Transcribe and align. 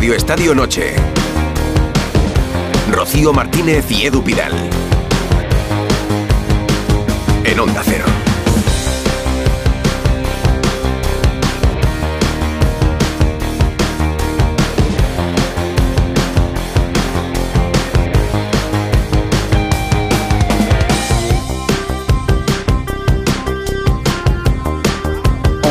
Radio 0.00 0.14
Estadio 0.14 0.54
Noche. 0.54 0.94
Rocío 2.90 3.34
Martínez 3.34 3.84
y 3.90 4.06
Edu 4.06 4.24
Pidal. 4.24 4.50
En 7.44 7.60
Onda 7.60 7.82
Cero. 7.84 8.06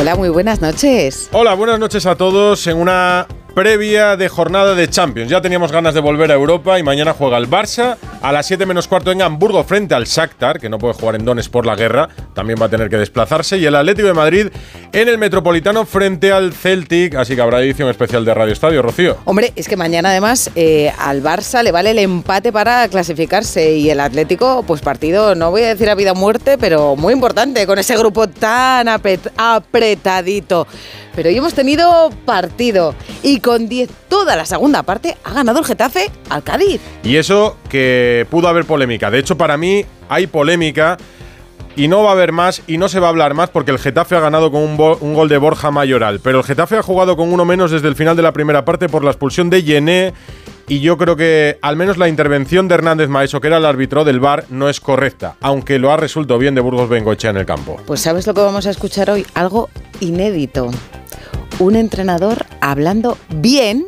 Hola, 0.00 0.14
muy 0.14 0.28
buenas 0.28 0.60
noches. 0.60 1.28
Hola, 1.32 1.54
buenas 1.54 1.80
noches 1.80 2.06
a 2.06 2.14
todos 2.14 2.64
en 2.68 2.76
una 2.76 3.26
previa 3.54 4.16
de 4.16 4.28
jornada 4.28 4.74
de 4.74 4.88
Champions. 4.88 5.30
Ya 5.30 5.40
teníamos 5.40 5.72
ganas 5.72 5.94
de 5.94 6.00
volver 6.00 6.30
a 6.30 6.34
Europa 6.34 6.78
y 6.78 6.82
mañana 6.82 7.12
juega 7.12 7.38
el 7.38 7.48
Barça 7.48 7.96
a 8.22 8.32
las 8.32 8.46
7 8.46 8.66
menos 8.66 8.88
cuarto 8.88 9.12
en 9.12 9.22
Hamburgo 9.22 9.64
frente 9.64 9.94
al 9.94 10.04
Shakhtar, 10.04 10.60
que 10.60 10.68
no 10.68 10.78
puede 10.78 10.94
jugar 10.94 11.14
en 11.14 11.24
Dones 11.24 11.48
por 11.48 11.66
la 11.66 11.74
guerra, 11.74 12.08
también 12.34 12.58
va 12.60 12.66
a 12.66 12.68
tener 12.68 12.90
que 12.90 12.96
desplazarse, 12.96 13.58
y 13.58 13.64
el 13.64 13.74
Atlético 13.74 14.08
de 14.08 14.14
Madrid 14.14 14.46
en 14.92 15.08
el 15.08 15.18
Metropolitano 15.18 15.86
frente 15.86 16.32
al 16.32 16.52
Celtic, 16.52 17.14
así 17.14 17.34
que 17.34 17.40
habrá 17.40 17.60
edición 17.60 17.88
especial 17.88 18.24
de 18.24 18.34
Radio 18.34 18.52
Estadio, 18.52 18.82
Rocío. 18.82 19.16
Hombre, 19.24 19.52
es 19.56 19.68
que 19.68 19.76
mañana 19.76 20.10
además 20.10 20.50
eh, 20.54 20.92
al 20.98 21.22
Barça 21.22 21.62
le 21.62 21.72
vale 21.72 21.92
el 21.92 21.98
empate 21.98 22.52
para 22.52 22.88
clasificarse 22.88 23.76
y 23.76 23.90
el 23.90 24.00
Atlético, 24.00 24.64
pues 24.66 24.80
partido, 24.82 25.34
no 25.34 25.50
voy 25.50 25.62
a 25.62 25.68
decir 25.68 25.88
a 25.88 25.94
vida 25.94 26.12
o 26.12 26.14
muerte, 26.14 26.58
pero 26.58 26.96
muy 26.96 27.14
importante, 27.14 27.66
con 27.66 27.78
ese 27.78 27.96
grupo 27.96 28.28
tan 28.28 28.88
apretadito. 28.88 30.66
Pero 31.20 31.28
hoy 31.28 31.36
hemos 31.36 31.52
tenido 31.52 32.08
partido 32.24 32.94
y 33.22 33.40
con 33.40 33.68
10 33.68 33.90
toda 34.08 34.36
la 34.36 34.46
segunda 34.46 34.82
parte 34.84 35.18
ha 35.22 35.34
ganado 35.34 35.58
el 35.58 35.66
Getafe 35.66 36.10
al 36.30 36.42
Cádiz. 36.42 36.80
Y 37.04 37.16
eso 37.16 37.58
que 37.68 38.26
pudo 38.30 38.48
haber 38.48 38.64
polémica. 38.64 39.10
De 39.10 39.18
hecho, 39.18 39.36
para 39.36 39.58
mí 39.58 39.84
hay 40.08 40.26
polémica 40.28 40.96
y 41.76 41.88
no 41.88 42.02
va 42.02 42.10
a 42.10 42.12
haber 42.12 42.32
más 42.32 42.62
y 42.66 42.78
no 42.78 42.88
se 42.88 43.00
va 43.00 43.06
a 43.06 43.10
hablar 43.10 43.34
más 43.34 43.50
porque 43.50 43.70
el 43.70 43.78
Getafe 43.78 44.16
ha 44.16 44.20
ganado 44.20 44.50
con 44.50 44.62
un, 44.62 44.76
gol 45.14 45.28
de 45.28 45.38
Borja 45.38 45.70
Mayoral. 45.70 46.20
Pero 46.20 46.38
el 46.38 46.44
Getafe 46.44 46.76
ha 46.76 46.82
jugado 46.82 47.16
con 47.16 47.32
uno 47.32 47.44
menos 47.44 47.70
desde 47.70 47.88
el 47.88 47.96
final 47.96 48.16
de 48.16 48.22
la 48.22 48.32
primera 48.32 48.64
parte 48.64 48.88
por 48.88 49.04
la 49.04 49.10
expulsión 49.10 49.50
de 49.50 49.62
Yené. 49.62 50.12
Y 50.68 50.80
yo 50.80 50.96
creo 50.96 51.16
que 51.16 51.58
al 51.62 51.74
menos 51.74 51.98
la 51.98 52.08
intervención 52.08 52.68
de 52.68 52.74
Hernández 52.76 53.08
Maeso, 53.08 53.40
que 53.40 53.48
era 53.48 53.56
el 53.56 53.64
árbitro 53.64 54.04
del 54.04 54.20
VAR, 54.20 54.44
no 54.50 54.68
es 54.68 54.78
correcta, 54.78 55.34
aunque 55.40 55.80
lo 55.80 55.90
ha 55.90 55.96
resuelto 55.96 56.38
bien 56.38 56.54
de 56.54 56.60
Burgos 56.60 56.88
Bengoechea 56.88 57.30
en 57.30 57.38
el 57.38 57.46
campo. 57.46 57.76
Pues 57.86 58.00
sabes 58.00 58.24
lo 58.28 58.34
que 58.34 58.40
vamos 58.40 58.68
a 58.68 58.70
escuchar 58.70 59.10
hoy, 59.10 59.26
algo 59.34 59.68
inédito. 59.98 60.70
Un 61.58 61.74
entrenador 61.74 62.46
hablando 62.60 63.18
bien 63.34 63.84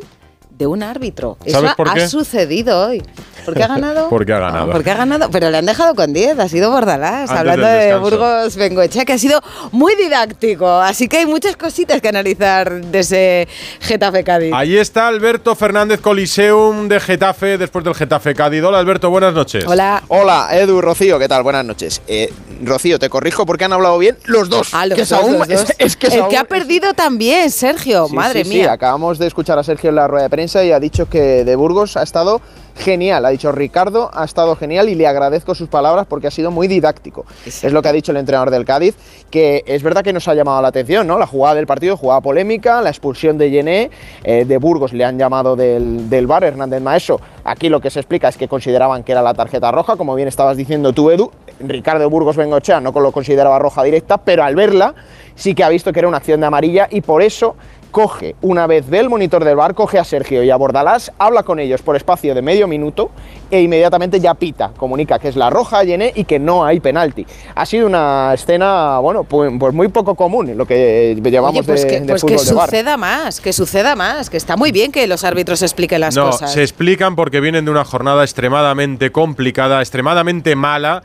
de 0.57 0.67
un 0.67 0.83
árbitro. 0.83 1.37
¿Sabes 1.47 1.71
Eso 1.71 1.75
por 1.75 1.93
qué? 1.93 2.03
ha 2.03 2.07
sucedido 2.09 2.87
hoy. 2.87 3.03
¿Por 3.45 3.53
qué 3.55 3.63
ha 3.63 3.67
ganado? 3.67 4.09
Porque 4.09 4.33
ha 4.33 4.39
ganado. 4.39 4.71
Porque 4.71 4.91
ha 4.91 4.95
ganado, 4.95 5.29
pero 5.31 5.49
le 5.49 5.57
han 5.57 5.65
dejado 5.65 5.95
con 5.95 6.13
10, 6.13 6.39
ha 6.39 6.47
sido 6.47 6.71
Bordalás, 6.71 7.29
Antes 7.29 7.37
hablando 7.37 7.67
de. 7.67 7.97
Burgos 7.97 8.55
Bengoechea, 8.55 9.05
que 9.05 9.13
ha 9.13 9.17
sido 9.17 9.41
muy 9.71 9.95
didáctico, 9.95 10.67
así 10.69 11.07
que 11.07 11.17
hay 11.17 11.25
muchas 11.25 11.55
cositas 11.57 12.01
que 12.01 12.07
analizar 12.07 12.81
de 12.85 12.99
ese 12.99 13.47
Getafe 13.81 14.23
Cádiz. 14.23 14.53
Ahí 14.53 14.77
está 14.77 15.07
Alberto 15.07 15.55
Fernández 15.55 15.99
Coliseum 15.99 16.87
de 16.87 16.99
Getafe, 16.99 17.57
después 17.57 17.83
del 17.83 17.95
Getafe 17.95 18.33
Cádiz. 18.33 18.63
Hola 18.63 18.79
Alberto, 18.79 19.09
buenas 19.09 19.33
noches. 19.33 19.65
Hola. 19.67 20.03
Hola, 20.07 20.49
Edu, 20.51 20.81
Rocío, 20.81 21.19
¿qué 21.19 21.27
tal? 21.27 21.43
Buenas 21.43 21.65
noches. 21.65 22.01
Eh, 22.07 22.31
Rocío, 22.63 22.99
te 22.99 23.09
corrijo 23.09 23.45
porque 23.45 23.65
han 23.65 23.73
hablado 23.73 23.97
bien 23.97 24.17
los 24.25 24.49
dos. 24.49 24.69
Ah, 24.73 24.85
los 24.85 24.95
que 24.95 25.01
es 25.03 25.09
dos, 25.09 25.19
aún- 25.19 25.39
los 25.39 25.47
dos. 25.47 25.61
es- 25.69 25.75
es 25.79 25.97
que 25.97 26.07
El 26.07 26.21
aún- 26.21 26.29
que 26.29 26.37
ha 26.37 26.43
perdido 26.43 26.93
también, 26.93 27.49
Sergio, 27.51 28.07
Sí, 28.07 28.15
madre 28.15 28.43
sí, 28.43 28.51
sí, 28.51 28.57
mía. 28.57 28.71
acabamos 28.71 29.17
de 29.19 29.27
escuchar 29.27 29.57
a 29.59 29.63
Sergio 29.63 29.89
en 29.89 29.95
la 29.95 30.07
rueda 30.07 30.23
de 30.23 30.29
prensa 30.29 30.63
y 30.63 30.71
ha 30.71 30.79
dicho 30.79 31.09
que 31.09 31.43
de 31.43 31.55
Burgos 31.55 31.97
ha 31.97 32.03
estado 32.03 32.41
genial. 32.75 33.25
Ha 33.25 33.29
dicho 33.29 33.51
Ricardo, 33.51 34.09
ha 34.13 34.23
estado 34.25 34.55
genial 34.55 34.89
y 34.89 34.95
le 34.95 35.07
agradezco 35.07 35.55
sus 35.55 35.69
palabras 35.69 36.05
porque 36.07 36.27
ha 36.27 36.31
sido 36.31 36.51
muy 36.51 36.67
didáctico. 36.67 37.25
Es 37.45 37.71
lo 37.71 37.81
que 37.81 37.89
ha 37.89 37.93
dicho 37.93 38.11
el 38.11 38.17
entrenador 38.17 38.51
del 38.51 38.65
Cádiz, 38.65 38.95
que 39.29 39.63
es 39.65 39.83
verdad 39.83 40.03
que 40.03 40.13
nos 40.13 40.27
ha 40.27 40.33
llamado 40.33 40.61
la 40.61 40.69
atención, 40.69 41.07
¿no? 41.07 41.17
La 41.17 41.27
jugada 41.27 41.55
del 41.55 41.67
partido, 41.67 41.97
jugada 41.97 42.21
polémica, 42.21 42.81
la 42.81 42.89
expulsión 42.89 43.37
de 43.37 43.51
Yené, 43.51 43.91
eh, 44.23 44.45
de 44.45 44.57
Burgos 44.57 44.93
le 44.93 45.05
han 45.05 45.17
llamado 45.17 45.55
del, 45.55 46.09
del 46.09 46.27
bar, 46.27 46.43
Hernández 46.43 46.81
Maeso. 46.81 47.19
Aquí 47.43 47.69
lo 47.69 47.79
que 47.79 47.89
se 47.89 47.99
explica 47.99 48.29
es 48.29 48.37
que 48.37 48.47
consideraban 48.47 49.03
que 49.03 49.11
era 49.11 49.21
la 49.21 49.33
tarjeta 49.33 49.71
roja, 49.71 49.95
como 49.95 50.15
bien 50.15 50.27
estabas 50.27 50.57
diciendo 50.57 50.93
tú, 50.93 51.11
Edu. 51.11 51.31
Ricardo 51.59 52.09
Burgos 52.09 52.35
Bengochea 52.35 52.79
no 52.79 52.91
lo 52.91 53.11
consideraba 53.11 53.59
roja 53.59 53.83
directa, 53.83 54.17
pero 54.17 54.43
al 54.43 54.55
verla 54.55 54.93
sí 55.35 55.55
que 55.55 55.63
ha 55.63 55.69
visto 55.69 55.91
que 55.91 55.99
era 55.99 56.07
una 56.07 56.17
acción 56.17 56.39
de 56.39 56.47
amarilla 56.47 56.87
y 56.89 57.01
por 57.01 57.21
eso 57.21 57.55
coge, 57.93 58.35
una 58.41 58.65
vez 58.65 58.89
ve 58.89 58.99
el 58.99 59.07
monitor 59.07 59.45
del 59.45 59.55
bar, 59.55 59.75
coge 59.75 59.99
a 59.99 60.03
Sergio 60.03 60.43
y 60.43 60.49
a 60.49 60.55
Bordalás, 60.55 61.11
habla 61.19 61.43
con 61.43 61.59
ellos 61.59 61.83
por 61.83 61.95
espacio 61.95 62.33
de 62.33 62.41
medio 62.41 62.67
minuto 62.67 63.11
e 63.51 63.61
inmediatamente 63.61 64.19
ya 64.19 64.33
pita, 64.33 64.71
comunica 64.75 65.19
que 65.19 65.27
es 65.27 65.35
la 65.35 65.51
roja 65.51 65.77
a 65.77 65.83
Yené 65.83 66.11
y 66.15 66.23
que 66.23 66.39
no 66.39 66.65
hay 66.65 66.79
penalti. 66.79 67.23
Ha 67.53 67.65
sido 67.67 67.85
una 67.85 68.33
escena, 68.33 68.97
bueno, 68.97 69.23
pues, 69.23 69.51
pues 69.59 69.73
muy 69.75 69.89
poco 69.89 70.15
común 70.15 70.49
en 70.49 70.57
lo 70.57 70.65
que 70.65 71.15
llevamos 71.23 71.59
Oye, 71.59 71.67
pues 71.67 71.83
de, 71.83 71.87
que, 71.87 71.99
de 72.01 72.07
pues 72.07 72.23
que 72.23 72.35
de 72.35 72.53
bar. 72.55 72.65
suceda 72.65 72.97
más, 72.97 73.39
que 73.39 73.53
suceda 73.53 73.95
más, 73.95 74.31
que 74.31 74.37
está 74.37 74.57
muy 74.57 74.71
bien 74.71 74.91
que 74.91 75.05
los 75.05 75.23
árbitros 75.23 75.61
expliquen 75.61 76.01
las 76.01 76.15
no, 76.15 76.31
cosas. 76.31 76.51
se 76.51 76.63
explican 76.63 77.15
porque 77.15 77.41
vienen 77.41 77.63
de 77.63 77.69
una 77.71 77.85
jornada 77.85 78.23
extremadamente 78.23 79.11
complicada, 79.11 79.81
extremadamente 79.81 80.55
mala 80.55 81.03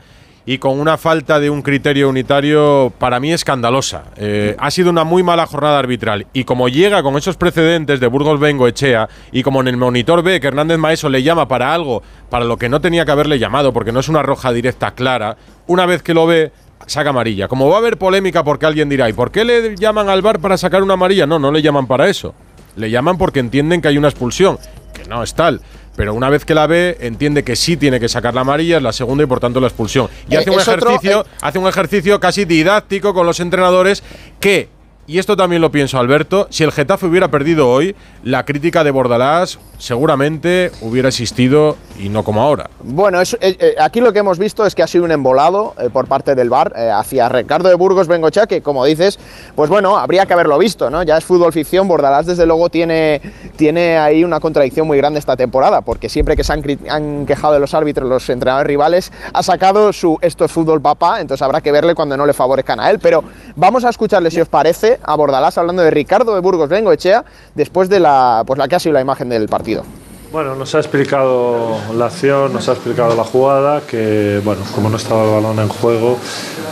y 0.49 0.57
con 0.57 0.79
una 0.79 0.97
falta 0.97 1.39
de 1.39 1.51
un 1.51 1.61
criterio 1.61 2.09
unitario 2.09 2.91
para 2.97 3.19
mí 3.19 3.31
escandalosa. 3.31 4.05
Eh, 4.15 4.55
ha 4.57 4.71
sido 4.71 4.89
una 4.89 5.03
muy 5.03 5.21
mala 5.21 5.45
jornada 5.45 5.77
arbitral 5.77 6.25
y 6.33 6.43
como 6.43 6.69
llega 6.69 7.03
con 7.03 7.15
esos 7.17 7.37
precedentes 7.37 7.99
de 7.99 8.07
Burgos 8.07 8.39
Bengoechea 8.39 9.09
y 9.31 9.43
como 9.43 9.61
en 9.61 9.67
el 9.67 9.77
monitor 9.77 10.23
ve 10.23 10.39
que 10.39 10.47
Hernández 10.47 10.79
Maeso 10.79 11.07
le 11.07 11.21
llama 11.21 11.47
para 11.47 11.71
algo 11.71 12.01
para 12.31 12.45
lo 12.45 12.57
que 12.57 12.67
no 12.67 12.81
tenía 12.81 13.05
que 13.05 13.11
haberle 13.11 13.37
llamado 13.37 13.73
porque 13.73 13.91
no 13.91 13.99
es 13.99 14.09
una 14.09 14.23
roja 14.23 14.51
directa 14.51 14.89
clara, 14.95 15.37
una 15.67 15.85
vez 15.85 16.01
que 16.01 16.15
lo 16.15 16.25
ve 16.25 16.51
saca 16.87 17.11
amarilla. 17.11 17.47
Como 17.47 17.69
va 17.69 17.75
a 17.75 17.77
haber 17.77 17.99
polémica 17.99 18.43
porque 18.43 18.65
alguien 18.65 18.89
dirá, 18.89 19.07
¿y 19.07 19.13
por 19.13 19.29
qué 19.29 19.45
le 19.45 19.75
llaman 19.75 20.09
al 20.09 20.23
bar 20.23 20.39
para 20.39 20.57
sacar 20.57 20.81
una 20.81 20.95
amarilla? 20.95 21.27
No, 21.27 21.37
no 21.37 21.51
le 21.51 21.61
llaman 21.61 21.85
para 21.85 22.09
eso. 22.09 22.33
Le 22.75 22.89
llaman 22.89 23.19
porque 23.19 23.39
entienden 23.39 23.81
que 23.83 23.89
hay 23.89 23.99
una 23.99 24.07
expulsión, 24.07 24.57
que 24.95 25.07
no 25.07 25.21
es 25.21 25.35
tal. 25.35 25.61
Pero 25.99 26.13
una 26.13 26.29
vez 26.29 26.45
que 26.45 26.55
la 26.55 26.65
ve, 26.65 26.95
entiende 27.01 27.43
que 27.43 27.57
sí 27.57 27.75
tiene 27.75 27.99
que 27.99 28.07
sacar 28.07 28.33
la 28.33 28.39
amarilla, 28.39 28.77
es 28.77 28.83
la 28.83 28.93
segunda 28.93 29.25
y 29.25 29.27
por 29.27 29.41
tanto 29.41 29.59
la 29.59 29.67
expulsión. 29.67 30.07
Y 30.29 30.35
Eh, 30.35 30.37
hace 30.37 30.49
un 30.49 30.57
otro, 30.57 30.71
ejercicio, 30.71 31.25
eh, 31.25 31.29
hace 31.41 31.59
un 31.59 31.67
ejercicio 31.67 32.21
casi 32.21 32.45
didáctico 32.45 33.13
con 33.13 33.25
los 33.25 33.41
entrenadores 33.41 34.01
que, 34.39 34.69
y 35.09 35.17
esto 35.17 35.35
también 35.35 35.59
lo 35.59 35.71
pienso 35.71 35.97
Alberto, 35.97 36.45
si 36.51 36.63
el 36.63 36.71
Getafe 36.71 37.07
hubiera 37.07 37.29
perdido 37.29 37.67
hoy, 37.67 37.95
la 38.23 38.45
crítica 38.45 38.83
de 38.83 38.91
Bordalás 38.91 39.57
seguramente 39.79 40.71
hubiera 40.81 41.07
existido 41.07 41.77
y 41.99 42.09
no 42.09 42.23
como 42.23 42.43
ahora. 42.43 42.69
Bueno, 42.83 43.19
eh, 43.19 43.27
eh, 43.41 43.75
aquí 43.79 44.01
lo 44.01 44.13
que 44.13 44.19
hemos 44.19 44.37
visto 44.37 44.67
es 44.67 44.75
que 44.75 44.83
ha 44.83 44.87
sido 44.87 45.05
un 45.05 45.11
embolado 45.11 45.73
eh, 45.79 45.89
por 45.89 46.07
parte 46.07 46.35
del 46.35 46.49
VAR 46.49 46.73
hacia 46.93 47.27
Ricardo 47.27 47.69
de 47.69 47.75
Burgos 47.75 48.07
Bengochea, 48.07 48.45
que 48.45 48.61
como 48.61 48.85
dices, 48.85 49.17
pues 49.55 49.69
bueno, 49.69 49.97
habría 49.97 50.27
que 50.27 50.33
haberlo 50.33 50.59
visto, 50.59 50.91
¿no? 50.91 51.01
Ya 51.01 51.17
es 51.17 51.23
fútbol 51.23 51.53
ficción, 51.53 51.87
Bordalás 51.87 52.27
desde 52.27 52.45
luego 52.45 52.69
tiene, 52.69 53.19
tiene 53.55 53.97
ahí 53.97 54.23
una 54.23 54.39
contradicción 54.39 54.85
muy 54.85 54.97
grande 54.97 55.17
esta 55.17 55.35
temporada, 55.35 55.81
porque 55.81 56.07
siempre 56.07 56.35
que 56.35 56.43
se 56.43 56.53
han, 56.53 56.63
han 56.87 57.25
quejado 57.25 57.55
de 57.55 57.59
los 57.59 57.73
árbitros, 57.73 58.07
los 58.07 58.29
entrenadores 58.29 58.67
rivales, 58.67 59.11
ha 59.33 59.41
sacado 59.41 59.91
su 59.91 60.19
esto 60.21 60.45
es 60.45 60.51
fútbol 60.51 60.81
papá, 60.81 61.19
entonces 61.19 61.41
habrá 61.41 61.61
que 61.61 61.71
verle 61.71 61.95
cuando 61.95 62.15
no 62.15 62.27
le 62.27 62.33
favorezcan 62.33 62.79
a 62.79 62.91
él. 62.91 62.99
Pero 62.99 63.23
vamos 63.55 63.85
a 63.85 63.89
escucharle, 63.89 64.29
si 64.29 64.41
os 64.41 64.49
parece, 64.49 64.98
a 65.03 65.15
Bordalás 65.15 65.57
hablando 65.57 65.81
de 65.81 65.91
Ricardo 65.91 66.35
de 66.35 66.41
Burgos 66.41 66.69
Bengoechea 66.69 67.25
después 67.55 67.89
de 67.89 67.99
la, 67.99 68.43
pues 68.45 68.57
la 68.57 68.67
que 68.67 68.75
ha 68.75 68.79
sido 68.79 68.93
la 68.93 69.01
imagen 69.01 69.29
del 69.29 69.47
partido. 69.47 69.83
Bueno, 70.31 70.55
nos 70.55 70.75
ha 70.75 70.77
explicado 70.77 71.77
la 71.95 72.05
acción, 72.05 72.53
nos 72.53 72.69
ha 72.69 72.73
explicado 72.73 73.15
la 73.15 73.23
jugada, 73.23 73.81
que 73.81 74.39
bueno, 74.45 74.61
como 74.75 74.89
no 74.89 74.97
estaba 74.97 75.23
el 75.23 75.31
balón 75.31 75.57
en 75.57 75.69
juego, 75.69 76.17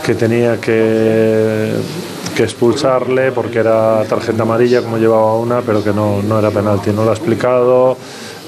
que 0.04 0.14
tenía 0.14 0.60
que, 0.60 1.72
que 2.36 2.44
expulsarle 2.44 3.32
porque 3.32 3.58
era 3.58 4.04
tarjeta 4.04 4.44
amarilla 4.44 4.80
como 4.80 4.96
llevaba 4.98 5.34
una, 5.34 5.60
pero 5.62 5.82
que 5.82 5.92
no, 5.92 6.22
no 6.22 6.38
era 6.38 6.52
penalti. 6.52 6.90
No 6.90 7.04
lo 7.04 7.10
ha 7.10 7.14
explicado. 7.14 7.96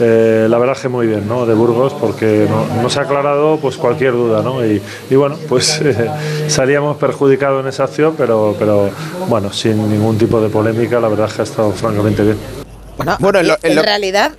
Eh, 0.00 0.46
la 0.48 0.58
verdad 0.58 0.76
que 0.76 0.88
muy 0.88 1.06
bien, 1.06 1.28
¿no? 1.28 1.46
De 1.46 1.54
Burgos, 1.54 1.92
porque 1.94 2.46
no, 2.48 2.82
nos 2.82 2.96
ha 2.96 3.02
aclarado 3.02 3.58
pues 3.58 3.76
cualquier 3.76 4.12
duda, 4.12 4.42
¿no? 4.42 4.64
Y, 4.64 4.80
y 5.10 5.14
bueno, 5.14 5.36
pues 5.48 5.80
eh, 5.82 6.10
salíamos 6.48 6.96
perjudicados 6.96 7.62
en 7.62 7.68
esa 7.68 7.84
acción, 7.84 8.14
pero, 8.16 8.54
pero 8.58 8.90
bueno, 9.28 9.52
sin 9.52 9.90
ningún 9.90 10.18
tipo 10.18 10.40
de 10.40 10.48
polémica, 10.48 11.00
la 11.00 11.08
verdad 11.08 11.26
es 11.28 11.34
que 11.34 11.40
ha 11.42 11.44
estado 11.44 11.70
francamente 11.72 12.22
bien. 12.22 12.36
Bueno, 12.96 13.16
Bueno, 13.20 13.38
en 13.40 13.48
lo- 13.48 13.54
en 13.62 13.70
en 13.70 13.76
lo- 13.76 13.82
realidad 13.82 14.32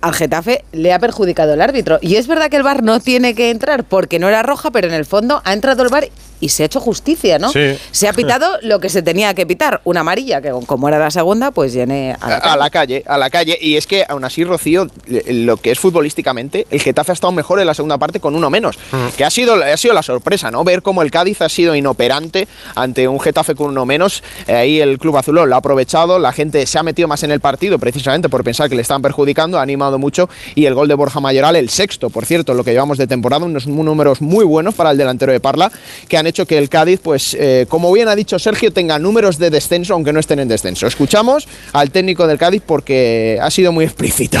al 0.00 0.14
Getafe 0.14 0.64
le 0.72 0.92
ha 0.94 0.98
perjudicado 0.98 1.52
el 1.54 1.60
árbitro. 1.60 1.98
Y 2.00 2.16
es 2.16 2.26
verdad 2.26 2.48
que 2.48 2.56
el 2.56 2.62
VAR 2.62 2.82
no 2.82 3.00
tiene 3.00 3.34
que 3.34 3.50
entrar 3.50 3.84
porque 3.84 4.18
no 4.18 4.28
era 4.28 4.42
roja, 4.42 4.70
pero 4.70 4.88
en 4.88 4.94
el 4.94 5.04
fondo 5.04 5.42
ha 5.44 5.52
entrado 5.52 5.82
el 5.82 5.90
VAR 5.90 6.08
y 6.40 6.48
se 6.48 6.62
ha 6.62 6.66
hecho 6.66 6.80
justicia, 6.80 7.38
¿no? 7.38 7.52
Sí. 7.52 7.78
Se 7.90 8.08
ha 8.08 8.12
pitado 8.12 8.58
lo 8.62 8.80
que 8.80 8.88
se 8.88 9.02
tenía 9.02 9.34
que 9.34 9.46
pitar, 9.46 9.80
una 9.84 10.00
amarilla, 10.00 10.40
que 10.40 10.50
como 10.66 10.88
era 10.88 10.98
la 10.98 11.10
segunda, 11.10 11.50
pues 11.50 11.72
llené 11.72 12.16
a 12.20 12.28
la 12.28 12.36
a 12.36 12.56
la 12.56 12.70
calle, 12.70 13.04
a 13.06 13.18
la 13.18 13.30
calle. 13.30 13.58
Y 13.60 13.76
es 13.76 13.86
que 13.86 14.04
aún 14.08 14.24
así, 14.24 14.44
Rocío, 14.44 14.88
lo 15.06 15.56
que 15.56 15.70
es 15.70 15.78
futbolísticamente, 15.78 16.66
el 16.70 16.80
Getafe 16.80 17.12
ha 17.12 17.14
estado 17.14 17.32
mejor 17.32 17.60
en 17.60 17.66
la 17.66 17.74
segunda 17.74 17.98
parte 17.98 18.20
con 18.20 18.34
uno 18.34 18.50
menos. 18.50 18.78
Que 19.16 19.24
ha 19.24 19.30
sido, 19.30 19.54
ha 19.54 19.76
sido 19.76 19.94
la 19.94 20.02
sorpresa, 20.02 20.50
¿no? 20.50 20.64
Ver 20.64 20.82
cómo 20.82 21.02
el 21.02 21.10
Cádiz 21.10 21.40
ha 21.42 21.48
sido 21.48 21.74
inoperante 21.74 22.48
ante 22.74 23.06
un 23.06 23.20
Getafe 23.20 23.54
con 23.54 23.68
uno 23.68 23.86
menos. 23.86 24.22
Eh, 24.46 24.54
ahí 24.54 24.80
el 24.80 24.98
Club 24.98 25.16
Azulón 25.16 25.48
lo 25.48 25.54
ha 25.54 25.58
aprovechado, 25.58 26.18
la 26.18 26.32
gente 26.32 26.66
se 26.66 26.78
ha 26.78 26.82
metido 26.82 27.08
más 27.08 27.22
en 27.22 27.30
el 27.30 27.40
partido 27.40 27.78
precisamente 27.78 28.28
por 28.28 28.44
pensar 28.44 28.68
que 28.68 28.74
le 28.76 28.82
estaban 28.82 29.02
perjudicando, 29.02 29.58
ha 29.58 29.62
animado 29.62 29.98
mucho. 29.98 30.28
Y 30.54 30.66
el 30.66 30.74
gol 30.74 30.88
de 30.88 30.94
Borja 30.94 31.20
Mayoral, 31.20 31.56
el 31.56 31.68
sexto, 31.68 32.10
por 32.10 32.26
cierto, 32.26 32.54
lo 32.54 32.64
que 32.64 32.72
llevamos 32.72 32.98
de 32.98 33.06
temporada, 33.06 33.44
unos 33.44 33.66
números 33.66 34.20
muy 34.20 34.44
buenos 34.44 34.74
para 34.74 34.90
el 34.90 34.98
delantero 34.98 35.32
de 35.32 35.40
Parla, 35.40 35.70
que 36.08 36.16
han 36.16 36.26
hecho 36.30 36.46
que 36.46 36.58
el 36.58 36.68
Cádiz, 36.68 37.00
pues, 37.02 37.36
eh, 37.38 37.66
como 37.68 37.92
bien 37.92 38.08
ha 38.08 38.16
dicho 38.16 38.38
Sergio, 38.38 38.72
tenga 38.72 38.98
números 38.98 39.38
de 39.38 39.50
descenso, 39.50 39.94
aunque 39.94 40.12
no 40.12 40.20
estén 40.20 40.38
en 40.40 40.48
descenso. 40.48 40.86
Escuchamos 40.86 41.46
al 41.72 41.90
técnico 41.90 42.26
del 42.26 42.38
Cádiz 42.38 42.62
porque 42.64 43.38
ha 43.40 43.50
sido 43.50 43.72
muy 43.72 43.84
explícito. 43.90 44.40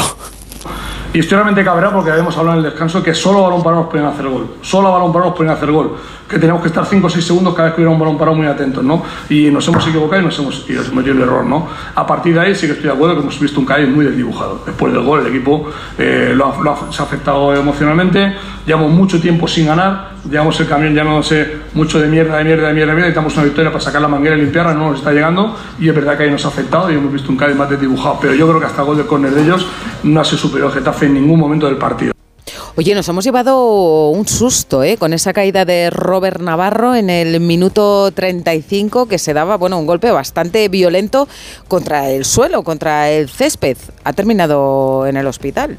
Y 1.12 1.18
estoy 1.18 1.34
realmente 1.36 1.64
cabreado 1.64 1.94
porque 1.96 2.10
habíamos 2.12 2.36
hablado 2.38 2.58
en 2.60 2.64
el 2.64 2.70
descanso 2.70 3.02
que 3.02 3.12
solo 3.14 3.42
balón 3.42 3.64
parado 3.64 3.82
nos 3.82 3.90
pueden 3.90 4.06
hacer 4.06 4.28
gol. 4.28 4.54
Solo 4.62 4.92
balón 4.92 5.12
parado 5.12 5.30
nos 5.30 5.36
pueden 5.36 5.52
hacer 5.52 5.70
gol. 5.72 5.96
Que 6.28 6.38
tenemos 6.38 6.62
que 6.62 6.68
estar 6.68 6.86
5 6.86 7.04
o 7.04 7.10
6 7.10 7.24
segundos 7.26 7.52
cada 7.52 7.64
vez 7.66 7.74
que 7.74 7.80
hubiera 7.80 7.90
un 7.92 7.98
balón 7.98 8.16
parado 8.16 8.36
muy 8.36 8.46
atentos, 8.46 8.84
¿no? 8.84 9.02
Y 9.28 9.50
nos 9.50 9.66
hemos 9.66 9.84
equivocado 9.88 10.22
y 10.22 10.24
nos 10.26 10.38
hemos 10.38 10.64
y 10.68 10.94
metido 10.94 11.16
el 11.16 11.22
error, 11.22 11.44
¿no? 11.44 11.66
A 11.96 12.06
partir 12.06 12.34
de 12.34 12.40
ahí 12.40 12.54
sí 12.54 12.66
que 12.68 12.74
estoy 12.74 12.86
de 12.86 12.92
acuerdo 12.94 13.16
que 13.16 13.22
hemos 13.22 13.40
visto 13.40 13.58
un 13.58 13.66
Cádiz 13.66 13.88
muy 13.88 14.04
desdibujado. 14.04 14.62
Después 14.64 14.92
del 14.92 15.02
gol 15.02 15.20
el 15.20 15.26
equipo 15.26 15.68
eh, 15.98 16.32
lo 16.36 16.46
ha, 16.46 16.62
lo 16.62 16.70
ha- 16.70 16.92
se 16.92 17.02
ha 17.02 17.04
afectado 17.06 17.52
emocionalmente. 17.56 18.36
Llevamos 18.64 18.92
mucho 18.92 19.20
tiempo 19.20 19.48
sin 19.48 19.66
ganar. 19.66 20.10
Llevamos 20.30 20.60
el 20.60 20.68
camión 20.68 20.94
llamándose 20.94 21.56
mucho 21.72 21.98
de 21.98 22.06
mierda, 22.06 22.36
de 22.36 22.44
mierda, 22.44 22.68
de 22.68 22.74
mierda, 22.74 22.92
de 22.92 22.96
mierda. 22.96 23.08
Necesitamos 23.08 23.34
una 23.34 23.44
victoria 23.44 23.70
para 23.72 23.82
sacar 23.82 24.02
la 24.02 24.06
manguera 24.08 24.36
y 24.36 24.42
limpiarla. 24.42 24.74
No 24.74 24.90
nos 24.90 24.98
está 24.98 25.10
llegando. 25.12 25.56
Y 25.80 25.88
es 25.88 25.94
verdad 25.94 26.16
que 26.16 26.24
ahí 26.24 26.30
nos 26.30 26.44
ha 26.44 26.48
afectado 26.48 26.92
y 26.92 26.94
hemos 26.94 27.12
visto 27.12 27.30
un 27.32 27.36
Cádiz 27.38 27.56
más 27.56 27.68
desdibujado. 27.70 28.18
Pero 28.20 28.34
yo 28.34 28.46
creo 28.46 28.60
que 28.60 28.66
hasta 28.66 28.82
el 28.82 28.86
gol 28.86 28.96
de 28.98 29.06
córner 29.06 29.32
de 29.32 29.42
ellos 29.42 29.66
no 30.04 30.20
ha 30.20 30.24
sido 30.24 30.38
superior 30.38 30.68
al 30.70 30.74
Getafe 30.74 30.99
en 31.06 31.14
ningún 31.14 31.38
momento 31.38 31.66
del 31.66 31.78
partido. 31.78 32.12
Oye, 32.76 32.94
nos 32.94 33.08
hemos 33.08 33.24
llevado 33.24 34.10
un 34.10 34.26
susto 34.26 34.82
¿eh? 34.82 34.96
con 34.96 35.12
esa 35.12 35.32
caída 35.32 35.64
de 35.64 35.90
Robert 35.90 36.40
Navarro 36.40 36.94
en 36.94 37.10
el 37.10 37.40
minuto 37.40 38.10
35 38.12 39.06
que 39.06 39.18
se 39.18 39.34
daba, 39.34 39.56
bueno, 39.56 39.78
un 39.78 39.86
golpe 39.86 40.10
bastante 40.10 40.68
violento 40.68 41.28
contra 41.68 42.10
el 42.10 42.24
suelo, 42.24 42.62
contra 42.62 43.10
el 43.10 43.28
césped. 43.28 43.76
Ha 44.04 44.12
terminado 44.12 45.06
en 45.06 45.16
el 45.16 45.26
hospital. 45.26 45.76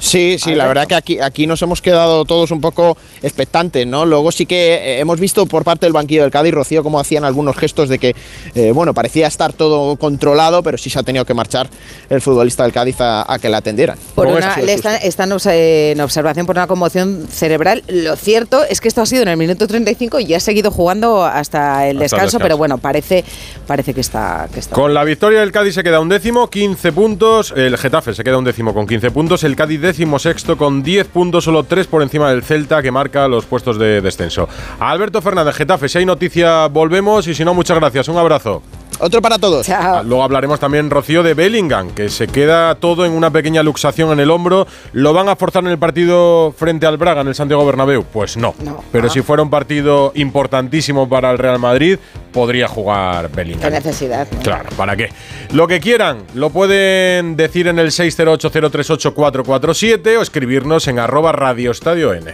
Sí, 0.00 0.36
sí, 0.38 0.54
la 0.54 0.66
verdad 0.66 0.86
que 0.86 0.94
aquí, 0.94 1.18
aquí 1.20 1.46
nos 1.46 1.60
hemos 1.62 1.82
quedado 1.82 2.24
todos 2.24 2.50
un 2.52 2.60
poco 2.60 2.96
expectantes, 3.22 3.86
¿no? 3.86 4.06
Luego 4.06 4.30
sí 4.30 4.46
que 4.46 4.74
eh, 4.74 5.00
hemos 5.00 5.18
visto 5.18 5.44
por 5.46 5.64
parte 5.64 5.86
del 5.86 5.92
banquillo 5.92 6.22
del 6.22 6.30
Cádiz, 6.30 6.54
Rocío, 6.54 6.82
cómo 6.84 7.00
hacían 7.00 7.24
algunos 7.24 7.56
gestos 7.56 7.88
de 7.88 7.98
que, 7.98 8.14
eh, 8.54 8.70
bueno, 8.72 8.94
parecía 8.94 9.26
estar 9.26 9.52
todo 9.52 9.96
controlado, 9.96 10.62
pero 10.62 10.78
sí 10.78 10.88
se 10.88 10.98
ha 11.00 11.02
tenido 11.02 11.24
que 11.24 11.34
marchar 11.34 11.68
el 12.10 12.20
futbolista 12.20 12.62
del 12.62 12.72
Cádiz 12.72 13.00
a, 13.00 13.30
a 13.32 13.38
que 13.40 13.48
la 13.48 13.58
atendieran. 13.58 13.98
Por 14.14 14.26
¿Cómo 14.26 14.36
una- 14.38 14.54
susto? 14.54 14.70
están, 14.70 14.98
están 15.02 15.30
obs- 15.30 15.50
en 15.52 16.00
observación 16.00 16.46
por 16.46 16.56
una 16.56 16.68
conmoción 16.68 17.26
cerebral. 17.28 17.82
Lo 17.88 18.14
cierto 18.14 18.62
es 18.64 18.80
que 18.80 18.86
esto 18.88 19.02
ha 19.02 19.06
sido 19.06 19.22
en 19.22 19.28
el 19.28 19.36
minuto 19.36 19.66
35 19.66 20.20
y 20.20 20.32
ha 20.34 20.40
seguido 20.40 20.70
jugando 20.70 21.24
hasta 21.24 21.88
el 21.88 21.98
descanso, 21.98 22.24
descanso. 22.26 22.38
pero 22.38 22.56
bueno, 22.56 22.78
parece, 22.78 23.24
parece 23.66 23.94
que 23.94 24.00
está, 24.00 24.48
que 24.54 24.60
está. 24.60 24.74
Con 24.76 24.94
la 24.94 25.02
victoria 25.02 25.40
del 25.40 25.50
Cádiz 25.50 25.74
se 25.74 25.82
queda 25.82 25.98
un 25.98 26.08
décimo, 26.08 26.48
15 26.48 26.92
puntos. 26.92 27.52
El 27.56 27.76
Getafe 27.76 28.14
se 28.14 28.22
queda 28.22 28.38
un 28.38 28.44
décimo 28.44 28.72
con 28.72 28.86
15 28.86 29.10
puntos. 29.10 29.42
El 29.42 29.56
Cádiz 29.56 29.80
décimo 29.80 29.87
sexto 30.18 30.56
con 30.56 30.82
10 30.82 31.08
puntos, 31.08 31.44
solo 31.44 31.64
3 31.64 31.86
por 31.86 32.02
encima 32.02 32.30
del 32.30 32.42
Celta 32.42 32.82
que 32.82 32.90
marca 32.90 33.28
los 33.28 33.46
puestos 33.46 33.78
de 33.78 34.00
descenso. 34.00 34.48
Alberto 34.80 35.22
Fernández, 35.22 35.56
Getafe, 35.56 35.88
si 35.88 35.98
hay 35.98 36.06
noticia 36.06 36.66
volvemos 36.68 37.26
y 37.26 37.34
si 37.34 37.44
no, 37.44 37.54
muchas 37.54 37.78
gracias. 37.78 38.08
Un 38.08 38.18
abrazo. 38.18 38.62
Otro 39.00 39.22
para 39.22 39.38
todos. 39.38 39.64
Chao. 39.66 39.98
Ah, 39.98 40.02
Luego 40.02 40.22
hablaremos 40.24 40.58
también, 40.58 40.90
Rocío, 40.90 41.22
de 41.22 41.34
Bellingham, 41.34 41.90
que 41.90 42.08
se 42.08 42.26
queda 42.26 42.74
todo 42.74 43.04
en 43.06 43.12
una 43.12 43.30
pequeña 43.30 43.62
luxación 43.62 44.10
en 44.12 44.20
el 44.20 44.30
hombro. 44.30 44.66
¿Lo 44.92 45.12
van 45.12 45.28
a 45.28 45.36
forzar 45.36 45.62
en 45.64 45.70
el 45.70 45.78
partido 45.78 46.52
frente 46.56 46.86
al 46.86 46.96
Braga, 46.96 47.20
en 47.20 47.28
el 47.28 47.34
Santiago 47.34 47.64
Bernabéu? 47.64 48.04
Pues 48.04 48.36
no. 48.36 48.54
No. 48.64 48.82
Pero 48.90 49.06
Ah. 49.06 49.10
si 49.10 49.22
fuera 49.22 49.42
un 49.42 49.50
partido 49.50 50.12
importantísimo 50.16 51.08
para 51.08 51.30
el 51.30 51.38
Real 51.38 51.58
Madrid, 51.58 51.98
podría 52.32 52.66
jugar 52.68 53.30
Bellingham. 53.30 53.62
Qué 53.62 53.70
necesidad. 53.70 54.26
¿no? 54.30 54.40
Claro, 54.40 54.68
¿para 54.76 54.96
qué? 54.96 55.10
Lo 55.52 55.66
que 55.68 55.80
quieran, 55.80 56.18
lo 56.34 56.50
pueden 56.50 57.36
decir 57.36 57.68
en 57.68 57.78
el 57.78 57.90
608038447 57.92 60.16
o 60.18 60.22
escribirnos 60.22 60.88
en 60.88 60.98
arroba 60.98 61.32
Radio 61.32 61.70
Estadio 61.70 62.12
N. 62.14 62.32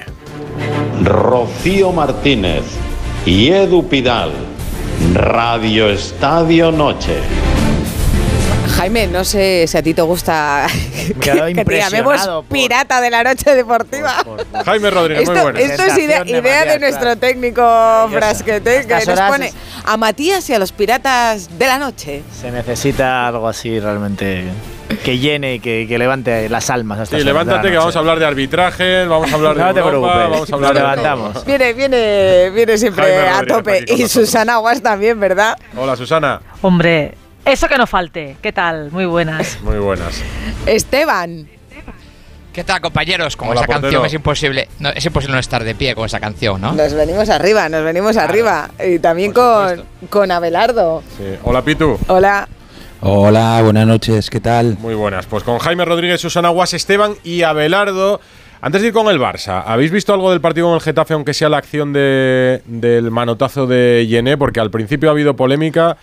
Rocío 1.02 1.92
Martínez 1.92 2.62
y 3.26 3.48
Edu 3.48 3.86
Pidal. 3.88 4.30
Radio 5.14 5.88
Estadio 5.88 6.70
Noche. 6.72 7.18
Jaime, 8.76 9.06
no 9.06 9.24
sé 9.24 9.66
si 9.68 9.76
a 9.76 9.82
ti 9.82 9.94
te 9.94 10.02
gusta 10.02 10.66
quedado 11.20 11.46
que 11.46 11.64
te 11.64 11.78
llamemos 11.78 12.26
por- 12.26 12.44
pirata 12.46 13.00
de 13.00 13.10
la 13.10 13.22
noche 13.22 13.54
deportiva. 13.54 14.24
Jaime 14.64 14.90
Rodríguez, 14.90 15.28
muy 15.28 15.38
buenas. 15.40 15.62
esto 15.62 15.82
es 15.84 15.98
idea, 15.98 16.24
de 16.24 16.78
nuestro 16.78 17.02
claro. 17.02 17.20
técnico 17.20 18.08
Frasquete, 18.10 18.86
que 18.86 19.06
nos 19.06 19.20
pone 19.20 19.52
a 19.84 19.96
Matías 19.96 20.48
y 20.50 20.54
a 20.54 20.58
los 20.58 20.72
piratas 20.72 21.56
de 21.58 21.66
la 21.66 21.78
noche. 21.78 22.22
Se 22.40 22.50
necesita 22.50 23.28
algo 23.28 23.48
así 23.48 23.78
realmente 23.78 24.44
que 25.04 25.18
llene 25.18 25.54
y 25.54 25.60
que, 25.60 25.86
que 25.88 25.98
levante 25.98 26.48
las 26.48 26.70
almas. 26.70 27.08
Sí, 27.08 27.22
levántate 27.22 27.70
que 27.70 27.76
vamos 27.76 27.94
a 27.96 27.98
hablar 27.98 28.18
de 28.18 28.26
arbitraje, 28.26 29.06
vamos 29.06 29.32
a 29.32 29.34
hablar 29.34 29.56
de 29.56 29.62
No 29.62 29.74
te 29.74 29.80
Europa, 29.80 30.12
preocupes, 30.12 30.30
vamos 30.30 30.52
a 30.52 30.54
hablar 30.54 30.74
nos 30.74 30.74
de 30.74 30.80
todo. 30.80 30.96
levantamos. 30.96 31.44
Viene, 31.46 31.72
viene, 31.72 32.50
viene 32.50 32.78
siempre 32.78 33.28
a 33.28 33.42
tope. 33.46 33.84
Y. 33.88 34.08
Susana 34.08 34.54
Aguas 34.54 34.82
también, 34.82 35.18
¿verdad? 35.20 35.56
Hola 35.76 35.96
Susana, 35.96 36.40
Hombre, 36.62 37.14
eso 37.44 37.68
que 37.68 37.76
no 37.78 37.86
falte. 37.86 38.36
¿Qué 38.42 38.52
tal? 38.52 38.90
Muy 38.90 39.06
buenas. 39.06 39.58
muy 39.62 39.78
buenas. 39.78 40.22
Esteban. 40.66 41.48
¿Qué 42.52 42.62
tal, 42.62 42.80
compañeros? 42.80 43.36
Con 43.36 43.48
Hola, 43.48 43.62
esa 43.62 43.66
canción 43.66 43.90
portero. 43.90 44.06
es 44.06 44.14
imposible, 44.14 44.68
no, 44.78 44.90
es 44.90 45.04
imposible 45.04 45.32
no 45.34 45.40
estar 45.40 45.64
de 45.64 45.74
pie 45.74 45.94
con 45.96 46.06
esa 46.06 46.20
canción, 46.20 46.60
¿no? 46.60 46.72
Nos 46.72 46.92
venimos 46.94 47.28
arriba, 47.28 47.68
nos 47.68 47.82
venimos 47.82 48.16
arriba. 48.16 48.70
Y 48.86 49.00
también 49.00 49.32
con, 49.32 49.82
con 50.08 50.30
Abelardo. 50.30 51.02
Sí. 51.18 51.24
Hola 51.42 51.62
Pitu. 51.62 51.98
Hola. 52.06 52.48
Hola, 53.06 53.60
buenas 53.62 53.86
noches, 53.86 54.30
¿qué 54.30 54.40
tal? 54.40 54.78
Muy 54.80 54.94
buenas. 54.94 55.26
Pues 55.26 55.42
con 55.44 55.58
Jaime 55.58 55.84
Rodríguez, 55.84 56.22
Susana 56.22 56.48
Guas, 56.48 56.72
Esteban 56.72 57.12
y 57.22 57.42
Abelardo. 57.42 58.18
Antes 58.62 58.80
de 58.80 58.88
ir 58.88 58.94
con 58.94 59.08
el 59.08 59.20
Barça, 59.20 59.62
¿habéis 59.66 59.90
visto 59.90 60.14
algo 60.14 60.30
del 60.30 60.40
partido 60.40 60.68
con 60.68 60.76
el 60.76 60.80
Getafe, 60.80 61.12
aunque 61.12 61.34
sea 61.34 61.50
la 61.50 61.58
acción 61.58 61.92
de- 61.92 62.62
del 62.64 63.10
manotazo 63.10 63.66
de 63.66 64.06
Yené? 64.08 64.38
Porque 64.38 64.58
al 64.58 64.70
principio 64.70 65.10
ha 65.10 65.12
habido 65.12 65.36
polémica 65.36 65.98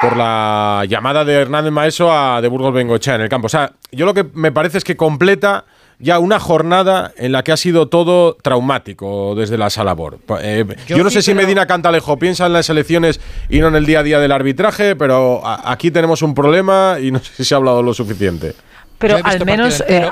por 0.00 0.16
la 0.16 0.84
llamada 0.88 1.26
de 1.26 1.34
Hernández 1.34 1.72
Maeso 1.72 2.10
a 2.10 2.40
de 2.40 2.48
Burgos 2.48 2.72
Bengochea 2.72 3.16
en 3.16 3.20
el 3.20 3.28
campo. 3.28 3.44
O 3.44 3.50
sea, 3.50 3.72
yo 3.92 4.06
lo 4.06 4.14
que 4.14 4.24
me 4.32 4.50
parece 4.50 4.78
es 4.78 4.84
que 4.84 4.96
completa 4.96 5.66
ya 6.00 6.18
una 6.18 6.40
jornada 6.40 7.12
en 7.16 7.32
la 7.32 7.42
que 7.44 7.52
ha 7.52 7.56
sido 7.56 7.88
todo 7.88 8.34
traumático 8.42 9.34
desde 9.36 9.58
la 9.58 9.70
Salabor. 9.70 10.18
Eh, 10.40 10.64
yo, 10.86 10.96
Yo 10.96 11.04
no 11.04 11.10
sí, 11.10 11.16
sé 11.16 11.22
si 11.22 11.34
Medina 11.34 11.66
Cantalejo 11.66 12.18
piensa 12.18 12.46
en 12.46 12.54
las 12.54 12.68
elecciones 12.70 13.20
y 13.48 13.60
no 13.60 13.68
en 13.68 13.76
el 13.76 13.86
día 13.86 14.00
a 14.00 14.02
día 14.02 14.18
del 14.18 14.32
arbitraje, 14.32 14.96
pero 14.96 15.46
a- 15.46 15.70
aquí 15.72 15.90
tenemos 15.90 16.22
un 16.22 16.34
problema 16.34 16.96
y 17.00 17.10
no 17.10 17.18
sé 17.18 17.32
si 17.36 17.44
se 17.44 17.54
ha 17.54 17.58
hablado 17.58 17.82
lo 17.82 17.92
suficiente. 17.94 18.54
Pero 18.98 19.18
al 19.22 19.44
menos. 19.44 19.82
eh, 19.88 20.08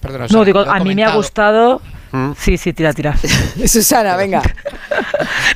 Perdona, 0.00 0.26
no, 0.30 0.44
digo, 0.44 0.60
a 0.60 0.78
mí 0.80 0.94
me 0.94 1.04
ha 1.04 1.14
gustado. 1.16 1.80
¿Mm? 2.12 2.32
Sí, 2.38 2.56
sí, 2.56 2.72
tira, 2.72 2.92
tira. 2.92 3.16
Susana, 3.66 4.16
venga. 4.16 4.42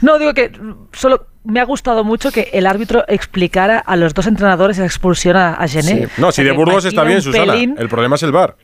No, 0.03 0.19
digo 0.19 0.33
que 0.35 0.51
solo 0.93 1.27
me 1.45 1.61
ha 1.61 1.65
gustado 1.65 2.05
mucho 2.05 2.31
que 2.33 2.49
el 2.53 2.67
árbitro 2.67 3.05
explicara 3.09 3.79
a 3.79 3.97
los 3.97 4.15
dos 4.15 4.27
entrenadores 4.27 4.79
esa 4.79 4.87
expulsión 4.87 5.37
a, 5.37 5.57
Gené. 5.69 6.09
No, 6.17 6.33
si 6.33 6.43
de 6.43 6.53
Burgos 6.53 6.85
está 6.87 7.05
bien, 7.05 7.21
Susana. 7.21 7.53
pelín. 7.53 7.75
El 7.79 7.89
problema 7.89 8.17
es 8.17 8.23
el 8.23 8.33
bar. 8.33 8.57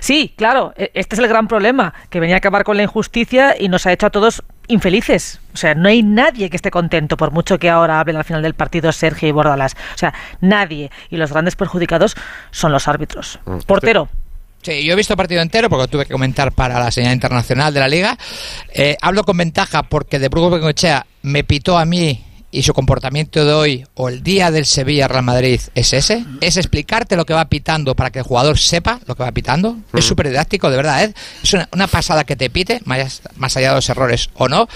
Sí, 0.00 0.34
claro, 0.36 0.72
e- 0.76 0.90
este 0.94 1.16
es 1.16 1.18
el 1.20 1.28
gran 1.28 1.48
problema, 1.48 1.94
que 2.10 2.20
venía 2.20 2.36
a 2.36 2.38
acabar 2.38 2.64
con 2.64 2.76
la 2.76 2.82
injusticia 2.82 3.54
y 3.58 3.68
nos 3.68 3.86
ha 3.86 3.92
hecho 3.92 4.06
a 4.06 4.10
todos 4.10 4.42
infelices. 4.68 5.40
O 5.54 5.56
sea, 5.56 5.74
no 5.74 5.88
hay 5.88 6.02
nadie 6.02 6.50
que 6.50 6.56
esté 6.56 6.70
contento, 6.70 7.16
por 7.16 7.30
mucho 7.30 7.58
que 7.58 7.68
ahora 7.70 8.00
hablen 8.00 8.16
al 8.16 8.24
final 8.24 8.42
del 8.42 8.54
partido 8.54 8.90
Sergio 8.92 9.28
y 9.28 9.32
Bordalas. 9.32 9.74
O 9.94 9.98
sea, 9.98 10.14
nadie. 10.40 10.90
Y 11.10 11.16
los 11.16 11.32
grandes 11.32 11.56
perjudicados 11.56 12.16
son 12.50 12.72
los 12.72 12.88
árbitros. 12.88 13.38
Mm, 13.44 13.58
Portero. 13.66 14.08
Sí, 14.62 14.84
yo 14.84 14.92
he 14.92 14.96
visto 14.96 15.16
partido 15.16 15.42
entero 15.42 15.68
porque 15.68 15.82
lo 15.82 15.88
tuve 15.88 16.06
que 16.06 16.12
comentar 16.12 16.52
para 16.52 16.78
la 16.78 16.90
señal 16.92 17.12
internacional 17.12 17.74
de 17.74 17.80
la 17.80 17.88
liga. 17.88 18.16
Eh, 18.72 18.96
hablo 19.02 19.24
con 19.24 19.36
ventaja 19.36 19.82
porque 19.82 20.20
de 20.20 20.28
Burgos 20.28 20.52
Bengochea 20.52 21.04
me 21.22 21.42
pitó 21.42 21.76
a 21.78 21.84
mí 21.84 22.24
y 22.52 22.62
su 22.62 22.74
comportamiento 22.74 23.44
de 23.44 23.52
hoy 23.52 23.86
o 23.94 24.08
el 24.10 24.22
día 24.22 24.50
del 24.50 24.66
Sevilla 24.66 25.08
Real 25.08 25.24
Madrid 25.24 25.60
es 25.74 25.92
ese. 25.92 26.24
Es 26.40 26.56
explicarte 26.58 27.16
lo 27.16 27.24
que 27.24 27.32
va 27.34 27.46
pitando 27.46 27.96
para 27.96 28.10
que 28.10 28.18
el 28.20 28.24
jugador 28.24 28.58
sepa 28.58 29.00
lo 29.06 29.14
que 29.16 29.22
va 29.24 29.32
pitando. 29.32 29.76
Es 29.94 30.04
súper 30.04 30.28
didáctico, 30.28 30.70
de 30.70 30.76
verdad. 30.76 31.02
¿eh? 31.04 31.14
Es 31.42 31.52
una, 31.54 31.68
una 31.72 31.86
pasada 31.88 32.24
que 32.24 32.36
te 32.36 32.50
pite, 32.50 32.80
más, 32.84 33.22
más 33.36 33.56
allá 33.56 33.70
de 33.70 33.74
los 33.76 33.88
errores 33.88 34.28
o 34.34 34.48
no. 34.48 34.68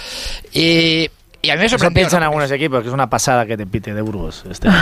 Y, 0.53 1.11
y 1.43 1.51
a 1.51 1.55
mí 1.55 1.61
me 1.61 1.67
Eso 1.67 1.75
sorprendió. 1.75 2.01
piensan 2.03 2.21
¿no? 2.21 2.27
algunos 2.27 2.51
equipos, 2.51 2.81
que 2.81 2.89
es 2.89 2.95
una 2.95 3.11
pasada 3.11 3.45
que 3.45 3.57
te 3.59 3.67
pite 3.67 3.93
de 3.93 4.01
Burgos. 4.01 4.43
Este. 4.51 4.69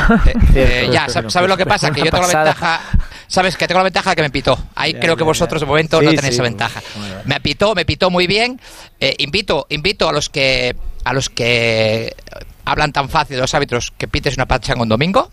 Eh, 0.55 0.85
eh, 0.87 0.89
ya, 0.93 1.09
¿sabes 1.09 1.49
lo 1.49 1.57
que 1.57 1.67
pasa? 1.67 1.91
Que 1.91 1.99
yo 2.01 2.11
tengo 2.13 2.29
la 2.29 2.45
ventaja 2.45 2.81
Sabes 3.27 3.57
que 3.57 3.67
tengo 3.67 3.81
la 3.81 3.85
ventaja 3.85 4.11
de 4.11 4.17
que 4.17 4.23
me 4.23 4.31
pitó. 4.31 4.57
Ahí 4.77 4.93
Ya, 4.93 5.01
creo 5.01 5.17
que 5.17 5.25
vosotros 5.25 5.61
ya. 5.61 5.65
de 5.67 5.69
momento 5.69 5.99
Sí, 5.99 6.05
no 6.07 6.11
tenéis 6.13 6.29
sí, 6.29 6.35
esa 6.35 6.43
ventaja. 6.45 6.81
bueno. 6.97 7.15
Me 7.25 7.41
pitó, 7.41 7.75
me 7.75 7.85
pitó 7.85 8.09
muy 8.09 8.29
bien. 8.29 8.61
Eh, 9.01 9.17
invito, 9.19 9.67
invito 9.69 10.09
a 10.09 10.13
los 10.13 10.29
que 10.29 10.77
a 11.03 11.13
los 11.13 11.29
que 11.29 12.15
hablan 12.65 12.93
tan 12.93 13.09
fácil 13.09 13.37
de 13.37 13.43
los 13.43 13.55
árbitros 13.55 13.93
que 13.97 14.09
pites 14.09 14.37
una 14.37 14.47
pachanga 14.47 14.83
un 14.83 14.89
domingo 14.89 15.31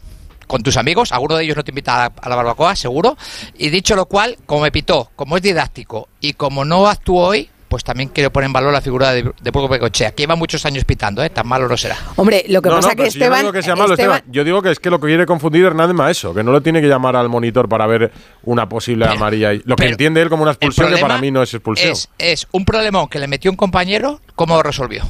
con 0.48 0.64
tus 0.64 0.76
amigos, 0.76 1.14
alguno 1.14 1.38
de 1.38 1.46
ellos 1.46 1.56
no 1.56 1.64
te 1.64 1.72
invita 1.72 2.06
a, 2.06 2.12
a 2.22 2.28
la 2.30 2.36
barbacoa, 2.36 2.76
seguro. 2.76 3.18
Y 3.58 3.70
dicho 3.70 3.96
lo 3.96 4.06
cual, 4.06 4.36
como 4.46 4.64
me 4.64 4.72
pitó, 4.72 5.10
como 5.16 5.38
es 5.38 5.44
didáctico 5.44 6.10
y 6.20 6.34
como 6.34 6.66
no 6.66 6.88
actúo 6.88 7.26
hoy, 7.26 7.50
pues 7.70 7.86
también 7.86 8.10
quiero 8.10 8.34
poner 8.34 8.48
en 8.48 8.52
valor 8.54 8.74
la 8.74 8.82
figura 8.82 9.14
de, 9.14 9.32
de 9.42 9.50
Burgos 9.52 9.70
Bengochea, 9.72 10.12
que 10.12 10.24
lleva 10.24 10.36
muchos 10.36 10.66
años 10.66 10.84
pitando, 10.84 11.24
¿eh? 11.24 11.30
tan 11.30 11.48
malo 11.48 11.70
no 11.70 11.78
será. 11.78 11.96
Hombre, 12.18 12.44
lo 12.50 12.62
que 12.62 12.68
No, 12.68 12.76
pasa 12.76 12.90
no, 12.90 12.96
que 12.96 12.98
pero 13.04 13.12
si 13.12 13.20
yo 13.20 13.20
no 13.20 13.26
Esteban, 13.28 13.42
digo 13.44 13.54
que 13.54 13.62
sea 13.64 13.76
malo, 13.78 13.94
Esteban- 13.94 14.16
Esteban. 14.18 14.34
Yo 14.34 14.44
digo 14.44 14.62
que 14.62 14.72
es 14.72 14.80
que 14.82 14.90
lo 14.90 15.00
que 15.00 15.08
quiere 15.08 15.26
confundir 15.26 15.64
Hernández 15.64 15.96
Maeso, 15.96 16.34
que 16.34 16.44
no 16.44 16.52
lo 16.52 16.62
tiene 16.62 16.82
que 16.82 16.88
llamar 16.90 17.16
al 17.16 17.30
monitor 17.30 17.70
para 17.70 17.88
ver 17.88 18.12
una 18.44 18.68
posible 18.68 19.06
Pero- 19.06 19.16
amarilla. 19.18 19.54
Lo 19.64 19.78
que 19.78 19.88
entiende 19.88 20.22
él 20.22 20.28
como 20.28 20.44
una 20.44 20.52
expulsión, 20.52 20.94
que 20.94 21.00
para 21.00 21.18
mí 21.20 21.32
no 21.32 21.42
es 21.42 21.54
expulsión. 21.54 21.94
Es, 21.94 22.10
es 22.18 22.46
un 22.52 22.66
problemón 22.66 23.08
que 23.08 23.20
le 23.20 23.28
metió 23.30 23.50
un 23.50 23.56
compañero, 23.56 24.20
¿cómo 24.36 24.58
lo 24.58 24.64
resolvió? 24.64 25.04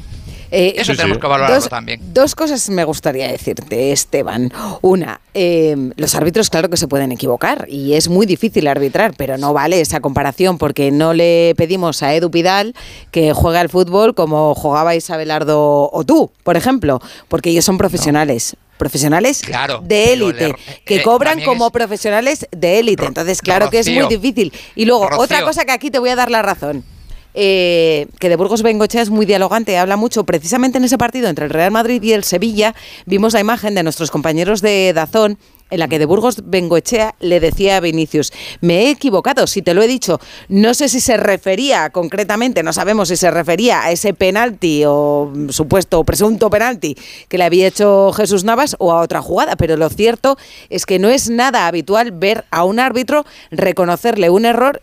Eh, 0.51 0.73
Eso 0.77 0.91
Sí, 0.91 0.97
tenemos 0.97 1.15
sí. 1.17 1.21
que 1.21 1.27
valorarlo 1.27 1.55
dos, 1.55 1.69
también. 1.69 2.01
dos 2.13 2.35
cosas 2.35 2.69
me 2.69 2.83
gustaría 2.83 3.27
decirte, 3.31 3.91
Esteban. 3.93 4.51
Una, 4.81 5.21
eh, 5.33 5.75
los 5.95 6.13
árbitros 6.15 6.49
claro 6.49 6.69
que 6.69 6.75
se 6.77 6.87
pueden 6.89 7.11
equivocar 7.13 7.65
y 7.69 7.93
es 7.93 8.09
muy 8.09 8.25
difícil 8.25 8.67
arbitrar, 8.67 9.13
pero 9.17 9.37
no 9.37 9.53
vale 9.53 9.79
esa 9.79 10.01
comparación 10.01 10.57
porque 10.57 10.91
no 10.91 11.13
le 11.13 11.53
pedimos 11.55 12.03
a 12.03 12.13
Edu 12.13 12.29
Pidal 12.29 12.75
que 13.11 13.33
juegue 13.33 13.59
al 13.59 13.69
fútbol 13.69 14.13
como 14.13 14.53
jugabais 14.53 15.09
Abelardo 15.09 15.89
o 15.91 16.03
tú, 16.03 16.31
por 16.43 16.57
ejemplo, 16.57 16.99
porque 17.29 17.49
ellos 17.49 17.63
son 17.65 17.77
profesionales. 17.77 18.57
Profesionales 18.77 19.41
Claro, 19.45 19.79
de 19.85 20.13
élite, 20.13 20.55
que 20.85 20.95
eh, 20.97 21.01
cobran 21.03 21.39
como 21.43 21.67
es- 21.67 21.71
profesionales 21.71 22.47
de 22.51 22.79
élite. 22.79 23.05
Entonces, 23.05 23.39
claro 23.41 23.69
que 23.69 23.79
es 23.79 23.87
muy 23.89 24.07
difícil. 24.07 24.51
Y 24.75 24.85
luego, 24.85 25.07
otra 25.17 25.43
cosa 25.43 25.65
que 25.65 25.71
aquí 25.71 25.91
te 25.91 25.99
voy 25.99 26.09
a 26.09 26.15
dar 26.15 26.31
la 26.31 26.41
razón. 26.41 26.83
Eh, 27.33 28.07
que 28.19 28.29
de 28.29 28.35
Burgos 28.35 28.61
Bengochea 28.61 29.01
es 29.01 29.09
muy 29.09 29.25
dialogante, 29.25 29.77
habla 29.77 29.97
mucho. 29.97 30.23
Precisamente 30.23 30.77
en 30.77 30.83
ese 30.83 30.97
partido 30.97 31.29
entre 31.29 31.45
el 31.45 31.51
Real 31.51 31.71
Madrid 31.71 32.01
y 32.03 32.13
el 32.13 32.23
Sevilla 32.23 32.75
vimos 33.05 33.33
la 33.33 33.39
imagen 33.39 33.75
de 33.75 33.83
nuestros 33.83 34.11
compañeros 34.11 34.61
de 34.61 34.93
Dazón 34.93 35.37
en 35.71 35.79
la 35.79 35.87
que 35.87 35.97
de 35.97 36.05
Burgos 36.05 36.43
Bengoechea 36.45 37.15
le 37.19 37.39
decía 37.39 37.77
a 37.77 37.79
Vinicius, 37.79 38.31
me 38.59 38.83
he 38.83 38.89
equivocado, 38.91 39.47
si 39.47 39.61
te 39.61 39.73
lo 39.73 39.81
he 39.81 39.87
dicho, 39.87 40.19
no 40.49 40.73
sé 40.73 40.89
si 40.89 40.99
se 40.99 41.17
refería 41.17 41.89
concretamente, 41.89 42.61
no 42.61 42.73
sabemos 42.73 43.07
si 43.07 43.15
se 43.15 43.31
refería 43.31 43.81
a 43.81 43.91
ese 43.91 44.13
penalti 44.13 44.83
o 44.85 45.31
mm, 45.33 45.49
supuesto 45.49 45.99
o 45.99 46.03
presunto 46.03 46.49
penalti 46.49 46.95
que 47.29 47.37
le 47.37 47.45
había 47.45 47.67
hecho 47.67 48.11
Jesús 48.11 48.43
Navas 48.43 48.75
o 48.79 48.91
a 48.91 49.01
otra 49.01 49.21
jugada, 49.21 49.55
pero 49.55 49.77
lo 49.77 49.89
cierto 49.89 50.37
es 50.69 50.85
que 50.85 50.99
no 50.99 51.09
es 51.09 51.29
nada 51.29 51.67
habitual 51.67 52.11
ver 52.11 52.43
a 52.51 52.65
un 52.65 52.79
árbitro 52.79 53.25
reconocerle 53.49 54.29
un 54.29 54.45
error 54.45 54.79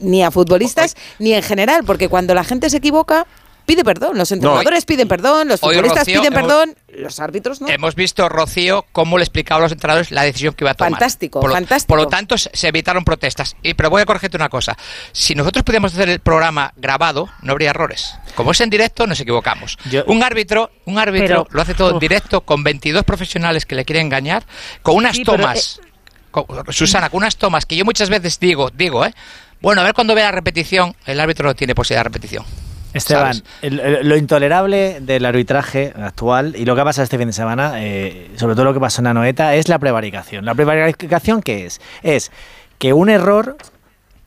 ni 0.00 0.22
a 0.22 0.30
futbolistas 0.30 0.96
ni 1.18 1.32
en 1.34 1.42
general, 1.42 1.84
porque 1.84 2.08
cuando 2.08 2.34
la 2.34 2.44
gente 2.44 2.70
se 2.70 2.76
equivoca 2.78 3.26
pide 3.66 3.84
perdón, 3.84 4.16
los 4.16 4.32
entrenadores 4.32 4.86
piden 4.86 5.08
perdón, 5.08 5.48
los 5.48 5.60
futbolistas 5.60 5.98
Rocío, 6.06 6.22
piden 6.22 6.32
hemos- 6.32 6.48
perdón, 6.48 6.74
los 6.88 7.20
árbitros 7.20 7.60
no. 7.60 7.68
Hemos 7.68 7.94
visto, 7.94 8.26
Rocío, 8.30 8.86
cómo 8.92 9.18
le 9.18 9.24
explicaba 9.24 9.58
a 9.58 9.62
los 9.64 9.72
entrenadores 9.72 10.10
la 10.10 10.22
decisión 10.22 10.54
que 10.54 10.64
iba 10.64 10.70
a 10.70 10.74
tomar. 10.74 10.92
Fantástico, 10.92 11.38
por 11.40 11.50
lo, 11.50 11.54
fantástico. 11.54 11.88
Por 11.88 11.98
lo 11.98 12.08
tanto, 12.08 12.38
se 12.38 12.66
evitaron 12.66 13.04
protestas. 13.04 13.56
Y, 13.62 13.74
pero 13.74 13.90
voy 13.90 14.00
a 14.00 14.06
corregirte 14.06 14.38
una 14.38 14.48
cosa. 14.48 14.74
Si 15.12 15.34
nosotros 15.34 15.64
pudiéramos 15.64 15.92
hacer 15.92 16.08
el 16.08 16.20
programa 16.20 16.72
grabado, 16.78 17.28
no 17.42 17.52
habría 17.52 17.68
errores. 17.68 18.14
Como 18.36 18.52
es 18.52 18.60
en 18.62 18.70
directo, 18.70 19.06
nos 19.06 19.20
equivocamos. 19.20 19.76
Yo- 19.90 20.02
un 20.06 20.22
árbitro, 20.22 20.70
un 20.86 20.98
árbitro 20.98 21.44
Pero- 21.44 21.48
lo 21.50 21.60
hace 21.60 21.74
todo 21.74 21.90
en 21.90 21.98
directo 21.98 22.40
con 22.40 22.64
22 22.64 23.04
profesionales 23.04 23.66
que 23.66 23.74
le 23.74 23.84
quieren 23.84 24.06
engañar, 24.06 24.46
con 24.80 24.96
unas 24.96 25.14
Sí, 25.14 25.24
pero, 25.26 25.36
tomas. 25.42 25.78
con- 26.30 26.46
Susana, 26.72 27.10
con 27.10 27.18
unas 27.18 27.36
tomas 27.36 27.66
que 27.66 27.76
yo 27.76 27.84
muchas 27.84 28.08
veces 28.08 28.40
digo, 28.40 28.70
digo, 28.70 29.04
¿eh? 29.04 29.12
Bueno, 29.60 29.80
a 29.80 29.84
ver 29.84 29.94
cuando 29.94 30.14
ve 30.14 30.22
la 30.22 30.30
repetición, 30.32 30.94
el 31.06 31.18
árbitro 31.20 31.46
no 31.48 31.54
tiene 31.54 31.74
posibilidad 31.74 32.00
de 32.00 32.08
repetición. 32.10 32.44
Esteban, 32.94 33.34
¿sabes? 33.34 33.42
el- 33.62 33.80
el- 33.80 34.08
lo 34.08 34.16
intolerable 34.16 34.98
del 35.00 35.24
arbitraje 35.26 35.92
actual 36.00 36.54
y 36.56 36.64
lo 36.64 36.74
que 36.74 36.80
ha 36.80 36.84
pasado 36.84 37.04
este 37.04 37.18
fin 37.18 37.26
de 37.26 37.32
semana, 37.34 37.74
eh, 37.76 38.30
sobre 38.36 38.54
todo 38.54 38.64
lo 38.64 38.74
que 38.74 38.80
pasó 38.80 39.02
en 39.02 39.08
Anoeta, 39.08 39.54
es 39.54 39.68
la 39.68 39.78
prevaricación. 39.78 40.44
¿La 40.44 40.54
prevaricación 40.54 41.42
qué 41.42 41.66
es? 41.66 41.80
Es 42.02 42.30
que 42.78 42.92
un 42.94 43.10
error 43.10 43.56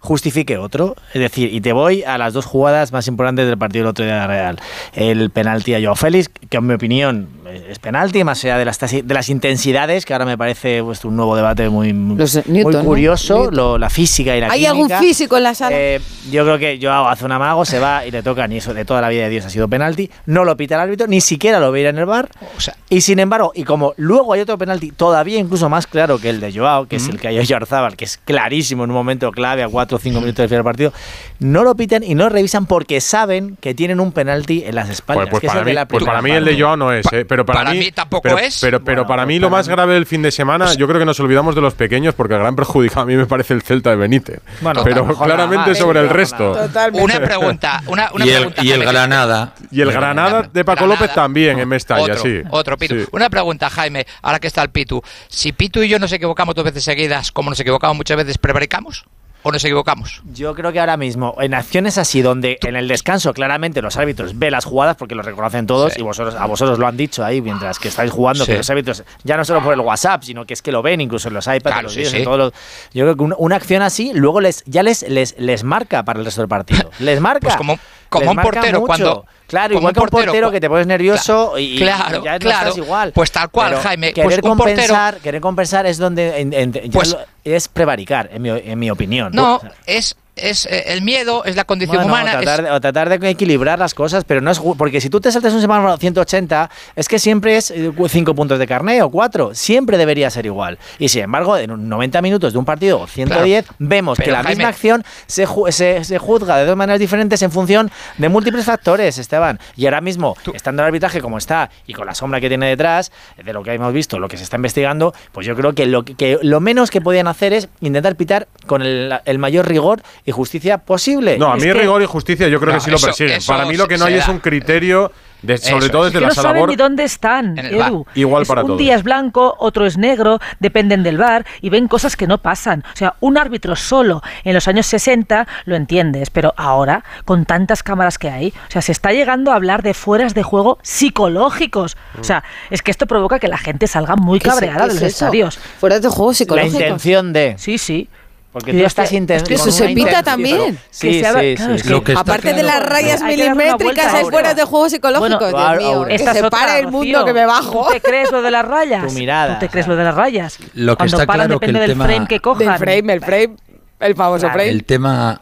justifique 0.01 0.57
otro. 0.57 0.95
Es 1.13 1.21
decir, 1.21 1.53
y 1.53 1.61
te 1.61 1.71
voy 1.73 2.03
a 2.03 2.17
las 2.17 2.33
dos 2.33 2.45
jugadas 2.45 2.91
más 2.91 3.07
importantes 3.07 3.47
del 3.47 3.57
partido 3.57 3.83
del 3.83 3.89
otro 3.91 4.03
día 4.03 4.15
de 4.15 4.19
la 4.19 4.27
Real. 4.27 4.59
El 4.93 5.29
penalti 5.29 5.73
a 5.75 5.79
Joao 5.81 5.95
Félix, 5.95 6.29
que 6.49 6.57
en 6.57 6.67
mi 6.67 6.73
opinión 6.73 7.29
es 7.69 7.79
penalti, 7.79 8.23
más 8.23 8.43
allá 8.43 8.57
de 8.57 8.65
las, 8.65 8.79
de 8.79 9.03
las 9.13 9.29
intensidades, 9.29 10.05
que 10.05 10.13
ahora 10.13 10.25
me 10.25 10.37
parece 10.37 10.81
pues, 10.83 11.05
un 11.05 11.15
nuevo 11.15 11.35
debate 11.35 11.69
muy, 11.69 11.93
Los, 11.93 12.35
muy 12.47 12.57
Newton, 12.63 12.73
¿no? 12.73 12.83
curioso, 12.83 13.35
Newton. 13.37 13.55
lo- 13.55 13.77
la 13.77 13.89
física 13.89 14.35
y 14.35 14.41
la 14.41 14.47
¿Hay 14.47 14.65
química. 14.65 14.71
algún 14.71 15.07
físico 15.07 15.37
en 15.37 15.43
la 15.43 15.53
sala? 15.55 15.75
Eh, 15.77 16.01
yo 16.31 16.43
creo 16.43 16.57
que 16.57 16.79
Joao 16.81 17.07
hace 17.07 17.23
un 17.25 17.31
amago, 17.31 17.63
se 17.65 17.79
va 17.79 18.05
y 18.05 18.11
le 18.11 18.23
tocan, 18.23 18.51
y 18.51 18.57
eso 18.57 18.73
de 18.73 18.85
toda 18.85 19.01
la 19.01 19.09
vida 19.09 19.23
de 19.23 19.29
Dios 19.29 19.45
ha 19.45 19.49
sido 19.49 19.67
penalti. 19.67 20.09
No 20.25 20.43
lo 20.45 20.57
pita 20.57 20.75
el 20.75 20.81
árbitro, 20.81 21.07
ni 21.07 21.21
siquiera 21.21 21.59
lo 21.59 21.71
veía 21.71 21.89
en 21.89 21.97
el 21.99 22.05
bar. 22.05 22.29
O 22.57 22.59
sea, 22.59 22.75
Y 22.89 23.01
sin 23.01 23.19
embargo, 23.19 23.51
y 23.53 23.63
como 23.63 23.93
luego 23.97 24.33
hay 24.33 24.41
otro 24.41 24.57
penalti 24.57 24.91
todavía 24.91 25.37
incluso 25.37 25.69
más 25.69 25.85
claro 25.87 26.17
que 26.19 26.29
el 26.29 26.39
de 26.39 26.51
Joao, 26.53 26.87
que 26.87 26.95
es 26.95 27.07
el 27.07 27.19
que 27.19 27.27
hay 27.27 27.37
a 27.39 27.55
Arzábal, 27.55 27.95
que 27.97 28.05
es 28.05 28.17
clarísimo 28.23 28.83
en 28.85 28.89
un 28.91 28.95
momento 28.95 29.31
clave 29.31 29.61
a 29.63 29.67
4 29.91 29.95
o 29.97 29.99
5 29.99 30.19
minutos 30.21 30.37
del 30.37 30.47
final 30.49 30.59
del 30.59 30.63
partido, 30.63 30.93
no 31.39 31.63
lo 31.63 31.75
pitan 31.75 32.03
y 32.03 32.15
no 32.15 32.23
lo 32.25 32.29
revisan 32.29 32.65
porque 32.65 33.01
saben 33.01 33.57
que 33.59 33.73
tienen 33.73 33.99
un 33.99 34.11
penalti 34.11 34.63
en 34.65 34.75
las 34.75 34.89
espaldas. 34.89 35.27
Pues, 35.29 35.31
pues 35.31 35.41
que 35.41 35.47
es 35.47 35.51
para, 35.53 35.65
de 35.65 35.71
mí, 35.71 35.75
la 35.75 35.87
pues 35.87 36.03
para 36.03 36.21
mí 36.21 36.31
el 36.31 36.45
de. 36.45 36.59
Joao 36.59 36.77
no 36.77 36.91
es, 36.93 37.05
Pa- 37.05 37.17
eh, 37.17 37.25
pero 37.25 37.45
para, 37.45 37.59
para 37.59 37.71
mí 37.73 37.91
tampoco 37.91 38.23
pero, 38.23 38.37
es. 38.39 38.59
Pero, 38.61 38.83
pero 38.83 39.01
Bueno, 39.01 39.07
para 39.07 39.25
mí 39.25 39.35
pues 39.35 39.41
lo 39.41 39.49
más 39.49 39.67
mí- 39.67 39.71
grave 39.73 39.93
del 39.95 40.05
fin 40.05 40.21
de 40.21 40.31
semana, 40.31 40.73
yo 40.75 40.87
creo 40.87 40.99
que 40.99 41.05
nos 41.05 41.19
olvidamos 41.19 41.55
de 41.55 41.61
los 41.61 41.73
pequeños 41.73 42.15
porque 42.15 42.33
el 42.35 42.39
gran 42.39 42.55
perjudicado 42.55 43.01
a 43.01 43.05
mí 43.05 43.15
me 43.15 43.25
parece 43.25 43.53
el 43.53 43.61
Celta 43.61 43.89
de 43.91 43.95
Benítez. 43.97 44.39
Bueno, 44.61 44.83
pero 44.83 45.05
claramente 45.17 45.75
sobre 45.75 45.99
eh, 45.99 46.03
el 46.03 46.09
resto. 46.09 46.53
Totalmente. 46.53 47.03
una 47.03 47.19
pregunta, 47.25 47.81
una, 47.87 48.09
una 48.13 48.25
y 48.25 48.29
el, 48.29 48.35
pregunta. 48.37 48.63
y 48.63 48.71
el 48.71 48.83
Granada. 48.85 49.53
Y 49.71 49.81
el 49.81 49.91
Granada 49.91 50.41
de 50.51 50.63
Paco 50.65 50.85
Granada. 50.85 51.01
López 51.01 51.15
también 51.15 51.59
en 51.59 51.67
Mestalla, 51.69 52.03
otro, 52.03 52.17
sí. 52.17 52.41
Otro, 52.49 52.77
Pitu. 52.77 52.95
Sí. 52.95 53.05
Una 53.11 53.29
pregunta, 53.29 53.69
Jaime, 53.69 54.05
ahora 54.21 54.39
que 54.39 54.47
está 54.47 54.61
el 54.63 54.69
Pitu. 54.69 55.01
Si 55.27 55.51
Pitu 55.51 55.81
y 55.83 55.89
yo 55.89 55.99
nos 55.99 56.11
equivocamos 56.11 56.55
dos 56.55 56.65
veces 56.65 56.83
seguidas, 56.83 57.31
como 57.31 57.49
nos 57.49 57.59
equivocamos 57.59 57.97
muchas 57.97 58.17
veces, 58.17 58.37
¿prevaricamos? 58.37 59.05
¿O 59.43 59.51
nos 59.51 59.63
equivocamos? 59.65 60.21
Yo 60.33 60.53
creo 60.53 60.71
que 60.71 60.79
ahora 60.79 60.97
mismo, 60.97 61.35
en 61.39 61.53
acciones 61.53 61.97
así, 61.97 62.21
donde 62.21 62.59
en 62.61 62.75
el 62.75 62.87
descanso 62.87 63.33
claramente 63.33 63.81
los 63.81 63.97
árbitros 63.97 64.37
ven 64.37 64.51
las 64.51 64.65
jugadas 64.65 64.95
porque 64.97 65.15
lo 65.15 65.23
reconocen 65.23 65.65
todos 65.65 65.93
Sí. 65.93 65.99
y 66.01 66.03
vosotros 66.03 66.35
a 66.35 66.45
vosotros 66.45 66.77
lo 66.77 66.85
han 66.87 66.95
dicho 66.95 67.25
ahí 67.25 67.41
mientras 67.41 67.79
que 67.79 67.87
estáis 67.87 68.11
jugando, 68.11 68.45
Sí. 68.45 68.51
que 68.51 68.57
los 68.57 68.69
árbitros, 68.69 69.03
ya 69.23 69.37
no 69.37 69.45
solo 69.45 69.63
por 69.63 69.73
el 69.73 69.79
WhatsApp, 69.79 70.23
sino 70.23 70.45
que 70.45 70.53
es 70.53 70.61
que 70.61 70.71
lo 70.71 70.81
ven 70.83 71.01
incluso 71.01 71.27
en 71.29 71.33
los 71.33 71.47
iPads, 71.47 71.61
Claro, 71.63 71.79
en 71.79 71.83
los 71.85 71.93
sí, 71.93 72.05
sí. 72.05 72.17
en 72.17 72.23
todos 72.23 72.37
los- 72.37 72.53
Yo 72.93 73.03
creo 73.05 73.15
que 73.15 73.23
una, 73.23 73.35
una 73.39 73.55
acción 73.55 73.81
así 73.81 74.11
luego 74.13 74.41
les 74.41 74.63
ya 74.65 74.83
les, 74.83 75.01
les, 75.09 75.35
les 75.39 75.63
marca 75.63 76.03
para 76.03 76.19
el 76.19 76.25
resto 76.25 76.41
del 76.41 76.47
partido. 76.49 76.91
Les 76.99 77.19
marca. 77.19 77.39
Pues 77.47 77.55
como, 77.55 77.79
como 78.11 78.31
un 78.31 78.37
portero 78.37 78.79
mucho. 78.79 78.85
cuando. 78.87 79.25
Claro, 79.47 79.73
como 79.75 79.79
igual 79.89 79.93
que 79.93 79.99
un 79.99 80.07
portero, 80.07 80.47
cu- 80.47 80.51
que 80.53 80.61
te 80.61 80.69
pones 80.69 80.87
nervioso 80.87 81.57
y, 81.57 81.75
y 81.75 81.77
Claro, 81.79 82.23
ya 82.23 82.33
no 82.33 82.39
claro. 82.39 82.69
estás 82.69 82.77
igual. 82.77 83.11
Pues 83.13 83.31
tal 83.31 83.49
cual, 83.49 83.71
Pero 83.71 83.81
Jaime. 83.81 84.13
Querer 84.13 84.23
Pues 84.25 84.35
un 84.37 84.57
portero. 84.57 84.77
compensar, 84.77 85.17
querer 85.17 85.41
compensar 85.41 85.85
es 85.85 85.97
donde 85.97 86.39
en- 86.39 86.53
en- 86.53 86.71
Pues- 86.91 87.11
lo- 87.11 87.19
es 87.43 87.67
prevaricar, 87.67 88.29
en 88.31 88.41
mi, 88.43 88.49
en 88.49 88.79
mi 88.79 88.89
opinión. 88.91 89.31
No, 89.33 89.55
O 89.55 89.59
sea, 89.59 89.71
es, 89.85 90.15
es 90.35 90.65
eh, 90.65 90.85
el 90.87 91.01
miedo, 91.01 91.43
es 91.45 91.55
la 91.55 91.65
condición 91.65 91.97
bueno, 91.97 92.13
humana. 92.13 92.31
o 92.31 92.41
tratar, 92.41 92.63
de, 92.63 92.71
o 92.71 92.81
tratar 92.81 93.19
de 93.19 93.29
equilibrar 93.29 93.77
las 93.77 93.93
cosas, 93.93 94.23
pero 94.23 94.39
no 94.41 94.49
es 94.51 94.59
porque 94.77 95.01
si 95.01 95.09
tú 95.09 95.19
te 95.19 95.31
saltas 95.31 95.53
un 95.53 95.61
semáforo 95.61 95.97
180, 95.97 96.69
es 96.95 97.07
que 97.07 97.19
siempre 97.19 97.57
es 97.57 97.73
5 98.07 98.33
puntos 98.35 98.57
de 98.57 98.65
carné 98.67 99.01
o 99.03 99.09
4, 99.09 99.51
siempre 99.53 99.97
debería 99.97 100.29
ser 100.29 100.45
igual. 100.45 100.77
Y 100.99 101.09
sin 101.09 101.23
embargo, 101.23 101.57
en 101.57 101.71
un 101.71 101.89
90 101.89 102.21
minutos 102.21 102.53
de 102.53 102.59
un 102.59 102.65
partido 102.65 103.01
o 103.01 103.07
110, 103.07 103.65
vemos 103.79 104.17
que 104.17 104.31
la 104.31 104.37
Jaime- 104.43 104.49
misma 104.55 104.69
acción 104.69 105.03
se, 105.27 105.45
ju- 105.47 105.69
se, 105.71 106.03
se 106.03 106.17
juzga 106.17 106.57
de 106.57 106.65
dos 106.65 106.77
maneras 106.77 106.99
diferentes 106.99 107.41
en 107.41 107.51
función 107.51 107.91
de 108.17 108.29
múltiples 108.29 108.65
factores, 108.65 109.17
Esteban. 109.17 109.59
Y 109.75 109.85
ahora 109.85 110.01
mismo, 110.01 110.35
estando 110.53 110.81
el 110.81 110.87
arbitraje 110.87 111.21
como 111.21 111.37
está 111.37 111.69
y 111.87 111.93
con 111.93 112.05
la 112.07 112.15
sombra 112.15 112.39
que 112.39 112.47
tiene 112.47 112.67
detrás, 112.69 113.11
de 113.43 113.53
lo 113.53 113.63
que 113.63 113.73
hemos 113.73 113.93
visto, 113.93 114.17
lo 114.19 114.27
que 114.27 114.37
se 114.37 114.43
está 114.43 114.55
investigando, 114.55 115.13
pues 115.33 115.45
yo 115.45 115.55
creo 115.55 115.73
que 115.73 115.85
lo, 115.87 116.03
que, 116.05 116.15
que 116.15 116.39
lo 116.41 116.59
menos 116.61 116.89
que 116.89 117.01
podían 117.01 117.27
hacer 117.27 117.53
es 117.53 117.67
intentar 117.81 118.15
pitar 118.15 118.47
con 118.65 118.81
el, 118.81 119.13
el 119.25 119.37
mayor 119.39 119.67
rigor 119.67 120.01
y 120.25 120.31
justicia 120.31 120.77
posible. 120.79 121.37
No, 121.37 121.51
a 121.51 121.57
Es 121.57 121.63
mí 121.63 121.67
que- 121.71 121.73
rigor 121.79 122.01
y 122.01 122.05
justicia 122.05 122.47
yo 122.47 122.59
creo 122.59 122.73
No, 122.73 122.79
que 122.79 122.85
sí 122.85 122.91
lo 122.91 122.99
persiguen. 122.99 123.39
Para 123.47 123.65
mí 123.65 123.75
lo 123.75 123.87
que 123.87 123.97
no 123.97 124.05
hay 124.05 124.15
es 124.15 124.27
da. 124.27 124.31
un 124.33 124.39
criterio, 124.39 125.11
de, 125.41 125.57
sobre 125.57 125.85
Eso 125.85 125.91
todo 125.91 126.05
es. 126.05 126.13
desde 126.13 126.19
que 126.19 126.21
la 126.21 126.27
no 126.27 126.33
sala 126.35 126.49
saben 126.49 126.65
ni 126.67 126.75
dónde 126.75 127.03
están. 127.03 127.57
Edu. 127.57 128.05
Igual 128.13 128.43
Es 128.43 128.47
para 128.47 128.61
un 128.61 128.67
todos. 128.67 128.79
día 128.79 128.93
es 128.95 129.01
blanco, 129.03 129.55
otro 129.57 129.87
es 129.87 129.97
negro, 129.97 130.39
dependen 130.59 131.01
del 131.01 131.17
bar 131.17 131.47
y 131.61 131.69
ven 131.71 131.87
cosas 131.87 132.15
que 132.15 132.27
no 132.27 132.37
pasan. 132.37 132.83
O 132.93 132.95
sea, 132.95 133.15
un 133.21 133.39
árbitro 133.39 133.75
solo 133.75 134.21
en 134.43 134.53
los 134.53 134.67
años 134.67 134.85
60 134.85 135.47
lo 135.65 135.75
entiendes, 135.75 136.29
pero 136.29 136.53
ahora, 136.57 137.03
con 137.25 137.45
tantas 137.45 137.81
cámaras 137.81 138.19
que 138.19 138.29
hay, 138.29 138.49
o 138.49 138.71
sea, 138.71 138.83
se 138.83 138.91
está 138.91 139.13
llegando 139.13 139.51
a 139.51 139.55
hablar 139.55 139.81
de 139.81 139.95
fueras 139.95 140.35
de 140.35 140.43
juego 140.43 140.77
psicológicos. 140.83 141.97
O 142.19 142.23
sea, 142.23 142.43
es 142.69 142.81
que 142.81 142.91
esto 142.91 143.07
provoca 143.07 143.39
que 143.39 143.47
la 143.47 143.57
gente 143.57 143.87
salga 143.87 144.15
muy 144.15 144.39
¿Qué 144.39 144.47
es- 144.49 144.53
cabreada 144.53 144.81
qué 144.81 144.87
de 144.89 144.93
es 144.95 145.01
los 145.01 145.03
eso? 145.11 145.25
estadios. 145.25 145.57
Fuera 145.79 145.99
de 145.99 146.07
juego 146.07 146.31
la 146.31 146.35
psicológico. 146.35 146.77
intención 146.79 147.33
de... 147.33 147.55
Sí, 147.57 147.77
sí. 147.77 148.09
Porque 148.51 148.71
Y 148.71 148.73
tú 148.73 148.79
es 148.81 148.87
estás 148.87 149.09
que- 149.09 149.15
intentando. 149.15 149.43
es 149.43 149.47
que 149.63 149.69
Eso 149.69 149.71
se 149.71 149.87
pita 149.93 150.23
también. 150.23 150.77
Sí, 150.89 151.07
Que 151.07 151.13
sí, 151.13 151.13
sí, 151.13 151.19
claro, 151.21 151.39
es 151.39 151.59
sí. 151.61 151.81
que 151.83 151.89
Lo 151.89 152.03
que 152.03 152.11
está 152.11 152.21
Aparte 152.21 152.53
de 152.53 152.63
las 152.63 152.85
rayas 152.85 153.21
que 153.21 153.27
milimétricas 153.37 154.13
hay 154.13 154.25
fuera 154.25 154.53
de 154.53 154.63
juego 154.65 154.89
psicológicos. 154.89 155.51
Bueno, 155.51 155.77
Dios 155.77 155.77
mío, 155.77 156.05
que 156.05 156.17
se 156.19 156.49
para 156.49 156.77
el 156.79 156.87
mundo 156.89 157.23
que 157.23 157.33
me 157.33 157.45
bajo. 157.45 157.85
¿Tú 157.87 157.93
te 157.93 158.01
crees 158.01 158.29
lo 158.31 158.41
de 158.41 158.51
las 158.51 158.65
rayas? 158.65 159.05
Tu 159.07 159.13
mirada, 159.13 159.53
¿Tú 159.53 159.59
te 159.61 159.69
crees 159.69 159.87
lo 159.87 159.95
de 159.95 160.03
las 160.03 160.15
rayas? 160.15 160.57
Lo 160.73 160.93
que 160.93 160.97
Cuando 160.97 161.17
está 161.17 161.25
paran 161.25 161.47
claro 161.47 161.59
que 161.61 161.65
depende 161.67 161.79
el 161.85 161.87
del 161.87 161.97
tema- 161.97 162.05
frame 162.05 162.27
que 162.27 162.39
cojan. 162.41 162.67
Del 162.67 162.77
frame, 162.77 163.13
el 163.13 163.21
frame, 163.21 163.55
el 164.01 164.15
famoso 164.15 164.39
Claro, 164.41 164.53
frame. 164.55 164.69
El 164.69 164.83
tema, 164.83 165.41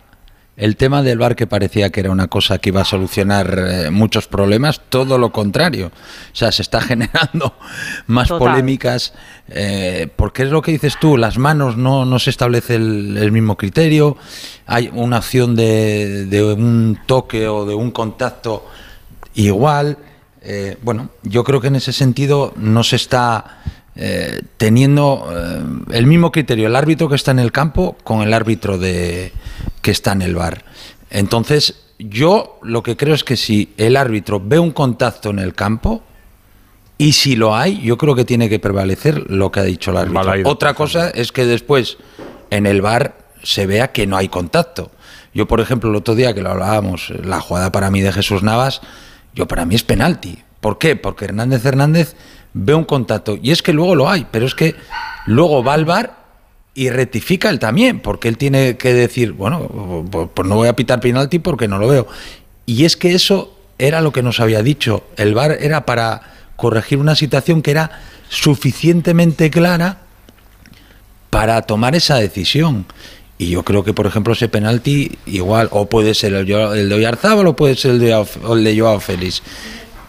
el 0.60 0.76
tema 0.76 1.02
del 1.02 1.18
bar 1.18 1.38
que 1.38 1.48
parecía 1.48 1.90
que 1.90 2.02
era 2.02 2.12
una 2.12 2.28
cosa 2.28 2.58
que 2.58 2.70
iba 2.70 2.82
a 2.82 2.86
solucionar 2.86 3.58
eh, 3.58 3.90
muchos 3.92 4.28
problemas, 4.28 4.82
todo 4.90 5.18
lo 5.18 5.32
contrario. 5.32 5.88
O 5.88 6.36
sea, 6.36 6.52
se 6.52 6.62
está 6.62 6.82
generando 6.82 7.54
más 8.08 8.28
Total. 8.28 8.50
polémicas, 8.50 9.14
eh, 9.48 10.10
porque 10.18 10.44
es 10.44 10.50
lo 10.50 10.62
que 10.62 10.74
dices 10.74 10.98
tú, 11.00 11.16
las 11.16 11.38
manos 11.38 11.78
no, 11.78 12.06
no 12.06 12.20
se 12.20 12.30
establece 12.30 12.76
el, 12.76 13.18
el 13.18 13.32
mismo 13.32 13.56
criterio, 13.56 14.18
hay 14.66 14.92
una 14.94 15.18
acción 15.18 15.56
de, 15.56 16.26
de 16.26 16.44
un 16.44 17.00
toque 17.06 17.48
o 17.48 17.66
de 17.66 17.74
un 17.74 17.92
contacto 17.92 18.68
igual. 19.36 19.98
Eh, 20.42 20.78
bueno, 20.82 21.10
yo 21.24 21.46
creo 21.46 21.62
que 21.62 21.68
en 21.68 21.78
ese 21.78 21.94
sentido 21.94 22.54
no 22.58 22.84
se 22.84 22.98
está 22.98 23.62
eh, 23.96 24.42
teniendo 24.58 25.30
eh, 25.32 25.96
el 25.98 26.06
mismo 26.06 26.32
criterio 26.32 26.68
el 26.68 26.76
árbitro 26.76 27.10
que 27.10 27.16
está 27.16 27.32
en 27.32 27.40
el 27.40 27.52
campo 27.52 27.98
con 28.04 28.22
el 28.22 28.34
árbitro 28.34 28.78
de 28.78 29.32
que 29.82 29.92
está 29.92 30.14
en 30.14 30.22
el 30.22 30.36
bar. 30.36 30.64
Entonces, 31.10 31.82
yo 31.98 32.60
lo 32.64 32.84
que 32.84 32.96
creo 32.96 33.14
es 33.14 33.24
que 33.24 33.36
si 33.36 33.74
el 33.78 33.98
árbitro 33.98 34.42
ve 34.44 34.60
un 34.60 34.72
contacto 34.72 35.32
en 35.32 35.40
el 35.40 35.54
campo 35.54 36.04
y 36.98 37.14
si 37.14 37.36
lo 37.36 37.56
hay, 37.56 37.82
yo 37.82 37.98
creo 37.98 38.16
que 38.16 38.26
tiene 38.26 38.50
que 38.50 38.60
prevalecer 38.60 39.30
lo 39.30 39.52
que 39.52 39.60
ha 39.60 39.64
dicho 39.64 39.92
el 39.92 39.98
árbitro. 39.98 40.50
Otra 40.50 40.74
cosa 40.74 41.10
es 41.10 41.32
que 41.32 41.46
después 41.46 41.98
en 42.50 42.66
el 42.66 42.82
bar 42.82 43.18
se 43.44 43.66
vea 43.66 43.92
que 43.92 44.08
no 44.08 44.18
hay 44.18 44.30
contacto. 44.30 44.92
Yo, 45.34 45.48
por 45.48 45.60
ejemplo, 45.62 45.90
el 45.90 45.96
otro 45.96 46.16
día 46.16 46.34
que 46.34 46.42
lo 46.42 46.50
hablábamos, 46.50 47.14
la 47.24 47.40
jugada 47.40 47.72
para 47.72 47.92
mí 47.92 48.02
de 48.02 48.12
Jesús 48.12 48.44
Navas, 48.44 48.82
yo 49.34 49.48
para 49.48 49.66
mí 49.66 49.76
es 49.76 49.84
penalti. 49.84 50.40
¿Por 50.60 50.78
qué? 50.78 50.96
Porque 50.96 51.26
Hernández 51.26 51.66
Hernández 51.66 52.16
ve 52.60 52.74
un 52.74 52.86
contacto. 52.86 53.38
Y 53.42 53.52
es 53.52 53.62
que 53.62 53.74
luego 53.74 53.96
lo 53.96 54.10
hay, 54.10 54.28
pero 54.30 54.46
es 54.46 54.56
que 54.56 54.76
luego 55.26 55.64
va 55.64 55.74
al 55.74 55.86
bar 55.86 56.18
y 56.74 56.90
rectifica 56.90 57.50
él 57.50 57.60
también, 57.60 58.00
porque 58.00 58.28
él 58.28 58.38
tiene 58.38 58.78
que 58.78 58.94
decir, 58.94 59.34
bueno, 59.34 60.06
pues 60.12 60.30
pues 60.34 60.48
no 60.48 60.56
voy 60.56 60.68
a 60.68 60.76
pitar 60.76 61.00
penalti 61.00 61.40
porque 61.40 61.68
no 61.68 61.78
lo 61.78 61.88
veo. 61.88 62.08
Y 62.66 62.86
es 62.86 62.96
que 62.96 63.14
eso 63.14 63.56
era 63.78 64.02
lo 64.02 64.12
que 64.12 64.24
nos 64.24 64.40
había 64.40 64.62
dicho. 64.62 65.04
El 65.18 65.34
bar 65.34 65.58
era 65.60 65.86
para 65.86 66.22
corregir 66.56 67.00
una 67.00 67.16
situación 67.16 67.62
que 67.62 67.72
era 67.72 68.02
suficientemente 68.30 69.50
clara 69.50 70.00
para 71.30 71.62
tomar 71.64 71.96
esa 71.96 72.18
decisión. 72.18 72.86
Y 73.38 73.52
yo 73.52 73.64
creo 73.64 73.84
que, 73.86 73.94
por 73.94 74.06
ejemplo, 74.06 74.34
ese 74.34 74.50
penalti 74.50 75.18
igual, 75.26 75.70
o 75.72 75.88
puede 75.88 76.14
ser 76.14 76.34
el, 76.34 76.46
de 76.46 76.94
Oyarzábal 76.94 77.48
o 77.48 77.56
puede 77.56 77.76
ser 77.76 77.92
el 77.92 78.00
de, 78.00 78.26
el 78.52 78.64
de 78.64 78.80
Joao 78.80 79.00
Félix. 79.00 79.42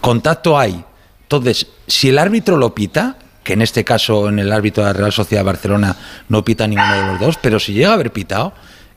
Contacto 0.01 0.59
hay. 0.59 0.83
Entonces, 1.23 1.67
si 1.91 2.09
el 2.09 2.17
árbitro 2.17 2.57
lo 2.57 2.73
pita, 2.73 3.17
que 3.43 3.53
en 3.53 3.61
este 3.61 3.83
caso 3.83 4.29
en 4.29 4.39
el 4.39 4.51
árbitro 4.51 4.83
de 4.83 4.89
la 4.89 4.93
Real 4.93 5.11
Sociedad 5.11 5.41
de 5.41 5.45
Barcelona 5.45 5.95
no 6.29 6.43
pita 6.43 6.65
ninguno 6.65 6.93
de 6.93 7.05
los 7.05 7.19
dos, 7.19 7.37
pero 7.41 7.59
si 7.59 7.73
llega 7.73 7.89
a 7.89 7.93
haber 7.93 8.11
pitado, 8.11 8.53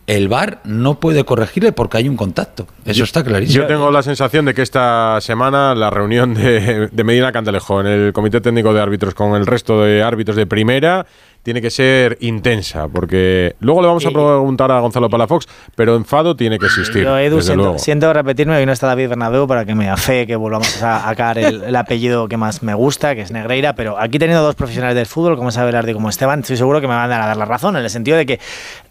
el 0.07 0.29
VAR 0.29 0.61
no 0.65 1.01
puede 1.01 1.25
corregirle 1.25 1.73
porque 1.73 1.97
hay 1.97 2.09
un 2.09 2.17
contacto. 2.17 2.67
Eso 2.85 3.05
está 3.05 3.25
clarísimo. 3.25 3.63
Yo 3.63 3.67
tengo 3.67 3.91
la 3.91 4.03
sensación 4.03 4.45
de 4.45 4.55
que 4.55 4.63
esta 4.63 5.19
semana 5.21 5.75
la 5.75 5.91
reunión 5.91 6.35
de, 6.35 6.89
de 6.93 7.05
Medina 7.05 7.33
Cantalejo 7.33 7.81
en 7.81 7.87
el 7.87 8.13
Comité 8.13 8.41
Técnico 8.41 8.73
de 8.75 8.81
Árbitros 8.81 9.15
con 9.15 9.35
el 9.35 9.47
resto 9.47 9.83
de 9.83 10.03
árbitros 10.03 10.37
de 10.37 10.47
primera 10.47 11.07
tiene 11.45 11.61
que 11.61 11.71
ser 11.71 12.17
intensa, 12.21 12.89
porque 12.89 13.55
luego 13.61 13.83
le 13.83 13.89
vamos 13.89 14.05
a 14.07 14.11
preguntar 14.11 14.73
a 14.73 14.81
Gonzalo 14.81 15.11
Palafox, 15.11 15.47
pero 15.77 15.95
enfado 15.95 16.35
tiene 16.35 16.59
que 16.59 16.67
existir. 16.67 17.05
Yo, 17.05 17.19
Edu, 17.19 17.37
desde 17.37 17.49
siento, 17.49 17.63
luego. 17.63 17.79
siento 17.79 18.13
repetirme, 18.13 18.57
hoy 18.57 18.65
no 18.65 18.73
está 18.73 18.87
David 18.87 19.11
Bernabéu 19.11 19.47
para 19.47 19.67
que 19.67 19.75
me 19.75 19.91
afee 19.91 20.27
que 20.27 20.37
volvamos 20.37 20.83
a 20.83 21.03
sacar 21.03 21.37
el, 21.37 21.63
el 21.63 21.77
apellido 21.77 22.29
que 22.29 22.39
más 22.39 22.63
me 22.63 22.73
gusta, 22.73 23.15
que 23.15 23.21
es 23.21 23.31
Negreira, 23.31 23.75
pero 23.75 24.01
aquí 24.01 24.19
teniendo 24.19 24.43
dos 24.43 24.55
profesionales 24.55 24.97
del 24.97 25.07
fútbol, 25.07 25.37
como 25.37 25.51
es 25.51 25.59
Abelardo 25.59 25.91
y 25.91 25.95
como 25.95 26.09
Esteban, 26.09 26.41
estoy 26.41 26.57
seguro 26.57 26.81
que 26.81 26.89
me 26.89 26.95
van 26.95 27.13
a 27.13 27.17
dar 27.19 27.37
la 27.37 27.45
razón, 27.45 27.77
en 27.77 27.85
el 27.85 27.91
sentido 27.91 28.17
de 28.17 28.25
que 28.25 28.41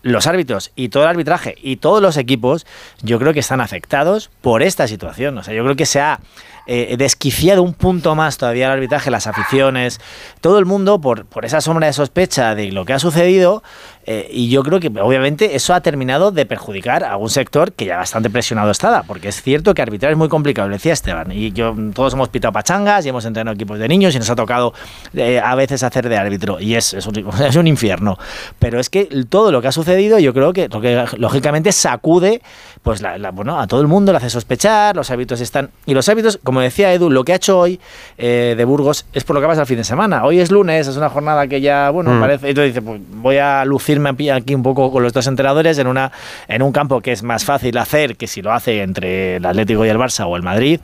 los 0.04 0.28
árbitros 0.28 0.72
y 0.76 0.90
todo 0.90 1.04
el 1.04 1.10
arbitraje 1.10 1.56
y 1.60 1.78
todos 1.78 2.04
los 2.04 2.18
equipos, 2.18 2.68
yo 3.02 3.18
creo 3.18 3.34
que 3.34 3.40
están 3.40 3.62
afectados 3.62 4.30
por 4.42 4.62
esta 4.62 4.88
situación. 4.88 5.36
O 5.40 5.44
sea, 5.44 5.56
yo 5.56 5.64
creo 5.64 5.76
que 5.76 5.88
se 5.88 6.00
ha 6.00 6.20
eh, 6.66 6.96
desquiciado 6.98 7.62
un 7.62 7.74
punto 7.74 8.16
más 8.16 8.38
todavía 8.38 8.68
el 8.68 8.72
arbitraje, 8.74 9.12
las 9.12 9.28
aficiones, 9.28 10.00
todo 10.42 10.60
el 10.60 10.66
mundo 10.66 11.02
por, 11.02 11.26
por 11.26 11.46
esa 11.46 11.62
sombra 11.62 11.88
de 11.88 11.94
sospecha 11.94 12.56
de 12.56 12.72
lo 12.72 12.86
que 12.86 12.94
ha 12.94 13.00
sucedido. 13.00 13.64
Eh, 14.06 14.28
y 14.32 14.50
yo 14.50 14.64
creo 14.64 14.80
que 14.80 14.88
obviamente 15.02 15.56
eso 15.56 15.74
ha 15.74 15.82
terminado 15.82 16.32
de 16.32 16.46
perjudicar 16.46 17.04
a 17.04 17.18
un 17.18 17.30
sector 17.30 17.72
que 17.72 17.86
ya 17.86 17.98
bastante 17.98 18.30
presionado 18.30 18.72
estaba, 18.72 19.04
porque 19.04 19.30
es 19.30 19.42
cierto 19.42 19.74
que 19.74 19.82
arbitrar 19.82 20.12
es 20.12 20.18
muy 20.18 20.30
complicado, 20.30 20.68
lo 20.68 20.76
decía 20.76 20.94
Esteban. 20.94 21.32
Y 21.32 21.52
yo 21.52 21.76
todos 21.94 22.14
hemos 22.14 22.30
pitado 22.30 22.52
pachangas 22.52 23.06
y 23.06 23.10
hemos 23.10 23.26
entrenado 23.26 23.56
equipos 23.56 23.80
de 23.80 23.88
niños 23.88 24.14
y 24.16 24.20
nos 24.20 24.30
ha 24.30 24.36
tocado 24.36 24.74
eh, 25.14 25.40
a 25.44 25.56
veces 25.56 25.84
hacer 25.84 26.10
de 26.10 26.18
árbitro. 26.18 26.60
Y 26.60 26.76
es, 26.76 26.94
es, 26.94 27.06
un, 27.08 27.16
es 27.48 27.56
un 27.56 27.68
infierno. 27.68 28.18
Pero 28.60 28.80
es 28.80 28.90
que 28.90 29.06
todo 29.30 29.52
lo 29.52 29.62
que 29.62 29.68
ha 29.70 29.72
sucedido, 29.72 30.20
yo 30.20 30.34
creo 30.34 30.54
que, 30.54 30.68
lo 30.70 30.82
que 30.82 31.06
lógicamente 31.18 31.72
sacude 31.72 32.42
pues 32.82 33.02
la- 33.02 33.18
la- 33.18 33.32
bueno, 33.32 33.60
a 33.62 33.66
todo 33.68 33.80
el 33.80 33.88
mundo, 33.88 34.12
le 34.12 34.18
hace 34.18 34.30
sospechar, 34.30 34.94
los 34.96 35.10
árbitros 35.10 35.40
están. 35.40 35.70
Y 35.86 35.94
los 35.94 36.10
árbitros, 36.10 36.38
como 36.44 36.60
decía 36.60 36.92
Edu, 36.94 37.10
lo 37.10 37.24
que 37.24 37.32
ha 37.32 37.36
hecho 37.38 37.58
hoy 37.58 37.80
eh, 38.18 38.56
de 38.58 38.66
Burgos 38.66 39.06
es 39.14 39.24
por 39.24 39.36
lo 39.36 39.42
que 39.42 39.48
pasa 39.48 39.62
el 39.62 39.68
fin 39.68 39.78
de 39.78 39.86
semana. 39.86 40.26
Hoy 40.26 40.40
es 40.42 40.52
lunes, 40.52 40.88
es 40.88 40.98
una 40.98 41.08
jornada 41.10 41.48
que 41.48 41.62
ya, 41.62 41.90
bueno, 41.92 42.12
Mm. 42.14 42.20
parece. 42.20 42.50
Entonces 42.50 42.74
dice, 42.74 42.82
pues 42.82 43.00
voy 43.14 43.38
a 43.38 43.64
lucirme 43.64 43.93
aquí- 44.06 44.30
aquí 44.30 44.56
un 44.56 44.64
poco 44.64 44.92
con 44.92 45.04
los 45.04 45.14
dos 45.14 45.28
entrenadores 45.28 45.78
en, 45.78 45.88
una, 45.88 46.12
en 46.48 46.62
un 46.62 46.72
campo 46.72 47.02
que 47.02 47.12
es 47.12 47.24
más 47.24 47.46
fácil 47.46 47.78
hacer 47.78 48.16
que 48.16 48.28
si 48.28 48.42
lo 48.42 48.52
hace 48.52 48.82
entre 48.82 49.38
el 49.38 49.46
Atlético 49.46 49.86
y 49.86 49.90
el 49.90 49.98
Barça 49.98 50.26
o 50.28 50.36
el 50.36 50.44
Madrid. 50.44 50.80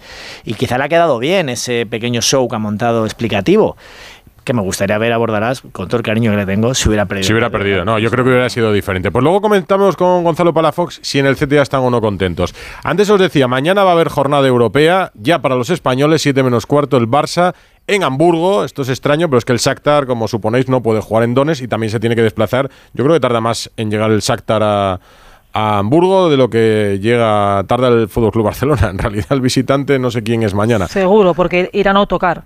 Y 0.46 0.54
quizá 0.56 0.78
le 0.78 0.86
ha 0.86 0.90
quedado 0.90 1.20
bien 1.20 1.50
ese 1.50 1.86
pequeño 1.86 2.22
show 2.22 2.48
que 2.48 2.56
ha 2.56 2.60
montado 2.60 3.06
explicativo. 3.06 3.78
Que 4.46 4.54
me 4.54 4.62
gustaría 4.62 4.98
ver 4.98 5.14
a 5.14 5.18
Bordalás, 5.18 5.62
con 5.72 5.88
todo 5.90 5.98
el 5.98 6.04
cariño 6.04 6.32
que 6.32 6.38
le 6.38 6.46
tengo, 6.46 6.74
si 6.74 6.88
hubiera 6.88 7.06
perdido. 7.06 7.28
Si 7.28 7.34
hubiera 7.34 7.52
perdido, 7.52 7.86
no, 7.86 8.00
yo 8.00 8.10
creo 8.10 8.24
que 8.24 8.32
hubiera 8.32 8.50
sido 8.50 8.74
diferente. 8.74 9.12
Pues 9.12 9.22
luego 9.22 9.42
comentamos 9.42 9.96
con 9.96 10.24
Gonzalo 10.24 10.54
Palafox 10.54 11.00
si 11.04 11.20
en 11.20 11.28
el 11.28 11.36
CTA 11.36 11.62
están 11.62 11.82
o 11.82 11.92
no 11.92 12.02
contentos. 12.02 12.56
Antes 12.84 13.10
os 13.12 13.20
decía, 13.20 13.48
mañana 13.48 13.84
va 13.84 13.92
a 13.92 13.94
haber 13.94 14.08
jornada 14.08 14.48
europea, 14.48 15.12
ya 15.14 15.40
para 15.40 15.56
los 15.56 15.70
españoles, 15.70 16.24
7 16.24 16.42
menos 16.42 16.66
cuarto, 16.66 16.98
el 16.98 17.08
Barça 17.08 17.54
en 17.90 18.04
Hamburgo. 18.04 18.64
Esto 18.64 18.84
es 18.84 18.90
extraño, 18.90 19.28
pero 19.30 19.40
es 19.40 19.46
que 19.46 19.54
el 19.54 19.60
Shakhtar, 19.60 20.06
como 20.06 20.28
suponéis, 20.28 20.70
no 20.70 20.82
puede 20.82 21.02
jugar 21.02 21.24
en 21.24 21.34
Dones 21.34 21.62
y 21.62 21.68
también 21.68 21.92
se 21.92 22.00
tiene 22.00 22.16
que 22.16 22.22
desplazar. 22.22 22.70
Yo 22.94 23.04
creo 23.04 23.16
que 23.16 23.20
tarda 23.20 23.42
más 23.42 23.72
en 23.78 23.90
llegar 23.90 24.12
el 24.12 24.20
Shakhtar 24.20 24.62
a, 24.64 25.00
a 25.54 25.80
Hamburgo 25.80 26.30
de 26.30 26.38
lo 26.38 26.50
que 26.50 27.00
llega 27.02 27.64
tarda 27.68 27.88
el 27.88 28.08
Fútbol 28.08 28.32
Club 28.32 28.46
Barcelona. 28.46 28.90
En 28.92 28.98
realidad, 28.98 29.28
el 29.32 29.42
visitante 29.42 29.98
no 30.00 30.12
sé 30.12 30.24
quién 30.24 30.44
es 30.44 30.54
mañana. 30.54 30.88
Seguro, 30.88 31.34
porque 31.34 31.70
irán 31.74 31.98
a 31.98 32.00
autocar. 32.00 32.44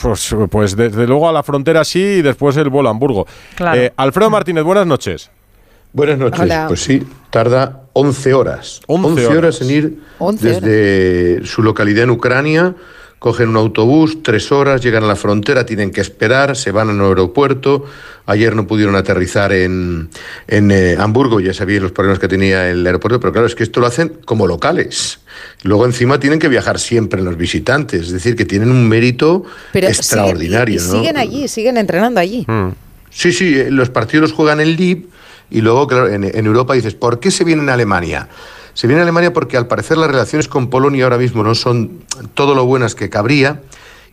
Pues, 0.00 0.34
pues 0.50 0.76
desde 0.76 1.06
luego 1.06 1.28
a 1.28 1.32
la 1.32 1.42
frontera 1.42 1.84
sí 1.84 2.00
y 2.00 2.22
después 2.22 2.56
el 2.56 2.68
vuelo 2.68 2.88
a 2.88 2.92
Hamburgo. 2.92 3.26
Claro. 3.56 3.80
Eh, 3.80 3.92
Alfredo 3.96 4.30
Martínez, 4.30 4.64
buenas 4.64 4.86
noches. 4.86 5.30
Buenas 5.92 6.18
noches. 6.18 6.40
Hola. 6.40 6.64
Pues 6.66 6.82
sí, 6.82 7.06
tarda 7.30 7.82
11 7.92 8.34
horas. 8.34 8.80
11 8.88 9.08
11, 9.08 9.26
horas. 9.26 9.38
horas. 9.38 9.60
en 9.62 9.70
ir 9.70 9.98
11 10.18 10.48
desde 10.48 11.46
su 11.46 11.62
localidad 11.62 12.04
en 12.04 12.10
Ucrania. 12.10 12.74
Cogen 13.24 13.48
un 13.48 13.56
autobús, 13.56 14.22
tres 14.22 14.52
horas, 14.52 14.82
llegan 14.82 15.02
a 15.02 15.06
la 15.06 15.16
frontera, 15.16 15.64
tienen 15.64 15.90
que 15.90 16.02
esperar, 16.02 16.58
se 16.58 16.72
van 16.72 16.90
al 16.90 17.00
aeropuerto. 17.00 17.86
Ayer 18.26 18.54
no 18.54 18.66
pudieron 18.66 18.96
aterrizar 18.96 19.50
en, 19.54 20.10
en 20.46 20.70
eh, 20.70 20.96
Hamburgo, 20.98 21.40
ya 21.40 21.54
sabían 21.54 21.84
los 21.84 21.92
problemas 21.92 22.18
que 22.18 22.28
tenía 22.28 22.68
el 22.68 22.84
aeropuerto, 22.86 23.20
pero 23.20 23.32
claro, 23.32 23.46
es 23.46 23.54
que 23.54 23.62
esto 23.62 23.80
lo 23.80 23.86
hacen 23.86 24.12
como 24.26 24.46
locales. 24.46 25.20
Luego 25.62 25.86
encima 25.86 26.20
tienen 26.20 26.38
que 26.38 26.48
viajar 26.48 26.78
siempre 26.78 27.22
los 27.22 27.38
visitantes, 27.38 28.02
es 28.02 28.12
decir, 28.12 28.36
que 28.36 28.44
tienen 28.44 28.70
un 28.70 28.86
mérito 28.86 29.44
Pero 29.72 29.88
extraordinario. 29.88 30.78
siguen, 30.78 30.90
y 30.90 30.92
¿no? 30.92 30.98
siguen 30.98 31.16
allí, 31.16 31.48
siguen 31.48 31.76
entrenando 31.78 32.20
allí. 32.20 32.46
Sí, 33.08 33.32
sí, 33.32 33.58
eh, 33.58 33.70
los 33.70 33.88
partidos 33.88 34.20
los 34.28 34.32
juegan 34.32 34.60
en 34.60 34.76
Lib 34.76 35.08
y 35.50 35.62
luego, 35.62 35.86
claro, 35.86 36.08
en, 36.10 36.24
en 36.24 36.44
Europa 36.44 36.74
dices, 36.74 36.92
¿por 36.94 37.20
qué 37.20 37.30
se 37.30 37.42
viene 37.44 37.70
a 37.70 37.72
Alemania? 37.72 38.28
Se 38.74 38.86
viene 38.86 39.00
a 39.00 39.04
Alemania 39.04 39.32
porque 39.32 39.56
al 39.56 39.66
parecer 39.66 39.96
las 39.96 40.10
relaciones 40.10 40.48
con 40.48 40.68
Polonia 40.68 41.04
ahora 41.04 41.18
mismo 41.18 41.42
no 41.42 41.54
son 41.54 42.04
todo 42.34 42.54
lo 42.54 42.66
buenas 42.66 42.94
que 42.94 43.08
cabría 43.08 43.60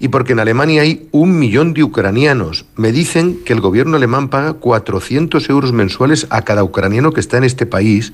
y 0.02 0.08
porque 0.08 0.34
en 0.34 0.40
Alemania 0.40 0.82
hay 0.82 1.08
un 1.12 1.38
millón 1.38 1.76
de 1.76 1.84
ucranianos. 1.84 2.66
Me 2.76 2.92
dicen 2.92 3.44
que 3.46 3.54
el 3.54 3.62
gobierno 3.62 3.98
alemán 3.98 4.30
paga 4.30 4.54
400 4.54 5.48
euros 5.50 5.74
mensuales 5.74 6.26
a 6.32 6.42
cada 6.42 6.64
ucraniano 6.64 7.14
que 7.14 7.20
está 7.20 7.38
en 7.38 7.44
este 7.44 7.68
país. 7.68 8.12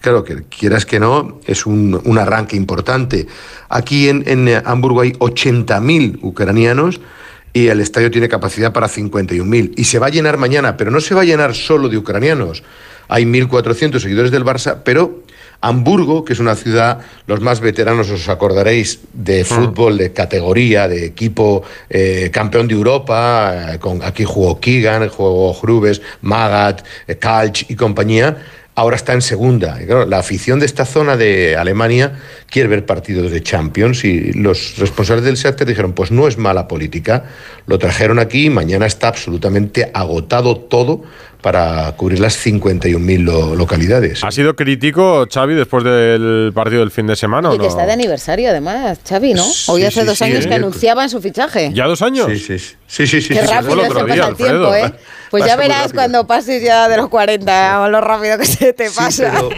Claro, 0.00 0.22
que 0.22 0.44
quieras 0.44 0.86
que 0.86 1.00
no, 1.00 1.40
es 1.44 1.66
un, 1.66 2.00
un 2.04 2.18
arranque 2.18 2.54
importante. 2.54 3.26
Aquí 3.68 4.08
en, 4.08 4.22
en 4.28 4.62
Hamburgo 4.64 5.00
hay 5.00 5.12
80.000 5.14 6.20
ucranianos 6.22 7.00
y 7.52 7.66
el 7.66 7.80
estadio 7.80 8.12
tiene 8.12 8.28
capacidad 8.28 8.72
para 8.72 8.88
51.000. 8.88 9.72
Y 9.76 9.84
se 9.84 9.98
va 9.98 10.06
a 10.06 10.10
llenar 10.10 10.38
mañana, 10.38 10.76
pero 10.76 10.92
no 10.92 11.00
se 11.00 11.16
va 11.16 11.22
a 11.22 11.24
llenar 11.24 11.56
solo 11.56 11.88
de 11.88 11.98
ucranianos. 11.98 12.62
Hay 13.08 13.24
1.400 13.24 13.98
seguidores 13.98 14.30
del 14.30 14.44
Barça, 14.44 14.82
pero 14.84 15.23
Hamburgo, 15.64 16.26
que 16.26 16.34
es 16.34 16.40
una 16.40 16.56
ciudad, 16.56 16.98
los 17.26 17.40
más 17.40 17.60
veteranos 17.60 18.10
os 18.10 18.28
acordaréis, 18.28 19.00
de 19.14 19.46
fútbol 19.46 19.96
de 19.96 20.12
categoría, 20.12 20.88
de 20.88 21.06
equipo 21.06 21.62
eh, 21.88 22.28
campeón 22.30 22.68
de 22.68 22.74
Europa, 22.74 23.72
eh, 23.72 23.78
con, 23.78 24.02
aquí 24.02 24.24
jugó 24.24 24.60
Keegan, 24.60 25.08
jugó 25.08 25.54
Grubes, 25.54 26.02
Magat, 26.20 26.84
eh, 27.08 27.16
Kalch 27.16 27.64
y 27.70 27.76
compañía 27.76 28.36
ahora 28.76 28.96
está 28.96 29.12
en 29.12 29.22
segunda. 29.22 29.80
Y 29.80 29.86
claro, 29.86 30.04
la 30.04 30.18
afición 30.18 30.58
de 30.58 30.66
esta 30.66 30.84
zona 30.84 31.16
de 31.16 31.56
Alemania 31.56 32.18
quiere 32.50 32.68
ver 32.68 32.84
partidos 32.84 33.30
de 33.30 33.42
Champions 33.42 34.04
y 34.04 34.32
los 34.32 34.76
responsables 34.78 35.24
del 35.24 35.36
Shakhtar 35.36 35.66
dijeron, 35.66 35.92
pues 35.92 36.10
no 36.10 36.26
es 36.26 36.38
mala 36.38 36.66
política, 36.68 37.24
lo 37.66 37.78
trajeron 37.78 38.18
aquí 38.18 38.46
y 38.46 38.50
mañana 38.50 38.86
está 38.86 39.08
absolutamente 39.08 39.90
agotado 39.94 40.56
todo 40.56 41.04
para 41.44 41.92
cubrir 41.92 42.20
las 42.20 42.34
51.000 42.42 43.18
lo- 43.22 43.54
localidades. 43.54 44.24
¿Ha 44.24 44.30
sido 44.30 44.56
crítico 44.56 45.26
Xavi 45.30 45.54
después 45.54 45.84
del 45.84 46.52
partido 46.54 46.80
del 46.80 46.90
fin 46.90 47.06
de 47.06 47.16
semana 47.16 47.50
o 47.50 47.54
Y 47.54 47.58
que 47.58 47.64
no? 47.64 47.68
está 47.68 47.84
de 47.84 47.92
aniversario 47.92 48.48
además, 48.48 48.98
Xavi, 49.06 49.34
¿no? 49.34 49.44
Hoy 49.66 49.82
Sí, 49.82 49.86
hace 49.86 50.00
sí, 50.00 50.06
dos 50.06 50.16
sí, 50.18 50.24
años 50.24 50.46
que 50.46 50.54
anunciaban 50.54 51.10
su 51.10 51.20
fichaje. 51.20 51.70
¿Ya 51.74 51.84
dos 51.84 52.00
años? 52.00 52.28
Sí, 52.30 52.38
sí, 52.38 52.58
sí. 52.58 52.74
Sí, 52.86 53.06
sí, 53.06 53.20
sí. 53.20 53.34
Qué 53.34 53.42
rápido 53.42 53.82
se 53.82 53.88
pasa 53.90 54.04
día, 54.06 54.28
el 54.28 54.36
tiempo, 54.36 54.68
Alfredo. 54.68 54.74
¿eh? 54.74 54.94
Pues 55.30 55.42
Pasa 55.42 55.54
ya 55.54 55.60
verás 55.60 55.92
cuando 55.92 56.26
pases 56.26 56.62
ya 56.62 56.88
de 56.88 56.96
los 56.96 57.08
40, 57.10 57.88
lo 57.88 58.00
rápido 58.00 58.38
que 58.38 58.46
se 58.46 58.72
te 58.72 58.88
Sí, 58.88 58.94
pasa. 58.96 59.30
pero, 59.34 59.50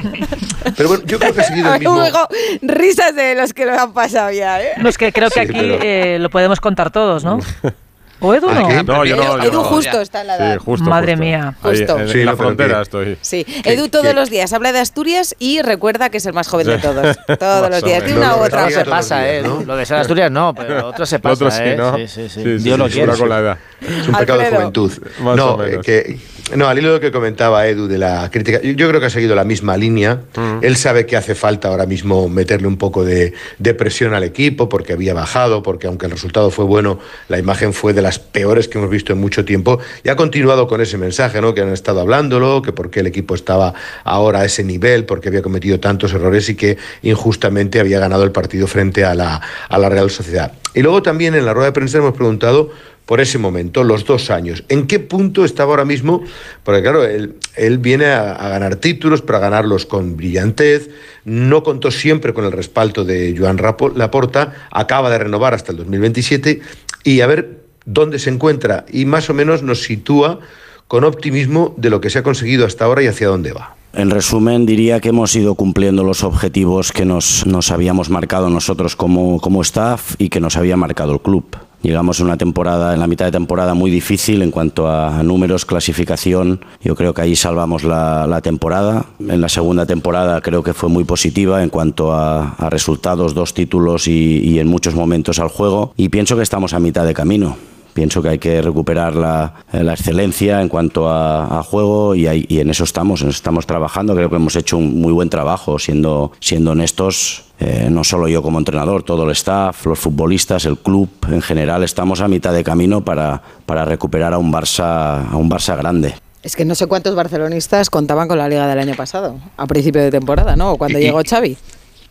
pero 0.77 0.89
bueno, 0.89 1.05
yo 1.07 1.19
creo 1.21 1.35
que 1.35 1.41
ha 1.41 1.45
seguido 1.45 1.73
el 1.73 1.79
mismo... 1.81 1.97
Luego, 1.99 2.27
risas 2.63 3.15
de 3.15 3.37
los 3.37 3.53
que 3.53 3.65
lo 3.65 3.79
han 3.79 3.93
pasado 3.93 4.33
ya, 4.33 4.61
¿eh? 4.61 4.71
No, 4.79 4.89
es 4.89 4.99
que 4.99 5.13
creo 5.13 5.31
que 5.31 5.39
aquí 5.41 5.53
pero- 5.53 5.79
eh, 5.83 6.19
lo 6.19 6.31
podemos 6.31 6.59
contar 6.61 6.91
todos, 6.91 7.23
¿no? 7.25 7.39
¿O 8.21 8.35
Edu 8.35 8.51
no? 8.51 8.67
¿A 8.67 8.69
qué? 8.69 8.83
No, 8.83 9.05
yo 9.05 9.17
no. 9.17 9.37
yo 9.39 9.43
Edu 9.45 9.53
no. 9.53 9.65
justo 9.65 10.01
está 10.01 10.23
en 10.23 10.27
la 10.29 10.37
edad. 10.37 10.53
Sí, 10.55 10.59
justo. 10.65 10.89
Madre 10.89 11.13
justo. 11.13 11.25
mía. 11.25 11.55
Ahí, 11.63 11.79
Justo. 11.79 11.99
en 12.01 12.09
Sí, 12.09 12.19
la 12.25 12.31
no, 12.31 12.37
pero 12.37 12.49
frontera 12.49 12.83
estoy. 12.83 13.19
Sí, 13.21 13.47
Edu 13.65 13.89
todos 13.89 14.07
que- 14.07 14.15
los 14.15 14.31
días 14.31 14.53
habla 14.53 14.73
de 14.73 14.79
Asturias 14.81 15.35
y 15.39 15.61
recuerda 15.63 16.09
que 16.09 16.17
es 16.19 16.27
el 16.27 16.33
más 16.33 16.49
joven 16.49 16.67
de 16.67 16.79
todos. 16.79 17.17
Todos 17.39 17.71
los 17.71 17.83
días, 17.83 18.05
de 18.05 18.15
una 18.15 18.37
u 18.37 18.41
otra 18.45 18.71
se 18.71 18.85
pasa, 18.85 19.29
¿eh? 19.29 19.43
¿no? 19.43 19.63
Lo 19.67 19.77
de 19.77 19.85
ser 19.87 19.99
Asturias 19.99 20.31
no, 20.31 20.55
pero 20.55 20.79
lo 20.81 20.87
otro 20.89 21.05
se 21.07 21.19
pasa, 21.19 21.35
Otro 21.35 21.51
sí, 21.51 21.63
¿eh? 21.63 21.77
¿no? 21.77 21.97
Sí, 21.97 22.09
sí, 22.09 22.29
sí. 22.29 22.43
Sí, 22.43 22.43
sí, 22.59 22.65
Dios 22.65 22.79
lo 22.79 22.89
quiere. 22.89 23.07
jura 23.07 23.19
con 23.19 23.29
la 23.29 23.39
edad. 23.41 23.59
Es 23.81 24.09
un 24.09 24.15
pecado 24.15 24.39
de 24.39 24.51
juventud. 24.51 24.93
Más 25.21 25.37
no, 25.37 25.51
o 25.53 25.57
menos. 25.59 25.75
eh, 25.75 25.81
que, 25.85 26.19
no, 26.55 26.69
al 26.69 26.79
hilo 26.79 26.89
de 26.89 26.95
lo 26.95 27.01
que 27.01 27.11
comentaba 27.11 27.67
Edu 27.67 27.89
de 27.89 27.99
la 27.99 28.31
crítica, 28.31 28.61
yo, 28.63 28.89
creo 28.89 29.01
que 29.01 29.07
ha 29.07 29.11
seguido 29.11 29.35
la 29.35 29.43
misma 29.43 29.77
línea. 29.77 30.21
Él 30.63 30.77
sabe 30.77 31.05
que 31.05 31.17
hace 31.17 31.35
falta 31.35 31.69
ahora 31.69 31.87
mismo 31.87 32.29
meterle 32.29 32.69
un 32.69 32.77
poco 32.77 33.05
de, 33.05 33.33
de 33.59 33.75
presión 33.75 34.15
al 34.15 34.23
equipo 34.23 34.69
porque 34.69 34.93
había 34.93 35.13
bajado, 35.13 35.63
porque 35.65 35.89
aunque 35.89 36.07
el 36.07 36.13
resultado 36.13 36.51
fue 36.51 36.65
bueno, 36.65 37.01
la 37.29 37.39
imagen 37.39 37.73
fue 37.73 37.93
de 37.93 38.03
las 38.03 38.21
peores 38.21 38.69
que 38.69 38.79
hemos 38.79 38.91
visto 38.91 39.13
en 39.13 39.21
mucho 39.21 39.45
tiempo. 39.45 39.81
Y 40.05 40.09
ha 40.09 40.15
continuado 40.15 40.69
con 40.69 40.81
ese 40.81 40.99
mensaje, 40.99 41.41
¿no? 41.41 41.53
Que 41.53 41.63
han 41.63 41.73
estado 41.73 42.01
hablándolo, 42.01 42.63
que 42.63 42.73
por 42.73 42.91
qué 42.91 43.01
el 43.01 43.09
equipo 43.09 43.35
estaba 43.35 43.75
ahora 44.05 44.41
a 44.41 44.45
ese 44.45 44.63
nivel, 44.63 45.05
porque 45.05 45.29
había 45.29 45.43
cometido 45.43 45.81
tantos 45.81 46.13
errores 46.13 46.49
y 46.49 46.55
que 46.55 46.79
injustamente 47.03 47.81
había 47.81 47.99
ganado 47.99 48.23
el 48.23 48.31
partido 48.31 48.69
frente 48.69 49.05
a 49.05 49.15
la, 49.15 49.41
a 49.69 49.79
la 49.79 49.89
Real 49.89 50.11
Sociedad. 50.11 50.53
Y 50.75 50.83
luego 50.83 51.03
también 51.03 51.35
en 51.35 51.45
la 51.45 51.55
rueda 51.55 51.67
de 51.67 51.73
prensa 51.73 51.99
hemos 51.99 52.15
preguntado 52.15 52.71
por 53.07 53.21
ese 53.21 53.39
momento, 53.39 53.85
los 53.85 54.05
dos 54.05 54.31
años. 54.31 54.65
¿En 54.69 54.87
qué 54.87 54.99
punto 54.99 55.45
estaba 55.45 55.71
ahora 55.71 55.85
mismo? 55.85 56.23
Porque 56.65 56.83
claro, 56.83 57.05
él, 57.05 57.79
viene 57.79 58.07
a, 58.07 58.49
ganar 58.49 58.77
títulos, 58.77 59.23
pero 59.23 59.39
a 59.39 59.41
ganarlos 59.41 59.87
con 59.87 60.17
brillantez, 60.17 60.91
no 61.25 61.63
contó 61.63 61.93
siempre 61.93 62.35
con 62.35 62.45
el 62.45 62.53
respaldo 62.53 63.05
de 63.05 63.35
Joan 63.39 63.59
Laporta, 63.95 64.69
acaba 64.71 65.09
de 65.09 65.19
renovar 65.19 65.55
hasta 65.55 65.71
el 65.71 65.79
2027 65.79 66.61
y 67.05 67.21
a 67.21 67.27
ver 67.29 67.61
dónde 67.85 68.19
se 68.19 68.31
encuentra 68.31 68.85
y 68.91 69.05
más 69.05 69.31
o 69.31 69.35
menos 69.35 69.63
nos 69.63 69.83
sitúa 69.85 70.41
con 70.89 71.05
optimismo 71.05 71.75
de 71.77 71.91
lo 71.91 72.01
que 72.01 72.11
se 72.11 72.19
ha 72.19 72.23
conseguido 72.25 72.67
hasta 72.67 72.85
ahora 72.85 73.03
y 73.03 73.07
hacia 73.07 73.29
dónde 73.29 73.53
va. 73.53 73.77
En 73.93 74.11
resumen, 74.11 74.67
diría 74.67 75.01
que 75.01 75.09
hemos 75.09 75.35
ido 75.35 75.55
cumpliendo 75.55 76.05
los 76.05 76.23
objetivos 76.23 76.93
que 76.93 77.05
nos, 77.05 77.47
nos 77.47 77.71
habíamos 77.71 78.11
marcado 78.11 78.51
nosotros 78.51 78.95
como, 78.95 79.41
como 79.41 79.63
staff 79.63 80.17
y 80.19 80.29
que 80.29 80.41
nos 80.41 80.57
había 80.57 80.77
marcado 80.77 81.15
el 81.15 81.21
club. 81.21 81.47
Llegamos 81.83 82.21
a 82.21 82.25
una 82.25 82.37
temporada, 82.37 82.95
en 82.95 83.01
la 83.01 83.07
mitad 83.07 83.27
de 83.27 83.33
temporada 83.33 83.75
muy 83.75 83.91
difícil 83.91 84.43
en 84.43 84.51
cuanto 84.51 84.91
a 84.91 85.23
números, 85.23 85.65
clasificación. 85.65 86.65
Yo 86.83 86.97
creo 86.97 87.15
que 87.15 87.23
ahí 87.23 87.37
salvamos 87.37 87.85
la, 87.85 88.27
la 88.27 88.41
temporada. 88.41 89.07
En 89.21 89.41
la 89.41 89.49
segunda 89.49 89.87
temporada 89.87 90.41
creo 90.41 90.63
que 90.63 90.75
fue 90.75 90.89
muy 90.89 91.05
positiva 91.05 91.63
en 91.63 91.69
cuanto 91.69 92.13
a, 92.13 92.57
resultados, 92.71 93.35
dos 93.35 93.55
títulos 93.55 94.09
y 94.09 94.59
en 94.59 94.67
muchos 94.67 94.95
momentos 94.95 95.39
al 95.39 95.49
juego. 95.49 95.93
Y 95.97 96.09
pienso 96.09 96.37
que 96.37 96.43
estamos 96.43 96.73
a 96.73 96.81
mitad 96.81 97.07
de 97.07 97.15
camino. 97.15 97.57
Pienso 97.97 98.21
que 98.21 98.29
hay 98.29 98.39
que 98.39 98.61
recuperar 98.61 99.15
la, 99.17 99.55
eh, 99.73 99.83
la 99.83 99.95
excelencia 99.95 100.61
en 100.61 100.69
cuanto 100.69 101.09
a, 101.09 101.61
a 101.61 101.63
juego 101.63 102.15
y, 102.15 102.27
ahí- 102.27 102.45
y 102.47 102.61
en 102.61 102.69
eso 102.69 102.85
estamos, 102.85 103.23
en 103.23 103.29
eso 103.31 103.37
estamos 103.39 103.67
trabajando. 103.67 104.15
Creo 104.15 104.29
que 104.29 104.37
hemos 104.37 104.55
hecho 104.55 104.77
un 104.77 105.01
muy 105.01 105.15
buen 105.15 105.31
trabajo, 105.31 105.79
siendo, 105.79 106.31
siendo 106.39 106.73
honestos. 106.73 107.45
eh, 107.59 107.89
no 107.91 108.05
solo 108.05 108.29
yo 108.29 108.43
como 108.43 108.59
entrenador, 108.59 109.03
todo 109.03 109.25
el 109.25 109.31
staff, 109.31 109.87
los 109.87 109.99
futbolistas, 109.99 110.67
el 110.67 110.77
club 110.77 111.09
en 111.31 111.41
general, 111.41 111.83
estamos 111.85 112.21
a 112.21 112.29
mitad 112.29 112.53
de 112.53 112.63
camino 112.63 113.03
para, 113.03 113.41
para 113.65 113.87
recuperar 113.87 114.35
a 114.35 114.39
un 114.39 114.53
Barça, 114.53 115.27
a 115.33 115.37
un 115.39 115.49
Barça 115.51 115.75
grande. 115.75 116.15
Es 116.43 116.55
que 116.55 116.67
no 116.67 116.75
sé 116.75 116.87
cuántos 116.87 117.15
barcelonistas 117.15 117.89
contaban 117.89 118.29
con 118.29 118.37
la 118.37 118.47
liga 118.47 118.67
del 118.69 118.79
año 118.79 118.95
pasado, 118.95 119.37
a 119.57 119.67
principio 119.67 120.03
de 120.03 120.11
temporada, 120.11 120.55
¿no? 120.55 120.73
O 120.73 120.77
Cuando 120.77 120.99
Y- 120.99 121.03
llegó 121.05 121.23
Xavi. 121.27 121.57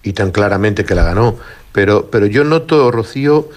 y 0.01 0.13
tan 0.13 0.31
claramente 0.31 0.83
que 0.83 0.95
la 0.95 1.03
ganó. 1.03 1.35
Pero, 1.71 2.09
pero 2.09 2.25
yo 2.25 2.43
noto, 2.45 2.89
Rocío, 2.89 3.49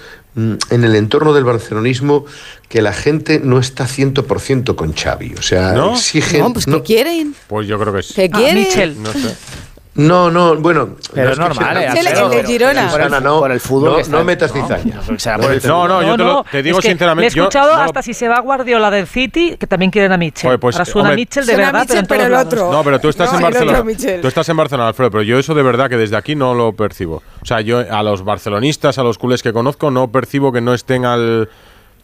en 0.71 0.85
el 0.85 0.95
entorno 0.95 1.33
del 1.35 1.45
barcelonismo 1.45 2.25
que 2.69 2.81
la 2.83 2.93
gente 2.93 3.41
no 3.43 3.59
está 3.59 3.87
100% 3.87 4.75
con 4.77 4.93
Xavi. 4.95 5.35
O 5.39 5.43
sea, 5.43 5.73
¿No? 5.73 5.93
exigen... 5.95 6.41
No, 6.41 6.53
pues 6.53 6.67
¿qué 6.67 6.83
quieren? 6.83 7.35
Pues 7.49 7.67
yo 7.67 7.79
creo 7.79 7.93
que 7.95 8.03
sí. 8.03 8.15
¿Qué 8.15 8.31
Ah, 8.33 8.37
quieren? 8.39 8.65
Michel. 8.65 9.03
No 9.03 9.13
sé. 9.13 9.35
No, 9.99 10.31
no, 10.31 10.55
bueno. 10.55 10.91
Pero 11.13 11.27
no 11.27 11.33
es 11.33 11.39
que 11.39 11.45
normal, 11.45 11.77
sea- 11.77 11.83
¿eh? 11.95 11.99
El- 11.99 12.07
Alfredo? 12.07 12.33
el 12.33 12.39
de 12.43 12.45
Girona. 12.47 12.89
Por 12.89 13.01
el, 13.03 13.11
no, 13.25 13.39
por 13.41 13.51
el 13.53 13.61
fútbol 13.61 13.91
no, 13.91 13.97
que 13.97 14.03
está- 14.03 14.17
no 14.17 14.25
metas 14.25 14.53
cizaña. 14.53 15.01
No 15.09 15.59
No, 15.67 15.89
no, 15.89 16.03
yo 16.03 16.17
te, 16.17 16.23
lo- 16.23 16.45
te 16.45 16.63
digo 16.63 16.79
es 16.79 16.83
que 16.85 16.89
sinceramente. 16.91 17.35
Le 17.35 17.41
he 17.41 17.43
escuchado 17.45 17.71
yo, 17.73 17.77
no, 17.79 17.83
hasta 17.83 18.03
si 18.03 18.15
se 18.15 18.29
va 18.29 18.39
Guardiola 18.41 18.93
del 18.93 19.09
City, 19.09 19.57
que 19.59 19.67
también 19.67 19.91
quieren 19.91 20.13
a 20.13 20.17
Mitchell. 20.17 20.57
Pues, 20.61 20.77
Ahora 20.77 20.85
suena 20.85 21.09
hombre, 21.09 21.17
Mitchell 21.17 21.45
de 21.47 21.53
Suena 21.55 21.67
verdad, 21.73 21.81
Mitchell, 21.81 22.07
pero, 22.09 22.23
en 22.23 22.29
pero 22.29 22.41
todos 22.43 22.53
el 22.53 22.59
otro. 22.63 22.73
No, 22.79 22.85
pero 22.85 23.01
tú 23.01 23.09
estás 23.09 23.33
No, 23.33 23.39
en 23.41 23.45
otro 23.47 23.67
Barcelona. 23.67 24.21
Tú 24.23 24.29
estás 24.29 24.49
en 24.49 24.57
Barcelona, 24.57 24.89
Alfredo, 24.89 25.11
pero 25.11 25.23
yo 25.25 25.39
eso 25.39 25.55
de 25.55 25.63
verdad 25.65 25.91
que 25.91 25.97
desde 25.97 26.17
aquí 26.17 26.37
no 26.37 26.55
lo 26.55 26.73
percibo. 26.75 27.23
O 27.43 27.45
sea, 27.45 27.61
yo 27.61 27.81
a 27.81 28.03
los 28.05 28.25
barcelonistas, 28.25 28.99
a 28.99 29.03
los 29.03 29.19
culés 29.19 29.43
que 29.43 29.53
conozco, 29.53 29.91
no 29.91 30.13
percibo 30.13 30.53
que 30.53 30.61
no 30.61 30.75
estén 30.75 31.05
al. 31.07 31.49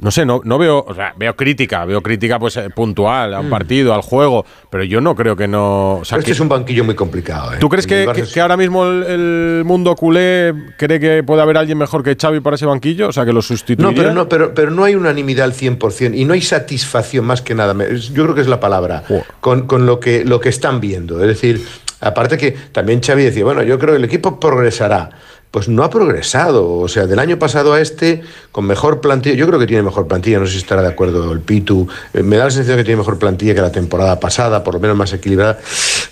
No 0.00 0.10
sé, 0.10 0.26
no, 0.26 0.40
no 0.44 0.58
veo, 0.58 0.84
o 0.86 0.94
sea, 0.94 1.14
veo 1.16 1.36
crítica, 1.36 1.84
veo 1.84 2.02
crítica 2.02 2.38
pues 2.38 2.56
eh, 2.56 2.68
puntual 2.68 3.32
a 3.32 3.40
un 3.40 3.48
partido, 3.48 3.94
al 3.94 4.02
juego, 4.02 4.44
pero 4.70 4.82
yo 4.84 5.00
no 5.00 5.14
creo 5.14 5.36
que 5.36 5.46
no. 5.46 5.94
O 6.00 6.04
sea, 6.04 6.18
este 6.18 6.26
que- 6.26 6.32
es 6.32 6.40
un 6.40 6.48
banquillo 6.48 6.84
muy 6.84 6.94
complicado. 6.94 7.54
¿eh? 7.54 7.56
¿Tú 7.60 7.68
crees 7.68 7.86
que, 7.86 8.06
Barça 8.06 8.14
que- 8.14 8.20
es- 8.22 8.32
que 8.32 8.40
ahora 8.40 8.56
mismo 8.56 8.84
el, 8.86 9.02
el 9.04 9.62
mundo 9.64 9.94
culé 9.94 10.52
cree 10.76 10.98
que 10.98 11.22
puede 11.22 11.42
haber 11.42 11.56
alguien 11.56 11.78
mejor 11.78 12.02
que 12.02 12.16
Xavi 12.20 12.40
para 12.40 12.56
ese 12.56 12.66
banquillo? 12.66 13.08
O 13.08 13.12
sea, 13.12 13.24
que 13.24 13.32
lo 13.32 13.40
sustituiría. 13.40 13.92
No, 13.92 13.96
pero 13.96 14.12
no, 14.12 14.28
pero, 14.28 14.52
pero 14.52 14.70
no 14.72 14.82
hay 14.84 14.94
unanimidad 14.96 15.44
al 15.44 15.52
100% 15.54 16.14
y 16.14 16.24
no 16.24 16.34
hay 16.34 16.42
satisfacción 16.42 17.24
más 17.24 17.40
que 17.40 17.54
nada. 17.54 17.74
Yo 18.12 18.24
creo 18.24 18.34
que 18.34 18.40
es 18.40 18.48
la 18.48 18.60
palabra 18.60 19.04
con, 19.40 19.66
con 19.66 19.86
lo, 19.86 20.00
que, 20.00 20.24
lo 20.24 20.40
que 20.40 20.48
están 20.48 20.80
viendo. 20.80 21.20
Es 21.20 21.28
decir, 21.28 21.64
aparte 22.00 22.36
que 22.36 22.50
también 22.72 23.00
Xavi 23.00 23.22
decía, 23.24 23.44
bueno, 23.44 23.62
yo 23.62 23.78
creo 23.78 23.92
que 23.92 23.98
el 23.98 24.04
equipo 24.04 24.40
progresará. 24.40 25.10
Pues 25.54 25.68
no 25.68 25.84
ha 25.84 25.88
progresado. 25.88 26.68
O 26.80 26.88
sea, 26.88 27.06
del 27.06 27.20
año 27.20 27.38
pasado 27.38 27.74
a 27.74 27.80
este, 27.80 28.22
con 28.50 28.66
mejor 28.66 29.00
plantilla. 29.00 29.36
Yo 29.36 29.46
creo 29.46 29.60
que 29.60 29.68
tiene 29.68 29.84
mejor 29.84 30.08
plantilla. 30.08 30.40
No 30.40 30.46
sé 30.46 30.54
si 30.54 30.58
estará 30.58 30.82
de 30.82 30.88
acuerdo 30.88 31.30
el 31.30 31.38
Pitu. 31.38 31.86
Eh, 32.12 32.24
me 32.24 32.36
da 32.36 32.46
la 32.46 32.50
sensación 32.50 32.76
que 32.76 32.82
tiene 32.82 32.98
mejor 32.98 33.20
plantilla 33.20 33.54
que 33.54 33.60
la 33.60 33.70
temporada 33.70 34.18
pasada, 34.18 34.64
por 34.64 34.74
lo 34.74 34.80
menos 34.80 34.96
más 34.96 35.12
equilibrada. 35.12 35.60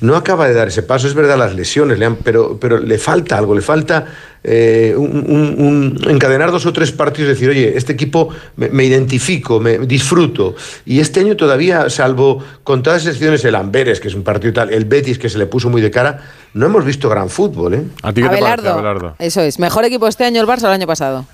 No 0.00 0.14
acaba 0.14 0.46
de 0.46 0.54
dar 0.54 0.68
ese 0.68 0.84
paso. 0.84 1.08
Es 1.08 1.14
verdad, 1.14 1.36
las 1.36 1.56
lesiones, 1.56 1.98
le 1.98 2.06
han, 2.06 2.14
pero, 2.18 2.56
pero 2.60 2.78
le 2.78 2.98
falta 2.98 3.36
algo. 3.36 3.56
Le 3.56 3.62
falta 3.62 4.06
eh, 4.44 4.94
un, 4.96 5.24
un- 5.28 5.98
un- 6.04 6.10
encadenar 6.10 6.50
dos 6.50 6.66
o 6.66 6.72
tres 6.72 6.90
partidos 6.92 7.28
y 7.30 7.32
decir, 7.34 7.48
oye, 7.50 7.74
este 7.76 7.92
equipo 7.92 8.28
me, 8.56 8.68
me 8.70 8.84
identifico, 8.84 9.60
me 9.60 9.78
disfruto. 9.78 10.54
Y 10.84 11.00
este 11.00 11.20
año 11.20 11.36
todavía, 11.36 11.88
salvo 11.90 12.42
con 12.64 12.82
todas 12.82 13.02
las 13.02 13.06
excepciones, 13.08 13.44
el 13.44 13.54
Amberes, 13.54 14.00
que 14.00 14.08
es 14.08 14.14
un 14.14 14.22
partido 14.24 14.52
tal, 14.52 14.72
el 14.72 14.84
Betis, 14.84 15.18
que 15.18 15.28
se 15.28 15.38
le 15.38 15.46
puso 15.46 15.70
muy 15.70 15.80
de 15.80 15.90
cara, 15.90 16.20
no 16.54 16.66
hemos 16.66 16.84
visto 16.84 17.08
gran 17.08 17.28
fútbol. 17.28 17.74
¿eh? 17.74 17.82
¿A 18.02 18.12
ti 18.12 18.20
qué 18.22 18.28
te 18.28 18.38
parece, 18.38 18.44
Abelardo. 18.44 18.70
Abelardo? 18.72 19.16
Eso 19.18 19.40
es. 19.42 19.58
¿Mejor 19.58 19.84
equipo 19.84 20.08
este 20.08 20.24
año 20.24 20.40
el 20.40 20.46
Barça 20.48 20.64
o 20.64 20.66
el 20.68 20.72
año 20.74 20.86
pasado? 20.86 21.24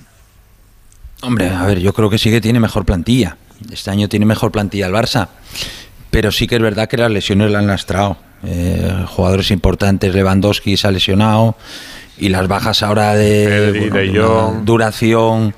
Hombre, 1.23 1.49
a 1.49 1.65
ver, 1.67 1.81
yo 1.81 1.93
creo 1.93 2.09
que 2.11 2.19
sí 2.19 2.31
que 2.31 2.41
tiene 2.41 2.61
mejor 2.61 2.85
plantilla. 2.85 3.37
Este 3.73 3.91
año 3.91 4.09
tiene 4.09 4.25
mejor 4.27 4.53
plantilla 4.53 4.87
el 4.87 4.93
Barça. 4.93 5.29
Pero 6.11 6.31
sí 6.31 6.47
que 6.47 6.57
es 6.57 6.63
verdad 6.63 6.89
que 6.89 6.97
las 6.97 7.11
lesiones 7.11 7.51
la 7.51 7.59
han 7.59 7.67
lastrado. 7.67 8.17
Eh, 8.45 9.05
jugadores 9.09 9.51
importantes, 9.51 10.15
Lewandowski 10.15 10.77
se 10.77 10.87
ha 10.87 10.91
lesionado. 10.93 11.57
Y 12.19 12.29
las 12.31 12.49
bajas 12.49 12.83
ahora 12.83 13.15
de, 13.15 13.47
Pedri, 13.73 14.11
De 14.11 14.21
una 14.21 14.29
Jong. 14.29 14.65
duración 14.65 15.55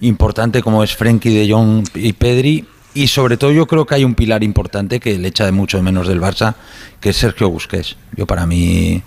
importante 0.00 0.62
como 0.62 0.82
es 0.84 0.94
Frenkie 0.94 1.34
de 1.34 1.52
Jong 1.52 1.84
y 1.94 2.12
Pedri. 2.12 2.66
Y 2.94 3.08
sobre 3.08 3.36
todo 3.36 3.50
yo 3.50 3.66
creo 3.66 3.86
que 3.86 3.96
hay 3.96 4.04
un 4.04 4.14
pilar 4.14 4.44
importante 4.44 5.00
que 5.00 5.18
le 5.18 5.28
echa 5.28 5.44
de 5.44 5.52
mucho 5.52 5.82
menos 5.82 6.06
del 6.06 6.20
Barça, 6.20 6.54
que 7.00 7.10
es 7.10 7.16
Sergio 7.16 7.50
Busquets. 7.50 7.96
Yo 8.16 8.26
para 8.26 8.46
mí, 8.46 9.02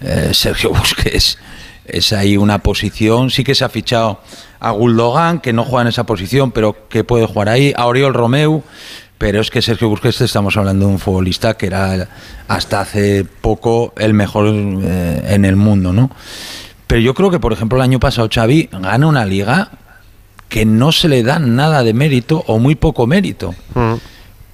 eh, 0.00 0.30
Sergio 0.32 0.70
Busquets 0.74 1.38
es 1.84 2.12
ahí 2.12 2.36
una 2.36 2.58
posición. 2.58 3.30
Sí 3.30 3.44
que 3.44 3.54
se 3.54 3.64
ha 3.64 3.68
fichado 3.68 4.20
a 4.58 4.70
Guldogan, 4.72 5.40
que 5.40 5.52
no 5.52 5.64
juega 5.64 5.82
en 5.82 5.88
esa 5.88 6.04
posición, 6.04 6.50
pero 6.50 6.88
que 6.88 7.04
puede 7.04 7.26
jugar 7.26 7.48
ahí. 7.48 7.72
A 7.76 7.86
Oriol 7.86 8.14
Romeu. 8.14 8.64
Pero 9.20 9.42
es 9.42 9.50
que 9.50 9.60
Sergio 9.60 9.90
Busquets 9.90 10.22
estamos 10.22 10.56
hablando 10.56 10.86
de 10.86 10.92
un 10.92 10.98
futbolista 10.98 11.52
que 11.58 11.66
era 11.66 12.08
hasta 12.48 12.80
hace 12.80 13.26
poco 13.26 13.92
el 13.98 14.14
mejor 14.14 14.46
eh, 14.48 15.22
en 15.26 15.44
el 15.44 15.56
mundo, 15.56 15.92
¿no? 15.92 16.10
Pero 16.86 17.02
yo 17.02 17.12
creo 17.12 17.30
que, 17.30 17.38
por 17.38 17.52
ejemplo, 17.52 17.76
el 17.76 17.82
año 17.82 18.00
pasado 18.00 18.30
Xavi 18.32 18.70
gana 18.72 19.06
una 19.06 19.26
liga 19.26 19.72
que 20.48 20.64
no 20.64 20.90
se 20.90 21.08
le 21.08 21.22
da 21.22 21.38
nada 21.38 21.82
de 21.82 21.92
mérito 21.92 22.42
o 22.46 22.58
muy 22.58 22.76
poco 22.76 23.06
mérito. 23.06 23.54
Mm. 23.74 23.96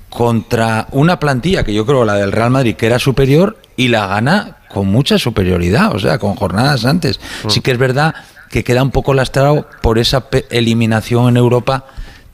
Contra 0.09 0.88
una 0.90 1.20
plantilla 1.20 1.62
que 1.62 1.72
yo 1.72 1.87
creo 1.87 2.05
la 2.05 2.14
del 2.14 2.33
Real 2.33 2.50
Madrid 2.50 2.74
que 2.74 2.87
era 2.87 2.98
superior 2.98 3.59
y 3.76 3.87
la 3.87 4.09
gana 4.09 4.57
con 4.68 4.88
mucha 4.88 5.16
superioridad, 5.16 5.94
o 5.94 6.00
sea, 6.00 6.18
con 6.18 6.35
jornadas 6.35 6.85
antes. 6.87 7.20
Mm. 7.44 7.50
Sí 7.50 7.61
que 7.61 7.70
es 7.70 7.79
verdad 7.79 8.16
que 8.50 8.64
queda 8.64 8.83
un 8.83 8.90
poco 8.90 9.14
lastrado 9.14 9.68
por 9.81 10.00
esa 10.00 10.26
eliminación 10.50 11.29
en 11.29 11.37
Europa 11.37 11.85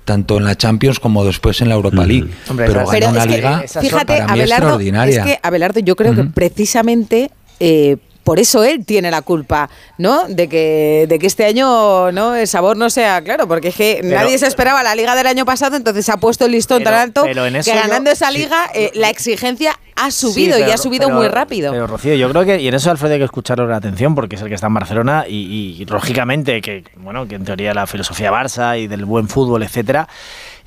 tanto 0.05 0.38
en 0.38 0.45
la 0.45 0.57
Champions 0.57 0.99
como 1.01 1.25
después 1.25 1.61
en 1.61 1.69
la 1.69 1.75
Europa 1.75 2.05
League. 2.07 2.31
Hombre, 2.49 2.67
pero 2.67 2.81
gana 2.81 2.91
Pero 2.91 3.09
una 3.11 3.21
es 3.21 3.27
que, 3.27 3.37
liga 3.37 3.65
fíjate, 3.81 4.05
para 4.05 4.27
mí 4.27 4.31
Abelardo, 4.33 4.67
extraordinaria. 4.67 5.21
es 5.21 5.27
que 5.27 5.38
Abelardo, 5.43 5.81
yo 5.81 5.97
creo 5.97 6.15
que 6.15 6.25
precisamente 6.25 7.31
eh, 7.61 7.97
por 8.25 8.39
eso 8.39 8.63
él 8.65 8.85
tiene 8.87 9.11
la 9.11 9.23
culpa, 9.23 9.69
¿no? 9.99 10.29
De 10.29 10.49
que, 10.49 11.07
de 11.09 11.19
que 11.19 11.27
este 11.27 11.45
año 11.45 12.13
no 12.13 12.35
el 12.35 12.47
sabor 12.47 12.77
no 12.77 12.89
sea 12.91 13.21
claro, 13.23 13.49
porque 13.49 13.69
es 13.69 13.75
que 13.75 13.99
Pero- 14.03 14.15
nadie 14.17 14.39
se 14.39 14.47
esperaba 14.47 14.83
la 14.83 14.95
liga 14.95 15.15
del 15.17 15.27
año 15.27 15.45
pasado, 15.45 15.77
entonces 15.77 16.05
se 16.07 16.13
ha 16.13 16.17
puesto 16.17 16.45
el 16.47 16.53
listón 16.53 16.83
tan 16.85 16.95
alto 16.95 17.23
pero 17.25 17.47
en 17.47 17.57
eso 17.57 17.71
que 17.71 17.77
yo- 17.77 17.83
ganando 17.83 18.11
esa 18.11 18.31
sí. 18.31 18.39
liga 18.39 18.71
eh, 18.75 18.91
la 18.95 19.11
exigencia 19.11 19.79
ha 19.95 20.11
Sí, 20.11 20.21
subido 20.33 20.59
y 20.59 20.63
ha 20.63 20.79
subido 20.79 21.11
muy 21.11 21.29
rápido. 21.29 21.71
Pero 21.73 21.87
Rocío, 21.87 22.15
yo 22.15 22.31
creo 22.31 22.45
que, 22.45 22.61
y 22.61 22.67
en 22.69 22.75
eso 22.75 22.91
Alfredo 22.91 23.13
hay 23.15 23.19
que 23.21 23.25
escucharlo 23.27 23.67
con 23.67 23.75
atención 23.75 24.15
porque 24.15 24.37
es 24.37 24.43
el 24.43 24.49
que 24.49 24.55
está 24.55 24.69
en 24.69 24.75
Barcelona 24.75 25.25
y, 25.29 25.77
y, 25.79 25.85
lógicamente 25.85 26.61
que, 26.63 26.85
bueno, 26.97 27.29
que 27.29 27.35
en 27.35 27.45
teoría 27.45 27.75
la 27.75 27.87
filosofía 27.87 28.31
Barça 28.33 28.79
y 28.81 28.87
del 28.87 29.05
buen 29.05 29.29
fútbol, 29.29 29.63
etcétera. 29.63 30.09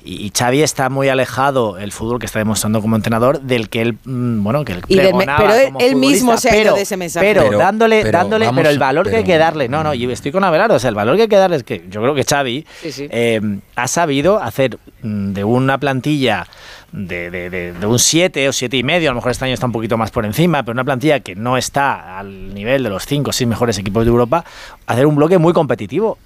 Y, 0.06 0.24
y 0.24 0.32
Xavi 0.36 0.62
está 0.62 0.88
muy 0.88 1.08
alejado 1.08 1.78
el 1.78 1.90
fútbol 1.90 2.20
que 2.20 2.26
está 2.26 2.38
demostrando 2.38 2.80
como 2.80 2.94
entrenador 2.94 3.40
del 3.40 3.68
que 3.68 3.82
él, 3.82 3.98
mm, 4.04 4.42
bueno, 4.44 4.64
que 4.64 4.74
él 4.74 4.82
Y 4.86 4.94
del 4.94 5.06
me- 5.06 5.24
pregonaba 5.24 5.38
pero 5.40 5.54
él- 5.54 5.64
como 5.66 5.80
él 5.80 5.96
mismo 5.96 6.36
se 6.38 6.48
ha 6.50 6.56
ido 6.56 6.74
de 6.76 6.82
ese 6.82 6.96
mensaje. 6.96 7.26
Pero, 7.26 7.42
Pero- 7.42 7.58
dándole, 7.58 8.02
pero 8.02 8.18
dándole, 8.18 8.46
vamos, 8.46 8.58
pero 8.60 8.70
el 8.70 8.78
valor 8.78 9.10
que 9.10 9.16
hay 9.16 9.24
que 9.24 9.36
darle, 9.36 9.68
no, 9.68 9.82
no, 9.82 9.92
yo 9.94 10.08
estoy 10.10 10.30
con 10.32 10.44
Abelardo, 10.44 10.76
o 10.76 10.78
sea, 10.78 10.88
el 10.90 10.94
valor 10.94 11.16
que 11.16 11.22
hay 11.22 11.28
que 11.28 11.36
darle 11.36 11.56
es 11.56 11.64
que 11.64 11.84
yo 11.90 12.00
creo 12.00 12.14
que 12.14 12.22
Xavi 12.24 12.64
Sí, 12.82 12.92
sí. 12.92 13.08
eh, 13.10 13.40
ha 13.74 13.88
sabido 13.88 14.40
hacer 14.40 14.78
mm, 15.02 15.32
de 15.32 15.44
una 15.44 15.78
plantilla 15.78 16.46
de, 16.92 17.30
de- 17.30 17.50
de- 17.50 17.72
de 17.72 17.86
un 17.86 17.98
7 17.98 18.48
o 18.48 18.52
siete 18.52 18.76
y 18.76 18.82
medio, 18.84 19.10
a 19.10 19.12
lo 19.12 19.16
mejor 19.16 19.32
este 19.32 19.44
año 19.44 19.54
está 19.54 19.66
un 19.66 19.72
poquito 19.72 19.98
más 19.98 20.10
por 20.12 20.24
encima, 20.24 20.62
pero 20.62 20.72
una 20.74 20.84
plantilla 20.84 21.18
que 21.20 21.34
no 21.34 21.56
está 21.56 22.18
al 22.18 22.54
nivel 22.54 22.84
de 22.84 22.90
los 22.90 23.04
5 23.06 23.30
o 23.30 23.32
6 23.32 23.46
mejores 23.48 23.76
equipos 23.78 24.04
de 24.04 24.10
Europa, 24.10 24.44
hacer 24.86 25.04
un 25.06 25.16
bloque 25.16 25.36
muy 25.38 25.52
competitivo. 25.52 26.16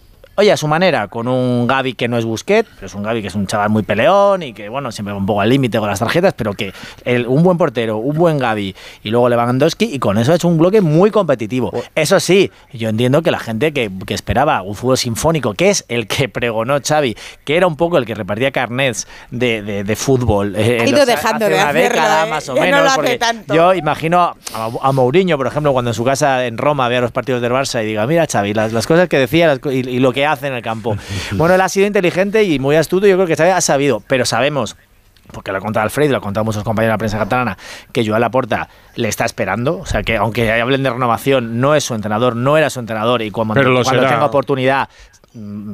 Oye, 0.41 0.53
a 0.53 0.57
su 0.57 0.67
manera, 0.69 1.07
con 1.09 1.29
un 1.29 1.67
Gaby 1.67 1.93
que 1.93 2.09
no 2.09 2.17
es 2.17 2.25
Busquet, 2.25 2.67
pero 2.77 2.87
es 2.87 2.95
un 2.95 3.03
Gaby 3.03 3.21
que 3.21 3.29
es 3.29 3.35
un 3.35 3.47
chaval 3.47 3.69
muy 3.69 3.83
peleón 3.83 4.43
y 4.43 4.55
que, 4.55 4.71
bueno, 4.71 4.91
siempre 4.91 5.13
va 5.13 5.19
un 5.19 5.27
poco 5.27 5.43
al 5.43 5.51
límite 5.51 5.79
con 5.79 5.87
las 5.87 5.99
tarjetas, 5.99 6.33
pero 6.35 6.55
que 6.55 6.73
el- 7.05 7.27
un 7.27 7.43
buen 7.43 7.59
portero, 7.59 7.99
un 7.99 8.17
buen 8.17 8.39
Gaby 8.39 8.75
y 9.03 9.11
luego 9.11 9.29
Lewandowski, 9.29 9.85
y 9.93 9.99
con 9.99 10.17
eso 10.17 10.33
ha 10.33 10.37
hecho 10.37 10.49
un 10.49 10.57
bloque 10.57 10.81
muy 10.81 11.11
competitivo. 11.11 11.71
Eso 11.95 12.19
sí, 12.21 12.51
yo 12.73 12.89
entiendo 12.89 13.21
que 13.21 13.31
la 13.31 13.39
gente 13.39 13.75
que, 13.75 13.91
que 14.07 14.15
esperaba 14.15 14.63
un 14.63 14.75
fútbol 14.75 14.97
sinfónico, 14.97 15.53
que 15.53 15.69
es 15.69 15.85
el 15.89 16.07
que 16.07 16.31
pregonó 16.31 16.79
Xavi, 16.83 17.15
que 17.45 17.59
era 17.59 17.67
un 17.67 17.77
poco 17.77 17.99
el 17.99 18.07
que 18.07 18.15
repartía 18.15 18.51
carnets 18.51 19.07
de, 19.31 19.61
de- 19.61 19.85
de 19.85 19.95
fútbol. 19.97 20.55
eh, 20.57 20.79
Ha 20.81 20.87
ido 20.89 20.97
los- 21.01 21.07
dejando 21.07 21.45
hace 21.45 21.55
de 21.55 21.61
una 21.61 21.69
hacerlo, 21.69 21.89
década, 21.91 22.27
¿eh? 22.27 22.31
más 22.31 22.49
o 22.49 22.55
Ya 22.55 22.61
no 22.61 22.65
menos. 22.79 22.97
lo 22.97 23.03
hace 23.03 23.19
tanto. 23.19 23.55
Yo 23.55 23.75
imagino 23.75 24.21
a, 24.55 24.71
a 24.81 24.93
Mourinho, 24.93 25.37
por 25.37 25.49
ejemplo, 25.49 25.75
cuando 25.75 25.91
en 25.91 25.95
su 25.95 26.03
casa 26.05 26.47
en 26.47 26.57
Roma 26.57 26.89
vea 26.89 27.03
los 27.03 27.13
partidos 27.13 27.43
del 27.43 27.53
Barça 27.53 27.83
y 27.83 27.87
diga, 27.89 28.07
mira 28.07 28.27
Xavi, 28.27 28.55
las, 28.55 28.73
las 28.73 28.87
cosas 28.87 29.07
que 29.07 29.19
decía 29.19 29.47
las 29.47 29.61
y, 29.71 29.87
y 29.87 29.99
lo 29.99 30.13
que 30.15 30.30
hace 30.33 30.49
en 30.49 30.55
el 30.55 30.63
campo. 30.63 30.97
bueno, 31.33 31.55
él 31.55 31.61
ha 31.61 31.69
sido 31.69 31.87
inteligente 31.87 32.45
y 32.45 32.59
muy 32.59 32.77
astuto, 32.77 33.07
yo 33.07 33.17
creo 33.17 33.27
que 33.27 33.43
ha 33.43 33.61
sabido, 33.61 34.03
pero 34.07 34.25
sabemos 34.25 34.77
porque 35.31 35.53
lo 35.53 35.59
ha 35.59 35.61
contado 35.61 35.85
Alfredo, 35.85 36.11
lo 36.11 36.17
han 36.17 36.23
contado 36.23 36.45
muchos 36.45 36.63
compañeros 36.65 36.91
de 36.91 36.95
la 36.95 36.99
prensa 36.99 37.19
catalana, 37.19 37.57
que 37.93 38.07
Joan 38.07 38.21
Laporta 38.21 38.69
le 38.97 39.09
está 39.09 39.25
esperando. 39.25 39.79
O 39.79 39.87
sea, 39.87 40.03
que 40.03 40.17
aunque 40.17 40.51
hablen 40.53 40.83
de 40.83 40.91
renovación, 40.91 41.61
no 41.61 41.75
es 41.75 41.85
su 41.85 41.95
entrenador, 41.95 42.37
no 42.37 42.57
era 42.57 42.71
su 42.71 42.81
entrenador 42.81 43.23
y 43.23 43.31
cuando, 43.31 43.55
cuando 43.55 43.83
tenga 43.85 44.25
oportunidad 44.25 44.89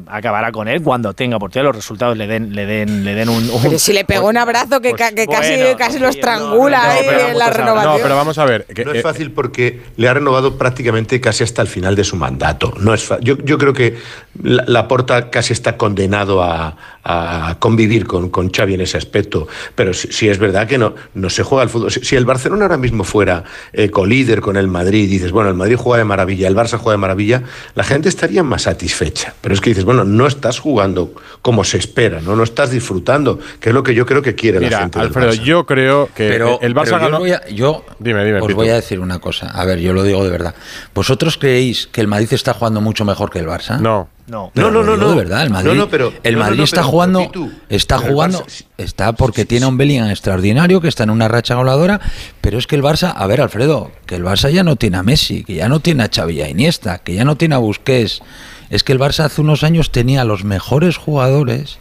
acabará 0.08 0.52
con 0.52 0.68
él 0.68 0.82
cuando 0.82 1.14
tenga 1.14 1.36
oportunidad 1.38 1.68
los 1.68 1.76
resultados 1.76 2.16
le 2.16 2.26
den 2.26 2.54
le 2.54 2.66
den 2.66 3.04
le 3.04 3.14
den 3.14 3.28
un, 3.30 3.48
un- 3.48 3.62
Pero 3.62 3.78
si 3.78 3.92
le 3.94 4.04
pegó 4.04 4.28
un 4.28 4.36
abrazo 4.36 4.80
que, 4.82 4.92
ca- 4.92 5.12
que 5.12 5.26
casi, 5.26 5.56
bueno, 5.56 5.76
casi 5.78 5.98
lo 5.98 6.08
estrangula 6.08 6.94
No, 6.94 7.00
pero- 7.08 7.28
en 7.28 7.38
la 7.38 7.46
no, 7.48 7.52
renovación. 7.54 7.98
pero 8.02 8.16
vamos 8.16 8.36
a 8.38 8.44
ver. 8.44 8.66
que- 8.66 8.84
No 8.84 8.92
eh, 8.92 8.98
es 8.98 9.02
fácil 9.02 9.30
porque 9.32 9.80
le 9.96 10.08
ha 10.08 10.14
renovado 10.14 10.58
prácticamente 10.58 11.20
casi 11.22 11.42
hasta 11.42 11.62
el 11.62 11.68
final 11.68 11.96
de 11.96 12.04
su 12.04 12.16
mandato. 12.16 12.74
No 12.80 12.92
es 12.92 13.02
fa- 13.04 13.18
yo, 13.20 13.38
yo 13.38 13.56
creo 13.56 13.72
que 13.72 13.96
la, 14.42 14.64
Laporta 14.66 15.30
casi 15.30 15.54
está 15.54 15.78
condenado 15.78 16.42
a, 16.42 16.76
a 17.02 17.56
convivir 17.58 18.06
con, 18.06 18.28
con 18.28 18.50
Xavi 18.52 18.74
en 18.74 18.82
ese 18.82 18.98
aspecto. 18.98 19.48
Pero 19.74 19.94
sí, 19.94 20.08
sí 20.10 20.28
es 20.28 20.38
verdad 20.38 20.66
que 20.68 20.76
no, 20.76 20.94
no 21.14 21.30
se 21.30 21.42
juega 21.42 21.62
al 21.62 21.70
fútbol. 21.70 21.90
Si, 21.90 22.00
si 22.04 22.14
el 22.16 22.26
Barcelona 22.26 22.64
ahora 22.66 22.76
mismo 22.76 23.04
fuera 23.04 23.42
eh, 23.72 23.90
colíder 23.90 24.42
con 24.42 24.56
el 24.58 24.68
Madrid 24.68 25.04
y 25.04 25.06
dices, 25.06 25.32
bueno, 25.32 25.48
el 25.48 25.56
Madrid 25.56 25.76
juega 25.76 25.98
de 25.98 26.04
maravilla, 26.04 26.46
el 26.46 26.54
Barça 26.56 26.76
juega 26.76 26.92
de 26.92 26.98
maravilla, 27.00 27.42
la 27.74 27.84
gente 27.84 28.10
estaría 28.10 28.42
más 28.42 28.62
satisfecha. 28.62 29.32
Pero 29.46 29.54
es 29.54 29.60
que 29.60 29.70
dices, 29.70 29.84
bueno, 29.84 30.02
no 30.02 30.26
estás 30.26 30.58
jugando 30.58 31.12
como 31.40 31.62
se 31.62 31.78
espera, 31.78 32.20
no, 32.20 32.34
no 32.34 32.42
estás 32.42 32.72
disfrutando, 32.72 33.38
que 33.60 33.68
es 33.68 33.74
lo 33.76 33.84
que 33.84 33.94
yo 33.94 34.04
creo 34.04 34.20
que 34.20 34.34
quiere 34.34 34.58
la 34.58 34.76
gente. 34.80 34.98
del 34.98 35.06
Alfredo, 35.06 35.30
Barça. 35.30 35.42
yo 35.44 35.64
creo 35.66 36.06
que 36.12 36.28
Pero, 36.30 36.58
el 36.62 36.74
Barça 36.74 36.84
pero 36.86 36.96
yo 36.98 37.04
ganó. 37.04 37.16
os 37.18 37.20
voy 37.20 37.30
a- 37.30 37.46
yo 37.50 37.84
Dime, 38.00 38.24
dime, 38.24 38.40
os 38.40 38.46
Pitu. 38.48 38.56
voy 38.56 38.70
a 38.70 38.74
decir 38.74 38.98
una 38.98 39.20
cosa. 39.20 39.46
A 39.50 39.64
ver, 39.64 39.78
yo 39.78 39.92
lo 39.92 40.02
digo 40.02 40.24
de 40.24 40.30
verdad. 40.30 40.56
¿Vosotros 40.92 41.38
creéis 41.38 41.86
que 41.86 42.00
el 42.00 42.08
Madrid 42.08 42.26
está 42.32 42.54
jugando 42.54 42.80
mucho 42.80 43.04
mejor 43.04 43.30
que 43.30 43.38
el 43.38 43.46
Barça? 43.46 43.78
No. 43.78 44.08
no 44.26 44.50
Pero 44.52 44.72
No, 44.72 44.82
no, 44.82 44.96
no. 44.96 45.10
De 45.10 45.14
verdad, 45.16 45.44
el 45.44 45.50
Madrid, 45.50 45.68
No, 45.70 45.74
no, 45.76 45.88
pero- 45.88 46.12
el 46.24 46.32
no, 46.32 46.38
no, 46.40 46.44
Madrid 46.44 46.58
no, 46.58 46.64
está 46.64 46.80
pero, 46.80 46.88
jugando, 46.90 47.20
Pitu, 47.20 47.52
está 47.68 47.98
jugando, 47.98 48.40
Barça- 48.44 48.64
está 48.78 49.12
porque 49.12 49.44
tiene 49.44 49.66
a 49.66 49.68
un 49.68 49.76
Bellingham 49.78 50.10
extraordinario 50.10 50.80
que 50.80 50.88
está 50.88 51.04
en 51.04 51.10
una 51.10 51.28
racha 51.28 51.54
goleadora, 51.54 52.00
pero 52.40 52.58
es 52.58 52.66
que 52.66 52.74
el 52.74 52.82
Barça, 52.82 53.12
a 53.16 53.24
ver, 53.28 53.40
Alfredo, 53.40 53.92
que 54.06 54.16
el 54.16 54.24
Barça 54.24 54.50
ya 54.50 54.64
no 54.64 54.74
tiene 54.74 54.96
a 54.96 55.04
Messi, 55.04 55.44
que 55.44 55.54
ya 55.54 55.68
no 55.68 55.78
tiene 55.78 56.02
a 56.02 56.10
Xavi 56.12 56.34
y 56.38 56.42
a 56.42 56.48
Iniesta, 56.48 56.98
que 56.98 57.14
ya 57.14 57.24
no 57.24 57.36
tiene 57.36 57.54
a 57.54 57.58
Busquets. 57.58 58.22
Es 58.70 58.82
que 58.84 58.92
el 58.92 58.98
Barça 58.98 59.20
hace 59.24 59.40
unos 59.40 59.62
años 59.64 59.90
tenía 59.90 60.24
los 60.24 60.44
mejores 60.44 60.96
jugadores 60.96 61.78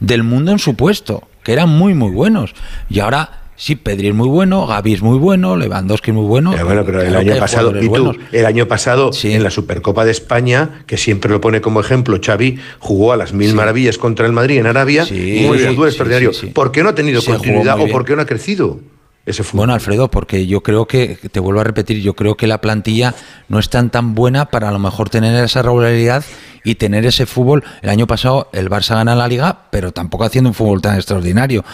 del 0.00 0.22
mundo 0.22 0.52
en 0.52 0.58
su 0.58 0.74
puesto, 0.74 1.28
que 1.42 1.52
eran 1.52 1.68
muy 1.68 1.94
muy 1.94 2.10
buenos. 2.10 2.54
Y 2.88 3.00
ahora 3.00 3.42
sí, 3.56 3.76
Pedri 3.76 4.08
es 4.08 4.14
muy 4.14 4.28
bueno, 4.28 4.66
Gavi 4.66 4.94
es 4.94 5.02
muy 5.02 5.18
bueno, 5.18 5.56
Lewandowski 5.56 6.10
es 6.10 6.16
muy 6.16 6.26
bueno. 6.26 6.50
Pero 6.52 6.64
bueno, 6.64 6.84
pero 6.84 7.02
el 7.02 7.14
año 7.14 7.36
pasado, 7.38 7.80
y 7.80 7.88
tú, 7.88 8.16
el 8.32 8.46
año 8.46 8.66
pasado 8.66 9.12
Sí. 9.12 9.32
en 9.32 9.42
la 9.44 9.50
Supercopa 9.50 10.04
de 10.04 10.10
España, 10.10 10.82
que 10.86 10.96
siempre 10.96 11.30
lo 11.30 11.40
pone 11.40 11.60
como 11.60 11.80
ejemplo, 11.80 12.18
Xavi 12.24 12.58
jugó 12.80 13.12
a 13.12 13.16
las 13.16 13.32
mil 13.32 13.54
maravillas 13.54 13.98
contra 13.98 14.26
el 14.26 14.32
Madrid 14.32 14.58
en 14.58 14.66
Arabia, 14.66 15.04
Sí, 15.04 15.44
extraordinario. 15.46 16.32
¿Por 16.54 16.72
qué 16.72 16.82
no 16.82 16.88
ha 16.88 16.94
tenido 16.94 17.20
Se 17.20 17.30
continuidad 17.30 17.78
o 17.80 17.86
por 17.88 18.04
qué 18.04 18.16
no 18.16 18.22
ha 18.22 18.26
crecido 18.26 18.80
ese 19.26 19.42
fútbol? 19.44 19.58
Bueno, 19.62 19.74
Alfredo, 19.74 20.10
porque 20.10 20.46
yo 20.46 20.62
creo 20.62 20.86
que, 20.86 21.16
te 21.30 21.40
vuelvo 21.40 21.60
a 21.60 21.64
repetir, 21.64 22.00
yo 22.00 22.14
creo 22.14 22.36
que 22.36 22.46
la 22.46 22.60
plantilla 22.60 23.14
no 23.48 23.58
es 23.58 23.68
tan 23.70 23.90
tan 23.90 24.14
buena 24.14 24.46
para 24.46 24.68
a 24.68 24.72
lo 24.72 24.78
mejor 24.78 25.10
tener 25.10 25.42
esa 25.44 25.62
regularidad 25.62 26.24
y 26.64 26.74
tener 26.76 27.04
ese 27.06 27.26
fútbol. 27.26 27.62
El 27.82 27.90
año 27.90 28.06
pasado 28.06 28.48
el 28.52 28.68
Barça 28.70 28.94
gana 28.94 29.14
la 29.14 29.28
liga, 29.28 29.66
pero 29.70 29.92
tampoco 29.92 30.24
haciendo 30.24 30.50
un 30.50 30.54
fútbol 30.54 30.80
tan 30.80 30.96
extraordinario. 30.96 31.64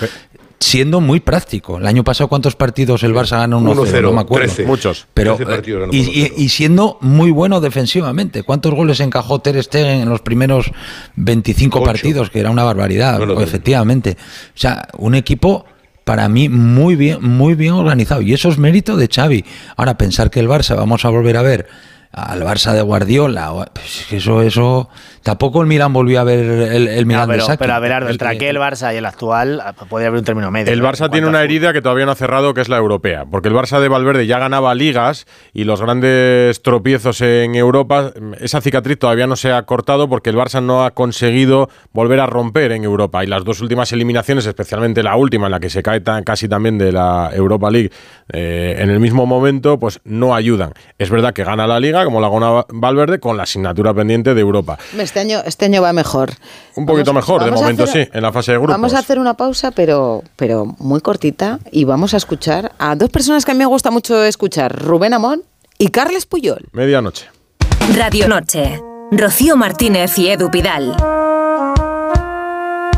Siendo 0.60 1.00
muy 1.00 1.20
práctico. 1.20 1.78
El 1.78 1.86
año 1.86 2.02
pasado, 2.02 2.26
¿cuántos 2.26 2.56
partidos 2.56 3.04
el 3.04 3.14
Barça 3.14 3.38
gana 3.38 3.56
1-0? 3.58 3.76
1-0, 3.76 4.02
no 4.02 4.12
me 4.12 4.20
acuerdo. 4.22 4.46
13. 4.46 4.64
Muchos. 4.66 5.06
Pero, 5.14 5.36
13 5.36 5.50
partidos 5.52 5.80
ganó 5.82 5.92
y, 5.92 6.02
por 6.04 6.14
y- 6.14 6.22
1-0. 6.24 6.32
y 6.36 6.48
siendo 6.48 6.98
muy 7.00 7.30
bueno 7.30 7.60
defensivamente. 7.60 8.42
¿Cuántos 8.42 8.74
goles 8.74 8.98
encajó 8.98 9.38
Ter 9.40 9.62
Stegen 9.62 10.00
en 10.00 10.08
los 10.08 10.20
primeros 10.20 10.72
25 11.14 11.78
Ocho. 11.78 11.86
partidos? 11.86 12.30
Que 12.30 12.40
era 12.40 12.50
una 12.50 12.64
barbaridad, 12.64 13.18
Bueno, 13.18 13.40
efectivamente. 13.40 14.16
O 14.48 14.58
sea, 14.58 14.88
un 14.98 15.14
equipo 15.14 15.64
para 16.08 16.26
mí 16.30 16.48
muy 16.48 16.96
bien, 16.96 17.18
muy 17.20 17.54
bien 17.54 17.74
organizado. 17.74 18.22
Y 18.22 18.32
eso 18.32 18.48
es 18.48 18.56
mérito 18.56 18.96
de 18.96 19.10
Xavi. 19.14 19.44
Ahora, 19.76 19.98
pensar 19.98 20.30
que 20.30 20.40
el 20.40 20.48
Barça, 20.48 20.74
vamos 20.74 21.04
a 21.04 21.10
volver 21.10 21.36
a 21.36 21.42
ver 21.42 21.68
al 22.12 22.40
Barça 22.40 22.72
de 22.72 22.80
Guardiola, 22.80 23.52
pues, 23.74 24.10
eso, 24.10 24.40
eso... 24.40 24.88
Tampoco 25.28 25.60
el 25.60 25.66
Milan 25.66 25.92
volvió 25.92 26.20
a 26.20 26.24
ver 26.24 26.38
el, 26.38 26.88
el 26.88 27.00
No, 27.02 27.06
Milan 27.06 27.28
de 27.28 27.34
pero, 27.34 27.44
Saki. 27.46 27.58
pero 27.58 27.74
a 27.74 27.78
ver, 27.80 27.92
Ardo, 27.92 28.06
El 28.08 28.12
entre 28.14 28.28
que- 28.30 28.34
aquel 28.36 28.56
Barça 28.56 28.94
y 28.94 28.96
el 28.96 29.04
actual 29.06 29.60
ah, 29.62 29.72
puede 29.72 30.06
haber 30.06 30.18
un 30.20 30.24
término 30.24 30.50
medio. 30.50 30.72
El 30.72 30.80
¿no? 30.80 30.88
Barça 30.88 31.10
tiene 31.10 31.26
una 31.26 31.42
herida 31.42 31.72
que 31.72 31.82
todavía 31.82 32.06
no 32.06 32.12
ha 32.12 32.14
cerrado, 32.14 32.54
que 32.54 32.60
es 32.62 32.68
la 32.68 32.78
europea. 32.78 33.24
Porque 33.30 33.48
el 33.48 33.54
Barça 33.54 33.78
de 33.80 33.88
Valverde 33.88 34.26
ya 34.26 34.38
ganaba 34.38 34.74
ligas 34.74 35.26
y 35.52 35.64
los 35.64 35.82
grandes 35.82 36.62
tropiezos 36.62 37.20
en 37.20 37.54
Europa, 37.54 38.12
esa 38.40 38.60
cicatriz 38.60 38.98
todavía 38.98 39.26
no 39.26 39.36
se 39.36 39.52
ha 39.52 39.62
cortado 39.64 40.08
porque 40.08 40.30
el 40.30 40.36
Barça 40.36 40.62
no 40.62 40.84
ha 40.84 40.92
conseguido 40.92 41.68
volver 41.92 42.20
a 42.20 42.26
romper 42.26 42.72
en 42.72 42.84
Europa. 42.84 43.22
Y 43.22 43.26
las 43.26 43.44
dos 43.44 43.60
últimas 43.60 43.92
eliminaciones, 43.92 44.46
especialmente 44.46 45.02
la 45.02 45.16
última, 45.16 45.46
en 45.46 45.52
la 45.52 45.60
que 45.60 45.70
se 45.70 45.82
cae 45.82 46.00
tan- 46.00 46.24
casi 46.24 46.48
también 46.48 46.78
de 46.78 46.92
la 46.92 47.30
Europa 47.34 47.70
League 47.70 47.90
eh, 48.32 48.76
en 48.78 48.90
el 48.90 49.00
mismo 49.00 49.26
momento, 49.26 49.78
pues 49.78 50.00
no 50.04 50.34
ayudan. 50.34 50.72
Es 50.98 51.10
verdad 51.10 51.32
que 51.34 51.44
gana 51.44 51.66
la 51.66 51.80
liga, 51.80 52.04
como 52.04 52.20
la 52.20 52.28
gana 52.28 52.64
Valverde, 52.70 53.20
con 53.20 53.36
la 53.36 53.42
asignatura 53.42 53.92
pendiente 53.94 54.34
de 54.34 54.40
Europa. 54.40 54.78
Este 55.18 55.34
año, 55.34 55.42
este 55.44 55.64
año 55.64 55.82
va 55.82 55.92
mejor. 55.92 56.30
Un 56.76 56.86
poquito 56.86 57.06
Vamos- 57.12 57.24
mejor, 57.26 57.44
de 57.44 57.50
momento 57.50 57.82
hacer- 57.84 58.04
sí, 58.06 58.10
en 58.14 58.22
la 58.22 58.30
fase 58.32 58.52
de 58.52 58.58
grupos. 58.58 58.74
Vamos 58.74 58.94
a 58.94 59.00
hacer 59.00 59.18
una 59.18 59.34
pausa, 59.34 59.72
pero, 59.72 60.22
pero 60.36 60.64
muy 60.78 61.00
cortita, 61.00 61.58
y 61.72 61.82
vamos 61.84 62.14
a 62.14 62.18
escuchar 62.18 62.70
a 62.78 62.94
dos 62.94 63.10
personas 63.10 63.44
que 63.44 63.50
a 63.50 63.54
mí 63.54 63.58
me 63.58 63.66
gusta 63.66 63.90
mucho 63.90 64.22
escuchar, 64.22 64.72
Rubén 64.80 65.14
Amón 65.14 65.42
y 65.76 65.88
Carles 65.88 66.24
Puyol. 66.26 66.68
Medianoche. 66.70 67.26
Radio 67.96 68.28
Noche. 68.28 68.80
Rocío 69.10 69.56
Martínez 69.56 70.16
y 70.18 70.28
Edu 70.28 70.50
Pidal. 70.52 70.94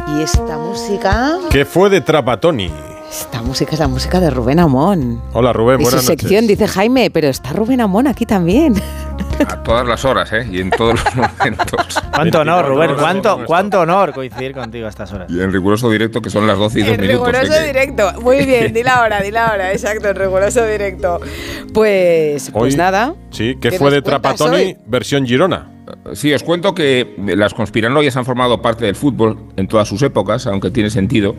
Y 0.08 0.22
esta 0.22 0.58
música. 0.58 1.38
¿Qué 1.50 1.64
fue 1.64 1.88
de 1.88 2.00
Trapatoni? 2.02 2.70
Esta 3.10 3.42
música 3.42 3.72
es 3.72 3.80
la 3.80 3.88
música 3.88 4.20
de 4.20 4.30
Rubén 4.30 4.60
Amón. 4.60 5.20
Hola 5.32 5.52
Rubén, 5.52 5.80
Y 5.80 5.84
su 5.84 5.90
buenas 5.90 6.04
sección 6.06 6.44
noches. 6.44 6.58
dice 6.58 6.68
Jaime, 6.68 7.10
pero 7.10 7.28
está 7.28 7.52
Rubén 7.52 7.80
Amón 7.80 8.06
aquí 8.06 8.24
también. 8.24 8.74
A 9.48 9.62
todas 9.62 9.86
las 9.86 10.04
horas, 10.04 10.32
¿eh? 10.32 10.46
Y 10.50 10.60
en 10.60 10.70
todos 10.70 10.94
los 11.04 11.16
momentos. 11.16 11.98
Cuánto 12.14 12.40
honor, 12.40 12.64
24 12.66 12.68
Rubén, 12.74 12.90
cuánto, 12.98 13.44
cuánto 13.46 13.80
honor 13.80 14.12
coincidir 14.12 14.52
contigo 14.52 14.86
a 14.86 14.90
estas 14.90 15.12
horas. 15.12 15.30
Y 15.30 15.40
en 15.40 15.50
riguroso 15.52 15.90
directo, 15.90 16.20
que 16.20 16.30
son 16.30 16.46
las 16.46 16.58
12 16.58 16.78
y 16.80 16.82
2 16.82 16.92
En 16.94 17.00
minutos. 17.00 17.26
riguroso 17.32 17.52
¿eh? 17.52 17.58
Que- 17.60 17.66
directo. 17.66 18.20
Muy 18.20 18.44
bien, 18.44 18.72
di 18.74 18.82
la 18.82 19.00
hora, 19.02 19.20
di 19.22 19.30
la 19.30 19.52
hora, 19.52 19.72
exacto, 19.72 20.08
en 20.10 20.16
riguroso 20.16 20.64
directo. 20.66 21.20
Pues, 21.72 22.50
pues 22.52 22.74
Hoy- 22.74 22.78
nada. 22.78 23.14
Sí, 23.30 23.56
¿qué 23.60 23.70
¿Qué 23.70 23.78
fue 23.78 23.90
de 23.90 24.02
Trapatoni 24.02 24.56
hoy? 24.56 24.76
versión 24.86 25.26
Girona? 25.26 25.68
Sí, 26.12 26.32
os 26.32 26.44
cuento 26.44 26.72
que 26.74 27.16
las 27.18 27.52
conspiranoias 27.54 28.16
han 28.16 28.24
formado 28.24 28.62
parte 28.62 28.84
del 28.84 28.94
fútbol 28.94 29.38
en 29.56 29.66
todas 29.66 29.88
sus 29.88 30.00
épocas, 30.02 30.46
aunque 30.46 30.70
tiene 30.70 30.88
sentido 30.90 31.34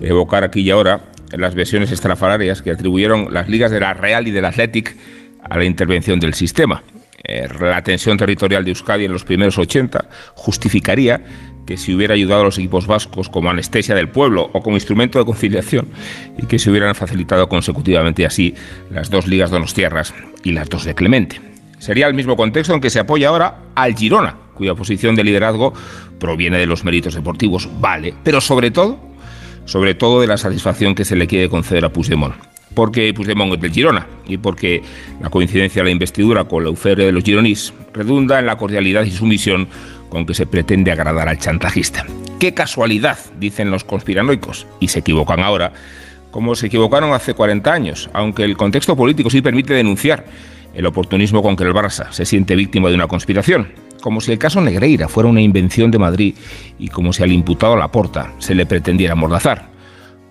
evocar 0.00 0.44
aquí 0.44 0.60
y 0.60 0.70
ahora 0.70 1.00
las 1.32 1.54
versiones 1.54 1.92
estrafalarias 1.92 2.62
que 2.62 2.70
atribuyeron 2.70 3.32
las 3.32 3.48
ligas 3.48 3.70
de 3.70 3.80
la 3.80 3.94
Real 3.94 4.26
y 4.26 4.30
del 4.30 4.44
Athletic 4.44 4.96
a 5.42 5.58
la 5.58 5.64
intervención 5.64 6.18
del 6.20 6.34
sistema. 6.34 6.82
Eh, 7.22 7.46
la 7.60 7.82
tensión 7.82 8.16
territorial 8.16 8.64
de 8.64 8.70
Euskadi 8.70 9.04
en 9.04 9.12
los 9.12 9.24
primeros 9.24 9.58
80 9.58 10.06
justificaría 10.34 11.22
que 11.66 11.76
se 11.76 11.94
hubiera 11.94 12.14
ayudado 12.14 12.40
a 12.40 12.44
los 12.44 12.58
equipos 12.58 12.86
vascos 12.86 13.28
como 13.28 13.50
anestesia 13.50 13.94
del 13.94 14.08
pueblo 14.08 14.50
o 14.52 14.62
como 14.62 14.76
instrumento 14.76 15.18
de 15.18 15.24
conciliación 15.24 15.88
y 16.38 16.46
que 16.46 16.58
se 16.58 16.70
hubieran 16.70 16.94
facilitado 16.94 17.48
consecutivamente 17.48 18.26
así 18.26 18.54
las 18.90 19.10
dos 19.10 19.26
ligas 19.26 19.50
donostiarras 19.50 20.14
y 20.42 20.52
las 20.52 20.68
dos 20.68 20.84
de 20.84 20.94
Clemente. 20.94 21.40
Sería 21.78 22.06
el 22.06 22.14
mismo 22.14 22.36
contexto 22.36 22.74
en 22.74 22.80
que 22.80 22.90
se 22.90 22.98
apoya 22.98 23.28
ahora 23.28 23.58
al 23.74 23.94
Girona, 23.94 24.36
cuya 24.54 24.74
posición 24.74 25.14
de 25.14 25.24
liderazgo 25.24 25.72
proviene 26.18 26.58
de 26.58 26.66
los 26.66 26.84
méritos 26.84 27.14
deportivos, 27.14 27.68
vale, 27.80 28.14
pero 28.24 28.40
sobre 28.40 28.70
todo, 28.70 28.98
sobre 29.64 29.94
todo 29.94 30.20
de 30.20 30.26
la 30.26 30.36
satisfacción 30.36 30.94
que 30.94 31.04
se 31.04 31.16
le 31.16 31.26
quiere 31.26 31.48
conceder 31.48 31.84
a 31.84 31.92
Puigdemont. 31.92 32.34
Porque 32.74 33.12
Puigdemont 33.12 33.54
es 33.54 33.60
del 33.60 33.72
Girona 33.72 34.06
y 34.26 34.36
porque 34.36 34.82
la 35.20 35.28
coincidencia 35.28 35.82
de 35.82 35.86
la 35.86 35.92
investidura 35.92 36.44
con 36.44 36.64
la 36.64 36.70
UFR 36.70 37.04
de 37.04 37.12
los 37.12 37.24
gironís 37.24 37.74
redunda 37.92 38.38
en 38.38 38.46
la 38.46 38.56
cordialidad 38.56 39.04
y 39.04 39.10
sumisión 39.10 39.68
con 40.08 40.26
que 40.26 40.34
se 40.34 40.46
pretende 40.46 40.92
agradar 40.92 41.28
al 41.28 41.38
chantajista. 41.38 42.06
¡Qué 42.38 42.54
casualidad! 42.54 43.18
dicen 43.38 43.70
los 43.70 43.84
conspiranoicos, 43.84 44.66
y 44.80 44.88
se 44.88 45.00
equivocan 45.00 45.40
ahora, 45.40 45.72
como 46.30 46.54
se 46.54 46.66
equivocaron 46.66 47.12
hace 47.12 47.34
40 47.34 47.72
años, 47.72 48.10
aunque 48.12 48.44
el 48.44 48.56
contexto 48.56 48.96
político 48.96 49.30
sí 49.30 49.42
permite 49.42 49.74
denunciar 49.74 50.24
el 50.74 50.86
oportunismo 50.86 51.42
con 51.42 51.56
que 51.56 51.64
el 51.64 51.74
Barça 51.74 52.10
se 52.12 52.24
siente 52.24 52.54
víctima 52.54 52.88
de 52.88 52.94
una 52.94 53.08
conspiración, 53.08 53.72
como 54.00 54.20
si 54.20 54.32
el 54.32 54.38
caso 54.38 54.60
Negreira 54.60 55.08
fuera 55.08 55.28
una 55.28 55.40
invención 55.40 55.90
de 55.90 55.98
Madrid 55.98 56.34
y 56.78 56.88
como 56.88 57.12
si 57.12 57.22
al 57.22 57.32
imputado 57.32 57.76
Laporta 57.76 58.32
se 58.38 58.54
le 58.54 58.66
pretendiera 58.66 59.12
amordazar. 59.12 59.68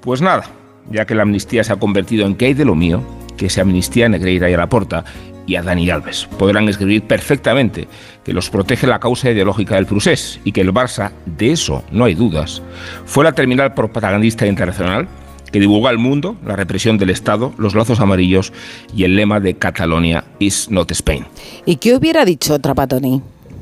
Pues 0.02 0.22
nada, 0.22 0.44
ya 0.90 1.06
que 1.06 1.16
la 1.16 1.24
amnistía 1.24 1.64
se 1.64 1.74
ha 1.74 1.78
convertido 1.78 2.26
en 2.26 2.36
que 2.36 2.46
hay 2.46 2.54
de 2.54 2.66
lo 2.66 2.76
mío, 2.76 3.02
que 3.38 3.50
se 3.50 3.62
amnistía 3.62 4.08
a 4.08 4.10
Negreira 4.10 4.50
y 4.50 4.54
a 4.54 4.58
Laporta 4.58 5.04
y 5.46 5.56
a 5.56 5.64
Dani 5.64 5.90
Alves. 5.90 6.28
Podrán 6.38 6.70
escribir 6.70 7.04
perfectamente 7.04 7.88
que 8.24 8.34
los 8.34 8.50
protege 8.50 8.86
la 8.86 9.00
causa 9.00 9.32
ideológica 9.32 9.76
del 9.76 9.86
Prusés 9.86 10.40
y 10.44 10.52
que 10.52 10.62
el 10.62 10.74
Barça, 10.74 11.12
de 11.26 11.52
eso 11.52 11.84
no 11.92 12.06
hay 12.06 12.14
dudas, 12.14 12.62
fue 13.06 13.24
la 13.24 13.32
terminal 13.32 13.74
propagandista 13.74 14.46
internacional 14.46 15.08
que 15.52 15.60
divulga 15.60 15.90
al 15.90 15.98
mundo 15.98 16.36
la 16.46 16.56
represión 16.56 16.98
del 16.98 17.10
Estado, 17.10 17.54
los 17.58 17.74
lazos 17.74 18.00
amarillos 18.00 18.54
y 18.96 19.04
el 19.04 19.16
lema 19.16 19.40
de 19.40 19.56
Catalonia 19.56 20.24
is 20.38 20.70
not 20.70 20.92
Spain. 20.92 21.26
¿Y 21.66 21.78
qué 21.78 21.96
hubiera 21.96 22.26
dicho 22.26 22.60
Trapatoni? 22.60 23.22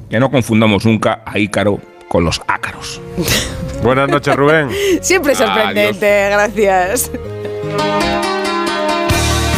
Que 0.10 0.20
no 0.20 0.32
confundamos 0.32 0.86
nunca 0.86 1.22
a 1.26 1.38
Ícaro 1.38 1.80
con 2.08 2.24
los 2.24 2.42
ácaros. 2.48 3.02
Buenas 3.84 4.10
noches, 4.10 4.36
Rubén. 4.36 4.70
Siempre 5.02 5.36
sorprendente, 5.36 6.30
gracias. 6.32 7.12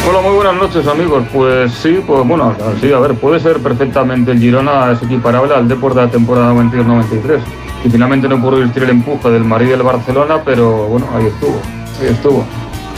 Hola, 0.08 0.22
muy 0.22 0.34
buenas 0.34 0.54
noches 0.54 0.86
amigos. 0.86 1.24
Pues 1.32 1.72
sí, 1.72 2.02
pues 2.04 2.26
bueno, 2.26 2.54
sí, 2.80 2.92
a 2.92 2.98
ver, 2.98 3.14
puede 3.14 3.38
ser 3.38 3.58
perfectamente 3.58 4.32
el 4.32 4.40
Girona 4.40 4.92
es 4.92 5.02
equiparable 5.02 5.54
al 5.54 5.68
Depor 5.68 5.94
de 5.94 6.02
la 6.02 6.10
temporada 6.10 6.52
92-93. 6.52 7.38
Y 7.84 7.90
finalmente 7.90 8.28
no 8.28 8.40
pudo 8.40 8.58
resistir 8.58 8.82
el 8.82 8.90
empuje 8.90 9.30
del 9.30 9.44
Madrid 9.44 9.68
y 9.68 9.70
del 9.70 9.82
Barcelona, 9.82 10.42
pero 10.44 10.88
bueno, 10.88 11.06
ahí 11.14 11.26
estuvo, 11.26 11.60
ahí 12.00 12.08
estuvo. 12.08 12.44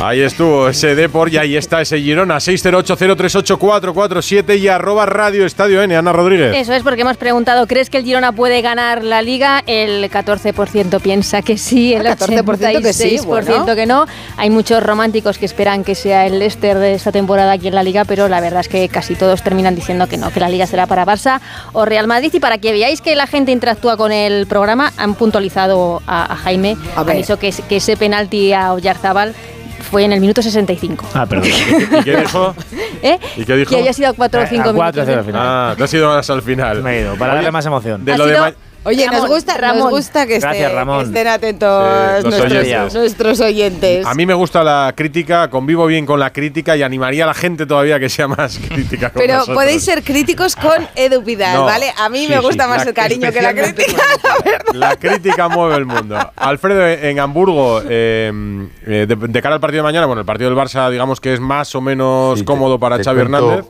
Ahí 0.00 0.20
estuvo 0.20 0.68
ese 0.68 0.94
Depor 0.96 1.32
y 1.32 1.36
ahí 1.38 1.56
está 1.56 1.80
ese 1.80 2.00
Girona, 2.00 2.38
608038447 2.38 4.58
y 4.58 4.66
arroba 4.66 5.06
Radio 5.06 5.46
Estadio 5.46 5.80
N, 5.80 5.96
Ana 5.96 6.12
Rodríguez. 6.12 6.56
Eso 6.56 6.72
es 6.72 6.82
porque 6.82 7.02
hemos 7.02 7.16
preguntado, 7.16 7.68
¿crees 7.68 7.88
que 7.88 7.98
el 7.98 8.04
Girona 8.04 8.32
puede 8.32 8.62
ganar 8.62 9.04
la 9.04 9.22
liga? 9.22 9.62
El 9.64 10.10
14% 10.10 11.00
piensa 11.00 11.42
que 11.42 11.56
sí, 11.56 11.94
el 11.94 12.04
Ah, 12.08 12.16
14% 12.16 12.82
que 12.82 12.92
sí, 12.92 13.18
86% 13.18 13.24
bueno. 13.26 13.64
que 13.76 13.86
no. 13.86 14.06
Hay 14.38 14.50
muchos 14.50 14.82
románticos 14.82 15.38
que 15.38 15.46
esperan 15.46 15.84
que 15.84 15.94
sea 15.94 16.26
el 16.26 16.40
Leicester 16.40 16.78
de 16.78 16.94
esta 16.94 17.12
temporada 17.12 17.52
aquí 17.52 17.68
en 17.68 17.76
la 17.76 17.84
liga, 17.84 18.04
pero 18.04 18.26
la 18.28 18.40
verdad 18.40 18.62
es 18.62 18.68
que 18.68 18.88
casi 18.88 19.14
todos 19.14 19.40
terminan 19.44 19.76
diciendo 19.76 20.08
que 20.08 20.16
no, 20.16 20.32
que 20.32 20.40
la 20.40 20.48
liga 20.48 20.66
será 20.66 20.88
para 20.88 21.06
Barça 21.06 21.40
o 21.74 21.84
Real 21.84 22.08
Madrid. 22.08 22.32
Y 22.34 22.40
para 22.40 22.58
que 22.58 22.72
veáis 22.72 23.00
que 23.02 23.14
la 23.14 23.28
gente 23.28 23.52
interactúa 23.52 23.96
con 23.96 24.10
el 24.10 24.48
programa, 24.48 24.92
han 24.96 25.14
puntualizado 25.14 26.02
a, 26.08 26.32
a 26.32 26.36
Jaime, 26.38 26.76
A 26.96 27.04
dicho 27.04 27.38
que, 27.38 27.54
que 27.68 27.76
ese 27.76 27.96
penalti 27.96 28.52
a 28.52 28.72
Oyarzábal 28.72 29.32
fue 29.92 30.04
en 30.04 30.12
el 30.14 30.20
minuto 30.22 30.40
65. 30.40 31.06
Ah, 31.12 31.26
perdón. 31.26 31.48
¿Y 32.00 32.02
qué 32.02 32.16
dijo? 32.16 32.54
¿Eh? 33.02 33.18
¿Y 33.36 33.44
qué 33.44 33.56
dijo? 33.56 33.68
Que 33.70 33.76
había 33.76 33.92
sido 33.92 34.08
a 34.08 34.12
4 34.14 34.40
o 34.40 34.46
5 34.46 34.60
A 34.70 34.72
cuatro, 34.72 35.02
minutos. 35.02 35.18
al 35.18 35.24
final. 35.26 35.42
Ah, 35.44 35.74
te 35.76 35.84
has 35.84 35.92
ido 35.92 36.08
más 36.08 36.30
al 36.30 36.40
final. 36.40 36.82
Me 36.82 36.96
he 36.96 37.00
ido, 37.02 37.14
para 37.16 37.34
darle 37.34 37.50
más 37.50 37.66
emoción. 37.66 38.02
De 38.02 38.14
Ha 38.14 38.16
lo 38.16 38.24
de 38.26 38.54
Oye, 38.84 39.06
nos 39.06 39.14
Ramón, 39.14 39.28
gusta, 39.30 39.52
nos 39.52 39.60
Ramón. 39.60 39.90
gusta 39.90 40.26
que, 40.26 40.36
esté- 40.36 40.46
Gracias, 40.48 40.72
Ramón. 40.74 40.98
que 40.98 41.04
estén 41.04 41.28
atentos 41.28 41.84
Sí, 42.18 42.22
nuestros, 42.28 42.52
oyentes. 42.52 42.94
nuestros 42.94 43.40
oyentes. 43.40 44.06
A 44.06 44.14
mí 44.14 44.26
me 44.26 44.34
gusta 44.34 44.64
la 44.64 44.92
crítica, 44.96 45.48
convivo 45.50 45.86
bien 45.86 46.04
con 46.04 46.18
la 46.18 46.32
crítica 46.32 46.76
y 46.76 46.82
animaría 46.82 47.22
a 47.22 47.26
la 47.28 47.34
gente 47.34 47.64
todavía 47.64 48.00
que 48.00 48.08
sea 48.08 48.26
más 48.26 48.58
crítica 48.68 49.10
con 49.10 49.20
Pero 49.22 49.34
nosotros. 49.34 49.56
podéis 49.56 49.84
ser 49.84 50.02
críticos 50.02 50.56
con 50.56 50.84
Edu 50.96 51.22
Pidal, 51.22 51.54
No, 51.58 51.64
¿vale? 51.64 51.92
A 51.96 52.08
mí 52.08 52.26
sí, 52.26 52.28
me 52.32 52.40
gusta 52.40 52.64
sí, 52.64 52.70
más 52.70 52.84
el 52.84 52.92
cariño 52.92 53.30
que 53.30 53.40
la 53.42 53.54
crítica. 53.54 54.02
La 54.72 54.96
crítica 54.96 55.48
mueve 55.48 55.76
el 55.76 55.86
mundo. 55.86 56.16
Alfredo, 56.34 56.86
en 56.88 57.20
Hamburgo, 57.20 57.82
eh, 57.88 58.32
eh, 58.86 59.06
de, 59.08 59.14
de 59.16 59.42
cara 59.42 59.54
al 59.54 59.60
partido 59.60 59.82
de 59.82 59.88
mañana, 59.88 60.06
bueno, 60.06 60.20
el 60.20 60.26
partido 60.26 60.50
del 60.50 60.58
Barça, 60.58 60.90
digamos 60.90 61.20
que 61.20 61.32
es 61.34 61.40
más 61.40 61.74
o 61.74 61.80
menos 61.80 62.38
Sí, 62.38 62.44
te- 62.44 62.46
cómodo 62.46 62.78
para 62.80 62.96
te 62.96 63.04
Xavi 63.04 63.20
cuento- 63.20 63.36
Hernández. 63.52 63.66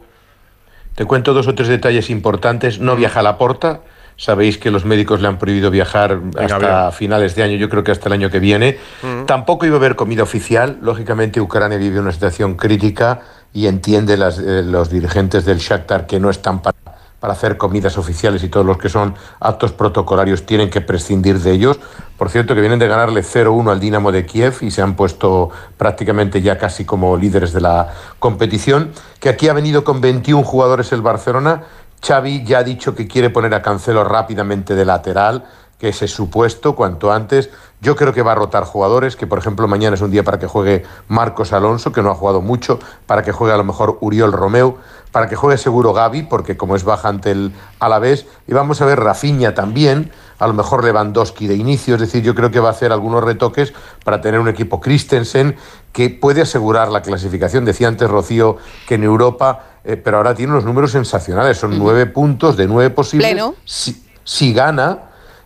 Te 0.94 1.04
cuento 1.04 1.32
dos 1.34 1.48
o 1.48 1.54
tres 1.54 1.68
detalles 1.68 2.08
importantes. 2.10 2.78
No 2.78 2.96
viaja 2.96 3.20
a 3.20 3.22
la 3.22 3.36
porta. 3.38 3.80
Sabéis 4.16 4.58
que 4.58 4.70
los 4.70 4.84
médicos 4.84 5.20
le 5.20 5.28
han 5.28 5.38
prohibido 5.38 5.70
viajar 5.70 6.20
hasta 6.38 6.92
finales 6.92 7.34
de 7.34 7.42
año, 7.42 7.56
yo 7.56 7.68
creo 7.68 7.82
que 7.82 7.90
hasta 7.90 8.08
el 8.08 8.12
año 8.14 8.30
que 8.30 8.38
viene. 8.38 8.78
Tampoco 9.26 9.66
iba 9.66 9.76
a 9.76 9.78
haber 9.78 9.96
comida 9.96 10.22
oficial. 10.22 10.78
Lógicamente, 10.82 11.40
Ucrania 11.40 11.78
vive 11.78 12.00
una 12.00 12.12
situación 12.12 12.54
crítica 12.54 13.20
y 13.52 13.66
entiende 13.66 14.16
las, 14.16 14.38
eh, 14.38 14.62
los 14.62 14.90
dirigentes 14.90 15.44
del 15.44 15.58
Shakhtar 15.58 16.06
que 16.06 16.18
no 16.18 16.30
están 16.30 16.62
para, 16.62 16.76
para 17.20 17.34
hacer 17.34 17.56
comidas 17.56 17.98
oficiales 17.98 18.42
y 18.42 18.48
todos 18.48 18.66
los 18.66 18.78
que 18.78 18.88
son 18.88 19.14
actos 19.38 19.72
protocolarios 19.72 20.44
tienen 20.44 20.70
que 20.70 20.80
prescindir 20.80 21.38
de 21.38 21.52
ellos. 21.52 21.78
Por 22.18 22.30
cierto, 22.30 22.54
que 22.54 22.60
vienen 22.60 22.78
de 22.78 22.88
ganarle 22.88 23.22
0-1 23.22 23.70
al 23.70 23.80
Dinamo 23.80 24.10
de 24.10 24.26
Kiev 24.26 24.54
y 24.60 24.70
se 24.70 24.82
han 24.82 24.94
puesto 24.94 25.50
prácticamente 25.76 26.40
ya 26.40 26.58
casi 26.58 26.84
como 26.84 27.16
líderes 27.16 27.52
de 27.52 27.60
la 27.60 27.88
competición. 28.18 28.92
Que 29.20 29.28
aquí 29.28 29.48
ha 29.48 29.52
venido 29.52 29.84
con 29.84 30.00
21 30.00 30.42
jugadores 30.42 30.92
el 30.92 31.02
Barcelona. 31.02 31.62
Xavi 32.04 32.44
ya 32.44 32.58
ha 32.58 32.64
dicho 32.64 32.94
que 32.94 33.06
quiere 33.06 33.30
poner 33.30 33.54
a 33.54 33.62
Cancelo 33.62 34.02
rápidamente 34.04 34.74
de 34.74 34.84
lateral, 34.84 35.44
que 35.78 35.88
ese 35.88 36.06
supuesto 36.06 36.76
cuanto 36.76 37.12
antes. 37.12 37.50
Yo 37.80 37.96
creo 37.96 38.12
que 38.12 38.22
va 38.22 38.32
a 38.32 38.34
rotar 38.36 38.62
jugadores, 38.62 39.16
que 39.16 39.26
por 39.26 39.38
ejemplo 39.38 39.66
mañana 39.66 39.94
es 39.94 40.00
un 40.00 40.12
día 40.12 40.22
para 40.22 40.38
que 40.38 40.46
juegue 40.46 40.84
Marcos 41.08 41.52
Alonso, 41.52 41.90
que 41.90 42.02
no 42.02 42.10
ha 42.10 42.14
jugado 42.14 42.40
mucho, 42.40 42.78
para 43.06 43.22
que 43.22 43.32
juegue 43.32 43.52
a 43.52 43.56
lo 43.56 43.64
mejor 43.64 43.98
Uriol 44.00 44.32
Romeu, 44.32 44.76
para 45.10 45.28
que 45.28 45.34
juegue 45.34 45.58
seguro 45.58 45.92
Gaby, 45.92 46.22
porque 46.22 46.56
como 46.56 46.76
es 46.76 46.84
baja 46.84 47.08
ante 47.08 47.32
el 47.32 47.52
Alavés, 47.80 48.26
y 48.46 48.54
vamos 48.54 48.80
a 48.80 48.86
ver 48.86 49.00
Rafinha 49.00 49.54
también, 49.54 50.12
a 50.38 50.46
lo 50.46 50.54
mejor 50.54 50.84
Lewandowski 50.84 51.48
de 51.48 51.56
inicio, 51.56 51.96
es 51.96 52.00
decir, 52.00 52.22
yo 52.22 52.36
creo 52.36 52.52
que 52.52 52.60
va 52.60 52.68
a 52.68 52.72
hacer 52.72 52.92
algunos 52.92 53.24
retoques 53.24 53.72
para 54.04 54.20
tener 54.20 54.38
un 54.38 54.48
equipo 54.48 54.80
Christensen 54.80 55.56
que 55.92 56.10
puede 56.10 56.42
asegurar 56.42 56.90
la 56.90 57.02
clasificación. 57.02 57.64
Decía 57.64 57.88
antes 57.88 58.08
Rocío 58.08 58.56
que 58.86 58.94
en 58.94 59.02
Europa, 59.02 59.71
eh, 59.84 59.96
pero 59.96 60.18
ahora 60.18 60.34
tiene 60.34 60.52
unos 60.52 60.64
números 60.64 60.92
sensacionales, 60.92 61.58
son 61.58 61.78
nueve 61.78 62.06
puntos 62.06 62.56
de 62.56 62.66
nueve 62.66 62.90
posibles. 62.90 63.28
Pleno. 63.30 63.54
Si, 63.64 64.02
si 64.24 64.52
gana, 64.52 64.98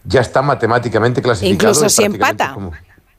ya 0.04 0.20
está 0.20 0.42
matemáticamente 0.42 1.22
clasificado. 1.22 1.70
Incluso 1.72 1.88
si 1.88 2.04
empata. 2.04 2.52
como- 2.54 2.72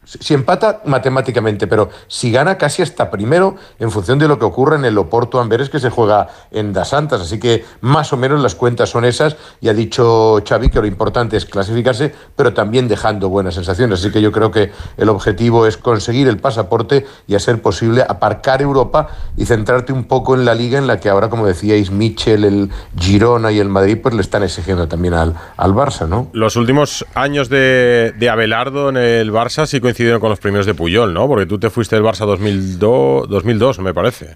Si 0.08 0.34
empata 0.34 0.82
matemáticamente, 0.86 1.68
pero 1.68 1.90
si 2.08 2.32
gana 2.32 2.58
casi 2.58 2.82
hasta 2.82 3.12
primero 3.12 3.56
en 3.78 3.92
función 3.92 4.18
de 4.20 4.28
lo 4.30 4.40
que 4.40 4.46
ocurre 4.46 4.78
en 4.78 4.86
el 4.86 4.98
Oporto 4.98 5.42
Amberes 5.42 5.70
que 5.70 5.80
se 5.80 5.90
juega 5.90 6.30
en 6.52 6.72
Das 6.72 6.90
Santas. 6.90 7.20
Así 7.20 7.40
que 7.40 7.66
más 7.82 8.14
o 8.14 8.18
menos 8.18 8.42
las 8.42 8.56
cuentas 8.56 8.90
son 8.90 9.04
esas 9.04 9.36
y 9.60 9.68
ha 9.68 9.74
dicho 9.74 10.42
Xavi 10.48 10.70
que 10.70 10.80
lo 10.80 10.88
importante 10.88 11.36
es 11.36 11.46
clasificarse, 11.46 12.14
pero 12.38 12.54
también 12.54 12.88
dejando 12.88 13.28
buenas 13.28 13.56
sensaciones. 13.56 14.00
Así 14.00 14.12
que 14.12 14.22
yo 14.22 14.32
creo 14.32 14.50
que 14.50 14.72
el 14.96 15.10
objetivo 15.10 15.68
es 15.68 15.76
conseguir 15.76 16.28
el 16.30 16.38
pasaporte 16.38 17.06
y 17.28 17.36
a 17.36 17.40
ser 17.40 17.62
posible 17.62 18.06
aparcar 18.08 18.62
Europa 18.62 19.10
y 19.36 19.46
centrarte 19.46 19.92
un 19.92 20.06
poco 20.06 20.36
en 20.36 20.46
la 20.46 20.56
liga 20.56 20.78
en 20.78 20.88
la 20.88 21.00
que 21.00 21.10
ahora, 21.10 21.30
como 21.30 21.46
decíais, 21.46 21.92
Michel, 21.92 22.46
el 22.46 22.72
Girona 22.98 23.52
y 23.52 23.60
el 23.60 23.70
Madrid 23.70 23.98
pues 24.02 24.16
le 24.16 24.22
están 24.22 24.44
exigiendo 24.44 24.88
también 24.88 25.14
al, 25.14 25.36
al 25.58 25.74
Barça, 25.74 26.08
¿no? 26.08 26.30
Los 26.34 26.56
últimos 26.56 27.06
años 27.14 27.50
de, 27.50 28.14
de 28.18 28.30
Abelardo 28.30 28.90
en 28.90 28.98
el 28.98 29.32
Barça 29.32 29.66
sí 29.66 29.82
coincidieron 29.98 30.22
con 30.22 30.30
los 30.30 30.40
primeros 30.40 30.68
de 30.68 30.76
Puyol, 30.76 31.12
¿no? 31.12 31.28
Porque 31.28 31.48
tú 31.48 31.58
te 31.58 31.72
fuiste 31.72 31.96
del 31.96 32.06
Barça 32.06 32.26
2002, 32.28 33.28
2002 33.30 33.80
me 33.80 33.96
parece. 33.96 34.36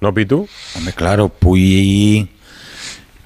¿No, 0.00 0.12
Pitu? 0.12 0.48
Hombre, 0.76 0.92
claro, 0.94 1.28
Puy 1.28 2.28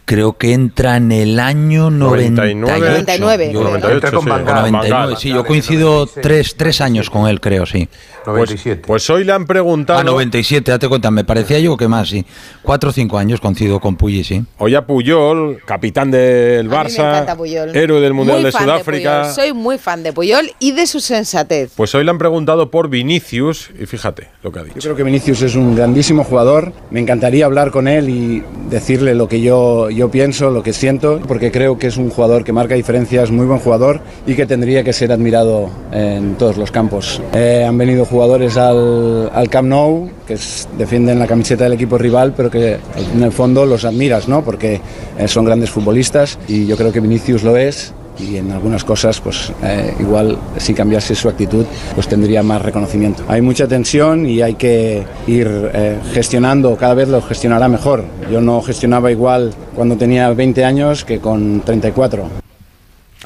creo 0.05 0.37
que 0.37 0.53
entra 0.53 0.97
en 0.97 1.11
el 1.11 1.41
año 1.41 1.91
99. 1.91 2.79
99. 2.81 3.53
Yo, 3.53 3.63
98, 3.63 4.13
con 4.13 4.25
sí. 4.25 4.29
Van 4.31 4.45
Gaal. 4.45 4.63
Van 4.63 4.73
99, 4.73 4.89
Gaal. 4.91 5.17
sí, 5.17 5.29
yo 5.31 5.45
coincido 5.45 6.07
tres, 6.07 6.55
tres 6.57 6.83
años 6.83 7.09
con 7.09 7.29
él, 7.29 7.41
creo, 7.41 7.65
sí. 7.65 7.89
Pues, 8.25 8.55
pues 8.87 9.11
hoy 9.11 9.25
le 9.25 9.33
han 9.33 9.47
preguntado. 9.47 9.99
Ah, 9.99 10.05
97, 10.05 10.71
date 10.71 10.89
cuenta, 10.89 11.11
me 11.11 11.25
parecía 11.25 11.59
yo 11.61 11.77
que 11.77 11.89
más, 11.89 12.09
sí. 12.09 12.25
Cuatro 12.63 12.91
o 12.91 12.93
cinco 12.93 13.19
años 13.19 13.41
coincido 13.41 13.81
con 13.81 13.97
Puyi, 13.97 14.25
sí. 14.25 14.45
Hoy 14.59 14.75
a 14.75 14.87
Puyol, 14.87 15.61
capitán 15.65 16.11
del 16.11 16.61
A 16.61 16.63
mí 16.63 16.69
me 16.69 16.77
Barça, 16.77 17.09
encanta 17.09 17.37
Puyol. 17.37 17.75
héroe 17.77 18.01
del 18.01 18.15
Mundial 18.15 18.39
Muy 18.39 18.45
de 18.47 18.53
fan 18.53 18.63
Sudáfrica. 18.65 19.21
Puyol. 19.23 19.35
Soy 19.35 19.53
muy 19.53 19.79
fan 19.79 20.03
de 20.03 20.13
Puyol 20.13 20.51
y 20.59 20.73
de 20.73 20.87
su 20.87 21.01
sensatez. 21.01 21.73
Pues 21.77 21.95
hoy 21.95 22.05
le 22.05 22.11
han 22.11 22.19
preguntado 22.19 22.71
por 22.71 22.89
Vinicius 22.89 23.71
y 23.81 23.87
fíjate 23.87 24.29
lo 24.43 24.53
que 24.53 24.59
ha 24.59 24.63
dicho. 24.65 24.77
Yo 24.77 24.83
creo 24.83 24.97
que 24.97 25.03
Vinicius 25.05 25.43
es 25.43 25.55
un 25.55 25.75
grandísimo 25.75 26.25
jugador. 26.25 26.73
Me 26.91 27.01
encantaría 27.01 27.47
hablar 27.47 27.71
con 27.71 27.89
él 27.89 28.09
y 28.09 28.43
decirle 28.71 29.15
lo 29.15 29.29
que 29.29 29.41
yo, 29.41 29.91
yo 29.91 30.11
pienso, 30.11 30.51
lo 30.51 30.63
que 30.63 30.73
siento, 30.73 31.21
porque 31.27 31.51
creo 31.51 31.79
que 31.79 31.87
es 31.87 31.97
un 31.97 32.11
jugador 32.11 32.45
que 32.45 32.53
marca 32.53 32.75
diferencias, 32.75 33.31
muy 33.31 33.47
buen 33.47 33.61
jugador 33.61 34.01
y 34.27 34.35
que 34.35 34.47
tendría 34.47 34.85
que 34.85 34.93
ser 34.93 35.13
admirado 35.13 35.71
en 35.93 36.35
todos 36.37 36.57
los 36.57 36.71
campos. 36.71 37.23
Eh, 37.33 37.65
han 37.67 37.79
venido 37.79 38.05
jugadores 38.11 38.57
al, 38.57 39.31
al 39.35 39.49
Camp 39.49 39.69
Nou 39.69 40.09
que 40.27 40.35
es- 40.35 40.69
defienden 40.79 41.19
la 41.19 41.27
camiseta 41.27 41.65
del 41.65 41.75
equipo 41.75 41.99
rival, 41.99 42.33
pero 42.37 42.51
que 42.51 42.79
en 43.15 43.23
el 43.23 43.33
fondo 43.33 43.67
los 43.67 43.85
admiras, 43.85 44.29
¿no? 44.29 44.43
Porque 44.43 44.81
eh, 45.19 45.29
son 45.29 45.45
grandes 45.45 45.71
futbolistas 45.71 46.39
y 46.49 46.67
yo 46.67 46.77
creo 46.77 46.93
que 46.93 47.01
Vinicius 47.01 47.43
lo 47.43 47.57
es 47.57 47.93
y 48.19 48.37
en 48.37 48.51
algunas 48.51 48.83
cosas 48.83 49.21
pues 49.21 49.53
eh, 49.63 49.95
igual 50.01 50.37
si 50.57 50.75
cambiase 50.75 51.15
su 51.15 51.29
actitud 51.29 51.65
pues 51.95 52.09
tendría 52.09 52.43
más 52.43 52.61
reconocimiento. 52.63 53.23
Hay 53.29 53.41
mucha 53.43 53.69
tensión 53.69 54.27
y 54.27 54.43
hay 54.43 54.55
que 54.55 55.05
ir 55.29 55.71
eh, 55.73 55.99
gestionando, 56.13 56.77
cada 56.77 56.95
vez 56.95 57.09
lo 57.09 57.23
gestionará 57.23 57.69
mejor. 57.69 58.03
Yo 58.33 58.41
no 58.41 58.61
gestionaba 58.63 59.13
igual 59.13 59.53
cuando 59.77 59.97
tenía 59.97 60.29
20 60.33 60.65
años 60.65 61.05
que 61.05 61.21
con 61.21 61.61
34. 61.61 62.48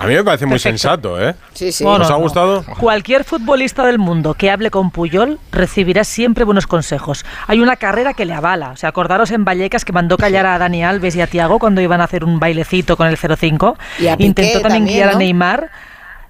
A 0.03 0.07
mí 0.07 0.15
me 0.15 0.25
parece 0.25 0.47
muy 0.47 0.55
Perfecto. 0.55 0.79
sensato, 0.79 1.23
¿eh? 1.29 1.35
Sí, 1.53 1.71
sí. 1.71 1.85
¿Os 1.85 1.99
No, 2.01 2.05
ha 2.05 2.09
no, 2.09 2.15
no. 2.17 2.19
gustado? 2.23 2.65
Cualquier 2.79 3.23
futbolista 3.25 3.87
del 3.87 3.99
mundo 3.99 4.35
que 4.35 4.51
hable 4.51 4.71
con 4.71 4.91
Puyol 4.91 5.39
recibirá 5.53 6.03
siempre 6.05 6.45
buenos 6.45 6.67
consejos. 6.67 7.25
Hay 7.47 7.61
una 7.61 7.77
carrera 7.77 8.13
que 8.13 8.25
le 8.25 8.35
avala. 8.35 8.71
O 8.71 8.77
sea, 8.77 8.89
acordaros 8.89 9.31
en 9.31 9.45
Vallecas 9.45 9.85
que 9.85 9.93
mandó 9.93 10.17
callar 10.17 10.47
a 10.47 10.59
Dani 10.59 10.83
Alves 10.85 11.15
y 11.15 11.21
a 11.21 11.27
Tiago 11.29 11.59
cuando 11.59 11.81
iban 11.81 12.01
a 12.01 12.05
hacer 12.05 12.25
un 12.25 12.41
bailecito 12.41 12.97
con 12.97 13.07
el 13.07 13.17
05. 13.17 13.77
Y 14.01 14.09
a 14.09 14.17
Piqué 14.17 14.27
Intentó 14.27 14.61
también, 14.61 14.81
también, 14.85 14.97
guiar 14.97 15.11
¿no? 15.11 15.17
a 15.17 15.19
Neymar. 15.19 15.71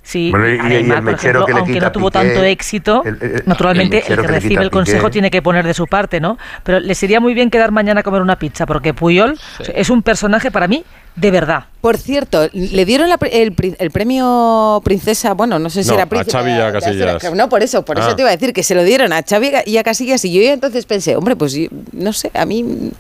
Sí, 0.05 0.31
Bueno, 0.33 0.49
y- 0.49 0.59
a 0.59 0.65
y 0.65 0.69
Neymar, 0.69 0.99
el 0.99 1.05
por 1.05 1.15
ejemplo, 1.15 1.47
que 1.47 1.53
le 1.53 1.59
aunque 1.61 1.73
quita 1.75 1.87
no 1.87 1.93
tuvo 1.93 2.11
Piqué, 2.11 2.19
tanto 2.27 2.43
éxito, 2.45 3.03
el- 3.05 3.19
el- 3.23 3.43
naturalmente 3.47 3.99
el 3.99 4.03
el, 4.03 4.09
que 4.09 4.15
que 4.17 4.23
le 4.23 4.29
recibe 4.29 4.63
el 4.65 4.71
consejo 4.71 5.11
tiene 5.11 5.31
que 5.31 5.41
poner 5.43 5.65
de 5.65 5.75
su 5.75 5.87
parte, 5.87 6.21
¿no? 6.21 6.39
Pero 6.65 6.81
les 6.81 7.01
iría 7.05 7.21
muy 7.21 7.35
bien 7.35 7.51
quedar 7.51 7.71
mañana 7.71 8.01
a 8.01 8.03
comer 8.03 8.21
una 8.21 8.37
pizza, 8.37 8.67
porque 8.67 8.93
Puyol 8.95 9.39
es 9.75 9.91
un 9.91 10.03
personaje 10.03 10.51
para 10.51 10.67
mí 10.67 10.85
de 11.17 11.31
verdad. 11.31 11.65
Por 11.83 11.99
cierto, 11.99 12.49
le 12.53 12.85
dieron 12.85 13.09
la 13.09 13.19
pre- 13.19 13.43
el, 13.43 13.57
el 13.81 13.91
premio 13.91 14.81
princesa, 14.85 15.35
bueno, 15.35 15.59
no 15.59 15.69
sé 15.69 15.83
si 15.83 15.89
No, 15.89 15.95
era 15.95 16.05
a 16.05 16.07
príncipe. 16.07 16.31
Xavi 16.31 16.51
y 16.53 16.61
a 16.61 16.73
Casillas. 16.73 17.35
No, 17.35 17.49
por 17.49 17.61
eso, 17.65 17.85
por 17.85 17.99
Ah. 17.99 18.03
eso 18.07 18.15
te 18.15 18.23
iba 18.23 18.29
a 18.31 18.37
decir 18.37 18.53
que 18.53 18.63
se 18.63 18.77
lo 18.77 18.85
dieron 18.85 19.13
a 19.13 19.25
Xavi 19.29 19.51
y 19.67 19.77
a 19.79 19.83
Casillas 19.83 20.25
y 20.25 20.33
yo 20.33 20.43
entonces 20.53 20.87
pensé, 20.87 21.17
hombre, 21.17 21.35
pues 21.35 21.57
no 21.91 22.13
sé, 22.13 22.31
a 22.35 22.45
mí 22.47 22.93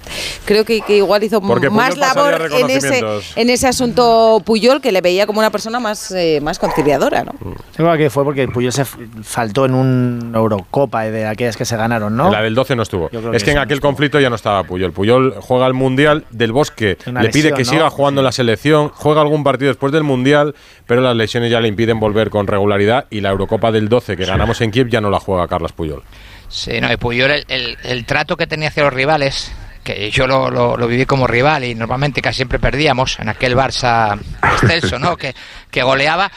creo 0.44 0.64
que, 0.64 0.80
que 0.80 0.96
igual 0.96 1.22
hizo 1.22 1.40
Porque 1.40 1.70
más 1.70 1.96
labor 1.96 2.50
en 2.58 2.70
ese, 2.70 3.04
en 3.36 3.50
ese 3.50 3.68
asunto 3.68 4.42
Puyol 4.44 4.80
que 4.80 4.90
le 4.90 5.00
veía 5.00 5.26
como 5.28 5.38
una 5.38 5.50
persona 5.50 5.78
más, 5.78 6.10
eh, 6.10 6.40
más 6.42 6.58
conciliadora, 6.58 7.22
¿no? 7.22 7.32
Seguro 7.76 7.96
que 7.96 8.10
fue 8.10 8.24
porque 8.24 8.48
Puyol 8.48 8.72
se 8.72 8.84
faltó 8.84 9.64
en 9.64 9.74
un 9.74 10.32
Eurocopa 10.34 11.04
de 11.04 11.26
aquellas 11.28 11.56
que 11.56 11.64
se 11.64 11.76
ganaron, 11.76 12.16
¿no? 12.16 12.32
La 12.32 12.42
del 12.42 12.56
12 12.56 12.74
no 12.74 12.82
estuvo. 12.82 13.06
Es 13.06 13.12
que 13.12 13.20
que 13.44 13.50
en 13.52 13.56
sí, 13.58 13.62
aquel 13.62 13.80
conflicto 13.80 14.18
ya 14.18 14.28
no 14.28 14.34
estaba 14.36 14.64
Puyol. 14.64 14.90
Puyol 14.92 15.36
juega 15.40 15.68
el 15.68 15.74
Mundial 15.74 16.24
del 16.30 16.50
Bosque, 16.50 16.98
Una 17.06 17.22
le 17.22 17.28
pide 17.28 17.50
lesión, 17.50 17.56
que 17.58 17.64
¿no? 17.64 17.70
siga 17.70 17.90
jugando 17.90 18.01
en 18.08 18.24
la 18.24 18.32
selección, 18.32 18.88
juega 18.94 19.20
algún 19.20 19.44
partido 19.44 19.68
después 19.68 19.92
del 19.92 20.02
Mundial, 20.02 20.54
pero 20.86 21.00
las 21.00 21.16
lesiones 21.16 21.50
ya 21.50 21.60
le 21.60 21.68
impiden 21.68 22.00
volver 22.00 22.30
con 22.30 22.46
regularidad 22.46 23.06
y 23.10 23.20
la 23.20 23.30
Eurocopa 23.30 23.70
del 23.72 23.88
12 23.88 24.16
que 24.16 24.24
ganamos 24.24 24.60
en 24.60 24.70
Kiev 24.70 24.88
ya 24.88 25.00
no 25.00 25.10
la 25.10 25.20
juega 25.20 25.46
Carlos 25.48 25.72
Puyol. 25.72 26.02
Sí, 26.48 26.80
no, 26.80 26.92
y 26.92 26.96
Puyol, 26.96 27.30
el, 27.30 27.44
el- 27.48 27.78
el 27.84 28.04
trato 28.04 28.36
que 28.36 28.46
tenía 28.46 28.68
hacia 28.68 28.84
los 28.84 28.92
rivales, 28.92 29.52
que 29.84 30.10
yo 30.10 30.26
lo, 30.26 30.50
lo- 30.50 30.76
lo 30.76 30.86
viví 30.86 31.06
como 31.06 31.26
rival 31.26 31.64
y 31.64 31.74
normalmente 31.74 32.20
casi 32.22 32.36
siempre 32.36 32.58
perdíamos 32.58 33.18
en 33.18 33.28
aquel 33.28 33.56
Barça 33.56 34.18
excelso, 34.42 34.98
¿no? 34.98 35.16
Que, 35.22 35.34
que 35.70 35.82
goleaba, 35.82 36.30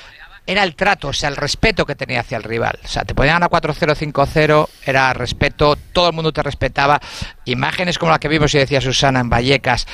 era 0.48 0.64
el 0.64 0.76
trato, 0.76 1.10
o 1.10 1.14
sea, 1.14 1.30
el 1.30 1.36
respeto 1.36 1.86
que 1.86 1.96
tenía 1.96 2.20
hacia 2.20 2.38
el 2.38 2.44
rival. 2.44 2.78
O 2.84 2.88
sea, 2.88 3.04
te 3.04 3.16
podían 3.16 3.36
ganar 3.36 3.50
4-0, 3.50 3.96
5-0, 4.14 4.68
era 4.86 5.14
respeto, 5.14 5.76
todo 5.92 6.10
el 6.10 6.14
mundo 6.14 6.32
te 6.32 6.44
respetaba. 6.44 7.00
Imágenes 7.46 7.98
como 7.98 8.12
la 8.12 8.20
que 8.20 8.28
vimos 8.28 8.54
y 8.54 8.60
decía 8.60 8.82
Susana 8.82 9.20
en 9.20 9.30
Vallecas, 9.30 9.88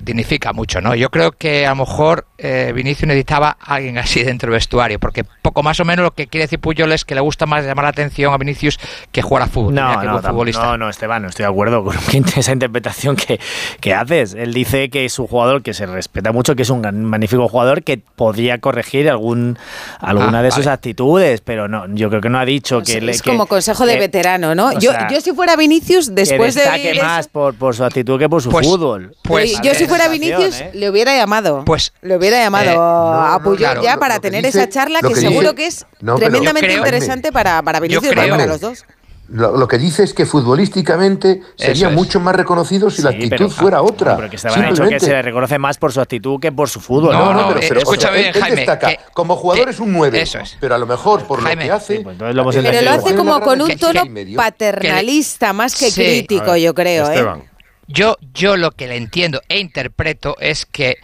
dignifica 0.00 0.52
mucho, 0.52 0.80
¿no? 0.80 0.94
Yo 0.94 1.10
creo 1.10 1.32
que 1.32 1.66
a 1.66 1.70
lo 1.70 1.76
mejor 1.76 2.26
eh, 2.38 2.72
Vinicius 2.74 3.08
necesitaba 3.08 3.56
a 3.60 3.74
alguien 3.74 3.98
así 3.98 4.22
dentro 4.24 4.48
del 4.48 4.58
vestuario, 4.58 4.98
porque 4.98 5.24
poco 5.24 5.62
más 5.62 5.80
o 5.80 5.84
menos 5.84 6.04
lo 6.04 6.14
que 6.14 6.26
quiere 6.26 6.44
decir 6.44 6.60
Puyol 6.60 6.92
es 6.92 7.04
que 7.04 7.14
le 7.14 7.20
gusta 7.20 7.46
más 7.46 7.64
llamar 7.64 7.84
la 7.84 7.90
atención 7.90 8.32
a 8.32 8.38
Vinicius 8.38 8.78
que 9.12 9.22
jugar 9.22 9.44
a 9.44 9.46
fútbol. 9.46 9.74
No, 9.74 10.00
qué 10.00 10.06
no, 10.06 10.22
futbolista. 10.22 10.64
no, 10.64 10.78
no, 10.78 10.88
Esteban, 10.88 11.22
no 11.22 11.28
estoy 11.28 11.44
de 11.44 11.50
acuerdo 11.50 11.84
con 11.84 11.96
esa 12.36 12.52
interpretación 12.52 13.16
que, 13.16 13.40
que 13.80 13.94
haces. 13.94 14.34
Él 14.34 14.52
dice 14.52 14.90
que 14.90 15.04
es 15.04 15.18
un 15.18 15.26
jugador 15.26 15.62
que 15.62 15.74
se 15.74 15.86
respeta 15.86 16.32
mucho, 16.32 16.54
que 16.54 16.62
es 16.62 16.70
un 16.70 16.82
magnífico 17.04 17.48
jugador 17.48 17.82
que 17.82 17.98
podría 17.98 18.58
corregir 18.58 19.08
algún, 19.10 19.58
alguna 20.00 20.38
Ah, 20.38 20.42
de 20.42 20.50
sus 20.50 20.64
vale. 20.64 20.74
actitudes, 20.74 21.40
pero 21.40 21.68
no, 21.68 21.86
yo 21.94 22.08
creo 22.08 22.20
que 22.20 22.28
no 22.28 22.38
ha 22.38 22.44
dicho 22.44 22.82
que... 22.82 22.98
Es, 22.98 23.02
le- 23.02 23.12
es 23.12 23.22
que- 23.22 23.30
como 23.30 23.46
consejo 23.46 23.86
de 23.86 23.94
que- 23.94 24.00
veterano, 24.00 24.54
¿no? 24.54 24.72
Yo, 24.78 24.90
sea, 24.92 25.08
yo 25.10 25.20
si 25.20 25.32
fuera 25.32 25.56
Vinicius, 25.56 26.14
después 26.14 26.54
que 26.54 26.60
de 26.62 26.66
destaque 26.70 27.02
más 27.02 27.28
por, 27.28 27.54
por 27.54 27.74
su 27.74 27.84
actitud 27.84 28.18
que 28.18 28.28
por 28.28 28.42
su 28.42 28.50
Pues- 28.50 28.66
fútbol. 28.66 29.14
pues- 29.22 29.60
yo 29.62 29.74
si 29.74 29.86
fuera 29.86 30.08
Vinicius 30.08 30.60
¿eh? 30.60 30.70
le 30.74 30.90
hubiera 30.90 31.16
llamado. 31.16 31.64
Pues 31.64 31.92
le 32.02 32.16
hubiera 32.16 32.38
llamado 32.42 32.70
eh, 32.70 32.74
a 32.76 33.36
no, 33.38 33.44
Puyol 33.44 33.58
claro, 33.58 33.82
ya 33.82 33.94
lo- 33.94 34.00
para 34.00 34.18
tener 34.20 34.44
dice- 34.44 34.58
esa 34.58 34.68
charla 34.68 35.00
que, 35.00 35.08
que 35.08 35.14
seguro 35.16 35.52
dice- 35.52 35.54
que 35.54 35.66
es 35.66 35.86
No, 36.00 36.16
tremendamente 36.16 36.74
interesante 36.74 37.32
para, 37.32 37.62
para 37.62 37.80
Vinicius 37.80 38.12
y 38.12 38.14
para 38.16 38.46
los 38.46 38.60
dos. 38.60 38.84
Lo, 39.28 39.56
lo 39.56 39.66
que 39.66 39.78
dice 39.78 40.04
es 40.04 40.14
que 40.14 40.24
futbolísticamente 40.24 41.40
sería 41.56 41.88
es. 41.88 41.94
mucho 41.94 42.20
más 42.20 42.36
reconocido 42.36 42.90
si 42.90 43.02
la 43.02 43.10
actitud 43.10 43.30
pero- 43.36 43.50
fuera 43.50 43.82
otra. 43.82 44.16
Pero 44.16 44.30
que 44.30 44.36
Esteban 44.36 44.58
ha 44.58 44.62
dicho 44.62 44.68
que 44.70 44.76
Simplemente. 44.76 45.04
se 45.06 45.12
le 45.12 45.22
reconoce 45.22 45.58
más 45.58 45.78
por 45.78 45.92
su 45.92 46.00
actitud 46.00 46.38
que 46.40 46.52
por 46.52 46.68
su 46.68 46.80
fútbol. 46.80 47.12
No, 47.12 47.32
no, 47.34 47.48
pero, 47.48 47.60
eh, 47.60 47.66
pero, 47.68 47.80
escúchame 47.80 48.30
o 48.30 48.32
sea, 48.34 48.48
él 48.48 48.56
destaca, 48.56 48.88
que- 48.88 48.98
como 49.12 49.34
jugador 49.36 49.64
que- 49.64 49.70
es 49.72 49.80
un 49.80 49.92
9, 49.92 50.20
eso 50.20 50.38
es. 50.38 50.56
pero 50.60 50.74
a 50.74 50.78
lo 50.78 50.86
mejor 50.86 51.24
por 51.24 51.40
Jaime, 51.42 51.64
lo 51.64 51.68
que 51.68 51.72
hace... 51.72 52.00
pues 52.00 52.18
lo 52.18 52.28
hemos 52.28 52.54
Pero 52.54 52.62
lo 52.62 52.68
entendido. 52.78 52.92
hace 52.92 53.14
como 53.16 53.40
con 53.40 53.60
un 53.62 53.76
tono 53.78 54.02
que- 54.04 54.34
paternalista 54.36 55.52
más 55.52 55.74
que 55.74 55.90
Sí. 55.90 56.02
crítico, 56.02 56.52
ver, 56.52 56.60
yo 56.60 56.74
creo. 56.74 57.06
¿eh? 57.06 57.14
Esteban. 57.14 57.42
Yo, 57.88 58.16
yo 58.32 58.56
lo 58.56 58.70
que 58.72 58.86
le 58.88 58.96
entiendo 58.96 59.40
e 59.48 59.58
interpreto 59.58 60.36
es 60.40 60.66
que 60.66 60.96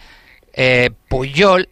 eh, 0.53 0.91
Puyol 1.09 1.67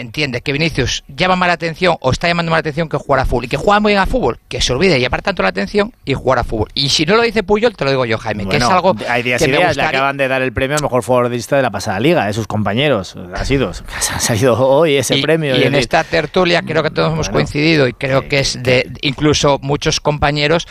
entiende 0.00 0.40
que 0.40 0.52
Vinicius 0.52 1.04
llama 1.08 1.36
más 1.36 1.48
la 1.48 1.54
atención 1.54 1.96
o 2.00 2.10
está 2.10 2.28
llamando 2.28 2.50
más 2.50 2.58
la 2.58 2.60
atención 2.60 2.88
que 2.88 2.96
jugar 2.96 3.20
a 3.20 3.26
fútbol 3.26 3.44
y 3.44 3.48
que 3.48 3.56
juega 3.56 3.80
muy 3.80 3.92
bien 3.92 4.00
a 4.00 4.06
fútbol, 4.06 4.38
que 4.48 4.60
se 4.60 4.72
olvide 4.72 5.00
llamar 5.00 5.22
tanto 5.22 5.42
la 5.42 5.48
atención 5.48 5.92
y 6.04 6.14
jugar 6.14 6.40
a 6.40 6.44
fútbol. 6.44 6.68
Y 6.74 6.88
si 6.90 7.06
no 7.06 7.16
lo 7.16 7.22
dice 7.22 7.42
Puyol, 7.42 7.76
te 7.76 7.84
lo 7.84 7.90
digo 7.90 8.04
yo, 8.04 8.18
Jaime, 8.18 8.46
que 8.46 8.56
es 8.56 8.62
algo 8.62 8.94
hay 9.08 9.22
días 9.22 9.40
que 9.40 9.48
y 9.48 9.52
me 9.52 9.58
días, 9.58 9.76
le 9.76 9.82
acaban 9.82 10.16
de 10.16 10.28
dar 10.28 10.42
el 10.42 10.52
premio 10.52 10.76
al 10.76 10.82
mejor 10.82 11.02
futbolista 11.02 11.56
de 11.56 11.62
la 11.62 11.70
pasada 11.70 12.00
liga, 12.00 12.26
de 12.26 12.32
sus 12.32 12.46
compañeros. 12.46 13.16
Ha 13.34 13.44
sido, 13.44 13.70
ha 14.14 14.20
salido 14.20 14.58
hoy 14.58 14.96
ese 14.96 15.16
y, 15.16 15.22
premio. 15.22 15.54
y 15.54 15.58
en 15.58 15.72
decir, 15.72 15.78
esta 15.78 16.04
tertulia 16.04 16.62
creo 16.62 16.82
que 16.82 16.90
todos 16.90 17.12
hemos 17.12 17.28
coincidido 17.28 17.88
y 17.88 17.92
creo 17.92 18.28
que 18.28 18.40
es 18.40 18.62
de 18.62 18.90
incluso 19.02 19.58
muchos 19.62 20.00
compañeros 20.00 20.66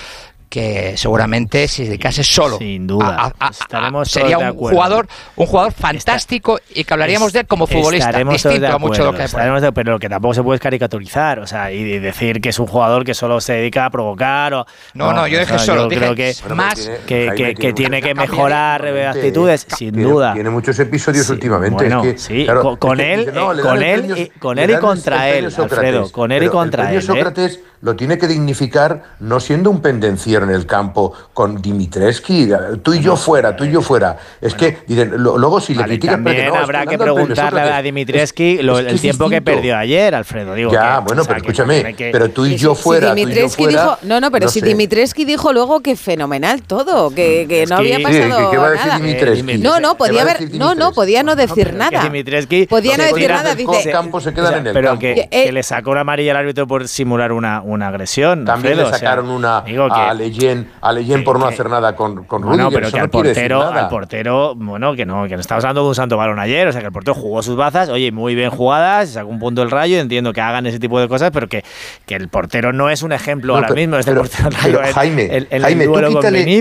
que 0.49 0.95
seguramente 0.97 1.67
si 1.67 1.83
se 1.83 1.89
dedicase 1.89 2.23
solo 2.23 2.57
Sin 2.57 2.87
duda. 2.87 3.07
a- 3.15 3.25
a- 3.39 3.47
a- 3.47 3.49
Estaremos 3.49 4.09
sería 4.09 4.37
un 4.37 4.45
acuerdo. 4.45 4.75
jugador 4.77 5.07
un 5.35 5.45
jugador 5.45 5.71
fantástico 5.73 6.59
y 6.73 6.83
que 6.83 6.93
hablaríamos 6.93 7.33
de 7.33 7.39
él 7.41 7.47
como 7.47 7.67
futbolista 7.67 8.11
distinto 8.11 8.59
de 8.59 8.67
a 8.67 8.77
mucho 8.77 9.03
de 9.05 9.11
lo 9.11 9.17
que 9.17 9.23
estaremos 9.23 9.61
de- 9.61 9.71
pero 9.71 9.93
lo 9.93 9.99
que 9.99 10.09
tampoco 10.09 10.33
se 10.33 10.43
puede 10.43 10.55
es 10.57 10.61
caricaturizar, 10.61 11.39
o 11.39 11.47
sea, 11.47 11.71
y 11.71 11.85
y 11.85 11.99
decir 11.99 12.41
que 12.41 12.49
es 12.49 12.59
un 12.59 12.67
jugador 12.67 13.03
que 13.05 13.13
solo 13.13 13.39
se 13.41 13.53
dedica 13.53 13.85
a 13.85 13.89
provocar 13.89 14.53
o 14.53 14.65
No, 14.93 15.13
no, 15.13 15.27
yo 15.27 15.37
o 15.37 15.41
dije 15.41 15.45
sea, 15.57 15.59
solo, 15.59 15.83
yo 15.83 15.89
dije 15.89 16.01
creo 16.01 16.15
que 16.15 16.33
más- 16.53 16.89
que, 17.05 17.31
que- 17.35 17.35
tiene 17.35 17.53
que 17.55 17.73
tiene 17.73 18.01
que 18.01 18.15
mejorar 18.15 18.85
eh, 18.87 19.07
actitudes, 19.07 19.65
sin 19.77 19.93
Tiene- 19.93 20.09
duda. 20.09 20.33
Tiene 20.33 20.49
muchos 20.49 20.77
episodios 20.79 21.29
últimamente. 21.29 21.75
Bueno, 21.85 22.03
es 22.03 22.13
que, 22.13 22.17
sí, 22.19 22.43
claro, 22.45 22.61
con, 22.61 22.73
es 22.73 22.79
con 22.79 22.97
que 22.97 23.13
él, 23.13 23.19
dice, 23.21 23.31
no, 23.33 23.47
con 23.61 23.83
él, 23.83 24.13
y, 24.17 24.39
con 24.39 24.57
él 24.59 24.71
y 24.71 24.75
contra 24.77 25.29
él, 25.29 25.51
Sócrates, 25.51 25.73
Alfredo, 25.77 26.11
con 26.11 26.31
él 26.31 26.43
y 26.43 26.47
contra 26.49 26.91
él. 26.91 26.97
¿eh? 26.97 27.01
Sócrates 27.01 27.59
lo 27.81 27.95
tiene 27.95 28.17
que 28.17 28.27
dignificar 28.27 29.03
no 29.19 29.39
siendo 29.39 29.69
un 29.69 29.81
pendenciero 29.81 30.44
en 30.45 30.55
el 30.55 30.65
campo 30.65 31.13
con 31.33 31.61
Dimitrescu, 31.61 32.33
tú 32.81 32.93
y 32.93 33.01
yo 33.01 33.15
fuera, 33.15 33.55
tú 33.55 33.65
y 33.65 33.71
yo 33.71 33.81
fuera. 33.81 34.17
Es 34.41 34.53
que 34.53 34.79
dicen, 34.87 35.11
lo- 35.21 35.37
luego 35.37 35.59
si 35.59 35.73
le 35.73 35.81
Vale, 35.81 35.95
porque 35.95 36.07
también 36.07 36.45
no, 36.47 36.55
habrá 36.55 36.85
que 36.85 36.97
preguntarle 36.97 37.61
a 37.61 37.81
Dimitrescu 37.81 38.57
lo- 38.61 38.79
el 38.79 38.99
tiempo 38.99 39.29
que 39.29 39.41
perdió 39.41 39.77
ayer, 39.77 40.15
Alfredo. 40.15 40.53
Digo 40.53 40.71
Ya, 40.71 40.97
que- 40.97 41.03
bueno, 41.07 41.21
o 41.21 41.25
sea, 41.25 41.35
pero 41.35 41.45
escúchame, 41.45 41.95
que- 41.95 42.09
pero 42.11 42.29
tú 42.29 42.45
y 42.45 42.55
yo 42.55 42.75
fuera, 42.75 43.13
sí, 43.13 43.13
tú 43.13 43.17
y 43.17 43.21
yo 43.21 43.27
Dimitrescu 43.27 43.63
fuera. 43.63 43.81
dijo, 43.83 43.97
no, 44.03 44.19
no, 44.21 44.31
pero 44.31 44.47
si 44.49 44.59
sé. 44.59 44.65
Dimitrescu 44.65 45.25
dijo 45.25 45.53
luego 45.53 45.81
que 45.81 45.95
fenomenal 45.95 46.61
todo, 46.63 47.09
que, 47.13 47.45
que 47.47 47.65
no 47.65 47.77
había 47.77 47.97
Sí, 47.97 48.03
pasado 48.03 48.51
¿qué 48.51 48.57
va 48.57 48.67
a 48.67 48.69
decir 48.71 48.87
nada. 48.87 48.99
Dimitrescu? 48.99 49.63
No, 49.63 49.79
no, 49.79 49.91
¿Qué 49.93 49.97
podía 49.97 50.21
haber, 50.21 50.53
no, 50.55 50.75
no, 50.75 50.91
podía 50.93 51.23
no 51.23 51.35
decir 51.35 51.73
nada. 51.73 52.03
Dimitrescu 52.03 52.67
Podía 52.69 52.97
no 52.97 53.03
decir 53.03 53.29
nada, 53.29 53.55
dice. 53.55 53.91
campo 53.91 54.19
se 54.21 54.33
quedan 54.33 54.55
en 54.59 54.67
el 54.67 54.73
pero 54.73 54.89
campo. 54.89 55.01
que, 55.01 55.27
Eh, 55.31 55.45
que 55.45 55.51
le 55.51 55.63
sacó 55.63 55.91
una 55.91 56.01
amarilla 56.01 56.31
al 56.31 56.37
árbitro 56.37 56.67
por 56.67 56.87
simular 56.87 57.31
una, 57.31 57.61
una 57.61 57.87
agresión. 57.87 58.45
También 58.45 58.77
le 58.77 58.89
sacaron 58.89 59.29
una 59.29 59.61
digo 59.61 59.87
que- 59.87 59.93
a 59.99 60.13
Leyen, 60.25 60.69
a 60.81 60.91
Leyen 60.91 61.23
por 61.23 61.39
no 61.39 61.45
hacer 61.45 61.69
nada 61.69 61.95
con, 61.95 62.23
con 62.25 62.41
Rudiger, 62.41 62.69
pero 62.71 62.91
que 62.91 62.97
no 62.97 63.03
al 63.03 63.09
portero, 63.09 63.61
al 63.61 63.87
portero, 63.89 64.55
bueno, 64.55 64.95
que 64.95 65.05
no, 65.05 65.27
que 65.27 65.35
no 65.35 65.41
estamos 65.41 65.63
hablando 65.63 65.83
de 65.83 65.89
un 65.89 65.95
santo 65.95 66.17
balón 66.17 66.39
ayer, 66.39 66.67
o 66.67 66.71
sea 66.71 66.81
que 66.81 66.87
el 66.87 66.93
portero 66.93 67.13
jugó 67.13 67.41
sus 67.43 67.55
bazas, 67.55 67.89
oye, 67.89 68.11
muy 68.11 68.33
bien 68.35 68.49
jugadas, 68.49 69.09
sacó 69.09 69.29
un 69.29 69.39
punto 69.39 69.61
del 69.61 69.71
rayo, 69.71 69.99
entiendo 69.99 70.33
que 70.33 70.41
hagan 70.41 70.65
ese 70.65 70.79
tipo 70.79 70.99
de 70.99 71.07
cosas, 71.07 71.31
pero 71.31 71.47
que, 71.47 71.63
que 72.05 72.15
el 72.15 72.27
portero 72.29 72.73
no 72.73 72.89
es 72.89 73.03
un 73.03 73.11
ejemplo 73.11 73.53
No, 73.53 73.57
ahora 73.57 73.67
pero- 73.67 73.79
mismo, 73.81 73.97
es 73.97 74.07
el 74.07 74.13
pero- 74.15 74.21
portero 74.23 74.49
pero, 74.63 74.79
rayo 74.81 74.93
Jaime, 74.93 75.23
en 75.49 75.61
Jaime, 75.61 75.83
el 75.83 75.91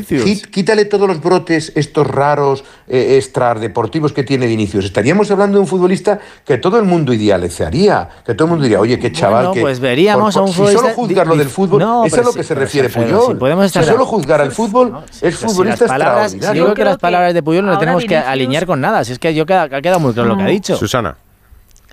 tú 0.07 0.51
quítale, 0.51 0.85
todos 0.85 1.09
los 1.09 1.21
brotes 1.23 1.73
estos 1.75 2.07
raros, 2.07 2.65
eh, 2.87 3.17
extradeportivos 3.17 4.13
que 4.13 4.23
tiene 4.25 4.47
Vinicius. 4.47 4.85
Estaríamos 4.85 5.31
hablando 5.31 5.57
de 5.59 5.63
un 5.63 5.67
futbolista 5.67 6.19
que 6.45 6.59
todo 6.59 6.79
el 6.79 6.85
mundo 6.85 7.13
idealizaría, 7.13 8.09
que 8.25 8.35
todo 8.35 8.47
el 8.47 8.51
mundo 8.51 8.63
diría, 8.65 8.81
oye, 8.81 8.99
qué 8.99 9.13
chaval 9.13 9.47
Bueno, 9.47 9.53
que... 9.55 9.61
pues 9.63 9.81
veríamos 9.81 10.37
a 10.37 10.43
un 10.43 10.49
Si 10.49 10.55
solo 10.55 10.67
futbolista 10.69 10.95
juzgar 10.95 11.27
lo 11.27 11.37
del 11.37 11.49
fútbol, 11.49 11.81
no, 11.81 12.05
eso 12.05 12.17
es 12.17 12.23
a 12.23 12.25
lo 12.25 12.33
que 12.33 12.43
se 12.43 12.55
refiere 12.55 12.89
Puyol. 12.89 13.27
si 13.33 13.35
podemos 13.55 13.67
estar 13.67 13.85
si 13.85 13.91
solo 13.91 14.07
juzgar 14.07 14.41
al 14.41 14.53
fútbol, 14.53 15.05
es 15.21 15.39
futbolista 15.39 15.87
palabras, 15.87 16.31
si 16.31 16.37
extraordinario. 16.37 16.61
yo 16.61 16.65
creo 16.65 16.75
que 16.75 16.85
las 16.85 16.99
palabras 16.99 17.35
de 17.35 17.43
Puyol 17.43 17.65
no 17.65 17.73
ahora 17.73 17.81
tenemos 17.81 18.05
que 18.05 18.17
alinear 18.17 18.67
con 18.67 18.81
nada, 18.81 19.05
si 19.05 19.13
es 19.13 19.19
que 19.19 19.35
yo 19.35 19.47
queda, 19.47 19.63
ha 19.63 19.81
quedado 19.81 20.01
muy 20.01 20.13
claro 20.13 20.31
lo 20.31 20.37
que 20.37 20.43
ha 20.43 20.47
dicho. 20.47 20.77
Susana. 20.77 21.17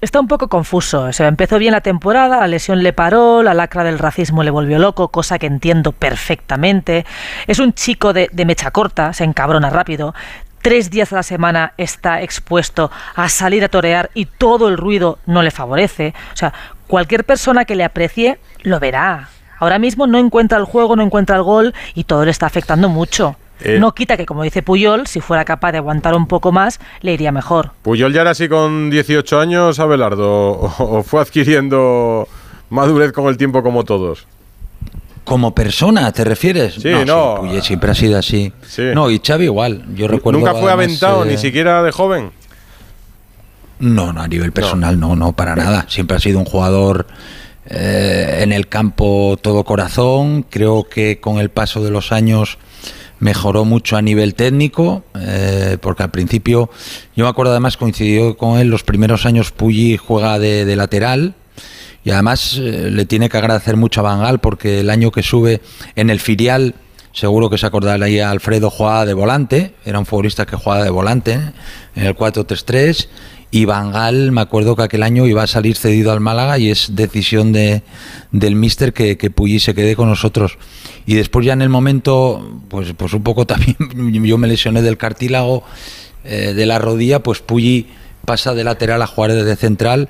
Está 0.01 0.20
un 0.20 0.28
poco 0.28 0.47
confuso. 0.47 1.03
O 1.03 1.14
sea, 1.14 1.28
empezó 1.28 1.59
bien 1.59 1.74
la 1.74 1.82
temporada, 1.82 2.39
la 2.39 2.47
lesión 2.47 2.82
le 2.82 2.91
paró, 2.91 3.43
la 3.43 3.53
lacra 3.53 3.84
del 3.84 3.99
racismo 3.99 4.41
le 4.41 4.49
volvió 4.49 4.80
loco, 4.80 5.09
cosa 5.09 5.38
que 5.38 5.45
entiendo 5.45 5.91
perfectamente. 5.91 7.05
Es 7.45 7.59
un 7.59 7.74
chico 7.74 8.12
de, 8.12 8.28
de 8.32 8.45
mecha 8.45 8.72
corta, 8.72 9.14
se 9.14 9.26
encabrona 9.26 9.70
rápido. 9.70 10.16
Tres 10.64 10.89
días 10.89 11.14
a 11.14 11.18
la 11.18 11.24
semana 11.24 11.74
está 11.78 12.24
expuesto 12.24 12.89
a 13.16 13.30
salir 13.30 13.64
a 13.64 13.70
torear 13.70 14.09
y 14.16 14.26
todo 14.26 14.70
el 14.70 14.78
ruido 14.78 15.20
no 15.28 15.43
le 15.43 15.51
favorece. 15.51 16.16
O 16.34 16.36
sea, 16.36 16.51
cualquier 16.88 17.24
persona 17.24 17.66
que 17.66 17.76
le 17.76 17.84
aprecie 17.84 18.39
lo 18.64 18.80
verá. 18.80 19.30
Ahora 19.62 19.78
mismo 19.78 20.07
no 20.07 20.18
encuentra 20.18 20.57
el 20.57 20.66
juego, 20.66 20.95
no 20.95 21.03
encuentra 21.03 21.36
el 21.36 21.43
gol 21.43 21.76
y 21.93 22.05
todo 22.05 22.26
le 22.26 22.32
está 22.32 22.47
afectando 22.47 22.89
mucho. 22.89 23.36
Eh. 23.62 23.78
No 23.80 23.93
quita 23.93 24.18
que, 24.18 24.26
como 24.26 24.41
dice 24.41 24.64
Puyol, 24.64 25.05
si 25.05 25.22
fuera 25.22 25.45
capaz 25.45 25.72
de 25.72 25.78
aguantar 25.78 26.16
un 26.16 26.26
poco 26.26 26.51
más, 26.51 26.80
le 27.01 27.14
iría 27.14 27.32
mejor. 27.32 27.70
Puyol 27.84 28.12
ya 28.12 28.22
era 28.22 28.32
así 28.32 28.49
con 28.49 28.89
18 28.89 29.39
años, 29.39 29.80
Abelardo, 29.80 30.49
o, 30.49 30.74
o 30.80 31.03
fue 31.03 31.22
adquiriendo 31.22 32.28
madurez 32.72 33.12
con 33.12 33.28
el 33.28 33.38
tiempo 33.38 33.62
como 33.62 33.84
todos. 33.84 34.26
Como 35.26 35.53
persona, 35.53 36.12
¿te 36.12 36.24
refieres? 36.24 36.74
Sí, 36.74 36.89
no. 37.05 37.36
sí, 37.36 37.41
Puyol 37.41 37.62
siempre 37.62 37.91
ha 37.91 37.93
sido 37.93 38.18
así. 38.18 38.51
No, 38.95 39.12
y 39.12 39.22
Xavi 39.24 39.45
igual. 39.45 39.86
Yo 39.93 40.07
recuerdo 40.07 40.39
Nunca 40.39 40.55
fue 40.55 40.72
aventado, 40.72 41.24
eh, 41.24 41.28
ni 41.30 41.38
siquiera 41.38 41.84
de 41.84 41.91
joven. 41.91 42.32
No, 43.78 44.12
no, 44.12 44.22
a 44.22 44.28
nivel 44.28 44.51
personal 44.51 44.99
no, 44.99 45.16
no, 45.16 45.34
para 45.34 45.55
nada. 45.55 45.86
Siempre 45.88 46.18
ha 46.18 46.20
sido 46.20 46.39
un 46.39 46.45
jugador 46.45 47.05
eh, 47.74 48.39
en 48.41 48.51
el 48.51 48.67
campo 48.67 49.38
todo 49.41 49.63
corazón. 49.63 50.45
Creo 50.49 50.84
que 50.89 51.22
con 51.22 51.39
el 51.39 51.49
paso 51.49 51.82
de 51.82 51.89
los 51.89 52.11
años 52.11 52.57
mejoró 53.19 53.63
mucho 53.63 53.95
a 53.95 54.01
nivel 54.01 54.36
técnico, 54.36 55.05
eh, 55.17 55.78
porque 55.80 56.03
al 56.03 56.11
principio, 56.11 56.69
yo 57.15 57.24
me 57.24 57.30
acuerdo 57.30 57.51
además 57.51 57.78
coincidió 57.78 58.36
con 58.36 58.59
él 58.59 58.67
los 58.67 58.84
primeros 58.84 59.26
años 59.26 59.51
Pulli 59.51 59.95
juega 59.95 60.38
de, 60.38 60.76
lateral. 60.76 61.36
Y 62.03 62.09
además 62.09 62.57
eh, 62.59 62.89
le 62.91 63.05
tiene 63.05 63.30
que 63.30 63.38
agradecer 63.38 63.78
mucho 63.78 64.01
a 64.01 64.03
Bangal 64.03 64.39
porque 64.39 64.82
el 64.82 64.89
año 64.89 65.11
que 65.11 65.24
sube 65.24 65.61
en 65.95 66.09
el 66.09 66.19
filial, 66.19 66.76
seguro 67.14 67.49
que 67.49 67.57
se 67.57 67.66
acordará 67.66 68.05
ahí 68.05 68.20
a 68.20 68.30
Alfredo, 68.30 68.70
jugaba 68.70 69.05
de 69.05 69.14
volante, 69.14 69.74
era 69.86 69.99
un 69.99 70.05
futbolista 70.05 70.45
que 70.45 70.55
jugaba 70.55 70.84
de 70.84 70.89
volante 70.89 71.34
en 71.95 72.05
el 72.05 72.16
4-3-3 72.16 73.07
y 73.53 73.66
Bangal, 73.66 74.32
me 74.32 74.39
acuerdo 74.39 74.78
que 74.78 74.84
aquel 74.84 75.03
año 75.03 75.28
iba 75.28 75.43
a 75.43 75.47
salir 75.47 75.76
cedido 75.76 76.14
al 76.14 76.22
Málaga 76.22 76.57
y 76.57 76.70
es 76.70 76.95
decisión 76.95 77.51
de, 77.51 77.84
del 78.32 78.55
míster 78.55 78.93
que, 78.93 79.18
que 79.18 79.30
Pulli 79.30 79.59
se 79.59 79.76
quede 79.76 79.97
con 79.97 80.07
nosotros. 80.07 80.57
Y 81.05 81.16
después 81.16 81.45
ya 81.45 81.51
en 81.51 81.62
el 81.62 81.68
momento, 81.68 82.62
pues, 82.70 82.93
pues 82.95 83.14
un 83.14 83.24
poco 83.24 83.45
también, 83.47 83.76
yo 84.24 84.38
me 84.38 84.47
lesioné 84.47 84.82
del 84.82 84.97
cartílago 84.97 85.64
eh, 86.24 86.53
de 86.55 86.66
la 86.66 86.80
rodilla, 86.80 87.24
pues 87.24 87.39
Pulli 87.39 87.88
pasa 88.26 88.53
de 88.53 88.64
lateral 88.64 89.01
a 89.01 89.07
jugar 89.07 89.34
de 89.34 89.55
central 89.57 90.07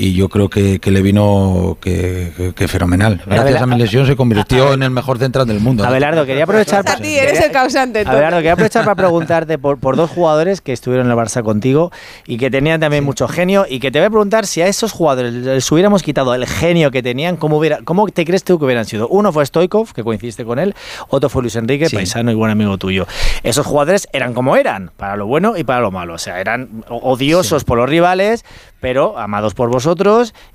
y 0.00 0.14
yo 0.14 0.28
creo 0.28 0.48
que, 0.48 0.78
que 0.78 0.92
le 0.92 1.02
vino 1.02 1.76
que, 1.80 2.32
que- 2.36 2.52
que 2.54 2.68
fenomenal. 2.68 3.20
Gracias 3.26 3.60
a 3.60 3.66
mi 3.66 3.76
lesión 3.76 4.06
se 4.06 4.14
convirtió 4.14 4.72
en 4.72 4.84
el 4.84 4.90
mejor 4.90 5.18
central 5.18 5.46
del 5.48 5.58
mundo. 5.58 5.82
¿no? 5.82 5.88
Abelardo, 5.88 6.24
quería 6.24 6.44
aprovechar. 6.44 6.88
A 6.88 6.96
ti, 6.96 7.16
eres 7.16 7.40
el 7.40 7.50
causante. 7.50 8.04
tú. 8.04 8.10
Abelardo, 8.10 8.36
quería 8.38 8.52
aprovechar 8.52 8.84
para 8.84 8.94
preguntarte 8.94 9.58
por, 9.58 9.78
por 9.78 9.96
dos 9.96 10.08
jugadores 10.08 10.60
que 10.60 10.72
estuvieron 10.72 11.06
en 11.06 11.12
el 11.12 11.18
Barça 11.18 11.42
contigo 11.42 11.90
y 12.28 12.38
que 12.38 12.48
tenían 12.48 12.78
también 12.80 13.02
mucho 13.02 13.26
genio 13.26 13.66
y 13.68 13.80
que 13.80 13.90
te 13.90 13.98
voy 13.98 14.06
a 14.06 14.10
preguntar 14.10 14.46
si 14.46 14.62
a 14.62 14.68
esos 14.68 14.92
jugadores 14.92 15.34
les 15.34 15.72
hubiéramos 15.72 16.04
quitado 16.04 16.32
el 16.32 16.46
genio 16.46 16.92
que 16.92 17.02
tenían, 17.02 17.36
¿cómo, 17.36 17.58
hubiera, 17.58 17.80
cómo 17.82 18.06
te 18.06 18.24
crees 18.24 18.44
tú 18.44 18.56
que 18.60 18.66
hubieran 18.66 18.84
sido? 18.84 19.08
Uno 19.08 19.32
fue 19.32 19.44
Stoikov, 19.44 19.92
que 19.92 20.04
coincidiste 20.04 20.44
con 20.44 20.60
él, 20.60 20.76
otro 21.08 21.28
fue 21.28 21.42
Luis 21.42 21.56
Enrique, 21.56 21.88
Sí. 21.88 21.96
paisano 21.96 22.30
y 22.30 22.34
buen 22.34 22.52
amigo 22.52 22.78
tuyo. 22.78 23.04
Esos 23.42 23.66
jugadores 23.66 24.06
eran 24.12 24.32
como 24.32 24.54
eran, 24.54 24.92
para 24.96 25.16
lo 25.16 25.26
bueno 25.26 25.56
y 25.56 25.64
para 25.64 25.80
lo 25.80 25.90
malo. 25.90 26.14
O 26.14 26.18
sea, 26.18 26.40
eran 26.40 26.84
odiosos 26.88 27.64
por 27.64 27.78
los 27.78 27.88
rivales, 27.88 28.44
pero 28.80 29.18
amados 29.18 29.54
por 29.54 29.68
vosotros 29.70 29.87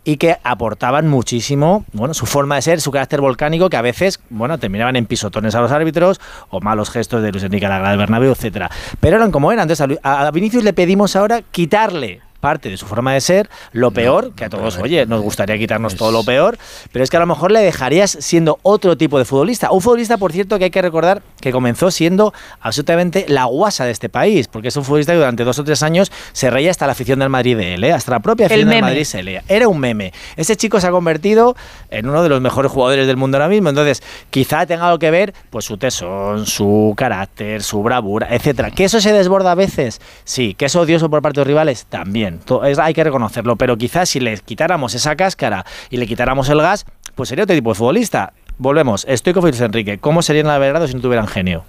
y 0.04 0.18
que 0.18 0.38
aportaban 0.44 1.08
muchísimo, 1.08 1.86
bueno, 1.94 2.14
su 2.14 2.26
forma 2.26 2.56
de 2.56 2.62
ser, 2.62 2.82
su 2.82 2.92
carácter 2.92 3.22
volcánico, 3.22 3.70
que 3.70 3.78
a 3.78 3.82
veces, 3.82 4.20
bueno, 4.30 4.58
terminaban 4.58 4.96
en 4.96 5.06
pisotones 5.06 5.56
a 5.56 5.62
los 5.62 5.72
árbitros 5.72 6.20
o 6.50 6.60
malos 6.60 6.90
gestos 6.90 7.22
de 7.24 7.32
Luis 7.32 7.44
Enrique 7.44 7.66
a 7.66 7.70
la 7.70 7.78
grada 7.78 7.92
del 7.92 8.00
Bernabéu, 8.00 8.32
etcétera. 8.32 8.70
Pero 9.00 9.18
eran 9.18 9.32
como 9.32 9.52
eran. 9.52 9.70
Entonces 9.70 10.00
a 10.04 10.32
Vinicius 10.32 10.64
le 10.64 10.74
pedimos 10.74 11.16
ahora 11.16 11.42
quitarle 11.42 12.22
parte 12.44 12.70
de 12.70 12.76
su 12.76 12.86
forma 12.86 13.14
de 13.14 13.22
ser, 13.22 13.50
lo 13.72 13.92
peor, 13.92 14.34
que 14.34 14.44
a 14.44 14.50
todos, 14.50 14.78
oye, 14.78 15.06
nos 15.06 15.22
gustaría 15.22 15.58
quitarnos 15.58 15.96
todo 15.96 16.12
lo 16.12 16.26
peor, 16.26 16.58
pero 16.92 17.02
es 17.02 17.10
que 17.10 17.16
a 17.16 17.22
lo 17.22 17.26
mejor 17.26 17.52
le 17.52 17.62
dejarías 17.62 18.18
siendo 18.20 18.60
otro 18.64 18.98
tipo 18.98 19.18
de 19.18 19.24
futbolista. 19.24 19.72
Un 19.72 19.80
futbolista, 19.80 20.18
por 20.18 20.34
cierto, 20.34 20.58
que 20.58 20.66
hay 20.66 20.70
que 20.70 20.82
recordar 20.82 21.22
que 21.40 21.54
comenzó 21.54 21.90
siendo 21.90 22.34
absolutamente 22.60 23.26
la 23.30 23.46
guasa 23.46 23.86
de 23.86 23.92
este 23.92 24.10
país, 24.10 24.50
porque 24.50 24.68
es 24.68 24.76
un 24.76 24.84
futbolista 24.84 25.14
que 25.14 25.20
durante 25.20 25.46
dos 25.46 25.58
o 25.58 25.64
tres 25.64 25.84
años 25.84 26.12
se 26.34 26.50
reía 26.50 26.70
hasta 26.70 26.86
la 26.86 26.92
afición 26.92 27.20
del 27.20 27.30
Madrid 27.30 27.56
de 27.56 27.76
él, 27.76 27.84
¿eh? 27.86 27.94
hasta 27.94 28.12
la 28.12 28.20
propia 28.20 28.48
El 28.48 28.52
afición 28.52 28.70
del. 28.72 28.82
Madrid 28.82 29.04
se 29.06 29.24
leía. 29.24 29.44
Era 29.48 29.70
un 29.70 29.80
meme. 29.80 30.12
Ese 30.36 30.58
chico 30.58 30.82
se 30.82 30.88
ha 30.88 30.92
convertido 30.92 31.56
en 31.92 32.10
uno 32.10 32.24
de 32.24 32.28
los 32.28 32.42
mejores 32.42 32.74
jugadores 32.74 33.08
del 33.08 33.16
mundo 33.16 33.38
ahora 33.38 33.48
mismo, 33.48 33.70
entonces 33.70 34.04
quizá 34.32 34.66
tenga 34.66 34.88
algo 34.88 35.00
que 35.00 35.12
ver 35.12 35.34
pues 35.50 35.64
su 35.64 35.78
tesón, 35.78 36.46
su 36.46 36.94
carácter, 36.98 37.64
su 37.64 37.82
bravura, 37.82 38.28
etcétera. 38.32 38.70
¿Que 38.70 38.84
eso 38.84 39.00
se 39.00 39.14
desborda 39.14 39.54
a 39.54 39.56
veces? 39.56 40.02
Sí. 40.26 40.56
¿Que 40.56 40.66
es 40.66 40.76
odioso 40.76 41.10
por 41.10 41.22
parte 41.22 41.40
de 41.40 41.42
los 41.42 41.48
rivales? 41.48 41.86
También. 41.86 42.33
Hay 42.82 42.94
que 42.94 43.04
reconocerlo, 43.04 43.56
pero 43.56 43.78
quizás 43.78 44.10
si 44.10 44.20
le 44.20 44.38
quitáramos 44.38 44.96
esa 44.96 45.16
cáscara 45.16 45.66
y 45.90 45.98
le 45.98 46.08
quitáramos 46.08 46.50
el 46.50 46.60
gas, 46.60 46.86
pues 47.16 47.30
sería 47.30 47.44
otro 47.44 47.56
tipo 47.56 47.72
de 47.72 47.76
futbolista. 47.76 48.34
Volvemos, 48.58 49.06
estoy 49.08 49.34
con 49.34 49.44
Luis 49.44 49.60
Enrique. 49.62 49.98
¿Cómo 49.98 50.22
serían 50.22 50.48
el 50.48 50.60
Belgrado 50.60 50.88
si 50.88 50.94
no 50.94 51.02
tuvieran 51.02 51.28
genio? 51.28 51.64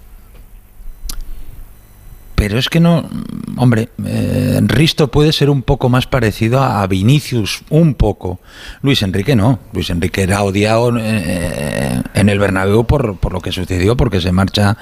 Pero 2.35 2.59
es 2.59 2.69
que 2.69 2.79
no, 2.79 3.09
hombre, 3.57 3.89
eh, 4.05 4.59
Risto 4.63 5.09
puede 5.09 5.31
ser 5.31 5.49
un 5.49 5.63
poco 5.63 5.89
más 5.89 6.05
parecido 6.05 6.61
a 6.61 6.85
Vinicius, 6.85 7.63
un 7.69 7.95
poco. 7.95 8.39
Luis 8.81 9.01
Enrique 9.01 9.35
no. 9.35 9.59
Luis 9.71 9.89
Enrique 9.89 10.21
era 10.21 10.43
odiado 10.43 10.93
eh, 10.99 12.01
en 12.13 12.29
el 12.29 12.37
Bernabéu 12.37 12.85
por, 12.85 13.17
por 13.17 13.31
lo 13.31 13.39
que 13.39 13.53
sucedió, 13.53 13.95
porque 13.95 14.19
se 14.19 14.33
marcha 14.33 14.77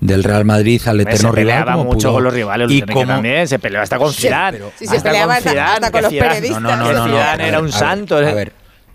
del 0.00 0.22
Real 0.24 0.44
Madrid 0.44 0.80
al 0.86 1.00
eterno 1.00 1.16
se 1.18 1.22
rival. 1.26 1.34
peleaba 1.34 1.72
como 1.72 1.84
mucho 1.84 2.08
pudo. 2.08 2.12
con 2.14 2.24
los 2.24 2.34
rivales, 2.34 2.70
Y 2.70 2.82
como- 2.82 3.06
también, 3.06 3.48
se 3.48 3.58
peleó 3.58 3.80
hasta 3.80 3.98
con 3.98 4.12
Sí, 4.12 4.22
Zidane. 4.22 4.58
pero- 4.58 4.72
Sí, 4.78 4.86
se 4.86 4.96
Hasta 4.96 5.08
peleaba 5.10 5.26
con 5.26 5.36
hasta- 5.38 5.50
Zidane, 5.50 5.70
hasta 5.72 5.90
con 5.90 6.02
los 6.02 6.12
Zidane- 6.12 6.28
periodistas. 6.28 6.62
No, 6.62 6.76
no, 6.76 6.76
no, 6.76 6.92
no, 6.92 7.04
Zidane 7.06 7.20
a 7.32 7.36
ver, 7.36 7.46
era 7.46 7.58
un 7.58 7.64
a 7.64 7.68
ver, 7.68 7.72
santo. 7.72 8.16
A 8.16 8.20
ver, 8.20 8.28
a 8.28 8.34
ver, 8.34 8.52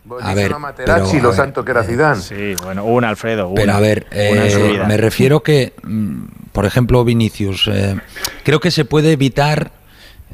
pero, 0.10 0.20
lo 0.22 0.28
a 0.28 0.34
ver, 0.34 1.34
santo 1.36 1.66
que 1.66 1.72
era 1.72 1.84
Zidane. 1.84 2.22
Sí, 2.22 2.56
bueno, 2.64 2.86
una 2.86 3.10
Alfredo. 3.10 3.48
Una, 3.50 3.56
Pero 3.62 3.74
a 3.74 3.80
ver, 3.80 4.08
eh, 4.12 4.82
me 4.88 4.98
refiero 4.98 5.42
que, 5.42 5.74
mm, 5.84 6.24
por 6.52 6.66
ejemplo, 6.66 7.04
Vinicius, 7.04 7.68
eh, 7.72 7.96
creo 8.44 8.60
que 8.60 8.72
se 8.72 8.86
puede 8.86 9.12
evitar 9.14 9.72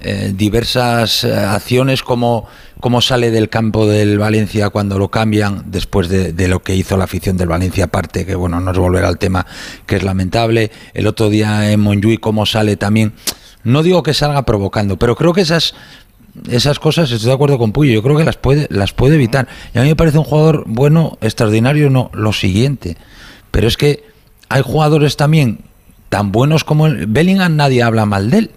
eh, 0.02 0.34
diversas 0.36 1.24
eh, 1.24 1.34
acciones 1.34 2.04
como, 2.04 2.48
como 2.80 3.02
sale 3.02 3.32
del 3.32 3.50
campo 3.50 3.88
del 3.88 4.20
Valencia 4.20 4.70
cuando 4.70 4.98
lo 5.00 5.10
cambian 5.10 5.64
después 5.68 6.10
de, 6.10 6.34
de 6.34 6.48
lo 6.48 6.62
que 6.62 6.76
hizo 6.76 6.98
la 6.98 7.06
afición 7.06 7.38
del 7.38 7.48
Valencia 7.48 7.86
aparte, 7.86 8.26
que 8.26 8.36
bueno, 8.36 8.60
no 8.60 8.72
es 8.72 8.78
volver 8.78 9.06
al 9.06 9.18
tema 9.18 9.46
que 9.86 9.96
es 9.96 10.04
lamentable. 10.04 10.72
El 10.94 11.08
otro 11.08 11.30
día 11.30 11.72
en 11.72 11.80
Monjuy 11.80 12.18
cómo 12.18 12.46
sale 12.46 12.78
también. 12.78 13.14
No 13.64 13.84
digo 13.84 14.04
que 14.04 14.14
salga 14.14 14.44
provocando, 14.44 14.98
pero 14.98 15.16
creo 15.16 15.34
que 15.34 15.42
esas 15.42 15.74
esas 16.50 16.80
cosas 16.80 17.12
estoy 17.12 17.28
de 17.28 17.34
acuerdo 17.34 17.58
con 17.58 17.72
Puyo, 17.72 17.94
yo 17.94 18.04
creo 18.04 18.16
que 18.16 18.24
las 18.24 18.38
puede 18.38 18.68
las 18.70 18.94
puede 18.94 19.16
evitar. 19.16 19.48
Y 19.74 19.80
a 19.80 19.82
mí 19.82 19.90
me 19.90 19.96
parece 19.96 20.18
un 20.18 20.24
jugador 20.24 20.64
bueno, 20.68 21.18
extraordinario, 21.22 21.90
no 21.90 22.12
lo 22.14 22.34
siguiente. 22.34 22.98
Pero 23.52 23.68
es 23.68 23.78
que 23.78 24.04
hay 24.50 24.62
jugadores 24.62 25.18
también 25.18 25.62
tan 26.10 26.32
buenos 26.32 26.64
como 26.64 26.88
el 26.88 27.08
Bellingham, 27.08 27.56
nadie 27.56 27.84
habla 27.84 28.06
mal 28.06 28.30
de 28.30 28.38
él. 28.38 28.52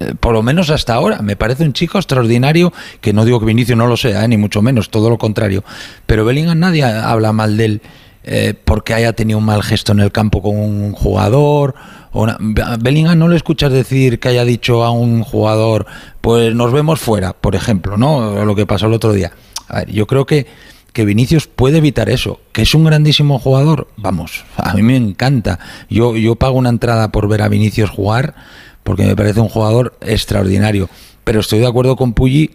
Eh, 0.00 0.14
por 0.18 0.32
lo 0.32 0.42
menos 0.42 0.70
hasta 0.70 0.94
ahora. 0.94 1.20
Me 1.22 1.36
parece 1.36 1.64
un 1.64 1.72
chico 1.72 1.98
extraordinario, 1.98 2.72
que 3.00 3.12
no 3.12 3.24
digo 3.24 3.40
que 3.40 3.46
Vinicio 3.46 3.76
no 3.76 3.86
lo 3.86 3.96
sea, 3.96 4.24
eh, 4.24 4.28
ni 4.28 4.36
mucho 4.36 4.62
menos, 4.62 4.90
todo 4.90 5.08
lo 5.10 5.18
contrario. 5.18 5.62
Pero 6.06 6.24
Bellingham 6.24 6.58
nadie 6.58 6.84
habla 6.84 7.32
mal 7.32 7.56
de 7.56 7.64
él 7.64 7.82
eh, 8.26 8.54
porque 8.64 8.94
haya 8.94 9.12
tenido 9.12 9.38
un 9.38 9.44
mal 9.44 9.62
gesto 9.62 9.92
en 9.92 10.00
el 10.00 10.10
campo 10.10 10.40
con 10.42 10.56
un 10.56 10.92
jugador. 10.92 11.74
o 12.12 12.22
una- 12.22 12.38
Bellingham 12.80 13.18
no 13.18 13.28
le 13.28 13.36
escuchas 13.36 13.70
decir 13.72 14.18
que 14.20 14.28
haya 14.28 14.44
dicho 14.44 14.84
a 14.84 14.90
un 14.90 15.22
jugador, 15.24 15.84
pues 16.20 16.54
nos 16.54 16.72
vemos 16.72 17.00
fuera, 17.00 17.32
por 17.34 17.54
ejemplo, 17.54 17.96
¿no? 17.96 18.44
Lo 18.44 18.54
que 18.54 18.66
pasó 18.66 18.86
el 18.86 18.92
otro 18.94 19.12
día. 19.12 19.32
A 19.68 19.80
ver, 19.80 19.90
yo 19.92 20.06
creo 20.06 20.24
que 20.26 20.46
que 20.94 21.04
Vinicius 21.04 21.48
puede 21.48 21.78
evitar 21.78 22.08
eso, 22.08 22.38
que 22.52 22.62
es 22.62 22.72
un 22.72 22.84
grandísimo 22.84 23.40
jugador, 23.40 23.88
vamos, 23.96 24.44
a 24.56 24.74
mí 24.74 24.82
me 24.82 24.94
encanta. 24.96 25.58
Yo, 25.90 26.14
yo 26.16 26.36
pago 26.36 26.56
una 26.56 26.68
entrada 26.68 27.08
por 27.10 27.26
ver 27.26 27.42
a 27.42 27.48
Vinicius 27.48 27.90
jugar 27.90 28.36
porque 28.84 29.02
me 29.04 29.16
parece 29.16 29.40
un 29.40 29.48
jugador 29.48 29.94
extraordinario. 30.00 30.88
Pero 31.24 31.40
estoy 31.40 31.58
de 31.58 31.66
acuerdo 31.66 31.96
con 31.96 32.12
Pulli 32.12 32.54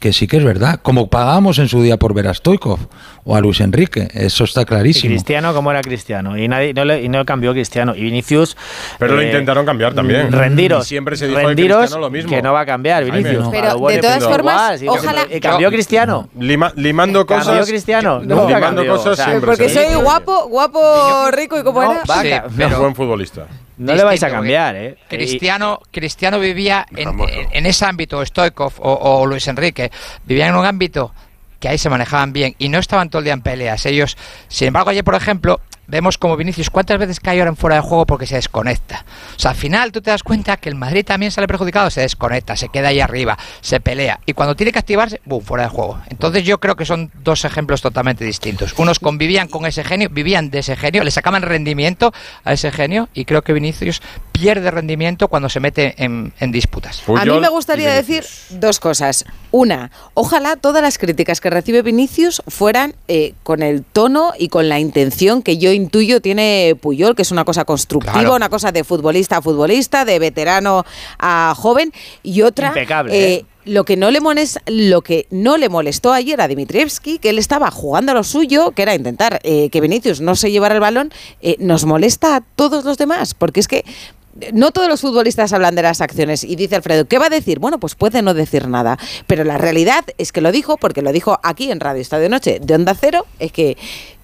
que 0.00 0.12
sí 0.12 0.26
que 0.26 0.36
es 0.36 0.44
verdad, 0.44 0.80
como 0.82 1.08
pagamos 1.08 1.58
en 1.58 1.66
su 1.68 1.80
día 1.80 1.96
por 1.96 2.12
ver 2.12 2.28
a 2.28 2.34
Stoikov 2.34 2.78
o 3.24 3.36
a 3.36 3.40
Luis 3.40 3.60
Enrique, 3.60 4.06
eso 4.12 4.44
está 4.44 4.60
Y 4.62 4.64
clarísimo. 4.66 5.10
Cristiano 5.14 5.54
como 5.54 5.70
era 5.70 5.80
Cristiano 5.80 6.36
y 6.36 6.46
nadie 6.46 6.74
no, 6.74 6.84
le- 6.84 7.02
y 7.02 7.08
no 7.08 7.24
cambió 7.24 7.52
Cristiano 7.52 7.94
y 7.96 8.02
Vinicius 8.02 8.54
Pero 8.98 9.14
lo 9.14 9.22
eh, 9.22 9.26
intentaron 9.26 9.64
cambiar 9.64 9.94
también. 9.94 10.30
rendiros 10.30 10.84
Y 10.84 10.88
siempre 10.90 11.16
se 11.16 11.26
dijo 11.26 11.38
de 11.38 11.46
rendiros 11.46 11.78
Cristiano 11.78 12.02
lo 12.04 12.10
mismo. 12.10 12.28
que 12.28 12.42
no 12.42 12.52
va 12.52 12.60
a 12.60 12.66
cambiar 12.66 13.02
Vinicius 13.06 13.44
no. 13.44 13.50
Pero, 13.50 13.78
de 13.88 13.94
y 13.94 14.00
todas 14.00 14.18
pero 14.18 14.30
formas, 14.30 14.82
igual, 14.82 15.00
sí, 15.00 15.06
ojalá- 15.06 15.26
y 15.34 15.40
cambió 15.40 15.70
Cristiano 15.70 16.28
Lima- 16.38 16.72
limando 16.76 17.24
Cambió 17.24 17.52
cosas. 17.52 17.66
Cristiano, 17.68 18.20
que- 18.20 18.26
nunca 18.26 18.46
limando 18.46 18.60
cambió, 18.82 18.96
cosas 18.96 19.12
o 19.12 19.16
sea, 19.16 19.24
siempre. 19.26 19.46
Porque 19.46 19.68
soy 19.70 19.94
guapo, 20.02 20.48
guapo, 20.48 21.30
rico 21.30 21.58
y 21.58 21.62
como 21.62 21.82
era. 21.82 22.02
va 22.10 22.18
a 22.18 22.22
Sí, 22.22 22.28
ca- 22.28 22.44
pero- 22.54 22.78
Buen 22.80 22.94
futbolista. 22.94 23.46
No 23.78 23.94
le 23.94 24.04
vais 24.04 24.22
a 24.22 24.30
cambiar 24.30 24.76
eh 24.76 24.96
Cristiano, 25.08 25.80
Cristiano 25.90 26.38
vivía 26.38 26.86
en, 26.96 27.08
en- 27.28 27.48
en 27.52 27.66
ese 27.66 27.84
ámbito, 27.84 28.24
Stoikov 28.24 28.74
o, 28.78 28.92
o 28.92 29.26
Luis 29.26 29.46
Enrique, 29.48 29.90
vivían 30.24 30.50
en 30.50 30.56
un 30.56 30.66
ámbito 30.66 31.12
que 31.60 31.68
ahí 31.68 31.78
se 31.78 31.88
manejaban 31.90 32.32
bien 32.32 32.54
y 32.58 32.68
no 32.68 32.78
estaban 32.78 33.08
todo 33.10 33.20
el 33.20 33.24
día 33.24 33.32
en 33.34 33.40
peleas. 33.42 33.86
Ellos, 33.86 34.16
sin 34.48 34.68
embargo, 34.68 34.90
ayer, 34.90 35.02
por 35.02 35.14
ejemplo, 35.14 35.60
vemos 35.86 36.18
como 36.18 36.36
Vinicius, 36.36 36.70
¿cuántas 36.70 36.98
veces 36.98 37.20
cae 37.20 37.38
ahora 37.38 37.50
en 37.50 37.56
fuera 37.56 37.76
de 37.76 37.82
juego 37.82 38.06
porque 38.06 38.26
se 38.26 38.36
desconecta? 38.36 39.04
O 39.36 39.38
sea, 39.38 39.52
al 39.52 39.56
final 39.56 39.92
tú 39.92 40.00
te 40.00 40.10
das 40.10 40.22
cuenta 40.22 40.56
que 40.56 40.68
el 40.68 40.74
Madrid 40.74 41.04
también 41.04 41.32
sale 41.32 41.46
perjudicado, 41.46 41.90
se 41.90 42.00
desconecta, 42.00 42.56
se 42.56 42.68
queda 42.68 42.88
ahí 42.88 43.00
arriba, 43.00 43.38
se 43.60 43.80
pelea 43.80 44.20
y 44.26 44.32
cuando 44.32 44.56
tiene 44.56 44.72
que 44.72 44.78
activarse, 44.78 45.20
¡bum!, 45.24 45.42
fuera 45.42 45.64
de 45.64 45.70
juego. 45.70 45.98
Entonces 46.08 46.44
yo 46.44 46.58
creo 46.58 46.76
que 46.76 46.84
son 46.84 47.10
dos 47.22 47.44
ejemplos 47.44 47.82
totalmente 47.82 48.24
distintos. 48.24 48.74
Unos 48.78 48.98
convivían 48.98 49.48
con 49.48 49.66
ese 49.66 49.84
genio, 49.84 50.08
vivían 50.10 50.50
de 50.50 50.60
ese 50.60 50.76
genio, 50.76 51.04
le 51.04 51.10
sacaban 51.10 51.42
rendimiento 51.42 52.12
a 52.44 52.52
ese 52.52 52.70
genio 52.70 53.08
y 53.14 53.24
creo 53.24 53.42
que 53.42 53.52
Vinicius 53.52 54.02
pierde 54.32 54.70
rendimiento 54.70 55.28
cuando 55.28 55.48
se 55.48 55.60
mete 55.60 55.94
en, 56.02 56.32
en 56.40 56.52
disputas. 56.52 57.02
A 57.16 57.24
mí 57.24 57.38
me 57.38 57.48
gustaría 57.48 57.92
decir 57.92 58.24
dos 58.50 58.80
cosas. 58.80 59.24
Una, 59.50 59.90
ojalá 60.14 60.56
todas 60.56 60.82
las 60.82 60.98
críticas 60.98 61.40
que 61.40 61.50
recibe 61.50 61.82
Vinicius 61.82 62.42
fueran 62.48 62.94
eh, 63.06 63.34
con 63.42 63.62
el 63.62 63.84
tono 63.84 64.32
y 64.38 64.48
con 64.48 64.68
la 64.68 64.80
intención 64.80 65.42
que 65.42 65.58
yo 65.58 65.72
intuyo 65.74 66.20
tiene 66.20 66.76
Puyol, 66.80 67.14
que 67.14 67.22
es 67.22 67.30
una 67.30 67.44
cosa 67.44 67.64
constructiva, 67.64 68.12
Claro. 68.20 68.34
una 68.36 68.48
cosa 68.48 68.72
de 68.72 68.84
futbolista 68.84 69.38
a 69.38 69.42
futbolista, 69.42 70.04
de 70.04 70.18
veterano 70.18 70.84
a 71.18 71.54
joven, 71.56 71.92
y 72.22 72.42
otra, 72.42 72.68
Impecable, 72.68 73.14
eh, 73.14 73.34
¿eh? 73.34 73.44
lo 73.66 73.84
que 73.84 73.96
no 73.96 74.10
le 74.10 74.20
molest- 74.20 74.60
lo 74.66 75.00
que 75.02 75.26
no 75.30 75.56
le 75.56 75.68
molestó 75.68 76.12
ayer 76.12 76.40
a 76.40 76.48
Dimitrievski, 76.48 77.18
que 77.18 77.30
él 77.30 77.38
estaba 77.38 77.70
jugando 77.70 78.12
a 78.12 78.14
lo 78.14 78.22
suyo, 78.24 78.72
que 78.72 78.82
era 78.82 78.94
intentar 78.94 79.40
eh, 79.42 79.70
que 79.70 79.80
Vinicius 79.80 80.20
no 80.20 80.36
se 80.36 80.50
llevara 80.50 80.74
el 80.74 80.80
balón, 80.80 81.12
eh, 81.40 81.56
nos 81.60 81.84
molesta 81.84 82.36
a 82.36 82.40
todos 82.40 82.84
los 82.84 82.98
demás, 82.98 83.34
porque 83.34 83.60
es 83.60 83.68
que 83.68 83.84
no 84.52 84.72
todos 84.72 84.88
los 84.88 85.00
futbolistas 85.00 85.52
hablan 85.52 85.76
de 85.76 85.82
las 85.82 86.00
acciones 86.00 86.42
y 86.42 86.56
dice 86.56 86.74
Alfredo, 86.74 87.04
¿qué 87.06 87.18
va 87.18 87.26
a 87.26 87.30
decir? 87.30 87.60
Bueno, 87.60 87.78
pues 87.78 87.94
puede 87.94 88.20
no 88.20 88.34
decir 88.34 88.66
nada, 88.66 88.98
pero 89.28 89.44
la 89.44 89.58
realidad 89.58 90.04
es 90.18 90.32
que 90.32 90.40
lo 90.40 90.50
dijo, 90.50 90.76
porque 90.76 91.02
lo 91.02 91.12
dijo 91.12 91.38
aquí 91.44 91.70
en 91.70 91.78
Radio 91.78 92.02
Estadio 92.02 92.28
Noche 92.28 92.58
de 92.60 92.74
Onda 92.74 92.96
Cero, 93.00 93.26
es 93.38 93.52
que, 93.52 93.76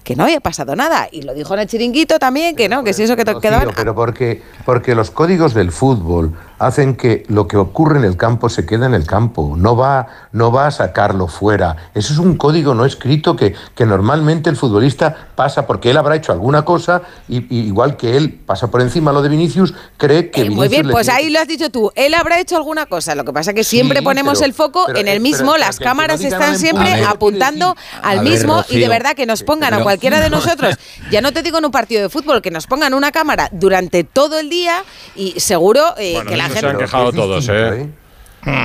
que 0.03 0.15
no 0.15 0.23
había 0.23 0.39
pasado 0.39 0.75
nada, 0.75 1.07
y 1.11 1.21
lo 1.21 1.33
dijo 1.33 1.53
en 1.53 1.59
el 1.61 1.67
chiringuito 1.67 2.17
también, 2.19 2.55
que 2.55 2.67
no, 2.69 2.83
que 2.83 2.93
si 2.93 3.03
eso 3.03 3.15
que. 3.15 3.23
Rocío, 3.23 3.71
pero 3.75 3.93
porque, 3.95 4.41
porque 4.65 4.95
los 4.95 5.11
códigos 5.11 5.53
del 5.53 5.71
fútbol 5.71 6.33
hacen 6.59 6.95
que 6.95 7.23
lo 7.27 7.47
que 7.47 7.57
ocurre 7.57 7.97
en 7.97 8.05
el 8.05 8.17
campo 8.17 8.47
se 8.49 8.65
quede 8.67 8.85
en 8.85 8.93
el 8.93 9.05
campo, 9.07 9.55
no 9.57 9.75
va, 9.75 10.07
no 10.31 10.51
va 10.51 10.67
a 10.67 10.71
sacarlo 10.71 11.27
fuera. 11.27 11.75
Eso 11.95 12.13
es 12.13 12.19
un 12.19 12.37
código 12.37 12.75
no 12.75 12.85
escrito 12.85 13.35
que, 13.35 13.55
que 13.73 13.85
normalmente 13.85 14.49
el 14.49 14.55
futbolista 14.55 15.29
pasa 15.35 15.65
porque 15.65 15.89
él 15.89 15.97
habrá 15.97 16.15
hecho 16.17 16.31
alguna 16.31 16.63
cosa 16.63 17.01
y, 17.27 17.37
y 17.55 17.61
igual 17.65 17.97
que 17.97 18.15
él 18.15 18.31
pasa 18.45 18.69
por 18.69 18.81
encima 18.81 19.11
lo 19.11 19.23
de 19.23 19.29
Vinicius, 19.29 19.73
cree 19.97 20.29
que 20.29 20.41
Eh, 20.41 20.43
Vinicius 20.43 20.57
Muy 20.57 20.67
bien, 20.67 20.89
pues 20.91 21.07
tiene- 21.07 21.19
ahí 21.19 21.29
lo 21.31 21.39
has 21.39 21.47
dicho 21.47 21.71
tú. 21.71 21.91
Él 21.95 22.13
habrá 22.13 22.39
hecho 22.39 22.57
alguna 22.57 22.85
cosa. 22.85 23.15
Lo 23.15 23.25
que 23.25 23.33
pasa 23.33 23.51
es 23.51 23.55
que 23.55 23.63
siempre 23.63 23.99
Sí, 23.99 24.03
ponemos 24.05 24.33
pero- 24.39 24.45
el 24.45 24.53
foco 24.53 24.83
pero- 24.85 24.99
en 24.99 25.07
el 25.07 25.13
pero- 25.15 25.23
mismo. 25.23 25.51
pero 25.53 25.65
las 25.65 25.79
cámaras 25.79 26.21
están 26.23 26.59
siempre 26.59 27.03
apuntando 27.03 27.75
al 28.03 28.19
A 28.19 28.21
ver, 28.21 28.31
mismo 28.31 28.57
y 28.69 28.73
de 28.75 28.81
Rocío. 28.81 28.89
verdad 28.89 29.15
que 29.15 29.25
nos 29.25 29.41
pongan 29.41 29.73
a 29.73 29.77
pero- 29.77 29.85
cualquiera 29.91 30.19
de 30.21 30.29
nosotros. 30.37 30.75
Ya 31.11 31.21
no 31.21 31.31
te 31.31 31.41
digo 31.43 31.57
en 31.59 31.65
un 31.65 31.71
partido 31.71 32.01
de 32.03 32.09
fútbol, 32.09 32.41
que 32.41 32.51
nos 32.51 32.67
pongan 32.67 32.93
una 32.93 33.11
cámara 33.11 33.49
durante 33.51 34.03
todo 34.03 34.39
el 34.39 34.49
día 34.49 34.83
y 35.15 35.39
seguro 35.39 35.93
eh, 35.97 36.13
Bueno, 36.15 36.29
que 36.31 36.37
la 36.37 36.43
de 36.45 36.49
eso 36.49 36.59
se 36.59 36.65
gente. 36.67 36.83
han 36.83 36.89
quejado 36.89 37.11
todos, 37.13 37.47
¿eh? 37.49 37.87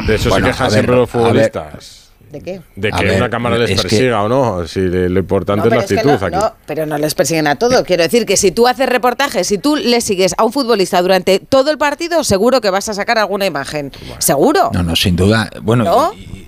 De 0.07 0.15
eso 0.15 0.31
Bueno, 0.31 0.47
se 0.47 0.53
quejan 0.53 0.71
siempre 0.71 0.97
los 0.97 1.11
futbolistas. 1.11 2.03
¿De 2.31 2.41
qué? 2.41 2.61
De 2.75 2.91
que 2.91 3.05
ver, 3.05 3.17
una 3.19 3.31
cámara 3.31 3.57
les 3.57 3.71
que- 3.71 3.77
persiga 3.83 4.23
o 4.23 4.29
no. 4.29 4.67
Si 4.67 4.81
le- 4.81 5.09
lo 5.09 5.21
importante 5.21 5.61
No, 5.61 5.65
es 5.67 5.71
la 5.71 5.77
pero 5.77 5.81
es 5.83 5.87
que 5.89 5.95
actitud 6.11 6.21
no, 6.21 6.27
aquí. 6.27 6.37
no, 6.37 6.55
pero 6.67 6.85
no 6.87 6.99
les 6.99 7.15
persiguen 7.15 7.47
a 7.47 7.55
todos. 7.57 7.83
Quiero 7.85 8.03
decir 8.03 8.27
que 8.27 8.37
si 8.37 8.51
tú 8.51 8.67
haces 8.67 8.89
reportajes, 8.89 9.47
si 9.47 9.59
tú 9.59 9.77
le 9.77 10.01
sigues 10.01 10.35
a 10.37 10.43
un 10.45 10.53
futbolista 10.53 11.01
durante 11.03 11.39
todo 11.39 11.71
el 11.71 11.79
partido, 11.79 12.25
seguro 12.25 12.61
que 12.61 12.71
vas 12.71 12.89
a 12.89 12.95
sacar 12.95 13.19
alguna 13.19 13.47
imagen. 13.47 13.93
Seguro. 14.19 14.71
No, 14.73 14.83
no, 14.83 14.97
sin 14.97 15.15
duda. 15.15 15.49
Bueno, 15.63 15.85
¿No? 15.85 16.13
y- 16.15 16.47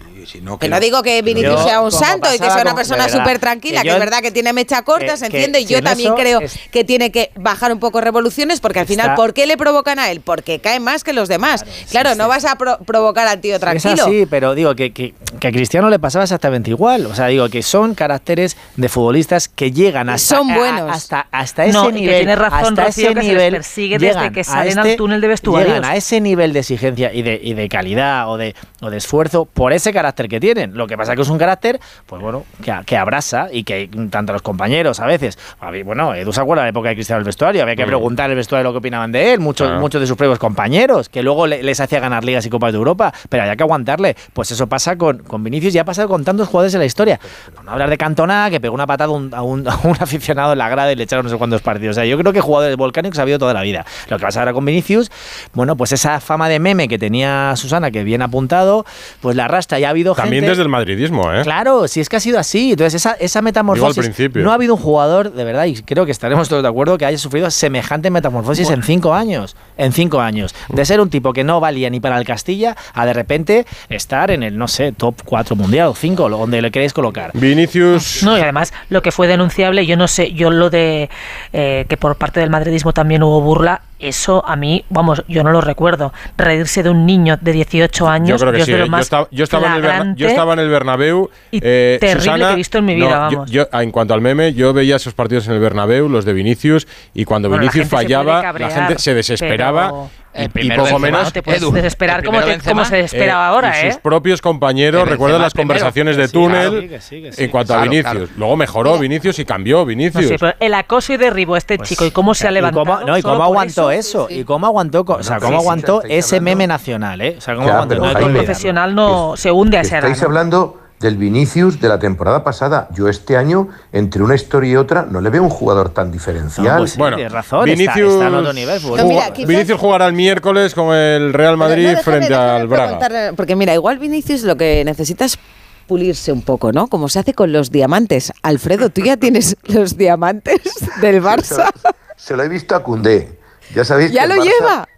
Que 0.58 0.68
no 0.68 0.80
digo 0.80 1.02
que 1.02 1.22
Vinicius 1.22 1.54
Yo, 1.56 1.64
sea 1.64 1.80
un 1.80 1.90
santo 1.92 2.28
y 2.34 2.38
que 2.38 2.50
sea 2.50 2.62
una 2.62 2.74
persona 2.74 3.08
súper 3.08 3.38
tranquila, 3.38 3.82
que 3.82 3.88
es 3.90 3.98
verdad 3.98 4.20
que 4.20 4.30
tiene 4.30 4.52
mecha 4.52 4.82
corta, 4.82 5.12
que- 5.12 5.16
se 5.16 5.26
entiende, 5.26 5.60
y 5.60 5.64
yo 5.66 5.82
también 5.82 6.14
creo 6.14 6.40
es- 6.40 6.58
que 6.70 6.84
tiene 6.84 7.10
que 7.10 7.30
bajar 7.36 7.72
un 7.72 7.78
poco 7.80 8.00
revoluciones, 8.00 8.60
porque 8.60 8.80
al 8.80 8.86
final, 8.86 9.14
¿por 9.14 9.34
qué 9.34 9.46
le 9.46 9.56
provocan 9.56 9.98
a 9.98 10.10
él? 10.10 10.20
Porque 10.20 10.58
cae 10.60 10.80
más 10.80 11.04
que 11.04 11.12
los 11.12 11.28
demás. 11.28 11.64
Claro, 11.90 12.14
no 12.14 12.28
vas 12.28 12.44
a 12.44 12.56
pro- 12.56 12.78
provocar 12.84 13.26
al 13.28 13.40
tío 13.40 13.54
Es 13.54 13.60
tranquilo. 13.60 14.04
así, 14.04 14.26
pero 14.28 14.54
digo 14.54 14.74
que, 14.74 14.92
que, 14.92 15.14
que 15.40 15.48
a 15.48 15.52
Cristiano 15.52 15.88
le 15.90 15.98
pasaba 15.98 16.24
exactamente 16.24 16.70
igual. 16.70 17.06
O 17.06 17.14
sea, 17.14 17.26
digo 17.26 17.48
que 17.48 17.62
son 17.62 17.94
caracteres 17.94 18.56
de 18.76 18.88
futbolistas 18.88 19.48
que 19.48 19.72
llegan 19.72 20.08
hasta, 20.08 20.36
Son 20.36 20.50
a- 20.50 20.56
buenos. 20.56 20.90
hasta, 20.90 21.26
hasta 21.30 21.64
ese 21.64 21.72
No, 21.72 21.90
nivel. 21.90 22.16
tienes 22.16 22.38
razón, 22.38 22.78
hasta 22.78 22.84
Rocío, 22.86 23.10
ese 23.10 23.14
que 23.14 23.20
se 23.20 23.26
les 23.26 23.32
nivel 23.36 23.52
persigue 23.54 23.98
desde 23.98 24.32
que 24.32 24.40
a 24.40 24.44
salen 24.44 24.78
al 24.78 24.86
este- 24.86 24.96
túnel 24.98 25.20
de 25.20 25.28
vestuarios. 25.28 25.74
Llegan 25.76 25.84
a 25.90 25.96
ese 25.96 26.20
nivel 26.20 26.52
de 26.52 26.60
exigencia 26.60 27.12
y 27.12 27.22
de, 27.22 27.40
y 27.42 27.54
de 27.54 27.68
calidad 27.68 28.28
o 28.28 28.36
de, 28.36 28.54
o 28.80 28.90
de 28.90 28.96
esfuerzo 28.96 29.44
por 29.44 29.72
ese 29.72 29.92
carácter 29.92 30.17
que 30.26 30.40
tienen. 30.40 30.74
Lo 30.76 30.86
que 30.86 30.96
pasa 30.96 31.14
que 31.14 31.22
es 31.22 31.28
un 31.28 31.36
carácter, 31.38 31.78
pues 32.06 32.22
bueno, 32.22 32.44
que, 32.64 32.74
que 32.86 32.96
abraza 32.96 33.48
y 33.52 33.62
que 33.64 33.88
tanto 34.10 34.32
los 34.32 34.40
compañeros 34.42 35.00
a 35.00 35.06
veces. 35.06 35.38
a 35.60 35.70
mí, 35.70 35.82
Bueno, 35.82 36.14
Edu 36.14 36.32
se 36.32 36.40
acuerda 36.40 36.62
de 36.62 36.66
la 36.66 36.70
época 36.70 36.88
de 36.88 36.94
Cristiano 36.94 37.18
el 37.18 37.24
vestuario, 37.24 37.62
había 37.62 37.76
que 37.76 37.84
Mm. 37.84 37.88
preguntar 37.88 38.30
el 38.30 38.36
vestuario 38.36 38.64
lo 38.64 38.72
que 38.72 38.78
opinaban 38.78 39.12
de 39.12 39.32
él, 39.34 39.40
muchos, 39.40 39.66
Claro. 39.68 39.80
muchos 39.80 40.00
de 40.00 40.06
sus 40.06 40.16
propios 40.16 40.38
compañeros, 40.38 41.08
que 41.08 41.22
luego 41.22 41.46
le- 41.46 41.62
les 41.62 41.78
hacía 41.80 42.00
ganar 42.00 42.24
ligas 42.24 42.44
y 42.46 42.50
copas 42.50 42.72
de 42.72 42.78
Europa, 42.78 43.12
pero 43.28 43.42
había 43.42 43.54
que 43.56 43.62
aguantarle. 43.62 44.16
Pues 44.32 44.50
eso 44.50 44.66
pasa 44.66 44.96
con, 44.96 45.18
con 45.18 45.44
Vinicius 45.44 45.74
y 45.74 45.78
ha 45.78 45.84
pasado 45.84 46.08
con 46.08 46.24
tantos 46.24 46.48
jugadores 46.48 46.72
en 46.74 46.80
la 46.80 46.86
historia. 46.86 47.20
Por 47.54 47.64
no 47.64 47.72
hablar 47.72 47.90
de 47.90 47.98
Cantona, 47.98 48.48
que 48.50 48.60
pegó 48.60 48.74
una 48.74 48.86
patada 48.86 49.10
a 49.10 49.14
un, 49.14 49.34
a 49.34 49.42
un- 49.42 49.68
a 49.68 49.76
un 49.84 49.96
aficionado 50.00 50.52
en 50.52 50.58
la 50.58 50.68
grada 50.68 50.92
y 50.92 50.96
le 50.96 51.04
echaron 51.04 51.24
no 51.24 51.30
sé 51.30 51.36
cuántos 51.36 51.60
partidos. 51.62 51.96
O 51.96 52.00
sea, 52.00 52.04
yo 52.06 52.16
creo 52.18 52.32
que 52.32 52.40
jugadores 52.40 52.76
volcánicos 52.76 53.18
ha 53.18 53.22
habido 53.22 53.38
toda 53.38 53.52
la 53.54 53.62
vida. 53.62 53.84
Lo 54.08 54.16
que 54.18 54.22
pasa 54.24 54.40
ahora 54.40 54.52
con 54.52 54.64
Vinicius, 54.64 55.10
bueno, 55.52 55.76
pues 55.76 55.92
esa 55.92 56.20
fama 56.20 56.48
de 56.48 56.58
meme 56.58 56.88
que 56.88 56.98
tenía 56.98 57.52
Susana, 57.56 57.90
que 57.90 58.04
bien 58.04 58.22
apuntado, 58.22 58.84
pues 59.20 59.36
la 59.36 59.44
arrastra. 59.44 59.78
Ya 59.78 59.88
ha 59.88 59.90
habido 59.90 60.07
habido 60.12 60.22
También 60.22 60.42
gente... 60.42 60.50
desde 60.50 60.62
el 60.62 60.68
madridismo, 60.68 61.32
¿eh? 61.32 61.42
Claro, 61.42 61.88
si 61.88 62.00
es 62.00 62.08
que 62.08 62.16
ha 62.16 62.20
sido 62.20 62.38
así. 62.38 62.72
Entonces, 62.72 62.94
esa, 62.94 63.12
esa 63.12 63.42
metamorfosis. 63.42 64.04
principio. 64.04 64.42
No 64.42 64.50
ha 64.50 64.54
habido 64.54 64.74
un 64.74 64.80
jugador, 64.80 65.32
de 65.32 65.44
verdad, 65.44 65.66
y 65.66 65.74
creo 65.82 66.04
que 66.06 66.12
estaremos 66.12 66.48
todos 66.48 66.62
de 66.62 66.68
acuerdo, 66.68 66.98
que 66.98 67.06
haya 67.06 67.18
sufrido 67.18 67.50
semejante 67.50 68.10
metamorfosis 68.10 68.70
en 68.70 68.82
cinco 68.82 69.14
años. 69.14 69.56
En 69.76 69.92
cinco 69.92 70.20
años. 70.20 70.54
De 70.68 70.84
ser 70.84 71.00
un 71.00 71.10
tipo 71.10 71.32
que 71.32 71.44
no 71.44 71.60
valía 71.60 71.90
ni 71.90 72.00
para 72.00 72.18
el 72.18 72.24
Castilla, 72.24 72.76
a 72.94 73.06
de 73.06 73.12
repente 73.12 73.66
estar 73.88 74.30
en 74.30 74.42
el, 74.42 74.58
no 74.58 74.68
sé, 74.68 74.92
top 74.92 75.16
4 75.24 75.56
mundial 75.56 75.88
o 75.88 75.94
5, 75.94 76.28
donde 76.28 76.62
le 76.62 76.70
queréis 76.70 76.92
colocar. 76.92 77.30
Vinicius. 77.34 78.22
No, 78.22 78.36
y 78.36 78.40
además 78.40 78.72
lo 78.88 79.02
que 79.02 79.12
fue 79.12 79.26
denunciable, 79.26 79.86
yo 79.86 79.96
no 79.96 80.08
sé, 80.08 80.32
yo 80.32 80.50
lo 80.50 80.70
de 80.70 81.10
eh, 81.52 81.86
que 81.88 81.96
por 81.96 82.16
parte 82.16 82.40
del 82.40 82.50
madridismo 82.50 82.92
también 82.92 83.22
hubo 83.22 83.40
burla, 83.40 83.82
eso 83.98 84.44
a 84.46 84.56
mí, 84.56 84.84
vamos, 84.90 85.22
yo 85.28 85.42
no 85.42 85.50
lo 85.50 85.60
recuerdo. 85.60 86.12
Reírse 86.36 86.82
de 86.82 86.90
un 86.90 87.06
niño 87.06 87.36
de 87.40 87.52
18 87.52 88.08
años, 88.08 88.40
Yo 88.40 88.46
creo 88.46 88.52
que 88.58 88.64
sí. 88.64 88.72
¿eh? 88.72 88.86
Yo 88.88 88.98
estaba, 88.98 89.28
yo 89.30 89.44
estaba 89.44 89.66
en 89.68 89.72
el 89.74 89.82
Berna- 89.82 89.94
flagrante. 89.96 90.20
yo 90.20 90.28
estaba 90.28 90.52
en 90.52 90.58
el 90.60 90.68
Bernabéu. 90.68 91.30
y 91.50 91.60
eh, 91.62 91.98
terrible 92.00 92.20
Susana, 92.22 92.46
que 92.48 92.52
he 92.52 92.56
visto 92.56 92.78
en 92.78 92.84
mi 92.84 92.94
vida, 92.94 93.08
no, 93.08 93.36
vamos. 93.36 93.50
yo, 93.50 93.66
en 93.72 93.90
cuanto 93.90 94.14
al 94.14 94.20
meme, 94.20 94.54
yo 94.54 94.72
veía 94.72 94.96
esos 94.96 95.14
partidos 95.14 95.46
en 95.48 95.54
el 95.54 95.60
Bernabéu, 95.60 96.08
los 96.08 96.24
de 96.24 96.32
Vinicius, 96.32 96.86
y 97.14 97.24
cuando 97.24 97.48
Bueno, 97.48 97.62
Vinicius 97.62 97.88
fallaba, 97.88 98.52
la 98.52 98.70
gente 98.70 98.98
se 98.98 99.14
desesperaba. 99.14 99.86
pero- 99.88 100.10
y- 100.14 100.28
El 100.34 100.44
y, 100.44 100.48
primero 100.50 100.84
poco 100.84 100.94
Benzema, 101.00 101.18
menos. 101.18 101.32
te 101.32 101.42
puedes 101.42 101.62
Edu, 101.62 101.72
desesperar 101.72 102.22
como, 102.22 102.38
primero 102.38 102.62
te- 102.62 102.68
como 102.70 102.84
se 102.84 102.96
desespera 102.96 103.32
Eh, 103.32 103.36
ahora, 103.36 103.82
y 103.82 103.86
¿eh? 103.86 103.92
sus 103.92 104.00
propios 104.00 104.40
compañeros, 104.40 105.08
recuerdan 105.08 105.40
las 105.42 105.52
primero. 105.52 105.68
conversaciones 105.74 106.16
de 106.16 106.28
túnel 106.28 106.70
claro, 106.70 106.80
que 106.88 107.00
sí, 107.00 107.22
que 107.22 107.32
sí. 107.32 107.44
en 107.44 107.50
cuanto 107.50 107.74
a 107.74 107.82
Vinicius. 107.82 108.02
claro. 108.12 108.28
Luego 108.36 108.56
mejoró 108.56 108.98
Vinicius 108.98 109.38
y 109.40 109.44
cambió 109.44 109.78
No 109.78 109.86
Vinicius. 109.86 110.26
sé, 110.26 110.36
pero 110.38 110.54
el 110.60 110.74
acoso 110.74 111.14
y 111.14 111.16
derribo 111.16 111.54
a 111.54 111.58
este 111.58 111.78
chico 111.78 112.04
y 112.04 112.10
cómo 112.12 112.34
se 112.34 112.46
ha 112.46 112.50
Y 112.50 112.54
levantado. 112.54 112.84
cómo, 112.84 113.00
no, 113.00 113.18
y 113.18 113.22
cómo 113.22 113.36
por 113.38 113.46
aguantó 113.88 114.00
eso, 114.08 114.26
y 114.30 114.44
cómo 114.44 114.66
aguantó, 114.66 115.04
o 115.06 115.22
sea, 115.22 115.38
cómo 115.40 115.58
aguantó 115.58 116.02
ese 116.04 116.36
hablando- 116.36 116.44
meme 116.44 116.66
nacional, 116.66 117.20
¿eh? 117.20 117.34
O 117.38 117.40
sea, 117.40 117.54
cómo 117.54 117.66
Ya, 117.66 117.74
aguantó. 117.74 117.88
pero 117.90 118.00
no 118.02 118.06
hay 118.06 118.10
que 118.10 118.14
Jaime, 118.20 118.26
olvidarlo. 118.30 118.46
profesional 118.46 118.94
no 118.94 119.36
se 119.36 119.50
hunde 119.52 119.76
a 119.78 119.80
edad. 119.82 119.94
Estáis 119.98 120.20
¿no? 120.20 120.26
hablando 120.26 120.80
del 121.00 121.16
Vinicius 121.16 121.80
de 121.80 121.88
la 121.88 121.98
temporada 122.00 122.42
pasada. 122.42 122.88
Yo 122.92 123.08
este 123.08 123.36
año, 123.36 123.68
entre 123.92 124.20
una 124.22 124.34
historia 124.34 124.72
y 124.72 124.76
otra, 124.76 125.06
no 125.08 125.20
le 125.20 125.30
veo 125.30 125.42
un 125.44 125.48
jugador 125.50 125.90
tan 125.90 126.10
diferencial. 126.10 126.66
No, 126.66 126.76
pues 126.78 126.90
sí, 126.92 126.98
Bueno, 126.98 127.14
tienes 127.16 127.32
razón, 127.32 127.64
Vinicius, 127.66 128.14
está 128.14 128.26
en 128.26 128.34
otro 128.34 128.52
nivel, 128.52 128.82
No, 128.82 128.90
mira, 128.90 129.04
Juga- 129.04 129.32
quizás- 129.32 129.48
Vinicius 129.48 129.78
jugará 129.80 130.06
el 130.06 130.12
miércoles 130.14 130.74
con 130.74 130.92
el 130.94 131.32
Real 131.32 131.56
Madrid 131.56 131.84
No, 131.84 131.90
déjame- 131.90 132.02
frente 132.02 132.28
déjame 132.30 132.50
al 132.50 132.66
Braga. 132.66 133.32
Porque 133.36 133.54
mira, 133.54 133.74
igual 133.74 133.98
Vinicius 133.98 134.42
lo 134.42 134.56
que 134.56 134.82
necesita 134.84 135.24
es 135.24 135.38
pulirse 135.86 136.32
un 136.32 136.42
poco, 136.42 136.72
¿no? 136.72 136.88
Como 136.88 137.08
se 137.08 137.20
hace 137.20 137.32
con 137.32 137.52
los 137.52 137.70
diamantes. 137.70 138.32
Alfredo, 138.42 138.90
¿tú 138.90 139.00
ya 139.02 139.16
tienes 139.16 139.56
los 139.68 139.96
diamantes 139.96 140.60
del 141.00 141.22
Barça? 141.22 141.70
Se 142.16 142.36
lo 142.36 142.42
he 142.42 142.48
visto 142.48 142.74
a 142.74 142.82
Cundé. 142.82 143.37
Ya 143.74 143.84
sabéis 143.84 144.12
¿Ya 144.12 144.22
que 144.22 144.28
lo 144.28 144.34
Barça- 144.36 144.44
lleva? 144.44 144.88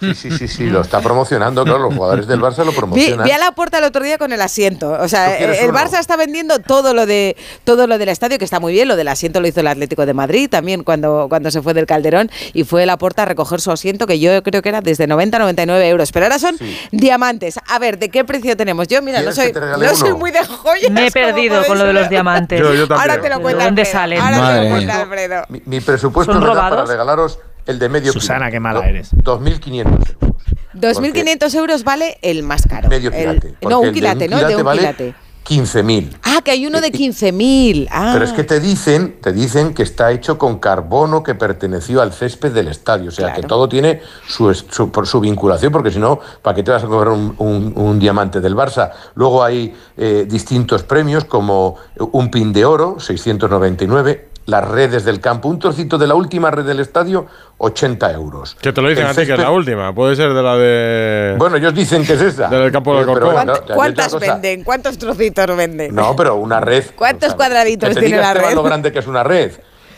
Sí, 0.00 0.14
sí, 0.14 0.30
sí, 0.30 0.46
sí, 0.46 0.66
lo 0.70 0.80
está 0.82 1.00
promocionando, 1.00 1.64
claro, 1.64 1.80
los 1.80 1.94
jugadores 1.96 2.28
del 2.28 2.40
Barça 2.40 2.58
lo 2.58 2.70
Vi, 2.70 2.76
promocionan. 2.76 3.24
vi 3.24 3.32
a 3.32 3.38
la 3.38 3.50
puerta 3.50 3.78
el 3.78 3.84
otro 3.84 4.04
día 4.04 4.16
con 4.16 4.32
el 4.32 4.40
asiento. 4.40 4.92
O 4.92 4.96
¿Tú 5.02 5.08
sea, 5.08 5.36
el 5.36 5.68
uno? 5.70 5.76
Barça 5.76 5.98
está 5.98 6.14
vendiendo 6.16 6.60
todo 6.60 6.94
lo 6.94 7.04
de 7.04 7.36
todo 7.64 7.88
lo 7.88 7.98
del 7.98 8.08
estadio, 8.08 8.38
que 8.38 8.44
está 8.44 8.60
muy 8.60 8.72
bien. 8.72 8.86
Lo 8.86 8.94
del 8.94 9.08
asiento 9.08 9.40
lo 9.40 9.48
hizo 9.48 9.58
el 9.58 9.66
Atlético 9.66 10.06
de 10.06 10.14
Madrid 10.14 10.48
también 10.48 10.84
cuando, 10.84 11.26
cuando 11.28 11.50
se 11.50 11.62
fue 11.62 11.74
del 11.74 11.86
Calderón 11.86 12.30
y 12.52 12.62
fue 12.62 12.86
la 12.86 12.96
puerta 12.96 13.22
a 13.22 13.24
recoger 13.24 13.60
su 13.60 13.72
asiento, 13.72 14.06
que 14.06 14.20
yo 14.20 14.40
creo 14.44 14.62
que 14.62 14.68
era 14.68 14.82
desde 14.82 15.08
90 15.08 15.36
a 15.36 15.40
99 15.40 15.88
euros. 15.88 16.12
Pero 16.12 16.26
ahora 16.26 16.38
son 16.38 16.56
diamantes. 16.92 17.58
A 17.66 17.80
ver, 17.80 17.98
¿de 17.98 18.08
qué 18.08 18.24
precio 18.24 18.56
tenemos? 18.56 18.86
Yo, 18.86 19.02
mira, 19.02 19.20
no 19.22 19.32
¿Quieres 19.32 19.52
soy, 19.52 19.80
no 19.80 19.94
soy 19.96 20.12
muy 20.14 20.30
de 20.30 20.44
joyas. 20.44 20.92
Me 20.92 21.08
he 21.08 21.10
perdido 21.10 21.66
con 21.66 21.76
lo 21.76 21.84
de 21.86 21.92
los 21.94 22.08
diamantes. 22.08 22.60
Yo- 22.60 22.72
yo. 22.72 22.86
Ahora 22.94 23.20
te 23.20 23.28
lo 23.30 23.38
¿De 23.38 23.42
cuenta 23.42 23.64
dónde 23.64 23.84
salen? 23.84 24.20
Ahora 24.20 24.36
te 24.54 24.62
lo 24.62 24.70
cuenta 24.70 24.92
mía. 24.94 25.02
Alfredo. 25.02 25.42
Mi, 25.48 25.60
mi 25.64 25.80
presupuesto 25.80 26.32
¿Son 26.32 26.40
me 26.40 26.46
da 26.46 26.54
para 26.54 26.68
robados? 26.70 26.88
regalaros 26.88 27.38
el 27.68 27.78
de 27.78 27.88
medio 27.88 28.12
Susana, 28.12 28.38
quilate. 28.46 28.52
qué 28.52 28.60
mala 28.60 28.80
Do- 28.80 28.84
eres. 28.86 29.14
2.500 29.14 29.86
euros. 29.86 30.38
2.500 30.74 31.54
euros 31.54 31.84
vale 31.84 32.18
el 32.22 32.42
más 32.42 32.62
caro. 32.68 32.88
Medio 32.88 33.10
El- 33.12 33.54
no, 33.62 33.80
un 33.80 33.86
de 33.86 33.92
quilate, 33.92 34.28
¿no? 34.28 34.38
De 34.38 34.56
un 34.56 34.64
vale 34.64 34.80
quilate. 34.80 35.14
15.000. 35.48 36.14
Ah, 36.24 36.42
que 36.44 36.50
hay 36.50 36.66
uno 36.66 36.82
de 36.82 36.92
15.000. 36.92 37.88
Ah. 37.90 38.10
Pero 38.12 38.26
es 38.26 38.32
que 38.32 38.44
te 38.44 38.60
dicen, 38.60 39.16
te 39.22 39.32
dicen 39.32 39.72
que 39.72 39.82
está 39.82 40.12
hecho 40.12 40.36
con 40.36 40.58
carbono 40.58 41.22
que 41.22 41.34
perteneció 41.34 42.02
al 42.02 42.12
césped 42.12 42.52
del 42.52 42.68
estadio. 42.68 43.08
O 43.08 43.12
sea, 43.12 43.32
que 43.32 43.42
todo 43.44 43.66
tiene 43.66 44.02
su, 44.26 44.54
por 44.92 45.06
su 45.06 45.20
vinculación, 45.20 45.72
porque 45.72 45.90
si 45.90 45.98
no, 45.98 46.20
¿para 46.42 46.54
qué 46.54 46.62
te 46.62 46.70
vas 46.70 46.84
a 46.84 46.86
cobrar 46.86 47.14
un, 47.14 47.34
un- 47.38 47.72
un 47.76 47.98
diamante 47.98 48.42
del 48.42 48.54
Barça? 48.54 48.90
Luego 49.14 49.42
hay 49.42 49.74
eh, 49.96 50.26
distintos 50.28 50.82
premios, 50.82 51.24
como 51.24 51.76
un 51.96 52.30
pin 52.30 52.52
de 52.52 52.66
oro, 52.66 53.00
699, 53.00 54.27
las 54.48 54.66
redes 54.66 55.04
del 55.04 55.20
campo, 55.20 55.46
un 55.48 55.58
trocito 55.58 55.98
de 55.98 56.06
la 56.06 56.14
última 56.14 56.50
red 56.50 56.64
del 56.64 56.80
estadio, 56.80 57.26
80 57.58 58.10
euros. 58.12 58.56
Que 58.60 58.72
te 58.72 58.80
lo 58.80 58.88
dicen 58.88 59.04
El 59.04 59.10
a 59.10 59.14
ti, 59.14 59.26
que 59.26 59.34
es 59.34 59.38
la 59.38 59.50
última. 59.50 59.94
Puede 59.94 60.16
ser 60.16 60.32
de 60.32 60.42
la 60.42 60.56
de. 60.56 61.34
Bueno, 61.38 61.56
ellos 61.56 61.74
dicen 61.74 62.02
que 62.06 62.14
es 62.14 62.20
esa. 62.22 62.48
Del 62.50 62.72
campo 62.72 62.94
del 62.96 63.04
Pero 63.04 63.12
Alcorcón. 63.14 63.34
bueno, 63.34 63.52
¿Cuánt- 63.52 63.60
te- 63.60 63.66
te- 63.66 63.74
¿Cuántas 63.74 64.12
cosa. 64.14 64.32
venden? 64.32 64.64
¿Cuántos 64.64 64.96
trocitos 64.96 65.54
venden? 65.54 65.94
No, 65.94 66.16
pero 66.16 66.36
una 66.36 66.60
red. 66.60 66.82
¿Cuántos 66.96 67.34
cuadraditos 67.34 67.90
que 67.90 67.94
te 67.96 68.00
tiene 68.00 68.16
diga, 68.16 68.22
la 68.22 68.32
Esteban, 68.32 68.48
red? 68.50 68.56
lo 68.56 68.62
grande 68.62 68.90
que 68.90 68.98
es 69.00 69.06
una 69.06 69.22
red. 69.22 69.52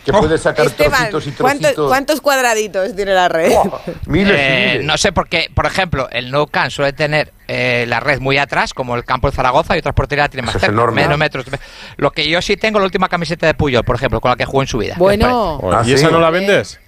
Que 0.05 0.11
puedes 0.11 0.41
sacar 0.41 0.65
Esteban, 0.65 1.09
trocitos 1.11 1.27
y 1.27 1.41
¿cuántos, 1.43 1.61
trocitos. 1.61 1.87
cuántos 1.87 2.21
cuadraditos 2.21 2.95
tiene 2.95 3.13
la 3.13 3.29
red? 3.29 3.51
Miles 4.07 4.33
y 4.33 4.41
Eh, 4.41 4.67
miles. 4.71 4.85
no 4.85 4.97
sé, 4.97 5.11
porque, 5.11 5.49
por 5.53 5.65
ejemplo, 5.67 6.09
el 6.11 6.31
Nou 6.31 6.47
Camp 6.47 6.71
suele 6.71 6.91
tener 6.93 7.31
eh, 7.47 7.85
la 7.87 7.99
red 7.99 8.19
muy 8.19 8.37
atrás, 8.39 8.73
como 8.73 8.95
el 8.95 9.03
campo 9.05 9.29
de 9.29 9.35
Zaragoza, 9.35 9.75
y 9.75 9.79
otras 9.79 9.93
porterías 9.93 10.29
tienen 10.31 10.45
más 10.45 10.59
cerca, 10.59 10.71
menos 10.91 11.17
metros. 11.19 11.45
Lo 11.97 12.11
que 12.11 12.27
yo 12.27 12.41
sí 12.41 12.57
tengo, 12.57 12.79
la 12.79 12.85
última 12.85 13.09
camiseta 13.09 13.45
de 13.45 13.53
Puyol, 13.53 13.83
por 13.83 13.95
ejemplo, 13.95 14.19
con 14.21 14.31
la 14.31 14.37
que 14.37 14.45
jugó 14.45 14.61
en 14.63 14.67
su 14.67 14.77
vida. 14.79 14.93
¿Qué 14.95 14.99
os 14.99 14.99
Bueno, 14.99 15.57
Joder, 15.59 15.79
Ah, 15.79 15.83
¿Y 15.85 15.93
esa 15.93 16.09
no 16.09 16.19
la 16.19 16.29
vendes? 16.31 16.79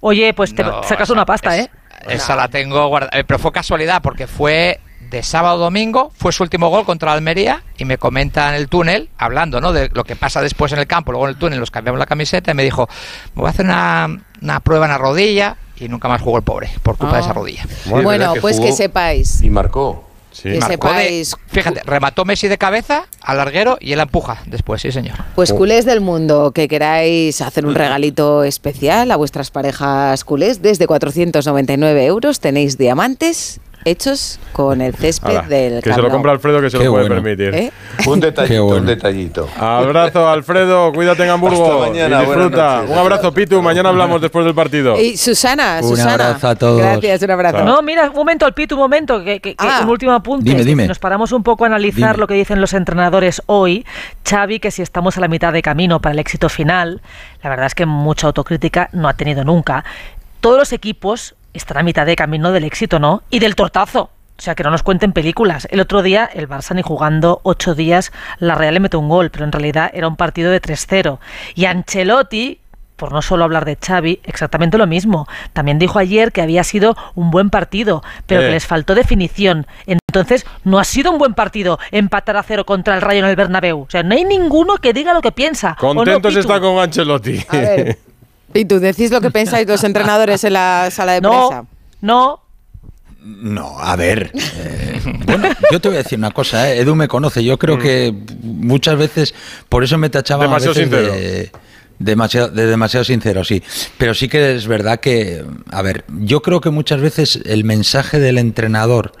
Oye, 0.00 0.32
pues 0.34 0.54
te 0.54 0.64
No, 0.64 0.82
sacas 0.82 1.10
una 1.10 1.24
pasta, 1.26 1.56
es- 1.56 1.66
¿eh? 1.66 1.70
Esa 2.08 2.34
la 2.34 2.48
tengo 2.48 2.86
guardada. 2.88 3.16
Eh, 3.18 3.24
Pero 3.24 3.38
fue 3.38 3.52
casualidad, 3.52 4.00
porque 4.02 4.26
fue 4.26 4.80
de 5.10 5.22
sábado 5.22 5.58
domingo, 5.58 6.12
fue 6.16 6.32
su 6.32 6.42
último 6.42 6.68
gol 6.68 6.84
contra 6.84 7.08
la 7.10 7.14
Almería, 7.16 7.62
y 7.76 7.84
me 7.84 7.98
comenta 7.98 8.48
en 8.48 8.54
el 8.54 8.68
túnel, 8.68 9.08
hablando 9.18 9.60
¿no? 9.60 9.72
de 9.72 9.90
lo 9.92 10.04
que 10.04 10.16
pasa 10.16 10.40
después 10.40 10.72
en 10.72 10.78
el 10.78 10.86
campo, 10.86 11.12
luego 11.12 11.26
en 11.26 11.30
el 11.34 11.38
túnel 11.38 11.58
nos 11.60 11.70
cambiamos 11.70 11.98
la 11.98 12.06
camiseta, 12.06 12.50
y 12.52 12.54
me 12.54 12.62
dijo, 12.64 12.88
me 13.34 13.40
voy 13.42 13.48
a 13.48 13.50
hacer 13.50 13.64
una, 13.66 14.22
una 14.40 14.60
prueba 14.60 14.86
en 14.86 14.92
la 14.92 14.98
rodilla, 14.98 15.56
y 15.76 15.88
nunca 15.88 16.08
más 16.08 16.20
jugó 16.22 16.36
el 16.36 16.44
pobre, 16.44 16.70
por 16.82 16.96
culpa 16.96 17.16
de 17.16 17.22
esa 17.22 17.32
rodilla. 17.32 17.62
Sí, 17.64 17.90
es 17.94 18.02
bueno, 18.04 18.34
que 18.34 18.40
pues 18.40 18.56
jugó 18.56 18.68
que 18.68 18.72
sepáis. 18.74 19.40
Y 19.42 19.50
marcó. 19.50 20.06
Sí. 20.32 20.42
Que 20.52 20.58
Marcó 20.60 20.92
de- 20.92 21.02
sepáis. 21.02 21.36
fíjate, 21.48 21.82
remató 21.84 22.24
Messi 22.24 22.46
de 22.46 22.56
cabeza 22.56 23.06
al 23.20 23.38
larguero 23.38 23.78
y 23.80 23.92
él 23.94 23.98
empuja 23.98 24.38
después, 24.46 24.80
sí 24.80 24.92
señor. 24.92 25.16
Pues 25.34 25.52
culés 25.52 25.84
del 25.86 26.00
mundo, 26.00 26.52
que 26.52 26.68
queráis 26.68 27.40
hacer 27.40 27.66
un 27.66 27.74
regalito 27.74 28.44
especial 28.44 29.10
a 29.10 29.16
vuestras 29.16 29.50
parejas 29.50 30.22
culés, 30.22 30.62
desde 30.62 30.86
499 30.86 32.04
euros 32.06 32.38
tenéis 32.38 32.78
diamantes 32.78 33.58
hechos 33.84 34.38
con 34.52 34.80
el 34.80 34.94
césped 34.94 35.42
del 35.44 35.82
que 35.82 35.92
se 35.92 36.02
lo 36.02 36.10
compra 36.10 36.32
Alfredo, 36.32 36.60
que 36.60 36.70
se 36.70 36.78
Qué 36.78 36.84
lo 36.84 36.90
puede 36.92 37.08
bueno. 37.08 37.22
permitir. 37.22 37.54
¿Eh? 37.54 37.72
Un 38.06 38.20
detallito, 38.20 38.52
Qué 38.54 38.60
bueno. 38.60 38.80
un 38.80 38.86
detallito. 38.86 39.48
Abrazo, 39.58 40.28
Alfredo. 40.28 40.92
Cuídate 40.92 41.24
en 41.24 41.30
Hamburgo. 41.30 41.64
Hasta 41.64 41.90
mañana, 41.90 42.22
y 42.22 42.26
disfruta. 42.26 42.82
Un 42.86 42.98
abrazo, 42.98 43.32
Pitu. 43.32 43.62
Mañana 43.62 43.88
hablamos 43.88 44.20
después 44.20 44.44
del 44.44 44.54
partido. 44.54 44.98
Y 45.00 45.16
Susana, 45.16 45.78
Un 45.82 45.88
Susana. 45.90 46.12
abrazo 46.12 46.48
a 46.48 46.54
todos. 46.54 46.78
Gracias, 46.80 47.22
un 47.22 47.30
abrazo. 47.30 47.64
No, 47.64 47.82
mira, 47.82 48.08
un 48.10 48.16
momento, 48.16 48.46
el 48.46 48.52
Pitu, 48.52 48.74
un 48.74 48.80
momento, 48.82 49.22
que, 49.24 49.40
que- 49.40 49.54
que 49.54 49.66
Ah. 49.66 49.80
un 49.84 49.88
último 49.90 50.12
apunte. 50.12 50.48
Dime, 50.50 50.64
dime. 50.64 50.82
si 50.84 50.88
Nos 50.88 50.98
paramos 50.98 51.32
un 51.32 51.42
poco 51.42 51.64
a 51.64 51.68
analizar 51.68 52.12
Dime. 52.14 52.20
lo 52.20 52.26
que 52.26 52.34
dicen 52.34 52.60
los 52.60 52.72
entrenadores 52.74 53.42
hoy. 53.46 53.84
Xavi, 54.28 54.60
que 54.60 54.70
si 54.70 54.82
estamos 54.82 55.16
a 55.16 55.20
la 55.20 55.28
mitad 55.28 55.52
de 55.52 55.62
camino 55.62 56.00
para 56.00 56.12
el 56.12 56.18
éxito 56.18 56.48
final, 56.48 57.00
la 57.42 57.50
verdad 57.50 57.66
es 57.66 57.74
que 57.74 57.86
mucha 57.86 58.26
autocrítica 58.26 58.88
no 58.92 59.08
ha 59.08 59.14
tenido 59.14 59.42
nunca. 59.44 59.84
Todos 60.40 60.58
los 60.58 60.72
equipos 60.72 61.34
están 61.54 61.78
a 61.78 61.82
mitad 61.82 62.06
de 62.06 62.16
camino 62.16 62.52
del 62.52 62.64
éxito, 62.64 62.98
¿no? 62.98 63.22
Y 63.30 63.38
del 63.38 63.54
tortazo. 63.56 64.10
O 64.38 64.42
sea, 64.42 64.54
que 64.54 64.62
no 64.62 64.70
nos 64.70 64.82
cuenten 64.82 65.12
películas. 65.12 65.68
El 65.70 65.80
otro 65.80 66.02
día, 66.02 66.28
el 66.32 66.48
Barça 66.48 66.74
ni 66.74 66.80
jugando 66.80 67.40
ocho 67.42 67.74
días, 67.74 68.10
la 68.38 68.54
Real 68.54 68.72
le 68.74 68.80
metió 68.80 68.98
un 68.98 69.08
gol, 69.10 69.30
pero 69.30 69.44
en 69.44 69.52
realidad 69.52 69.90
era 69.92 70.08
un 70.08 70.16
partido 70.16 70.50
de 70.50 70.62
3-0. 70.62 71.18
Y 71.54 71.66
Ancelotti, 71.66 72.58
por 72.96 73.12
no 73.12 73.20
solo 73.20 73.44
hablar 73.44 73.66
de 73.66 73.76
Xavi, 73.76 74.20
exactamente 74.24 74.78
lo 74.78 74.86
mismo. 74.86 75.26
También 75.52 75.78
dijo 75.78 75.98
ayer 75.98 76.32
que 76.32 76.40
había 76.40 76.64
sido 76.64 76.96
un 77.14 77.30
buen 77.30 77.50
partido, 77.50 78.02
pero 78.26 78.40
Eh. 78.40 78.46
que 78.46 78.50
les 78.52 78.66
faltó 78.66 78.94
definición. 78.94 79.66
Entonces, 79.86 80.46
no 80.64 80.78
ha 80.78 80.84
sido 80.84 81.10
un 81.12 81.18
buen 81.18 81.34
partido 81.34 81.78
empatar 81.90 82.36
a 82.38 82.42
cero 82.42 82.64
contra 82.64 82.94
el 82.94 83.02
Rayo 83.02 83.20
en 83.20 83.26
el 83.26 83.36
Bernabéu. 83.36 83.80
O 83.82 83.90
sea, 83.90 84.02
no 84.02 84.14
hay 84.14 84.24
ninguno 84.24 84.76
que 84.78 84.94
diga 84.94 85.12
lo 85.12 85.20
que 85.20 85.32
piensa. 85.32 85.76
¿O 85.80 85.88
no, 85.92 85.96
Contentos 85.96 86.30
Pitu? 86.30 86.40
está 86.40 86.60
con 86.60 86.78
Ancelotti. 86.78 87.44
A 87.48 87.56
ver. 87.56 87.98
¿Y 88.54 88.64
tú 88.64 88.80
decís 88.80 89.10
lo 89.10 89.20
que 89.20 89.30
pensáis 89.30 89.66
los 89.68 89.84
entrenadores 89.84 90.42
en 90.44 90.54
la 90.54 90.88
sala 90.90 91.12
de 91.12 91.20
No, 91.20 91.48
prensa? 91.48 91.66
no. 92.00 92.40
No, 93.22 93.78
a 93.78 93.96
ver. 93.96 94.32
eh, 94.34 94.98
bueno, 95.26 95.48
yo 95.70 95.78
te 95.80 95.88
voy 95.88 95.98
a 95.98 96.02
decir 96.02 96.18
una 96.18 96.30
cosa, 96.30 96.72
¿eh? 96.72 96.78
Edu 96.80 96.94
me 96.94 97.06
conoce. 97.06 97.44
Yo 97.44 97.58
creo 97.58 97.78
que 97.78 98.14
muchas 98.42 98.96
veces, 98.96 99.34
por 99.68 99.84
eso 99.84 99.98
me 99.98 100.08
tachaban 100.08 100.46
a 100.48 100.58
Demasiado 100.58 100.74
veces 100.74 100.88
sincero. 100.90 101.12
de, 101.12 101.52
demasiado, 101.98 102.48
de 102.48 102.64
demasiado 102.66 103.04
sincero, 103.04 103.44
sí. 103.44 103.62
Pero 103.98 104.14
sí 104.14 104.26
que 104.28 104.54
es 104.56 104.66
verdad 104.66 105.00
que, 105.00 105.44
a 105.70 105.82
ver, 105.82 106.04
yo 106.08 106.40
creo 106.40 106.62
que 106.62 106.70
muchas 106.70 107.02
veces 107.02 107.40
el 107.44 107.62
mensaje 107.64 108.18
del 108.20 108.38
entrenador 108.38 109.12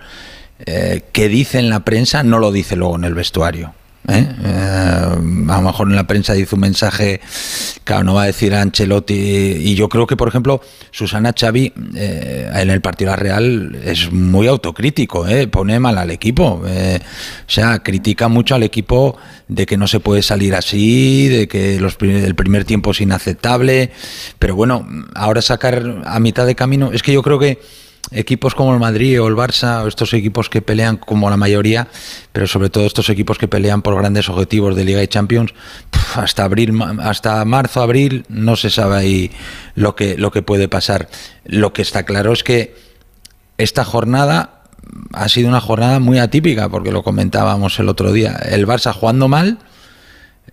eh, 0.64 1.02
que 1.12 1.28
dice 1.28 1.58
en 1.58 1.68
la 1.68 1.80
prensa 1.80 2.22
no 2.22 2.38
lo 2.38 2.52
dice 2.52 2.76
luego 2.76 2.96
en 2.96 3.04
el 3.04 3.12
vestuario. 3.14 3.74
¿Eh? 4.10 4.28
Eh, 4.44 5.48
a 5.48 5.56
lo 5.56 5.62
mejor 5.62 5.88
en 5.88 5.96
la 5.96 6.06
prensa 6.06 6.32
dice 6.34 6.54
un 6.54 6.60
mensaje, 6.60 7.20
claro, 7.84 8.04
no 8.04 8.14
va 8.14 8.24
a 8.24 8.26
decir 8.26 8.54
a 8.54 8.62
Ancelotti. 8.62 9.14
Y 9.14 9.74
yo 9.74 9.88
creo 9.88 10.06
que, 10.06 10.16
por 10.16 10.28
ejemplo, 10.28 10.60
Susana 10.90 11.34
Xavi 11.38 11.72
eh, 11.94 12.50
en 12.54 12.70
el 12.70 12.80
partido 12.80 13.14
Real 13.16 13.78
es 13.84 14.12
muy 14.12 14.46
autocrítico, 14.46 15.26
¿eh? 15.26 15.46
pone 15.48 15.78
mal 15.80 15.98
al 15.98 16.10
equipo. 16.10 16.62
o 16.62 16.66
sea, 17.46 17.82
critica 17.82 18.28
mucho 18.28 18.54
al 18.54 18.62
equipo 18.62 19.16
de 19.48 19.66
que 19.66 19.76
no 19.76 19.86
se 19.86 20.00
puede 20.00 20.22
salir 20.22 20.54
así, 20.54 21.28
de 21.28 21.48
que 21.48 21.80
los, 21.80 21.96
el 22.00 22.34
primer 22.34 22.64
tiempo 22.64 22.92
es 22.92 23.00
inaceptable. 23.00 23.90
Pero 24.38 24.56
bueno, 24.56 24.86
ahora 25.14 25.42
sacar 25.42 26.02
a 26.04 26.20
mitad 26.20 26.46
de 26.46 26.54
camino, 26.54 26.90
es 26.92 27.02
que 27.02 27.12
yo 27.12 27.22
creo 27.22 27.38
que 27.38 27.60
equipos 28.12 28.54
como 28.54 28.72
el 28.74 28.80
Madrid 28.80 29.20
o 29.20 29.28
el 29.28 29.34
Barça, 29.34 29.84
o 29.84 29.88
estos 29.88 30.12
equipos 30.14 30.48
que 30.48 30.62
pelean 30.62 30.96
como 30.96 31.30
la 31.30 31.36
mayoría, 31.36 31.88
pero 32.32 32.46
sobre 32.46 32.70
todo 32.70 32.86
estos 32.86 33.08
equipos 33.08 33.38
que 33.38 33.48
pelean 33.48 33.82
por 33.82 33.96
grandes 33.96 34.28
objetivos 34.28 34.76
de 34.76 34.84
Liga 34.84 35.02
y 35.02 35.08
Champions, 35.08 35.54
hasta 36.14 36.44
abril, 36.44 36.78
hasta 37.00 37.44
marzo, 37.44 37.82
abril, 37.82 38.24
no 38.28 38.56
se 38.56 38.70
sabe 38.70 38.96
ahí 38.96 39.30
lo 39.74 39.94
que, 39.94 40.16
lo 40.16 40.30
que 40.30 40.42
puede 40.42 40.68
pasar. 40.68 41.08
Lo 41.44 41.72
que 41.72 41.82
está 41.82 42.04
claro 42.04 42.32
es 42.32 42.42
que 42.42 42.74
esta 43.58 43.84
jornada 43.84 44.60
ha 45.12 45.28
sido 45.28 45.48
una 45.48 45.60
jornada 45.60 46.00
muy 46.00 46.18
atípica, 46.18 46.68
porque 46.68 46.92
lo 46.92 47.02
comentábamos 47.02 47.78
el 47.78 47.88
otro 47.88 48.12
día. 48.12 48.32
El 48.48 48.66
Barça 48.66 48.92
jugando 48.92 49.28
mal, 49.28 49.58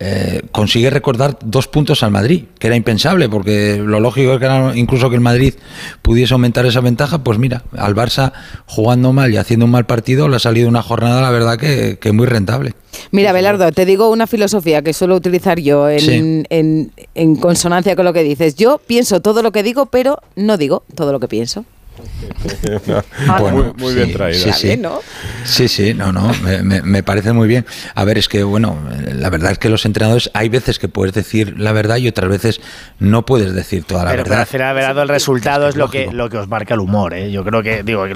eh, 0.00 0.42
consigue 0.52 0.90
recordar 0.90 1.38
dos 1.44 1.66
puntos 1.66 2.04
al 2.04 2.12
Madrid, 2.12 2.44
que 2.58 2.68
era 2.68 2.76
impensable, 2.76 3.28
porque 3.28 3.82
lo 3.84 3.98
lógico 3.98 4.34
es 4.34 4.38
que 4.38 4.44
era 4.44 4.76
incluso 4.76 5.10
que 5.10 5.16
el 5.16 5.20
Madrid 5.20 5.54
pudiese 6.02 6.34
aumentar 6.34 6.66
esa 6.66 6.80
ventaja, 6.80 7.24
pues 7.24 7.38
mira, 7.38 7.64
al 7.76 7.96
Barça 7.96 8.32
jugando 8.66 9.12
mal 9.12 9.32
y 9.32 9.38
haciendo 9.38 9.64
un 9.64 9.72
mal 9.72 9.86
partido 9.86 10.28
le 10.28 10.36
ha 10.36 10.38
salido 10.38 10.68
una 10.68 10.82
jornada, 10.82 11.20
la 11.20 11.30
verdad, 11.30 11.58
que, 11.58 12.12
muy 12.12 12.26
rentable. 12.26 12.74
Mira, 13.10 13.32
Belardo, 13.32 13.70
te 13.72 13.84
digo 13.84 14.10
una 14.10 14.26
filosofía 14.26 14.82
que 14.82 14.92
suelo 14.92 15.16
utilizar 15.16 15.58
yo 15.60 15.88
en, 15.88 16.46
en 16.48 17.36
consonancia 17.36 17.96
con 17.96 18.04
lo 18.04 18.12
que 18.12 18.22
dices. 18.22 18.54
Yo 18.54 18.80
pienso 18.84 19.20
todo 19.20 19.42
lo 19.42 19.52
que 19.52 19.62
digo, 19.62 19.86
pero 19.86 20.18
no 20.36 20.56
digo 20.56 20.84
todo 20.94 21.12
lo 21.12 21.20
que 21.20 21.28
pienso. 21.28 21.64
muy, 23.78 23.94
bien 23.94 24.12
traído. 24.12 24.40
Sí, 24.40 24.52
sí. 24.52 24.76
¿no? 24.76 25.00
sí, 25.44 25.68
sí, 25.68 25.94
no, 25.94 26.12
no, 26.12 26.30
me, 26.62 27.02
parece 27.02 27.32
muy 27.32 27.48
bien. 27.48 27.66
A 27.94 28.04
ver, 28.04 28.18
es 28.18 28.28
que, 28.28 28.42
bueno, 28.42 28.78
la 29.12 29.30
verdad 29.30 29.52
es 29.52 29.58
que 29.58 29.68
los 29.68 29.84
entrenadores 29.86 30.30
hay 30.34 30.48
veces 30.48 30.78
que 30.78 30.88
puedes 30.88 31.14
decir 31.14 31.58
la 31.58 31.72
verdad 31.72 31.96
y 31.96 32.08
otras 32.08 32.30
veces 32.30 32.60
no 32.98 33.24
puedes 33.24 33.54
decir 33.54 33.84
toda 33.84 34.04
la 34.04 34.10
Pero 34.10 34.24
verdad. 34.24 34.46
Pero 34.50 34.64
hacer 34.64 34.74
verdad 34.74 35.02
el 35.02 35.08
resultado 35.08 35.68
es, 35.68 35.76
lo 35.76 35.88
que, 35.90 36.10
lo 36.12 36.28
que 36.28 36.38
os 36.38 36.48
marca 36.48 36.74
el 36.74 36.80
humor, 36.80 37.14
¿eh? 37.14 37.30
Yo 37.30 37.44
creo 37.44 37.62
que, 37.62 37.82
digo, 37.82 38.06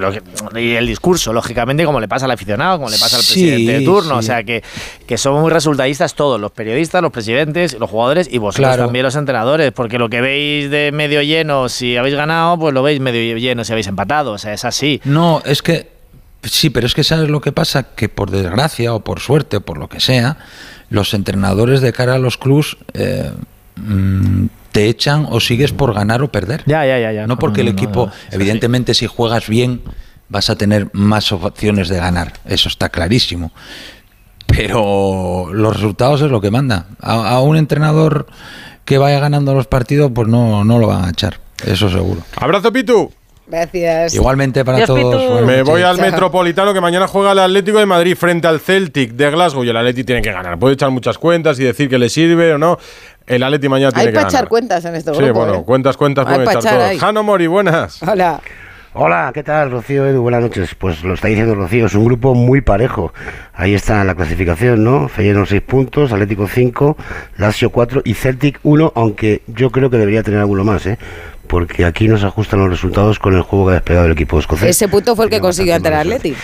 y 0.55 0.71
el 0.71 0.87
discurso, 0.87 1.33
lógicamente, 1.33 1.85
como 1.85 1.99
le 1.99 2.07
pasa 2.07 2.25
al 2.25 2.31
aficionado, 2.31 2.77
como 2.77 2.89
le 2.89 2.97
pasa 2.97 3.17
al 3.17 3.23
presidente 3.23 3.79
de 3.79 3.85
turno, 3.85 4.17
o 4.17 4.21
sea, 4.21 4.43
que, 4.43 4.63
que 5.05 5.17
somos 5.17 5.41
muy 5.41 5.51
resultadistas 5.51 6.15
todos, 6.15 6.39
los 6.39 6.51
periodistas, 6.51 7.01
los 7.01 7.11
presidentes, 7.11 7.77
los 7.79 7.89
jugadores 7.89 8.27
y 8.31 8.37
vosotros 8.37 8.77
también 8.77 9.03
los 9.03 9.15
entrenadores, 9.15 9.71
porque 9.71 9.97
lo 9.97 10.09
que 10.09 10.21
veis 10.21 10.69
de 10.69 10.91
medio 10.91 11.21
lleno, 11.21 11.69
si 11.69 11.97
habéis 11.97 12.15
ganado, 12.15 12.57
pues 12.57 12.73
lo 12.73 12.83
veis 12.83 12.99
medio 12.99 13.37
lleno 13.37 13.63
si 13.63 13.72
habéis 13.73 13.87
empatado, 13.87 14.31
o 14.31 14.37
sea, 14.37 14.53
es 14.53 14.65
así. 14.65 15.01
No, 15.03 15.41
es 15.45 15.61
que 15.61 15.91
sí, 16.43 16.69
pero 16.69 16.87
es 16.87 16.93
que 16.93 17.03
sabes 17.03 17.29
lo 17.29 17.41
que 17.41 17.51
pasa, 17.51 17.83
que 17.95 18.09
por 18.09 18.31
desgracia 18.31 18.93
o 18.93 19.01
por 19.01 19.19
suerte 19.19 19.57
o 19.57 19.61
por 19.61 19.77
lo 19.77 19.89
que 19.89 19.99
sea, 19.99 20.37
los 20.89 21.13
entrenadores 21.13 21.81
de 21.81 21.93
cara 21.93 22.15
a 22.15 22.19
los 22.19 22.37
clubs 22.37 22.77
eh, 22.93 23.31
mm, 23.75 24.45
te 24.71 24.89
echan 24.89 25.27
o 25.29 25.39
sigues 25.39 25.71
por 25.71 25.93
ganar 25.93 26.21
o 26.21 26.31
perder. 26.31 26.63
Ya, 26.65 26.85
ya, 26.85 26.99
ya, 26.99 27.11
ya. 27.11 27.27
No 27.27 27.37
porque 27.37 27.61
el 27.61 27.67
equipo, 27.67 28.11
evidentemente, 28.31 28.93
si 28.93 29.07
juegas 29.07 29.47
bien 29.47 29.81
vas 30.29 30.49
a 30.49 30.55
tener 30.55 30.89
más 30.93 31.31
opciones 31.31 31.89
de 31.89 31.97
ganar, 31.97 32.33
eso 32.45 32.67
está 32.67 32.89
clarísimo. 32.89 33.51
Pero 34.47 35.49
los 35.51 35.75
resultados 35.75 36.21
es 36.21 36.29
lo 36.31 36.41
que 36.41 36.51
manda. 36.51 36.87
A, 36.99 37.39
un 37.39 37.57
entrenador 37.57 38.27
que 38.85 38.97
vaya 38.97 39.19
ganando 39.19 39.53
los 39.53 39.67
partidos, 39.67 40.11
pues 40.13 40.27
no, 40.27 40.63
no 40.63 40.79
lo 40.79 40.87
van 40.87 41.05
a 41.05 41.09
echar, 41.09 41.39
eso 41.65 41.89
seguro. 41.89 42.21
Abrazo, 42.35 42.71
Pitu. 42.71 43.11
Gracias. 43.47 44.15
Igualmente 44.15 44.63
para 44.63 44.85
todos. 44.85 45.41
Me 45.45 45.63
voy 45.63 45.81
al 45.81 45.99
Metropolitano 45.99 46.73
que 46.73 46.81
mañana 46.81 47.07
juega 47.07 47.33
el 47.33 47.39
Atlético 47.39 47.79
de 47.79 47.85
Madrid 47.85 48.15
frente 48.15 48.47
al 48.47 48.59
Celtic 48.59 49.11
de 49.11 49.31
Glasgow 49.31 49.63
y 49.63 49.69
el 49.69 49.77
Atlético 49.77 50.07
tiene 50.07 50.21
que 50.21 50.31
ganar. 50.31 50.57
Puede 50.57 50.75
echar 50.75 50.91
muchas 50.91 51.17
cuentas 51.17 51.59
y 51.59 51.63
decir 51.63 51.89
que 51.89 51.97
le 51.97 52.09
sirve 52.09 52.53
o 52.53 52.57
no. 52.57 52.77
El 53.27 53.43
Atlético 53.43 53.71
mañana 53.71 53.91
tiene 53.91 54.07
que 54.07 54.11
ganar. 54.13 54.27
Hay 54.27 54.31
para 54.31 54.39
echar 54.39 54.49
cuentas 54.49 54.85
en 54.85 54.95
este 54.95 55.11
grupo. 55.11 55.25
Sí, 55.25 55.31
bueno, 55.31 55.55
¿eh? 55.55 55.63
cuentas, 55.65 55.97
cuentas 55.97 56.25
pueden 56.25 56.41
echar 56.41 56.61
todos. 56.61 56.99
Jano 56.99 57.23
Mori, 57.23 57.47
buenas. 57.47 58.01
Hola. 58.03 58.41
Hola, 58.95 59.31
¿qué 59.33 59.41
tal, 59.41 59.71
Rocío 59.71 60.05
Edu? 60.05 60.21
Buenas 60.21 60.43
noches. 60.43 60.75
Pues 60.75 61.03
lo 61.03 61.15
está 61.15 61.27
diciendo 61.27 61.55
Rocío, 61.55 61.87
es 61.87 61.95
un 61.95 62.05
grupo 62.05 62.35
muy 62.35 62.61
parejo. 62.61 63.11
Ahí 63.55 63.73
está 63.73 64.03
la 64.03 64.13
clasificación, 64.13 64.83
¿no? 64.83 65.07
Feyenoord 65.07 65.47
6 65.47 65.61
puntos, 65.63 66.11
Atlético 66.11 66.47
5, 66.47 66.95
Lazio 67.37 67.71
4 67.71 68.03
y 68.05 68.13
Celtic 68.13 68.59
1, 68.61 68.93
aunque 68.95 69.41
yo 69.47 69.71
creo 69.71 69.89
que 69.89 69.97
debería 69.97 70.21
tener 70.21 70.39
alguno 70.39 70.63
más, 70.63 70.85
¿eh? 70.85 70.99
Porque 71.47 71.85
aquí 71.85 72.07
nos 72.07 72.23
ajustan 72.23 72.59
los 72.59 72.69
resultados 72.69 73.19
con 73.19 73.35
el 73.35 73.41
juego 73.41 73.67
que 73.67 73.71
ha 73.71 73.75
desplegado 73.75 74.07
el 74.07 74.13
equipo 74.13 74.39
escocés. 74.39 74.69
Ese 74.69 74.87
punto 74.87 75.15
fue 75.15 75.25
el 75.25 75.31
que 75.31 75.39
consiguió 75.39 75.75
ante 75.75 75.89
el 75.89 75.95
Atleti. 75.95 76.35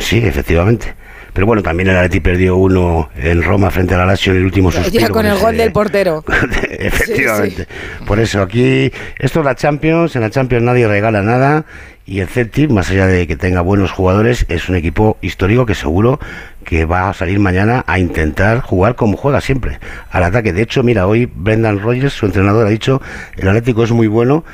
Sí, 0.00 0.18
efectivamente. 0.18 0.94
Pero 1.32 1.48
bueno, 1.48 1.62
también 1.62 1.88
el 1.88 1.96
Atleti 1.96 2.20
perdió 2.20 2.56
uno 2.56 3.10
en 3.16 3.42
Roma 3.42 3.68
frente 3.70 3.94
al 3.94 4.06
Lazio 4.06 4.32
en 4.32 4.38
el 4.38 4.44
último 4.44 4.70
suspiro. 4.70 5.00
Ya 5.00 5.08
con 5.08 5.26
el 5.26 5.36
gol 5.36 5.56
del 5.56 5.72
portero. 5.72 6.24
Efectivamente. 6.70 7.66
Por 8.06 8.20
eso, 8.20 8.40
aquí, 8.40 8.92
esto 9.18 9.40
es 9.40 9.44
la 9.44 9.56
Champions, 9.56 10.14
en 10.14 10.22
la 10.22 10.30
Champions 10.30 10.64
nadie 10.64 10.86
regala 10.86 11.22
nada 11.22 11.64
y 12.06 12.20
el 12.20 12.28
Celtic, 12.28 12.70
más 12.70 12.90
allá 12.90 13.06
de 13.06 13.26
que 13.26 13.36
tenga 13.36 13.62
buenos 13.62 13.90
jugadores, 13.90 14.44
es 14.48 14.68
un 14.68 14.76
equipo 14.76 15.16
histórico 15.22 15.64
que 15.64 15.74
seguro 15.74 16.20
que 16.64 16.84
va 16.84 17.08
a 17.08 17.14
salir 17.14 17.38
mañana 17.38 17.82
a 17.86 17.98
intentar 17.98 18.60
jugar 18.60 18.94
como 18.94 19.16
juega 19.16 19.40
siempre, 19.40 19.78
al 20.10 20.24
ataque. 20.24 20.52
De 20.52 20.62
hecho, 20.62 20.82
mira, 20.82 21.06
hoy 21.06 21.30
Brendan 21.34 21.80
Rogers, 21.80 22.12
su 22.12 22.26
entrenador, 22.26 22.66
ha 22.66 22.70
dicho, 22.70 23.00
el 23.36 23.48
Atlético 23.48 23.84
es 23.84 23.92
muy 23.92 24.06
bueno, 24.06 24.44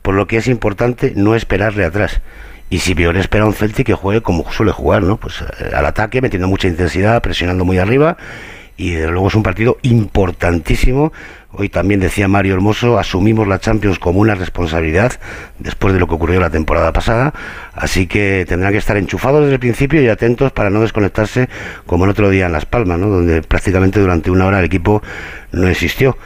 por 0.00 0.14
lo 0.14 0.26
que 0.26 0.38
es 0.38 0.48
importante 0.48 1.12
no 1.14 1.34
esperarle 1.34 1.84
atrás. 1.84 2.22
Y 2.70 2.78
si 2.78 2.94
peor 2.94 3.16
espera 3.18 3.44
un 3.44 3.54
Celtic 3.54 3.86
que 3.86 3.94
juegue 3.94 4.22
como 4.22 4.50
suele 4.50 4.72
jugar, 4.72 5.02
¿no? 5.02 5.18
Pues 5.18 5.42
eh, 5.42 5.72
al 5.74 5.84
ataque, 5.86 6.22
metiendo 6.22 6.48
mucha 6.48 6.68
intensidad, 6.68 7.20
presionando 7.22 7.64
muy 7.64 7.78
arriba. 7.78 8.16
Y 8.76 8.94
desde 8.94 9.12
luego 9.12 9.28
es 9.28 9.34
un 9.34 9.42
partido 9.42 9.76
importantísimo. 9.82 11.12
Hoy 11.56 11.68
también 11.68 12.00
decía 12.00 12.26
Mario 12.26 12.54
Hermoso, 12.54 12.98
asumimos 12.98 13.46
la 13.46 13.60
Champions 13.60 14.00
como 14.00 14.18
una 14.18 14.34
responsabilidad 14.34 15.12
después 15.60 15.94
de 15.94 16.00
lo 16.00 16.08
que 16.08 16.14
ocurrió 16.14 16.40
la 16.40 16.50
temporada 16.50 16.92
pasada. 16.92 17.32
Así 17.74 18.08
que 18.08 18.44
tendrán 18.48 18.72
que 18.72 18.78
estar 18.78 18.96
enchufados 18.96 19.42
desde 19.42 19.54
el 19.54 19.60
principio 19.60 20.02
y 20.02 20.08
atentos 20.08 20.50
para 20.50 20.68
no 20.70 20.80
desconectarse 20.80 21.48
como 21.86 22.06
el 22.06 22.10
otro 22.10 22.28
día 22.28 22.46
en 22.46 22.52
Las 22.52 22.66
Palmas, 22.66 22.98
¿no? 22.98 23.08
donde 23.08 23.42
prácticamente 23.42 24.00
durante 24.00 24.32
una 24.32 24.46
hora 24.46 24.58
el 24.58 24.64
equipo 24.64 25.00
no 25.52 25.68
existió. 25.68 26.18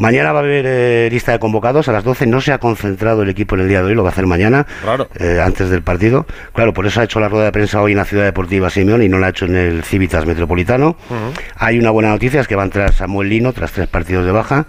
Mañana 0.00 0.32
va 0.32 0.38
a 0.38 0.42
haber 0.42 0.64
eh, 0.66 1.08
lista 1.12 1.32
de 1.32 1.38
convocados 1.38 1.86
a 1.88 1.92
las 1.92 2.04
12. 2.04 2.26
No 2.26 2.40
se 2.40 2.52
ha 2.52 2.58
concentrado 2.58 3.20
el 3.20 3.28
equipo 3.28 3.54
en 3.54 3.60
el 3.60 3.68
día 3.68 3.82
de 3.82 3.88
hoy, 3.88 3.94
lo 3.94 4.02
va 4.02 4.08
a 4.08 4.12
hacer 4.12 4.24
mañana, 4.24 4.66
eh, 5.16 5.42
antes 5.44 5.68
del 5.68 5.82
partido. 5.82 6.24
Claro, 6.54 6.72
por 6.72 6.86
eso 6.86 7.02
ha 7.02 7.04
hecho 7.04 7.20
la 7.20 7.28
rueda 7.28 7.44
de 7.44 7.52
prensa 7.52 7.82
hoy 7.82 7.92
en 7.92 7.98
la 7.98 8.06
Ciudad 8.06 8.24
Deportiva 8.24 8.70
Simeón 8.70 9.02
y 9.02 9.10
no 9.10 9.18
la 9.18 9.26
ha 9.26 9.30
hecho 9.30 9.44
en 9.44 9.56
el 9.56 9.84
Civitas 9.84 10.24
Metropolitano. 10.24 10.96
Hay 11.54 11.78
una 11.78 11.90
buena 11.90 12.08
noticia, 12.08 12.40
es 12.40 12.48
que 12.48 12.56
va 12.56 12.62
a 12.62 12.64
entrar 12.64 12.94
Samuel 12.94 13.28
Lino 13.28 13.52
tras 13.52 13.72
tres 13.72 13.88
partidos 13.88 14.24
de 14.24 14.32
baja. 14.32 14.64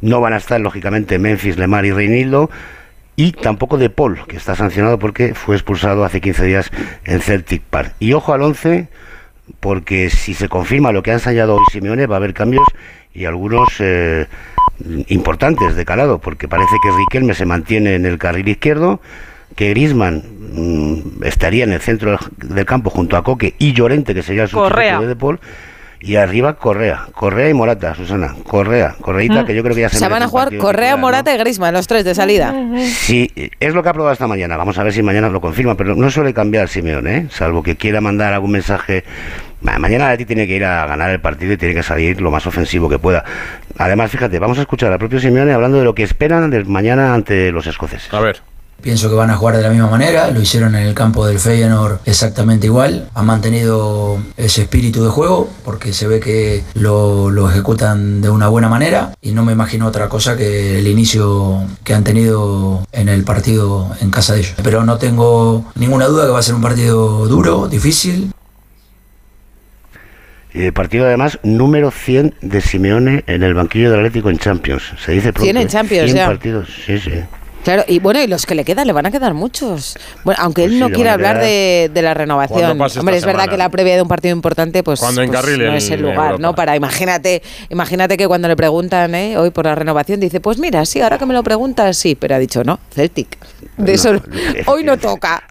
No 0.00 0.22
van 0.22 0.32
a 0.32 0.38
estar, 0.38 0.58
lógicamente, 0.58 1.18
Memphis, 1.18 1.58
Lemar 1.58 1.84
y 1.84 1.92
Reinildo. 1.92 2.48
Y 3.16 3.32
tampoco 3.32 3.76
de 3.76 3.90
Paul, 3.90 4.26
que 4.26 4.38
está 4.38 4.54
sancionado 4.54 4.98
porque 4.98 5.34
fue 5.34 5.56
expulsado 5.56 6.06
hace 6.06 6.22
15 6.22 6.44
días 6.46 6.70
en 7.04 7.20
Celtic 7.20 7.60
Park. 7.64 7.96
Y 8.00 8.14
ojo 8.14 8.32
al 8.32 8.40
11, 8.40 8.88
porque 9.60 10.08
si 10.08 10.32
se 10.32 10.48
confirma 10.48 10.90
lo 10.90 11.02
que 11.02 11.10
ha 11.10 11.14
ensayado 11.14 11.56
hoy 11.56 11.64
Simeone, 11.70 12.06
va 12.06 12.16
a 12.16 12.16
haber 12.16 12.32
cambios 12.32 12.66
y 13.12 13.24
algunos 13.24 13.68
eh, 13.80 14.26
importantes 15.08 15.76
de 15.76 15.84
calado, 15.84 16.18
porque 16.18 16.48
parece 16.48 16.74
que 16.82 16.90
Riquelme 16.90 17.34
se 17.34 17.46
mantiene 17.46 17.94
en 17.94 18.06
el 18.06 18.18
carril 18.18 18.48
izquierdo, 18.48 19.00
que 19.56 19.70
Grisman 19.70 20.22
mm, 20.52 21.24
estaría 21.24 21.64
en 21.64 21.72
el 21.72 21.80
centro 21.80 22.18
del 22.36 22.64
campo 22.64 22.90
junto 22.90 23.16
a 23.16 23.24
Coque 23.24 23.54
y 23.58 23.72
Llorente, 23.72 24.14
que 24.14 24.22
sería 24.22 24.46
de 24.46 25.06
De 25.06 25.16
Paul, 25.16 25.40
y 26.00 26.16
arriba 26.16 26.54
Correa, 26.54 27.06
Correa 27.14 27.48
y 27.50 27.54
Morata, 27.54 27.94
Susana, 27.94 28.34
Correa, 28.44 28.96
Correita, 29.00 29.42
mm. 29.42 29.46
que 29.46 29.54
yo 29.54 29.62
creo 29.62 29.74
que 29.74 29.82
ya 29.82 29.88
se, 29.88 29.98
se 29.98 30.08
van 30.08 30.22
a 30.22 30.28
jugar 30.28 30.56
Correa, 30.56 30.96
Morata 30.96 31.34
y 31.34 31.38
Grisman, 31.38 31.74
los 31.74 31.86
tres 31.86 32.04
de 32.04 32.14
salida. 32.14 32.54
Sí, 32.84 33.30
es 33.60 33.74
lo 33.74 33.82
que 33.82 33.88
ha 33.90 33.92
probado 33.92 34.12
esta 34.12 34.26
mañana. 34.26 34.56
Vamos 34.56 34.78
a 34.78 34.82
ver 34.82 34.92
si 34.92 35.02
mañana 35.02 35.28
lo 35.28 35.40
confirma, 35.40 35.76
pero 35.76 35.94
no 35.94 36.10
suele 36.10 36.32
cambiar 36.32 36.68
Simeone, 36.68 37.16
¿eh? 37.16 37.26
salvo 37.30 37.62
que 37.62 37.76
quiera 37.76 38.00
mandar 38.00 38.32
algún 38.32 38.52
mensaje 38.52 39.04
Mañana 39.62 40.16
ti 40.16 40.24
tiene 40.24 40.46
que 40.46 40.56
ir 40.56 40.64
a 40.64 40.86
ganar 40.86 41.10
el 41.10 41.20
partido 41.20 41.52
y 41.52 41.56
tiene 41.58 41.74
que 41.74 41.82
salir 41.82 42.20
lo 42.20 42.30
más 42.30 42.46
ofensivo 42.46 42.88
que 42.88 42.98
pueda. 42.98 43.24
Además, 43.76 44.10
fíjate, 44.10 44.38
vamos 44.38 44.58
a 44.58 44.62
escuchar 44.62 44.90
al 44.90 44.98
propio 44.98 45.20
Simeone 45.20 45.52
hablando 45.52 45.78
de 45.78 45.84
lo 45.84 45.94
que 45.94 46.02
esperan 46.02 46.50
del 46.50 46.64
mañana 46.66 47.12
ante 47.12 47.52
los 47.52 47.66
escoceses. 47.66 48.12
A 48.14 48.20
ver. 48.20 48.40
Pienso 48.82 49.08
que 49.08 49.14
van 49.14 49.30
a 49.30 49.36
jugar 49.36 49.56
de 49.56 49.62
la 49.62 49.70
misma 49.70 49.88
manera, 49.88 50.30
lo 50.30 50.40
hicieron 50.40 50.74
en 50.74 50.86
el 50.86 50.94
campo 50.94 51.26
del 51.26 51.38
Feyenoord 51.38 52.00
exactamente 52.04 52.66
igual, 52.66 53.08
han 53.14 53.26
mantenido 53.26 54.18
ese 54.36 54.62
espíritu 54.62 55.04
de 55.04 55.10
juego 55.10 55.50
porque 55.64 55.92
se 55.92 56.06
ve 56.06 56.20
que 56.20 56.62
lo, 56.74 57.30
lo, 57.30 57.50
ejecutan 57.50 58.20
de 58.20 58.30
una 58.30 58.48
buena 58.48 58.68
manera 58.68 59.12
y 59.20 59.32
no 59.32 59.44
me 59.44 59.52
imagino 59.52 59.86
otra 59.86 60.08
cosa 60.08 60.36
que 60.36 60.78
el 60.78 60.86
inicio 60.86 61.64
que 61.84 61.94
han 61.94 62.04
tenido 62.04 62.86
en 62.92 63.08
el 63.08 63.24
partido 63.24 63.90
en 64.00 64.10
casa 64.10 64.34
de 64.34 64.40
ellos. 64.40 64.54
Pero 64.62 64.84
no 64.84 64.98
tengo 64.98 65.64
ninguna 65.74 66.06
duda 66.06 66.26
que 66.26 66.32
va 66.32 66.38
a 66.38 66.42
ser 66.42 66.54
un 66.54 66.62
partido 66.62 67.26
duro, 67.26 67.68
difícil, 67.68 68.32
Eh, 70.52 70.72
partido 70.72 71.06
además 71.06 71.38
número 71.44 71.92
100 71.92 72.34
de 72.40 72.60
Simeone 72.60 73.22
en 73.28 73.42
el 73.44 73.54
banquillo 73.54 73.90
del 73.90 74.00
Atlético 74.00 74.30
en 74.30 74.38
Champions. 74.38 74.82
Se 75.04 75.12
dice 75.12 75.32
pronto. 75.32 75.44
100 75.44 75.56
en 75.56 75.62
¿eh? 75.62 75.66
Champions, 75.70 76.04
100 76.06 76.16
ya. 76.16 76.26
partidos, 76.26 76.68
sí, 76.84 76.98
sí. 76.98 77.12
Claro, 77.64 77.84
y 77.86 77.98
bueno, 77.98 78.22
y 78.22 78.26
los 78.26 78.46
que 78.46 78.54
le 78.54 78.64
quedan, 78.64 78.86
le 78.86 78.92
van 78.92 79.06
a 79.06 79.10
quedar 79.10 79.34
muchos. 79.34 79.98
Bueno, 80.24 80.40
aunque 80.42 80.64
él 80.64 80.70
Pues 80.70 80.78
sí, 80.78 80.80
no 80.80 80.90
quiere 80.90 81.10
hablar 81.10 81.40
de, 81.40 81.90
de 81.92 82.02
la 82.02 82.14
renovación. 82.14 82.80
Hombre, 82.80 82.86
es 82.88 83.24
verdad 83.24 83.44
semana. 83.44 83.48
que 83.48 83.56
la 83.56 83.68
previa 83.68 83.96
de 83.96 84.02
un 84.02 84.08
partido 84.08 84.34
importante, 84.34 84.82
pues, 84.82 85.00
pues 85.00 85.14
no 85.14 85.22
es 85.22 85.90
el 85.90 86.00
lugar, 86.00 86.30
Europa. 86.30 86.36
¿no? 86.38 86.54
Para 86.54 86.76
imagínate, 86.76 87.42
imagínate 87.68 88.16
que 88.16 88.26
cuando 88.26 88.48
le 88.48 88.56
preguntan 88.56 89.14
¿eh? 89.14 89.36
hoy 89.36 89.50
por 89.50 89.66
la 89.66 89.74
renovación, 89.74 90.20
dice, 90.20 90.40
pues 90.40 90.58
mira, 90.58 90.84
sí, 90.86 91.00
ahora 91.00 91.18
que 91.18 91.26
me 91.26 91.34
lo 91.34 91.42
preguntas, 91.42 91.96
sí, 91.96 92.14
pero 92.14 92.34
ha 92.34 92.38
dicho 92.38 92.64
no, 92.64 92.80
Celtic. 92.94 93.38
De 93.76 93.94
eso 93.94 94.20
hoy 94.66 94.84
no 94.84 94.98
toca. 94.98 95.42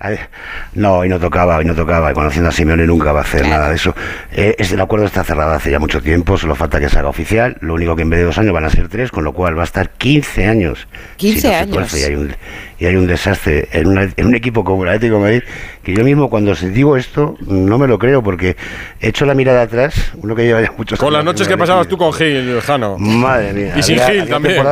No, 0.73 0.99
hoy 0.99 1.09
no 1.09 1.19
tocaba, 1.19 1.57
hoy 1.57 1.65
no 1.65 1.75
tocaba. 1.75 2.11
Y 2.11 2.13
Conociendo 2.13 2.49
a 2.49 2.51
Simeone 2.51 2.85
nunca 2.85 3.11
va 3.11 3.19
a 3.19 3.23
hacer 3.23 3.47
nada 3.47 3.69
de 3.69 3.75
eso. 3.75 3.95
Eh, 4.31 4.55
es, 4.57 4.71
el 4.71 4.81
acuerdo 4.81 5.05
está 5.05 5.23
cerrado 5.23 5.51
hace 5.51 5.71
ya 5.71 5.79
mucho 5.79 6.01
tiempo, 6.01 6.37
solo 6.37 6.55
falta 6.55 6.79
que 6.79 6.89
se 6.89 6.99
haga 6.99 7.09
oficial. 7.09 7.57
Lo 7.61 7.73
único 7.73 7.95
que 7.95 8.03
en 8.03 8.09
vez 8.09 8.19
de 8.19 8.25
dos 8.25 8.37
años 8.37 8.53
van 8.53 8.65
a 8.65 8.69
ser 8.69 8.87
tres, 8.87 9.11
con 9.11 9.23
lo 9.23 9.33
cual 9.33 9.57
va 9.57 9.61
a 9.61 9.65
estar 9.65 9.89
15 9.91 10.45
años. 10.45 10.87
15 11.17 11.39
si 11.39 11.47
no 11.47 11.51
se 11.51 11.55
años. 11.55 11.77
Y 11.99 12.03
hay 12.03 12.15
un, 12.15 12.35
y 12.79 12.85
hay 12.85 12.95
un 12.95 13.07
desastre 13.07 13.67
en, 13.71 13.87
una- 13.87 14.09
en 14.15 14.25
un 14.27 14.35
equipo 14.35 14.63
como 14.63 14.83
el 14.83 14.89
Atlético 14.89 15.15
de 15.15 15.21
Madrid, 15.21 15.43
que 15.83 15.93
yo 15.93 16.03
mismo 16.03 16.29
cuando 16.29 16.51
os 16.51 16.61
digo 16.61 16.97
esto, 16.97 17.35
no 17.41 17.77
me 17.77 17.87
lo 17.87 17.99
creo, 17.99 18.23
porque 18.23 18.55
he 19.01 19.09
hecho 19.09 19.25
la 19.25 19.33
mirada 19.33 19.61
atrás, 19.63 20.11
uno 20.21 20.35
que 20.35 20.43
lleva 20.45 20.61
ya 20.61 20.71
muchos 20.77 20.99
Con 20.99 21.11
las 21.13 21.21
años 21.21 21.33
noches 21.33 21.47
que 21.47 21.57
pasabas 21.57 21.87
tú 21.87 21.97
con 21.97 22.11
Gil, 22.13 22.59
Jano. 22.61 22.97
Madre 22.97 23.53
mía. 23.53 23.73
Y 23.77 23.83
sin 23.83 23.99
había- 23.99 24.07
Gil 24.11 24.21
había 24.21 24.33
también. 24.33 24.63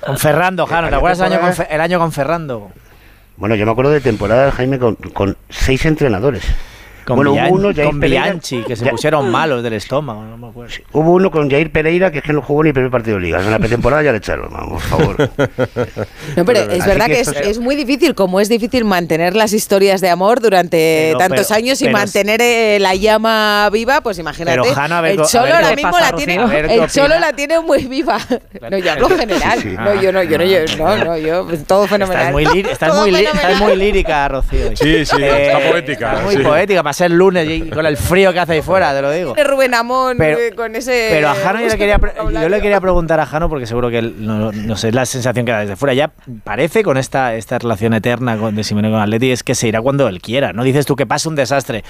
Con 0.00 0.18
Ferrando, 0.18 0.66
Jano, 0.66 0.88
¿te 0.88 0.94
acuerdas 0.94 1.18
el 1.20 1.32
año, 1.32 1.40
con, 1.40 1.66
el 1.70 1.80
año 1.80 1.98
con 1.98 2.12
Ferrando? 2.12 2.70
Bueno, 3.36 3.54
yo 3.54 3.64
me 3.66 3.72
acuerdo 3.72 3.90
de 3.90 4.00
temporadas, 4.00 4.54
Jaime, 4.54 4.78
con, 4.78 4.96
con 4.96 5.36
seis 5.48 5.84
entrenadores. 5.86 6.42
Con, 7.04 7.16
bueno, 7.16 7.32
Bian- 7.34 7.48
hubo 7.48 7.56
uno, 7.56 7.74
Jair 7.74 7.86
con 7.88 8.00
Pereira, 8.00 8.22
Bianchi, 8.24 8.62
que 8.62 8.76
se 8.76 8.84
Ya- 8.84 8.90
pusieron 8.90 9.30
malos 9.30 9.62
del 9.62 9.72
estómago, 9.74 10.22
no 10.24 10.36
me 10.36 10.48
acuerdo. 10.48 10.72
Hubo 10.92 11.12
uno 11.12 11.30
con 11.30 11.50
Jair 11.50 11.72
Pereira 11.72 12.10
que 12.10 12.18
es 12.18 12.24
que 12.24 12.32
no 12.32 12.42
jugó 12.42 12.62
ni 12.62 12.68
el 12.68 12.74
primer 12.74 12.90
partido 12.90 13.16
de 13.16 13.22
liga. 13.22 13.40
En 13.40 13.50
la 13.50 13.58
pretemporada 13.58 14.02
ya 14.02 14.12
le 14.12 14.18
echaron, 14.18 14.52
vamos, 14.52 14.82
por 14.84 15.16
favor. 15.16 15.30
No, 16.36 16.44
pero 16.44 16.60
es 16.60 16.86
verdad 16.86 17.06
que 17.06 17.14
que 17.14 17.20
es, 17.20 17.28
es 17.28 17.58
muy 17.58 17.74
difícil, 17.76 18.14
como 18.14 18.40
es 18.40 18.48
difícil 18.48 18.84
mantener 18.84 19.34
las 19.34 19.52
historias 19.52 20.00
de 20.00 20.08
amor 20.10 20.40
durante 20.40 21.08
Pero- 21.08 21.18
tantos 21.18 21.46
pero- 21.48 21.56
años 21.58 21.80
y 21.80 21.86
pero- 21.86 21.98
mantener 21.98 22.40
eh, 22.42 22.78
la 22.80 22.94
llama 22.94 23.68
viva, 23.72 24.00
pues 24.00 24.18
imagínate. 24.18 24.60
Pero, 24.60 24.74
Jano, 24.74 24.94
a 24.96 25.00
ver 25.00 25.12
el 25.18 25.26
Cholo 25.26 25.44
ver 25.44 25.54
ahora 25.54 25.74
mismo 25.74 25.90
pasa, 25.90 26.10
la 26.12 26.16
tiene, 26.16 26.34
el. 26.74 26.90
Cholo 26.90 27.18
la 27.18 27.32
tiene 27.32 27.60
muy 27.60 27.86
viva. 27.86 28.18
No, 28.70 28.78
yo 28.78 28.92
hablo 28.92 29.08
general. 29.08 29.58
Sí, 29.60 29.70
sí. 29.70 29.76
No, 29.76 30.00
yo 30.00 30.12
no, 30.12 30.22
yo 30.22 30.38
no, 30.38 30.44
yo 30.44 30.58
no, 30.78 31.04
no, 31.04 31.18
yo 31.18 31.46
todo 31.66 31.86
fenomenal. 31.86 32.26
Estás 32.28 32.32
muy, 32.32 32.60
estás 32.60 32.94
muy, 32.96 33.14
estás 33.14 33.60
muy 33.60 33.76
lírica, 33.76 34.28
Rocío. 34.28 34.66
Eh, 34.70 34.76
Sí, 34.76 35.04
sí, 35.06 35.22
está 35.22 35.58
poética, 35.70 36.10
Estás 36.10 36.24
muy 36.24 36.36
sí. 36.36 36.42
poética 36.42 36.82
para 36.90 36.94
ser 36.94 37.10
lunes 37.12 37.48
y 37.48 37.70
con 37.70 37.86
el 37.86 37.96
frío 37.96 38.32
que 38.32 38.40
hace 38.40 38.54
ahí 38.54 38.62
fuera, 38.62 38.92
te 38.92 39.00
lo 39.00 39.12
digo. 39.12 39.34
De 39.34 39.44
Rubén 39.44 39.74
Amón 39.74 40.16
Pero- 40.18 40.38
eh, 40.38 40.50
con 40.56 40.74
ese. 40.74 41.08
Pero 41.12 41.28
a 41.28 41.34
Jano 41.36 41.60
yo 41.60 41.68
le, 41.68 41.78
quería, 41.78 42.00
yo 42.42 42.48
le 42.48 42.60
quería 42.60 42.80
preguntar 42.80 43.20
a 43.20 43.26
Jano, 43.26 43.48
porque 43.48 43.64
seguro 43.66 43.90
que 43.90 43.98
él, 43.98 44.14
no, 44.26 44.50
no 44.50 44.76
sé, 44.76 44.88
es 44.88 44.94
la 44.94 45.06
sensación 45.06 45.46
que 45.46 45.52
da 45.52 45.60
desde 45.60 45.76
fuera. 45.76 45.94
Ya 45.94 46.10
parece 46.42 46.82
con 46.82 46.96
esta, 46.96 47.36
esta 47.36 47.60
relación 47.60 47.94
eterna 47.94 48.36
con, 48.36 48.56
de 48.56 48.64
Simeone 48.64 48.90
con 48.90 49.00
Atleti, 49.00 49.30
es 49.30 49.44
que 49.44 49.54
se 49.54 49.68
irá 49.68 49.80
cuando 49.80 50.08
él 50.08 50.20
quiera. 50.20 50.52
No 50.52 50.64
dices 50.64 50.84
tú 50.84 50.96
que 50.96 51.06
pasa 51.06 51.28
un 51.28 51.36
desastre. 51.36 51.84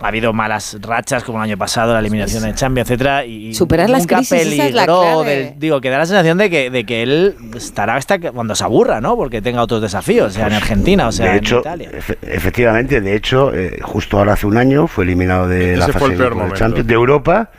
Ha 0.00 0.06
habido 0.06 0.32
malas 0.32 0.76
rachas 0.80 1.24
como 1.24 1.38
el 1.38 1.44
año 1.44 1.58
pasado, 1.58 1.92
la 1.92 1.98
eliminación 1.98 2.44
de 2.44 2.54
Champions, 2.54 2.88
etcétera 2.88 3.24
y 3.24 3.54
Superar 3.54 3.90
las 3.90 4.06
crisis, 4.06 4.30
esa 4.32 4.66
es 4.66 4.74
la 4.74 4.84
peligró 4.86 5.00
clave. 5.00 5.30
del- 5.36 5.58
digo, 5.58 5.80
que 5.80 5.90
da 5.90 5.98
la 5.98 6.06
sensación 6.06 6.38
de 6.38 6.48
que, 6.48 6.70
de 6.70 6.84
que 6.86 7.02
él 7.02 7.34
estará 7.56 7.96
hasta 7.96 8.20
que- 8.20 8.30
cuando 8.30 8.54
se 8.54 8.62
aburra, 8.62 9.00
¿no? 9.00 9.16
Porque 9.16 9.42
tenga 9.42 9.62
otros 9.62 9.82
desafíos, 9.82 10.34
sea 10.34 10.46
en 10.46 10.52
Argentina 10.52 11.08
o 11.08 11.12
sea 11.12 11.26
de 11.26 11.32
en 11.32 11.38
hecho, 11.38 11.58
Italia. 11.58 11.90
efe- 11.90 12.18
efectivamente, 12.22 13.00
de 13.00 13.16
hecho, 13.16 13.52
eh, 13.52 13.78
justo 13.82 14.18
ahora 14.18 14.34
hace 14.34 14.43
un 14.44 14.56
año 14.56 14.86
fue 14.86 15.04
eliminado 15.04 15.48
de 15.48 15.74
Ese 15.74 15.78
la 15.78 15.88
fase 15.88 16.16
de. 16.16 16.52
Champions 16.54 16.86
de 16.86 16.94
Europa. 16.94 17.50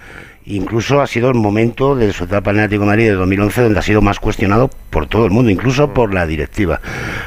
Incluso 0.47 1.01
ha 1.01 1.07
sido 1.07 1.29
el 1.29 1.35
momento 1.35 1.95
de 1.95 2.13
su 2.13 2.25
etapa 2.25 2.51
en 2.51 2.57
Atlético 2.57 2.81
de 2.81 2.87
Madrid 2.87 3.05
de 3.05 3.13
2011 3.13 3.63
donde 3.63 3.79
ha 3.79 3.81
sido 3.81 4.01
más 4.03 4.19
cuestionado 4.19 4.69
por 4.91 5.07
todo 5.07 5.25
el 5.25 5.31
mundo, 5.31 5.49
incluso 5.49 5.91
por 5.91 6.13
la 6.13 6.27
directiva. 6.27 6.81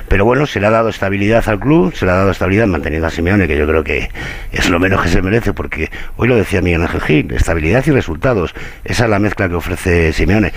Pero 0.06 0.24
bueno, 0.24 0.46
se 0.46 0.61
le 0.61 0.68
ha 0.68 0.70
dado 0.70 0.88
estabilidad 0.88 1.42
al 1.48 1.59
club, 1.59 1.92
se 1.96 2.06
le 2.06 2.12
ha 2.12 2.14
dado 2.14 2.30
estabilidad 2.30 2.68
manteniendo 2.68 3.09
a 3.09 3.11
Simeone, 3.11 3.48
que 3.48 3.59
yo 3.59 3.66
creo 3.66 3.82
que 3.82 4.09
es 4.52 4.70
lo 4.70 4.78
menos 4.78 5.02
que 5.02 5.09
se 5.09 5.20
merece, 5.20 5.52
porque 5.52 5.90
hoy 6.16 6.28
lo 6.28 6.36
decía 6.36 6.62
Miguel 6.62 6.82
Ángel 6.82 7.00
Gil, 7.00 7.32
estabilidad 7.32 7.84
y 7.86 7.90
resultados. 7.90 8.54
Esa 8.84 9.04
es 9.04 9.11
la 9.11 9.18
mezcla 9.18 9.48
que 9.48 9.56
ofrece 9.56 10.12
Simeone. 10.12 10.52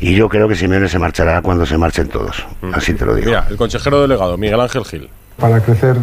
Y 0.00 0.14
yo 0.14 0.30
creo 0.30 0.48
que 0.48 0.54
Simeone 0.54 0.88
se 0.88 0.98
marchará 0.98 1.42
cuando 1.42 1.66
se 1.66 1.76
marchen 1.76 2.08
todos. 2.08 2.46
Así 2.72 2.94
te 2.94 3.04
lo 3.04 3.14
digo. 3.14 3.26
Mira, 3.26 3.46
el 3.50 3.58
consejero 3.58 4.00
delegado, 4.00 4.38
Miguel 4.38 4.60
Ángel 4.60 4.86
Gil. 4.86 5.10
Para 5.36 5.60
crecer 5.60 5.96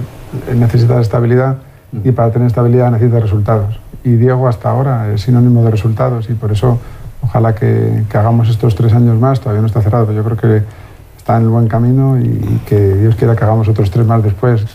necesitas 0.53 1.01
estabilidad 1.01 1.57
y 2.03 2.11
para 2.11 2.31
tener 2.31 2.47
estabilidad 2.47 2.91
necesitas 2.91 3.23
resultados. 3.23 3.79
Y 4.03 4.11
Diego 4.11 4.47
hasta 4.47 4.69
ahora 4.69 5.13
es 5.13 5.21
sinónimo 5.21 5.63
de 5.63 5.71
resultados 5.71 6.29
y 6.29 6.33
por 6.33 6.51
eso 6.51 6.79
ojalá 7.21 7.55
que, 7.55 8.03
que 8.09 8.17
hagamos 8.17 8.49
estos 8.49 8.75
tres 8.75 8.93
años 8.93 9.17
más, 9.19 9.39
todavía 9.39 9.61
no 9.61 9.67
está 9.67 9.81
cerrado, 9.81 10.05
pero 10.05 10.17
yo 10.17 10.23
creo 10.23 10.37
que 10.37 10.65
está 11.17 11.37
en 11.37 11.43
el 11.43 11.49
buen 11.49 11.67
camino 11.67 12.19
y, 12.19 12.23
y 12.23 12.61
que 12.65 12.95
Dios 12.95 13.15
quiera 13.15 13.35
que 13.35 13.43
hagamos 13.43 13.67
otros 13.67 13.89
tres 13.89 14.05
más 14.05 14.23
después. 14.23 14.65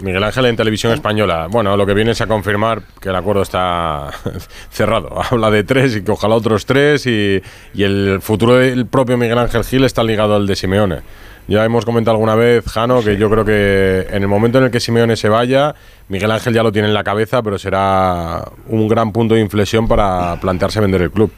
Miguel 0.00 0.24
Ángel 0.24 0.46
en 0.46 0.56
televisión 0.56 0.92
española. 0.92 1.48
Bueno, 1.50 1.76
lo 1.76 1.86
que 1.86 1.94
viene 1.94 2.12
es 2.12 2.20
a 2.20 2.26
confirmar 2.26 2.82
que 3.00 3.10
el 3.10 3.16
acuerdo 3.16 3.42
está 3.42 4.10
cerrado. 4.70 5.20
Habla 5.30 5.50
de 5.50 5.64
tres 5.64 5.96
y 5.96 6.02
que 6.02 6.12
ojalá 6.12 6.34
otros 6.34 6.66
tres 6.66 7.06
y, 7.06 7.42
y 7.74 7.82
el 7.82 8.20
futuro 8.22 8.56
del 8.56 8.86
propio 8.86 9.16
Miguel 9.16 9.38
Ángel 9.38 9.64
Gil 9.64 9.84
está 9.84 10.02
ligado 10.02 10.34
al 10.34 10.46
de 10.46 10.56
Simeone. 10.56 11.00
Ya 11.48 11.64
hemos 11.64 11.84
comentado 11.84 12.16
alguna 12.16 12.34
vez, 12.34 12.64
Jano, 12.66 13.02
que 13.02 13.16
yo 13.16 13.30
creo 13.30 13.44
que 13.44 14.06
en 14.10 14.22
el 14.22 14.28
momento 14.28 14.58
en 14.58 14.64
el 14.64 14.70
que 14.70 14.80
Simeone 14.80 15.16
se 15.16 15.28
vaya, 15.28 15.74
Miguel 16.08 16.30
Ángel 16.32 16.52
ya 16.52 16.62
lo 16.64 16.72
tiene 16.72 16.88
en 16.88 16.94
la 16.94 17.04
cabeza, 17.04 17.42
pero 17.42 17.56
será 17.56 18.42
un 18.66 18.88
gran 18.88 19.12
punto 19.12 19.34
de 19.36 19.40
inflexión 19.40 19.86
para 19.86 20.36
plantearse 20.40 20.80
vender 20.80 21.02
el 21.02 21.10
club. 21.10 21.30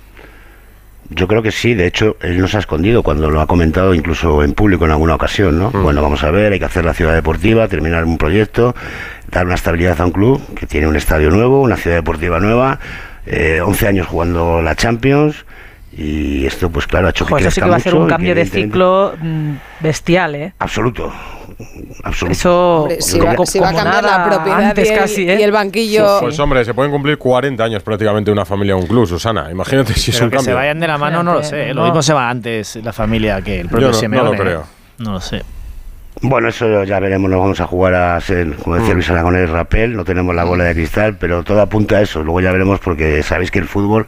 Yo 1.11 1.27
creo 1.27 1.43
que 1.43 1.53
sí, 1.53 1.75
de 1.75 1.87
hecho, 1.87 2.17
él 2.21 2.39
no 2.39 2.49
se 2.49 2.59
ha 2.59 2.61
escondido 2.61 3.03
cuando 3.03 3.31
lo 3.31 3.41
ha 3.41 3.47
comentado 3.47 3.95
incluso 3.95 4.43
en 4.43 4.53
público 4.53 4.85
en 4.85 4.91
alguna 4.91 5.15
ocasión, 5.15 5.59
¿no? 5.59 5.71
Bueno, 5.71 6.03
vamos 6.03 6.23
a 6.23 6.31
ver, 6.31 6.53
hay 6.53 6.59
que 6.59 6.67
hacer 6.67 6.85
la 6.85 6.93
ciudad 6.93 7.15
deportiva, 7.15 7.67
terminar 7.69 8.05
un 8.05 8.19
proyecto, 8.19 8.75
dar 9.31 9.47
una 9.47 9.55
estabilidad 9.55 10.01
a 10.01 10.05
un 10.05 10.13
club 10.13 10.43
que 10.55 10.67
tiene 10.67 10.87
un 10.87 10.97
estadio 10.97 11.31
nuevo, 11.31 11.63
una 11.63 11.77
ciudad 11.77 11.97
deportiva 11.97 12.41
nueva, 12.41 12.79
eh, 13.25 13.61
11 13.63 13.89
años 13.89 14.07
jugando 14.07 14.61
la 14.61 14.75
Champions 14.75 15.47
y 16.01 16.46
esto 16.46 16.70
pues 16.70 16.86
claro 16.86 17.09
ha 17.09 17.11
hecho 17.11 17.26
que 17.26 17.34
eso 17.34 17.38
sí 17.51 17.61
crezca 17.61 17.64
que 17.66 17.70
va 17.70 17.76
a 17.76 17.80
ser 17.80 17.94
un 17.96 18.07
cambio 18.07 18.34
de 18.34 18.46
ciclo 18.46 19.14
mm, 19.20 19.51
bestial, 19.80 20.34
¿eh? 20.36 20.53
Absoluto. 20.61 21.12
Absoluto. 22.05 22.32
Eso 22.32 22.82
Hombre, 22.82 23.01
si 23.03 23.18
como- 23.18 23.34
va, 23.36 23.46
si 23.46 23.59
va 23.59 23.68
a 23.70 23.74
cambiar 23.74 24.05
la 24.05 24.24
propiedad 24.24 24.62
antes 24.64 24.88
y, 24.88 24.92
el, 24.92 24.99
casi, 24.99 25.28
¿eh? 25.28 25.36
y 25.40 25.42
el 25.42 25.51
banquillo. 25.51 26.20
Pues 26.20 26.38
hombre, 26.38 26.64
se 26.64 26.72
pueden 26.72 26.92
cumplir 26.92 27.18
40 27.18 27.64
años 27.64 27.82
prácticamente 27.82 28.30
una 28.30 28.44
familia 28.44 28.76
o 28.76 28.78
un 28.78 28.86
club, 28.86 29.07
Susana. 29.09 29.51
Imagínate 29.51 29.92
si 29.94 30.12
es 30.12 30.20
un 30.20 30.30
que 30.30 30.36
cambio. 30.36 30.53
se 30.53 30.55
vayan 30.55 30.78
de 30.78 30.86
la 30.86 30.99
mano 30.99 31.22
no 31.24 31.34
lo 31.34 31.42
sé. 31.42 31.70
¿eh? 31.70 31.74
Lo 31.74 31.80
No. 31.80 31.86
mismo 31.86 32.03
se 32.03 32.12
va 32.12 32.30
antes 32.30 32.76
la 32.76 32.92
familia 32.92 33.42
que 33.42 33.61
el 33.61 33.66
Yo 33.66 33.70
propio 33.70 33.88
no- 33.88 33.92
no 33.94 33.99
Simeone. 33.99 34.28
lo 34.28 34.34
¿eh? 34.34 34.38
creo. 34.38 34.64
No 34.99 35.12
lo 35.14 35.20
sé. 35.20 35.42
Bueno, 36.21 36.49
eso 36.49 36.83
ya 36.85 36.99
veremos, 36.99 37.31
nos 37.31 37.41
vamos 37.41 37.61
a 37.61 37.66
jugar 37.66 37.95
a 37.95 38.21
ser, 38.21 38.57
como 38.57 38.75
decía 38.77 38.91
Mm. 38.93 38.97
Luis 38.97 39.11
Aragonés, 39.11 39.51
rapel, 39.51 39.95
no 39.97 40.05
tenemos 40.05 40.35
la 40.35 40.43
bola 40.45 40.64
de 40.64 40.75
cristal, 40.75 41.16
pero 41.19 41.45
todo 41.45 41.61
apunta 41.62 41.97
a 41.97 42.01
eso, 42.03 42.23
luego 42.25 42.41
ya 42.41 42.51
veremos 42.51 42.81
porque 42.81 43.23
sabéis 43.23 43.51
que 43.53 43.61
el 43.61 43.66
fútbol 43.66 44.07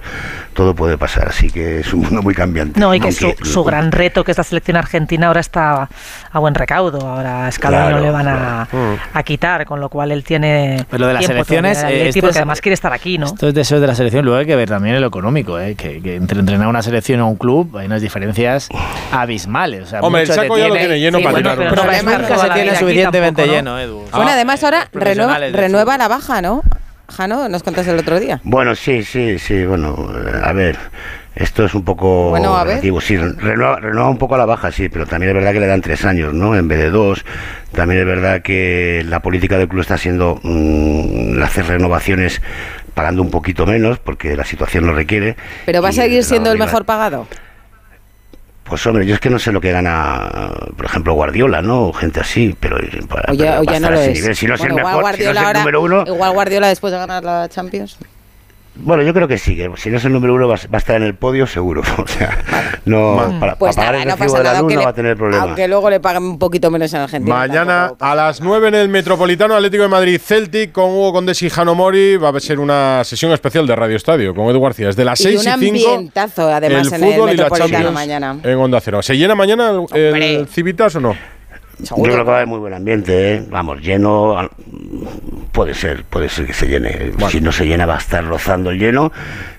todo 0.52 0.74
puede 0.74 0.98
pasar, 0.98 1.28
así 1.28 1.50
que 1.50 1.80
es 1.80 1.94
un 1.94 2.00
mundo 2.00 2.20
muy 2.22 2.34
cambiante. 2.34 2.80
No, 2.80 2.92
y 2.94 3.00
que 3.00 3.12
su, 3.12 3.62
gran 3.64 3.92
reto, 3.92 4.24
que 4.24 4.32
es 4.32 4.38
la 4.38 4.44
selección 4.44 4.76
argentina, 4.76 5.28
ahora 5.28 5.40
está 5.40 5.88
a 6.32 6.38
buen 6.40 6.54
recaudo. 6.54 7.00
Ahora 7.06 7.46
a 7.46 7.52
Scaloni 7.52 7.80
Claro, 7.82 7.96
no 7.98 8.02
le 8.02 8.10
van 8.10 8.28
a, 8.28 8.68
Mm. 8.70 9.16
a 9.16 9.22
quitar, 9.22 9.64
con 9.64 9.78
lo 9.80 9.88
cual 9.88 10.10
él 10.10 10.24
tiene. 10.24 10.84
Pero 10.90 11.02
lo 11.02 11.06
de 11.06 11.14
las 11.14 11.20
tiempo 11.20 11.44
selecciones, 11.44 11.78
todavía 11.78 11.96
en 12.00 12.02
el 12.02 12.08
eh, 12.08 12.12
porque 12.20 12.30
es- 12.30 12.36
además 12.36 12.60
quiere 12.60 12.74
estar 12.74 12.92
aquí, 12.92 13.18
¿no? 13.18 13.26
Estos 13.26 13.54
deseos 13.54 13.80
de 13.80 13.86
la 13.86 13.94
selección, 13.94 14.24
luego 14.24 14.40
hay 14.40 14.46
que 14.46 14.56
ver 14.56 14.68
también 14.68 14.96
en 14.96 15.00
lo 15.00 15.06
económico, 15.06 15.58
¿eh? 15.60 15.76
que, 15.76 16.02
que 16.02 16.16
entre 16.16 16.40
entrenar 16.40 16.66
una 16.66 16.82
selección 16.82 17.20
o 17.20 17.28
un 17.28 17.36
club 17.36 17.76
hay 17.78 17.86
unas 17.86 18.02
diferencias 18.02 18.68
abismales. 19.12 19.84
O 19.84 19.86
sea, 19.86 20.00
Hombre, 20.00 20.22
el 20.22 20.28
saco 20.28 20.58
ya 20.58 20.68
lo 20.68 20.74
tiene- 20.74 20.98
lleno 21.00 21.18
Sí, 21.18 21.24
para 21.24 21.32
bueno, 21.34 21.50
tirar. 21.56 21.68
Además 22.08 22.28
nunca 22.30 22.38
se 22.42 22.50
tiene 22.50 22.76
suficientemente 22.76 23.42
tampoco, 23.42 23.46
¿no? 23.62 23.76
lleno, 23.76 23.80
Edu. 23.80 23.96
Bueno, 24.12 24.28
Ah, 24.28 24.32
además 24.34 24.64
ahora 24.64 24.88
renueva, 24.92 25.38
renueva 25.38 25.98
la 25.98 26.08
baja, 26.08 26.42
¿no? 26.42 26.62
Jano, 27.08 27.48
nos 27.48 27.62
contaste 27.64 27.90
el 27.90 27.98
otro 27.98 28.20
día. 28.20 28.40
Bueno, 28.44 28.74
sí, 28.76 29.02
sí, 29.02 29.38
sí, 29.40 29.64
bueno, 29.66 30.08
a 30.44 30.52
ver, 30.52 30.78
esto 31.34 31.64
es 31.64 31.74
un 31.74 31.84
poco 31.84 32.30
Bueno, 32.30 32.56
a 32.56 32.62
ver. 32.62 32.74
relativo, 32.74 33.00
sí, 33.00 33.16
renueva, 33.16 33.80
renueva 33.80 34.08
un 34.08 34.16
poco 34.18 34.36
a 34.36 34.38
la 34.38 34.46
baja, 34.46 34.70
sí, 34.70 34.88
pero 34.88 35.06
también 35.06 35.30
es 35.30 35.34
verdad 35.34 35.52
que 35.52 35.58
le 35.58 35.66
dan 35.66 35.80
tres 35.80 36.04
años, 36.04 36.32
¿no? 36.32 36.54
En 36.54 36.68
vez 36.68 36.78
de 36.78 36.90
dos, 36.90 37.24
también 37.72 38.00
es 38.02 38.06
verdad 38.06 38.42
que 38.42 39.02
la 39.06 39.18
política 39.20 39.58
del 39.58 39.66
club 39.66 39.80
está 39.80 39.98
siendo 39.98 40.38
mm, 40.44 41.42
hacer 41.42 41.66
renovaciones 41.66 42.40
pagando 42.94 43.22
un 43.22 43.30
poquito 43.30 43.66
menos, 43.66 43.98
porque 43.98 44.36
la 44.36 44.44
situación 44.44 44.86
lo 44.86 44.92
requiere. 44.92 45.34
Pero 45.66 45.82
va 45.82 45.88
a 45.88 45.92
seguir 45.92 46.22
siendo 46.22 46.52
el 46.52 46.58
mejor 46.58 46.84
pagado. 46.84 47.26
Pues 48.70 48.86
hombre, 48.86 49.04
yo 49.04 49.14
es 49.14 49.20
que 49.20 49.28
no 49.30 49.40
sé 49.40 49.50
lo 49.50 49.60
que 49.60 49.72
gana, 49.72 50.52
por 50.76 50.86
ejemplo, 50.86 51.12
Guardiola, 51.14 51.60
¿no? 51.60 51.88
O 51.88 51.92
gente 51.92 52.20
así, 52.20 52.54
pero 52.60 52.78
para, 53.08 53.32
O 53.32 53.34
ya, 53.34 53.46
para 53.46 53.60
o 53.60 53.64
ya 53.64 53.74
estar 53.74 53.80
no 53.80 53.86
a 53.88 53.90
lo 53.90 54.00
ese 54.00 54.12
es. 54.12 54.18
nivel, 54.20 54.36
si 54.36 54.46
no 54.46 54.54
es 54.54 54.60
Bueno, 54.60 54.74
el 54.74 54.78
igual 54.78 54.96
mejor, 54.96 55.14
si 55.16 55.24
no 55.24 55.30
es 55.32 55.36
el 55.36 55.52
número 55.54 55.82
uno, 55.82 56.04
Igual 56.06 56.32
Guardiola 56.32 56.68
después 56.68 56.92
de 56.92 56.98
ganar 57.00 57.24
la 57.24 57.48
Champions. 57.48 57.98
Bueno, 58.82 59.02
yo 59.02 59.12
creo 59.14 59.28
que 59.28 59.38
sí, 59.38 59.56
que 59.56 59.70
si 59.76 59.90
no 59.90 59.98
es 59.98 60.04
el 60.04 60.12
número 60.12 60.34
uno 60.34 60.48
va, 60.48 60.54
a 60.54 60.76
estar 60.76 60.96
en 60.96 61.02
el 61.02 61.14
podio 61.14 61.46
seguro. 61.46 61.82
O 61.98 62.06
sea, 62.06 62.38
no, 62.86 63.36
para, 63.38 63.56
Pues 63.56 63.76
para 63.76 63.88
pagar 63.88 63.92
nada, 63.92 64.02
el 64.02 64.08
no 64.08 64.16
recibo 64.16 64.38
de 64.38 64.42
la 64.44 64.50
nada, 64.50 64.60
luz 64.60 64.60
aunque 64.62 64.74
no 64.74 64.80
le- 64.80 64.84
va 64.86 64.90
a 64.90 64.94
tener 64.94 65.16
problema. 65.16 65.42
Aunque 65.44 65.68
luego 65.68 65.90
le 65.90 66.00
paguen 66.00 66.22
un 66.22 66.38
poquito 66.38 66.70
menos 66.70 66.92
en 66.94 67.00
Argentina. 67.00 67.34
Mañana 67.36 67.92
a 68.00 68.14
las 68.14 68.40
9 68.40 68.68
en 68.68 68.74
el 68.74 68.88
Metropolitano 68.88 69.54
Atlético 69.54 69.82
de 69.82 69.88
Madrid 69.88 70.20
Celtic 70.22 70.72
con 70.72 70.90
Hugo 70.90 71.12
Condés 71.12 71.42
y 71.42 71.50
Jano 71.50 71.74
Mori 71.74 72.16
va 72.16 72.30
a 72.30 72.40
ser 72.40 72.58
una 72.58 73.02
sesión 73.04 73.32
especial 73.32 73.66
de 73.66 73.76
Radio 73.76 73.96
Estadio 73.96 74.34
con 74.34 74.46
Edu 74.48 74.60
García. 74.60 74.86
Desde 74.86 75.04
las 75.04 75.20
Y 75.20 75.24
6 75.24 75.34
un 75.34 75.40
y 75.40 75.42
5 75.78 75.90
ambientazo, 75.90 76.48
además, 76.52 76.86
el 76.92 77.02
en 77.02 77.08
el 77.12 77.18
y 77.18 77.22
Metropolitano 77.26 77.92
mañana. 77.92 78.36
en 78.42 78.58
Onda 78.58 78.80
Cero. 78.80 79.02
¿Se 79.02 79.16
llena 79.16 79.34
mañana 79.34 79.72
el, 79.92 80.22
el 80.22 80.46
Civitas 80.48 80.94
o 80.96 81.00
no? 81.00 81.14
Yo 81.82 82.02
creo 82.02 82.16
que 82.16 82.22
va 82.22 82.32
a 82.32 82.36
haber 82.36 82.46
muy 82.46 82.58
buen 82.58 82.74
ambiente, 82.74 83.34
¿eh? 83.34 83.44
vamos, 83.50 83.80
lleno, 83.80 84.36
puede 85.52 85.74
ser, 85.74 86.04
puede 86.04 86.28
ser 86.28 86.46
que 86.46 86.52
se 86.52 86.66
llene. 86.66 87.12
Si 87.28 87.40
no 87.40 87.52
se 87.52 87.66
llena 87.66 87.86
va 87.86 87.96
a 87.96 87.98
estar 87.98 88.24
rozando 88.24 88.70
el 88.70 88.78
lleno, 88.78 89.12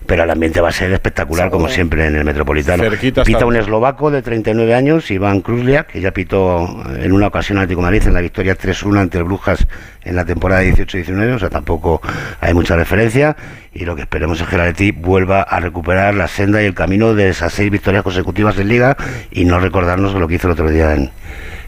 pero 0.05 0.23
el 0.23 0.29
ambiente 0.29 0.61
va 0.61 0.69
a 0.69 0.71
ser 0.71 0.91
espectacular 0.91 1.49
como 1.49 1.69
siempre 1.69 2.05
en 2.05 2.15
el 2.15 2.25
Metropolitano. 2.25 2.83
Cerquita 2.83 3.23
Pita 3.23 3.45
un 3.45 3.55
eslovaco 3.55 4.11
de 4.11 4.21
39 4.21 4.73
años, 4.73 5.09
Iván 5.11 5.41
Kruzliak, 5.41 5.87
que 5.87 6.01
ya 6.01 6.11
pitó 6.11 6.83
en 6.99 7.11
una 7.11 7.27
ocasión 7.27 7.57
al 7.57 7.63
Atlético 7.63 7.81
Madrid 7.81 8.03
en 8.05 8.13
la 8.13 8.21
victoria 8.21 8.57
3-1 8.57 8.99
ante 8.99 9.17
el 9.17 9.23
Brujas 9.23 9.67
en 10.03 10.15
la 10.15 10.25
temporada 10.25 10.63
18-19, 10.63 11.35
o 11.35 11.39
sea, 11.39 11.49
tampoco 11.49 12.01
hay 12.39 12.53
mucha 12.53 12.75
referencia. 12.75 13.35
Y 13.73 13.85
lo 13.85 13.95
que 13.95 14.01
esperemos 14.01 14.41
es 14.41 14.47
que 14.47 14.55
el 14.55 14.61
Atleti 14.61 14.91
vuelva 14.91 15.43
a 15.43 15.59
recuperar 15.59 16.13
la 16.13 16.27
senda 16.27 16.61
y 16.61 16.65
el 16.65 16.73
camino 16.73 17.13
de 17.13 17.29
esas 17.29 17.53
seis 17.53 17.71
victorias 17.71 18.03
consecutivas 18.03 18.57
en 18.57 18.67
Liga 18.67 18.97
y 19.31 19.45
no 19.45 19.59
recordarnos 19.59 20.13
lo 20.13 20.27
que 20.27 20.35
hizo 20.35 20.47
el 20.47 20.53
otro 20.53 20.69
día 20.69 20.93
en, 20.93 21.11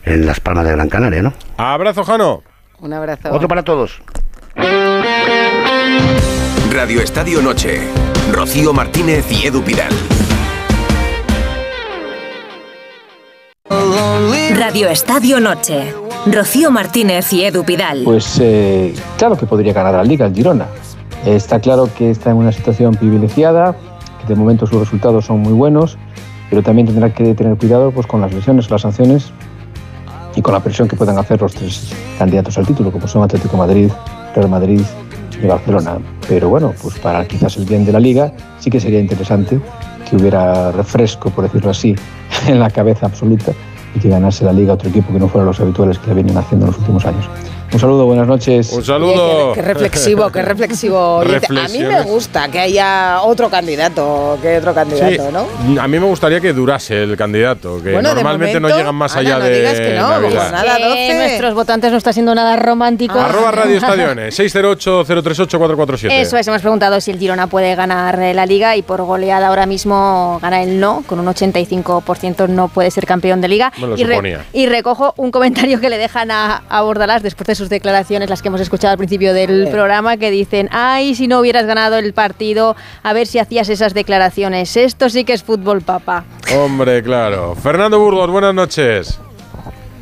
en 0.06 0.26
Las 0.26 0.40
Palmas 0.40 0.66
de 0.66 0.72
Gran 0.72 0.90
Canaria, 0.90 1.22
¿no? 1.22 1.34
Abrazo, 1.58 2.04
Jano. 2.04 2.44
Un 2.80 2.94
abrazo. 2.94 3.32
Otro 3.32 3.48
para 3.48 3.64
todos. 3.64 4.02
Radio 6.72 7.02
Estadio 7.02 7.42
Noche. 7.42 7.82
Rocío 8.32 8.74
Martínez 8.74 9.26
y 9.32 9.48
Edu 9.48 9.62
Pidal. 9.64 9.94
Radio 14.58 14.90
Estadio 14.90 15.40
Noche. 15.40 15.94
Rocío 16.26 16.72
Martínez 16.72 17.32
y 17.34 17.44
Edu 17.46 17.64
Pidal. 17.64 18.02
Pues 18.04 18.40
eh, 18.42 18.94
claro 19.18 19.38
que 19.38 19.46
podría 19.46 19.74
ganar 19.74 19.94
la 19.94 20.04
liga 20.04 20.26
el 20.26 20.34
Girona. 20.34 20.68
Está 21.26 21.60
claro 21.60 21.90
que 21.98 22.12
está 22.12 22.32
en 22.32 22.38
una 22.38 22.52
situación 22.52 22.96
privilegiada, 22.96 23.76
que 24.22 24.28
de 24.28 24.36
momento 24.36 24.68
sus 24.68 24.80
resultados 24.80 25.26
son 25.26 25.40
muy 25.40 25.54
buenos, 25.54 25.98
pero 26.50 26.64
también 26.64 26.88
tendrá 26.88 27.14
que 27.14 27.34
tener 27.34 27.58
cuidado 27.58 27.92
pues, 27.92 28.08
con 28.08 28.20
las 28.20 28.34
lesiones, 28.34 28.70
las 28.70 28.82
sanciones 28.82 29.32
y 30.36 30.42
con 30.42 30.54
la 30.54 30.60
presión 30.60 30.88
que 30.88 30.96
puedan 30.96 31.18
hacer 31.18 31.42
los 31.42 31.54
tres 31.54 31.94
candidatos 32.18 32.58
al 32.58 32.66
título, 32.66 32.92
como 32.92 33.08
son 33.08 33.24
Atlético 33.24 33.58
Madrid, 33.58 33.90
Real 34.36 34.50
Madrid 34.50 34.82
y 35.42 35.46
Barcelona. 35.46 35.98
Pero 36.28 36.50
bueno, 36.50 36.74
pues 36.82 36.98
para 37.00 37.26
quizás 37.28 37.58
el 37.58 37.66
bien 37.66 37.86
de 37.86 37.92
la 37.92 38.00
liga 38.00 38.32
sí 38.60 38.70
que 38.70 38.80
sería 38.80 39.00
interesante 39.00 39.60
que 40.10 40.16
hubiera 40.16 40.72
refresco, 40.72 41.30
por 41.30 41.44
decirlo 41.44 41.72
así, 41.72 41.96
en 42.48 42.60
la 42.60 42.70
cabeza 42.70 43.06
absoluta 43.06 43.52
y 43.96 44.00
que 44.00 44.10
ganase 44.10 44.46
la 44.46 44.54
liga 44.54 44.74
otro 44.74 44.90
equipo 44.90 45.14
que 45.14 45.20
no 45.20 45.28
fuera 45.28 45.46
los 45.46 45.60
habituales 45.60 46.00
que 46.00 46.08
la 46.08 46.14
vienen 46.16 46.38
haciendo 46.38 46.66
en 46.66 46.72
los 46.72 46.80
últimos 46.80 47.06
años. 47.06 47.26
Un 47.74 47.80
saludo, 47.80 48.06
buenas 48.06 48.28
noches. 48.28 48.72
Un 48.72 48.86
saludo. 48.86 49.54
Qué 49.54 49.62
reflexivo, 49.64 50.32
qué 50.32 50.44
reflexivo. 50.44 51.22
A 51.22 51.68
mí 51.70 51.80
me 51.80 52.02
gusta 52.04 52.48
que 52.50 52.60
haya 52.60 53.22
otro 53.24 53.50
candidato, 53.50 54.38
que 54.44 54.58
otro 54.60 54.76
candidato, 54.76 55.32
¿no? 55.32 55.82
A 55.82 55.88
mí 55.88 56.00
me 56.00 56.06
gustaría 56.06 56.40
que 56.40 56.54
durase 56.54 57.02
el 57.02 57.18
candidato, 57.18 57.82
que 57.82 57.94
Bueno, 57.94 58.14
normalmente 58.14 58.60
no 58.60 58.62
momento, 58.62 58.78
llegan 58.78 58.94
más 58.96 59.14
Ana, 59.14 59.22
allá 59.22 59.40
no 59.40 59.46
de 59.46 59.58
digas 59.58 59.80
que 59.80 59.96
no, 59.96 60.10
Navidad. 60.10 60.30
pues 60.40 60.52
nada, 60.52 60.78
Que 60.78 60.84
12. 60.86 61.14
nuestros 61.18 61.54
votantes 61.56 61.92
no 61.92 61.98
está 61.98 62.14
siendo 62.14 62.36
nada 62.36 62.56
romántico. 62.58 63.20
Arroba 63.20 63.50
Radio 63.52 63.78
Estadiones, 63.78 64.40
608-038-447. 64.40 66.12
Eso 66.12 66.38
es, 66.38 66.48
hemos 66.48 66.62
preguntado 66.62 67.02
si 67.02 67.10
el 67.10 67.18
Girona 67.18 67.48
puede 67.48 67.74
ganar 67.74 68.20
la 68.20 68.46
liga 68.46 68.76
y 68.78 68.84
por 68.84 69.02
goleada 69.02 69.48
ahora 69.48 69.66
mismo 69.66 70.38
gana 70.44 70.62
el 70.62 70.80
no, 70.80 71.04
con 71.08 71.20
un 71.20 71.26
85% 71.26 72.48
no 72.50 72.68
puede 72.68 72.92
ser 72.92 73.08
campeón 73.08 73.42
de 73.42 73.48
liga. 73.48 73.74
Me 73.82 73.88
lo 73.88 73.98
y, 73.98 74.04
re- 74.04 74.14
suponía. 74.16 74.46
y 74.54 74.68
recojo 74.68 75.16
un 75.18 75.32
comentario 75.32 75.80
que 75.80 75.90
le 75.90 75.98
dejan 75.98 76.30
a, 76.30 76.62
a 76.70 76.82
Bordalás 76.84 77.24
después 77.24 77.48
de 77.48 77.56
sus 77.64 77.70
declaraciones, 77.70 78.30
las 78.30 78.42
que 78.42 78.50
hemos 78.50 78.60
escuchado 78.60 78.92
al 78.92 78.98
principio 78.98 79.34
del 79.34 79.70
programa, 79.70 80.18
que 80.18 80.30
dicen, 80.32 80.68
ay, 80.72 81.16
si 81.16 81.30
no 81.30 81.40
hubieras 81.40 81.66
ganado 81.66 81.98
el 81.98 82.14
partido, 82.14 82.76
a 83.04 83.14
ver 83.14 83.26
si 83.26 83.40
hacías 83.40 83.70
esas 83.70 83.94
declaraciones. 83.94 84.76
Esto 84.76 85.10
sí 85.10 85.24
que 85.24 85.32
es 85.32 85.44
fútbol, 85.44 85.82
papá. 85.82 86.26
Hombre, 86.58 87.02
claro. 87.02 87.56
Fernando 87.56 88.00
Burgos, 88.00 88.30
buenas 88.30 88.54
noches. 88.54 89.18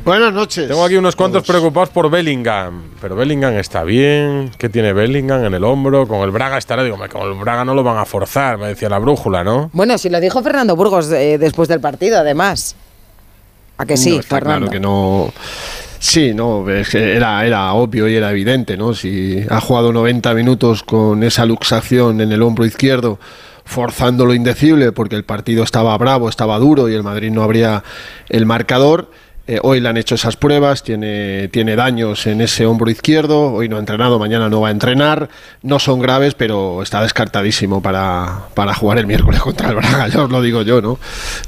Buenas 0.04 0.32
noches. 0.32 0.66
Tengo 0.66 0.84
aquí 0.84 0.96
unos 0.96 1.14
cuantos 1.14 1.44
preocupados 1.46 1.90
por 1.90 2.10
Bellingham. 2.10 2.90
Pero 3.00 3.14
Bellingham 3.14 3.56
está 3.58 3.84
bien. 3.84 4.50
¿Qué 4.58 4.68
tiene 4.68 4.92
Bellingham 4.92 5.44
en 5.44 5.54
el 5.54 5.62
hombro? 5.62 6.08
Con 6.08 6.22
el 6.22 6.32
Braga 6.32 6.58
estará. 6.58 6.82
Digo, 6.82 6.98
con 7.12 7.22
el 7.30 7.38
Braga 7.38 7.64
no 7.64 7.74
lo 7.74 7.84
van 7.84 7.98
a 7.98 8.04
forzar, 8.04 8.58
me 8.58 8.66
decía 8.66 8.88
la 8.88 8.98
brújula, 8.98 9.44
¿no? 9.44 9.70
Bueno, 9.72 9.96
si 9.98 10.10
lo 10.10 10.18
dijo 10.18 10.42
Fernando 10.42 10.74
Burgos 10.74 11.12
eh, 11.12 11.38
después 11.38 11.68
del 11.68 11.80
partido, 11.80 12.18
además. 12.18 12.74
¿A 13.78 13.86
que 13.86 13.96
sí, 13.96 14.14
No, 14.14 14.20
está 14.20 14.36
Fernando? 14.36 14.66
Claro 14.66 14.72
que 14.72 14.80
no. 14.80 15.32
Sí, 16.02 16.34
no, 16.34 16.68
era, 16.68 17.46
era 17.46 17.72
obvio 17.74 18.08
y 18.08 18.16
era 18.16 18.32
evidente, 18.32 18.76
¿no? 18.76 18.92
Si 18.92 19.40
ha 19.48 19.60
jugado 19.60 19.92
90 19.92 20.34
minutos 20.34 20.82
con 20.82 21.22
esa 21.22 21.46
luxación 21.46 22.20
en 22.20 22.32
el 22.32 22.42
hombro 22.42 22.66
izquierdo, 22.66 23.20
forzando 23.64 24.26
lo 24.26 24.34
indecible, 24.34 24.90
porque 24.90 25.14
el 25.14 25.24
partido 25.24 25.62
estaba 25.62 25.96
bravo, 25.98 26.28
estaba 26.28 26.58
duro 26.58 26.88
y 26.88 26.94
el 26.94 27.04
Madrid 27.04 27.30
no 27.30 27.44
abría 27.44 27.84
el 28.28 28.46
marcador. 28.46 29.12
Eh, 29.46 29.58
hoy 29.62 29.80
le 29.80 29.88
han 29.88 29.96
hecho 29.96 30.14
esas 30.14 30.36
pruebas, 30.36 30.82
tiene, 30.82 31.48
tiene 31.48 31.74
daños 31.76 32.26
en 32.26 32.40
ese 32.40 32.64
hombro 32.66 32.90
izquierdo, 32.90 33.52
hoy 33.52 33.68
no 33.68 33.76
ha 33.76 33.80
entrenado, 33.80 34.18
mañana 34.18 34.48
no 34.48 34.60
va 34.60 34.68
a 34.68 34.70
entrenar, 34.70 35.28
no 35.62 35.78
son 35.78 36.00
graves, 36.00 36.34
pero 36.34 36.82
está 36.82 37.02
descartadísimo 37.02 37.82
para, 37.82 38.42
para 38.54 38.74
jugar 38.74 38.98
el 38.98 39.06
miércoles 39.06 39.40
contra 39.42 39.70
el 39.70 39.76
Braga, 39.76 40.08
ya 40.08 40.22
os 40.22 40.30
lo 40.30 40.40
digo 40.42 40.62
yo, 40.62 40.80
¿no? 40.80 40.98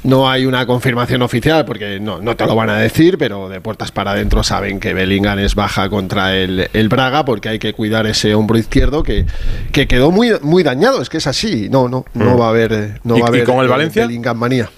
No 0.03 0.29
hay 0.29 0.45
una 0.45 0.65
confirmación 0.65 1.21
oficial, 1.21 1.63
porque 1.65 1.99
no, 1.99 2.19
no 2.21 2.35
te 2.35 2.45
lo 2.45 2.55
van 2.55 2.69
a 2.69 2.77
decir, 2.77 3.17
pero 3.17 3.47
de 3.49 3.61
puertas 3.61 3.91
para 3.91 4.11
adentro 4.11 4.43
saben 4.43 4.79
que 4.79 4.93
Bellingham 4.93 5.39
es 5.39 5.55
baja 5.55 5.89
contra 5.89 6.35
el, 6.35 6.69
el 6.73 6.89
Braga, 6.89 7.23
porque 7.25 7.49
hay 7.49 7.59
que 7.59 7.73
cuidar 7.73 8.05
ese 8.07 8.35
hombro 8.35 8.57
izquierdo 8.57 9.03
que, 9.03 9.25
que 9.71 9.87
quedó 9.87 10.11
muy, 10.11 10.33
muy 10.41 10.63
dañado, 10.63 11.01
es 11.01 11.09
que 11.09 11.17
es 11.17 11.27
así, 11.27 11.69
no, 11.69 11.87
no, 11.87 12.05
no 12.13 12.35
Mm. 12.35 12.39
va 12.41 12.45
a 12.47 12.49
haber, 12.49 12.99
no 13.03 13.17
¿Y- 13.17 13.21
va 13.21 13.27
a 13.27 13.29
y 13.29 13.33
haber 13.35 13.43
con 13.45 13.59
el 13.59 13.65
eh, 13.65 13.69
Valencia? 13.69 14.05
Bellingham 14.07 14.37
manía. 14.37 14.69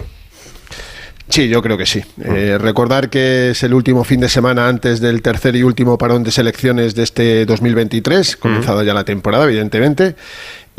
Sí, 1.28 1.48
yo 1.48 1.62
creo 1.62 1.76
que 1.76 1.86
sí. 1.86 2.02
Eh, 2.24 2.56
recordar 2.58 3.10
que 3.10 3.50
es 3.50 3.62
el 3.62 3.74
último 3.74 4.02
fin 4.04 4.20
de 4.20 4.28
semana 4.28 4.68
antes 4.68 5.00
del 5.00 5.20
tercer 5.20 5.56
y 5.56 5.62
último 5.62 5.98
parón 5.98 6.22
de 6.22 6.30
selecciones 6.30 6.94
de 6.94 7.02
este 7.02 7.44
2023, 7.44 8.36
comenzado 8.36 8.82
ya 8.82 8.94
la 8.94 9.04
temporada, 9.04 9.44
evidentemente. 9.44 10.14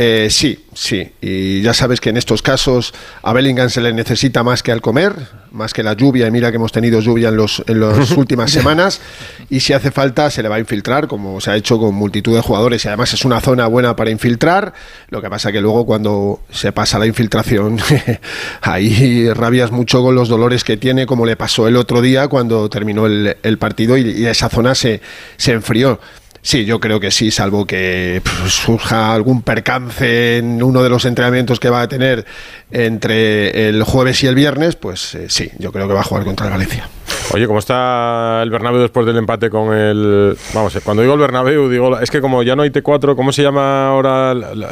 Eh, 0.02 0.30
sí, 0.30 0.64
sí. 0.74 1.12
Y 1.20 1.62
ya 1.62 1.74
sabes 1.74 2.00
que 2.00 2.10
en 2.10 2.16
estos 2.16 2.41
casos 2.41 2.93
a 3.22 3.34
Bellingham 3.34 3.70
se 3.70 3.82
le 3.82 3.91
necesita 3.91 4.43
más 4.43 4.64
que 4.64 4.72
al 4.72 4.80
comer, 4.80 5.14
más 5.52 5.74
que 5.74 5.84
la 5.84 5.91
lluvia. 5.91 6.26
Y 6.26 6.32
mira 6.32 6.52
que 6.52 6.56
hemos 6.56 6.72
tenido 6.72 7.02
lluvia 7.02 7.28
en, 7.28 7.36
los, 7.36 7.62
en 7.68 7.82
las 7.82 8.12
últimas 8.18 8.50
semanas. 8.50 9.02
Y 9.50 9.60
si 9.60 9.74
hace 9.74 9.91
falta, 9.91 10.30
se 10.32 10.41
le 10.41 10.47
va 10.47 10.56
a 10.56 10.60
infiltrar, 10.60 11.10
como 11.10 11.41
se 11.41 11.52
ha 11.52 11.58
hecho 11.58 11.78
con 11.78 11.95
multitud 11.95 12.34
de 12.34 12.39
jugadores. 12.39 12.86
Y 12.86 12.88
además 12.88 13.12
es 13.12 13.26
una 13.26 13.41
zona 13.41 13.68
buena 13.68 13.97
para 13.97 14.10
infiltrar. 14.10 14.72
Lo 15.10 15.22
que 15.22 15.30
pasa 15.30 15.52
que 15.52 15.60
luego 15.60 15.86
cuando 15.86 16.43
se 16.50 16.72
pasa 16.72 16.97
la 16.97 17.06
infiltración, 17.06 17.78
ahí 18.62 19.30
rabias 19.34 19.72
mucho 19.72 20.02
con 20.02 20.16
los 20.16 20.30
dolores 20.30 20.64
que 20.64 20.78
tiene, 20.78 21.08
como 21.08 21.26
le 21.26 21.36
pasó 21.36 21.68
el 21.68 21.76
otro 21.76 22.02
día 22.02 22.30
cuando 22.30 22.70
terminó 22.70 23.06
el, 23.06 23.36
el 23.43 23.58
partido 23.58 23.97
y, 23.97 24.12
y 24.12 24.28
esa 24.28 24.47
zona 24.47 24.76
se, 24.76 25.02
se 25.36 25.52
enfrió. 25.52 26.00
Sí, 26.42 26.64
yo 26.66 26.80
creo 26.80 27.00
que 27.00 27.12
sí, 27.12 27.32
salvo 27.32 27.66
que 27.66 28.22
pf, 28.24 28.50
surja 28.50 29.14
algún 29.14 29.42
percance 29.42 30.38
en 30.38 30.64
uno 30.64 30.82
de 30.82 30.90
los 30.90 31.04
entrenamientos 31.06 31.60
que 31.60 31.70
va 31.70 31.82
a 31.82 31.88
tener 31.90 32.26
entre 32.72 33.68
el 33.70 33.84
jueves 33.84 34.24
y 34.24 34.28
el 34.28 34.36
viernes, 34.36 34.76
pues 34.76 35.16
eh, 35.16 35.26
sí, 35.30 35.50
yo 35.60 35.72
creo 35.72 35.88
que 35.88 35.94
va 35.94 36.00
a 36.02 36.04
jugar 36.04 36.24
contra 36.24 36.46
el 36.48 36.52
Valencia. 36.54 36.88
Oye, 37.34 37.46
¿cómo 37.46 37.60
está 37.60 38.42
el 38.42 38.50
Bernabéu 38.50 38.82
después 38.82 39.06
del 39.06 39.18
empate 39.18 39.50
con 39.50 39.76
el... 39.76 40.36
Vamos, 40.54 40.76
eh, 40.76 40.82
cuando 40.84 41.02
digo 41.04 41.14
el 41.14 41.20
Bernabéu, 41.20 41.70
digo... 41.70 42.00
Es 42.00 42.10
que 42.10 42.22
como 42.22 42.42
ya 42.42 42.56
no 42.56 42.64
hay 42.64 42.70
T4, 42.70 43.16
¿cómo 43.16 43.32
se 43.32 43.44
llama 43.44 43.88
ahora 43.90 44.34
la- 44.34 44.56
la- 44.56 44.72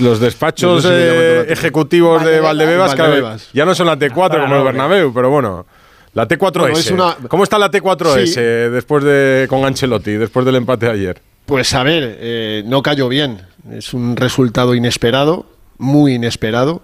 los 0.00 0.20
despachos 0.20 0.70
No 0.76 0.80
sé 0.82 0.88
si 0.88 0.94
le 0.94 1.06
llaman 1.06 1.22
eh, 1.22 1.34
todo 1.34 1.44
T4. 1.46 1.52
ejecutivos 1.52 2.24
de 2.24 2.40
Valdebebas? 2.40 2.94
claro, 2.94 3.36
ya 3.52 3.64
no 3.64 3.74
son 3.74 3.86
la 3.86 3.96
T4 3.98 4.40
como 4.42 4.56
el 4.56 4.62
Bernabéu, 4.64 5.12
pero 5.14 5.30
bueno... 5.30 5.66
La 6.14 6.26
T4S. 6.26 6.58
Bueno, 6.60 6.78
es 6.78 6.90
una- 6.90 7.16
¿Cómo 7.28 7.44
está 7.44 7.58
la 7.58 7.70
T4S 7.70 8.26
Sí. 8.26 8.40
después 8.72 9.04
de 9.04 9.46
con 9.48 9.64
Ancelotti, 9.64 10.12
después 10.12 10.44
del 10.44 10.56
empate 10.56 10.86
de 10.86 10.92
ayer? 10.92 11.22
Pues 11.46 11.72
a 11.74 11.82
ver, 11.82 12.16
eh, 12.20 12.62
no 12.66 12.82
cayó 12.82 13.08
bien. 13.08 13.42
Es 13.70 13.94
un 13.94 14.16
resultado 14.16 14.74
inesperado, 14.74 15.46
muy 15.78 16.14
inesperado. 16.14 16.82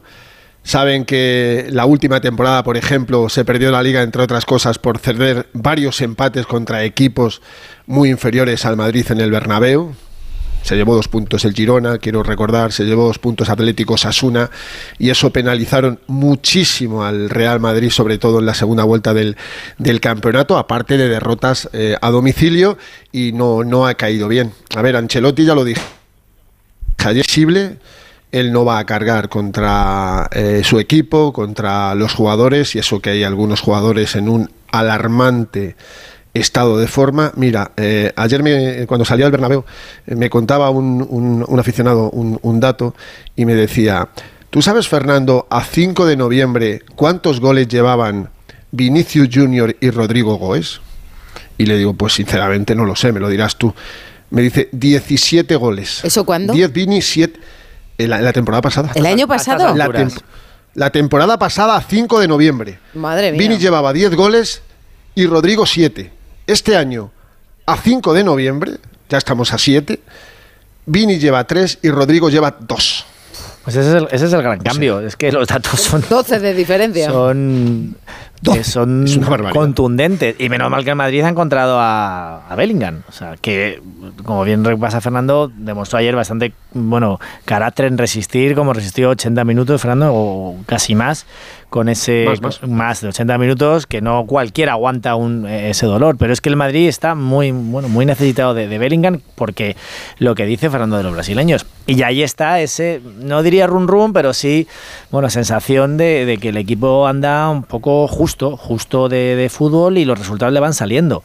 Saben 0.62 1.04
que 1.04 1.66
la 1.70 1.86
última 1.86 2.20
temporada, 2.20 2.64
por 2.64 2.76
ejemplo, 2.76 3.28
se 3.28 3.44
perdió 3.44 3.70
la 3.70 3.82
liga, 3.82 4.02
entre 4.02 4.22
otras 4.22 4.44
cosas, 4.44 4.78
por 4.78 4.98
ceder 4.98 5.46
varios 5.52 6.00
empates 6.00 6.44
contra 6.46 6.82
equipos 6.82 7.40
muy 7.86 8.10
inferiores 8.10 8.64
al 8.64 8.76
Madrid 8.76 9.06
en 9.10 9.20
el 9.20 9.30
Bernabéu. 9.30 9.94
Se 10.66 10.74
llevó 10.74 10.96
dos 10.96 11.06
puntos 11.06 11.44
el 11.44 11.54
Girona, 11.54 11.98
quiero 11.98 12.24
recordar, 12.24 12.72
se 12.72 12.82
llevó 12.82 13.06
dos 13.06 13.20
puntos 13.20 13.48
Atlético 13.48 13.96
Sasuna 13.96 14.50
y 14.98 15.10
eso 15.10 15.30
penalizaron 15.30 16.00
muchísimo 16.08 17.04
al 17.04 17.30
Real 17.30 17.60
Madrid, 17.60 17.90
sobre 17.90 18.18
todo 18.18 18.40
en 18.40 18.46
la 18.46 18.54
segunda 18.54 18.82
vuelta 18.82 19.14
del, 19.14 19.36
del 19.78 20.00
campeonato, 20.00 20.58
aparte 20.58 20.98
de 20.98 21.08
derrotas 21.08 21.70
eh, 21.72 21.96
a 22.00 22.10
domicilio 22.10 22.78
y 23.12 23.30
no, 23.30 23.62
no 23.62 23.86
ha 23.86 23.94
caído 23.94 24.26
bien. 24.26 24.54
A 24.74 24.82
ver, 24.82 24.96
Ancelotti 24.96 25.44
ya 25.44 25.54
lo 25.54 25.62
dije. 25.62 25.82
Ayer, 27.04 27.24
él 28.32 28.52
no 28.52 28.64
va 28.64 28.80
a 28.80 28.86
cargar 28.86 29.28
contra 29.28 30.28
eh, 30.32 30.62
su 30.64 30.80
equipo, 30.80 31.32
contra 31.32 31.94
los 31.94 32.12
jugadores, 32.12 32.74
y 32.74 32.80
eso 32.80 32.98
que 32.98 33.10
hay 33.10 33.22
algunos 33.22 33.60
jugadores 33.60 34.16
en 34.16 34.28
un 34.28 34.50
alarmante 34.72 35.76
estado 36.38 36.78
de 36.78 36.86
forma. 36.86 37.32
Mira, 37.36 37.72
eh, 37.76 38.12
ayer 38.16 38.42
me, 38.42 38.86
cuando 38.86 39.04
salía 39.04 39.26
al 39.26 39.32
Bernabéu 39.32 39.64
eh, 40.06 40.14
me 40.14 40.30
contaba 40.30 40.70
un, 40.70 41.06
un- 41.08 41.44
un 41.46 41.60
aficionado 41.60 42.10
un, 42.10 42.38
un 42.42 42.60
dato 42.60 42.94
y 43.36 43.44
me 43.44 43.54
decía, 43.54 44.08
¿tú 44.50 44.62
sabes, 44.62 44.88
Fernando, 44.88 45.46
a 45.50 45.62
5 45.64 46.06
de 46.06 46.16
noviembre 46.16 46.82
cuántos 46.94 47.40
goles 47.40 47.68
llevaban 47.68 48.30
Vinicius 48.72 49.28
Junior 49.32 49.76
y 49.80 49.90
Rodrigo 49.90 50.36
Goes? 50.36 50.80
Y 51.58 51.66
le 51.66 51.76
digo, 51.78 51.94
pues 51.94 52.14
sinceramente 52.14 52.74
no 52.74 52.84
lo 52.84 52.94
sé, 52.96 53.12
me 53.12 53.20
lo 53.20 53.28
dirás 53.28 53.56
tú. 53.56 53.74
Me 54.30 54.42
dice 54.42 54.68
17 54.72 55.54
goles. 55.56 56.04
¿Eso 56.04 56.24
cuándo? 56.26 56.52
10 56.52 56.72
Vini, 56.72 57.00
7 57.00 57.38
en 57.98 58.10
la, 58.10 58.18
en 58.18 58.24
la 58.24 58.32
temporada 58.32 58.60
pasada. 58.60 58.90
¿El 58.94 59.06
año 59.06 59.26
pasado? 59.26 59.74
La, 59.74 59.86
tem- 59.88 60.20
la 60.74 60.90
temporada 60.90 61.38
pasada, 61.38 61.80
5 61.80 62.18
de 62.20 62.28
noviembre. 62.28 62.78
Madre 62.92 63.30
mía. 63.32 63.40
Vini 63.40 63.56
llevaba 63.56 63.92
10 63.94 64.14
goles 64.16 64.60
y 65.14 65.24
Rodrigo 65.26 65.64
7. 65.64 66.10
Este 66.46 66.76
año, 66.76 67.10
a 67.66 67.76
5 67.76 68.14
de 68.14 68.24
noviembre, 68.24 68.72
ya 69.08 69.18
estamos 69.18 69.52
a 69.52 69.58
7, 69.58 70.00
Vini 70.86 71.18
lleva 71.18 71.44
3 71.44 71.80
y 71.82 71.90
Rodrigo 71.90 72.30
lleva 72.30 72.56
2. 72.60 73.06
Pues 73.64 73.74
ese 73.74 73.88
es 73.88 73.94
el, 73.96 74.08
ese 74.12 74.26
es 74.26 74.32
el 74.32 74.42
gran 74.42 74.60
cambio. 74.60 75.00
Es 75.00 75.16
que 75.16 75.32
los 75.32 75.48
datos 75.48 75.80
son 75.80 76.04
12 76.08 76.38
de 76.38 76.54
diferencia. 76.54 77.10
son, 77.10 77.96
que 78.40 78.62
son 78.62 79.04
contundentes. 79.52 80.36
Y 80.38 80.48
menos 80.48 80.70
mal 80.70 80.84
que 80.84 80.90
el 80.90 80.96
Madrid 80.96 81.22
ha 81.22 81.28
encontrado 81.28 81.80
a, 81.80 82.46
a 82.48 82.54
Bellingham. 82.54 83.02
O 83.08 83.12
sea, 83.12 83.34
que, 83.40 83.82
como 84.24 84.44
bien 84.44 84.64
repasa 84.64 85.00
Fernando, 85.00 85.50
demostró 85.52 85.98
ayer 85.98 86.14
bastante 86.14 86.52
bueno 86.74 87.18
carácter 87.44 87.86
en 87.86 87.98
resistir, 87.98 88.54
como 88.54 88.72
resistió 88.72 89.10
80 89.10 89.42
minutos, 89.42 89.82
Fernando, 89.82 90.12
o 90.14 90.56
casi 90.66 90.94
más, 90.94 91.26
con 91.76 91.90
ese 91.90 92.24
Más, 92.26 92.40
más, 92.40 92.62
más. 92.66 93.00
de 93.02 93.08
80 93.08 93.36
minutos, 93.36 93.86
que 93.86 94.00
no 94.00 94.24
cualquiera 94.24 94.72
aguanta 94.72 95.14
un, 95.14 95.46
eh, 95.46 95.68
ese 95.68 95.84
dolor. 95.84 96.16
Pero 96.18 96.32
es 96.32 96.40
que 96.40 96.48
el 96.48 96.56
Madrid 96.56 96.88
está 96.88 97.14
muy, 97.14 97.50
bueno, 97.50 97.90
muy 97.90 98.06
necesitado 98.06 98.54
de, 98.54 98.66
de 98.66 98.78
Bellingham, 98.78 99.20
porque 99.34 99.76
lo 100.18 100.34
que 100.34 100.46
dice 100.46 100.70
Fernando 100.70 100.96
de 100.96 101.02
los 101.02 101.12
brasileños. 101.12 101.66
Y 101.86 102.02
ahí 102.02 102.22
está 102.22 102.60
ese, 102.60 103.02
no 103.20 103.42
diría 103.42 103.66
run 103.66 103.88
run, 103.88 104.14
pero 104.14 104.32
sí, 104.32 104.66
bueno, 105.10 105.28
sensación 105.28 105.98
de, 105.98 106.24
de 106.24 106.38
que 106.38 106.48
el 106.48 106.56
equipo 106.56 107.06
anda 107.06 107.50
un 107.50 107.62
poco 107.62 108.08
justo, 108.08 108.56
justo 108.56 109.10
de, 109.10 109.36
de 109.36 109.50
fútbol 109.50 109.98
y 109.98 110.06
los 110.06 110.18
resultados 110.18 110.54
le 110.54 110.60
van 110.60 110.72
saliendo. 110.72 111.22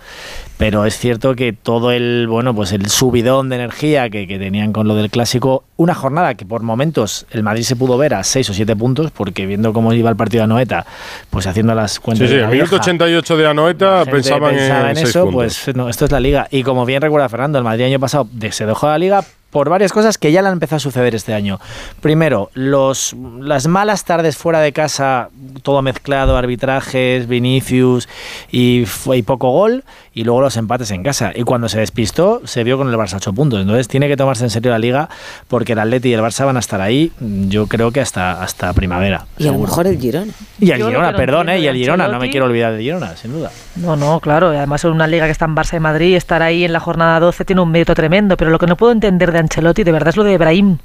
Pero 0.57 0.85
es 0.85 0.95
cierto 0.95 1.33
que 1.33 1.53
todo 1.53 1.91
el, 1.91 2.27
bueno, 2.27 2.53
pues 2.53 2.71
el 2.71 2.87
subidón 2.87 3.49
de 3.49 3.55
energía 3.55 4.11
que, 4.11 4.27
que 4.27 4.37
tenían 4.37 4.73
con 4.73 4.87
lo 4.87 4.93
del 4.93 5.09
clásico, 5.09 5.63
una 5.75 5.95
jornada 5.95 6.35
que 6.35 6.45
por 6.45 6.61
momentos 6.61 7.25
el 7.31 7.41
Madrid 7.41 7.63
se 7.63 7.75
pudo 7.75 7.97
ver 7.97 8.13
a 8.13 8.23
6 8.23 8.51
o 8.51 8.53
7 8.53 8.75
puntos, 8.75 9.09
porque 9.09 9.47
viendo 9.47 9.73
cómo 9.73 9.91
iba 9.93 10.11
el 10.11 10.15
partido 10.15 10.40
de 10.41 10.45
Anoeta, 10.45 10.85
pues 11.29 11.47
haciendo 11.47 11.73
las 11.75 11.99
cuentas. 11.99 12.27
Sí, 12.27 12.33
sí, 12.33 12.35
de 12.35 12.41
la 12.41 12.47
el 12.47 12.51
minuto 12.53 12.71
vieja, 12.71 12.83
88 12.83 13.37
de 13.37 13.47
Anoeta 13.47 14.05
pensaban 14.05 14.53
pensaba 14.55 14.81
en, 14.83 14.89
en 14.89 14.95
seis 14.95 15.09
eso, 15.09 15.23
puntos. 15.25 15.61
pues 15.63 15.75
no, 15.75 15.89
esto 15.89 16.05
es 16.05 16.11
la 16.11 16.19
liga. 16.19 16.47
Y 16.51 16.63
como 16.63 16.85
bien 16.85 17.01
recuerda 17.01 17.29
Fernando, 17.29 17.57
el 17.57 17.63
Madrid 17.63 17.85
año 17.85 17.99
pasado 17.99 18.27
se 18.51 18.65
dejó 18.65 18.87
la 18.87 18.97
liga 18.97 19.23
por 19.51 19.69
varias 19.69 19.91
cosas 19.91 20.17
que 20.17 20.31
ya 20.31 20.41
le 20.41 20.47
han 20.47 20.53
empezado 20.53 20.77
a 20.77 20.79
suceder 20.79 21.13
este 21.13 21.33
año. 21.33 21.59
Primero, 21.99 22.49
los, 22.53 23.15
las 23.39 23.67
malas 23.67 24.05
tardes 24.05 24.37
fuera 24.37 24.59
de 24.59 24.71
casa, 24.71 25.29
todo 25.61 25.81
mezclado, 25.81 26.37
arbitrajes, 26.37 27.27
Vinicius 27.27 28.09
y, 28.51 28.85
y 29.13 29.21
poco 29.23 29.51
gol, 29.51 29.83
y 30.13 30.23
luego 30.23 30.41
los 30.41 30.57
empates 30.57 30.91
en 30.91 31.03
casa. 31.03 31.31
Y 31.35 31.43
cuando 31.43 31.69
se 31.69 31.79
despistó, 31.79 32.41
se 32.45 32.63
vio 32.63 32.77
con 32.77 32.89
el 32.89 32.95
Barça 32.95 33.17
8 33.17 33.33
puntos. 33.33 33.61
Entonces 33.61 33.87
tiene 33.87 34.07
que 34.07 34.17
tomarse 34.17 34.43
en 34.43 34.49
serio 34.49 34.71
la 34.71 34.79
liga 34.79 35.09
porque 35.47 35.73
el 35.73 35.79
Atleti 35.79 36.09
y 36.09 36.13
el 36.13 36.21
Barça 36.21 36.45
van 36.45 36.57
a 36.57 36.59
estar 36.59 36.81
ahí, 36.81 37.11
yo 37.19 37.67
creo 37.67 37.91
que 37.91 38.01
hasta, 38.01 38.41
hasta 38.41 38.73
primavera. 38.73 39.25
Y 39.37 39.47
a 39.47 39.51
lo 39.51 39.59
mejor 39.59 39.87
el 39.87 39.99
Girona. 39.99 40.31
Y 40.59 40.67
Yo 40.67 40.77
lo 40.77 40.87
Girona, 40.87 41.13
perdón, 41.13 41.49
eh, 41.49 41.59
y 41.59 41.63
de 41.63 41.69
al 41.69 41.75
Girona, 41.75 42.07
no 42.07 42.19
me 42.19 42.29
quiero 42.29 42.45
olvidar 42.45 42.73
de 42.73 42.81
Girona, 42.81 43.15
sin 43.15 43.31
duda. 43.33 43.51
No, 43.75 43.95
no, 43.95 44.19
claro. 44.19 44.49
Además, 44.49 44.83
en 44.85 44.91
una 44.91 45.07
liga 45.07 45.25
que 45.25 45.31
está 45.31 45.45
en 45.45 45.55
Barça 45.55 45.77
y 45.77 45.79
Madrid, 45.79 46.15
estar 46.15 46.41
ahí 46.41 46.63
en 46.63 46.73
la 46.73 46.79
jornada 46.79 47.19
12 47.19 47.45
tiene 47.45 47.61
un 47.61 47.71
mérito 47.71 47.93
tremendo. 47.93 48.37
Pero 48.37 48.51
lo 48.51 48.59
que 48.59 48.67
no 48.67 48.75
puedo 48.75 48.91
entender 48.91 49.31
de 49.31 49.39
Ancelotti, 49.41 49.83
de 49.83 49.91
verdad, 49.91 50.09
es 50.09 50.17
lo 50.17 50.23
de 50.23 50.33
Ibrahim. 50.33 50.77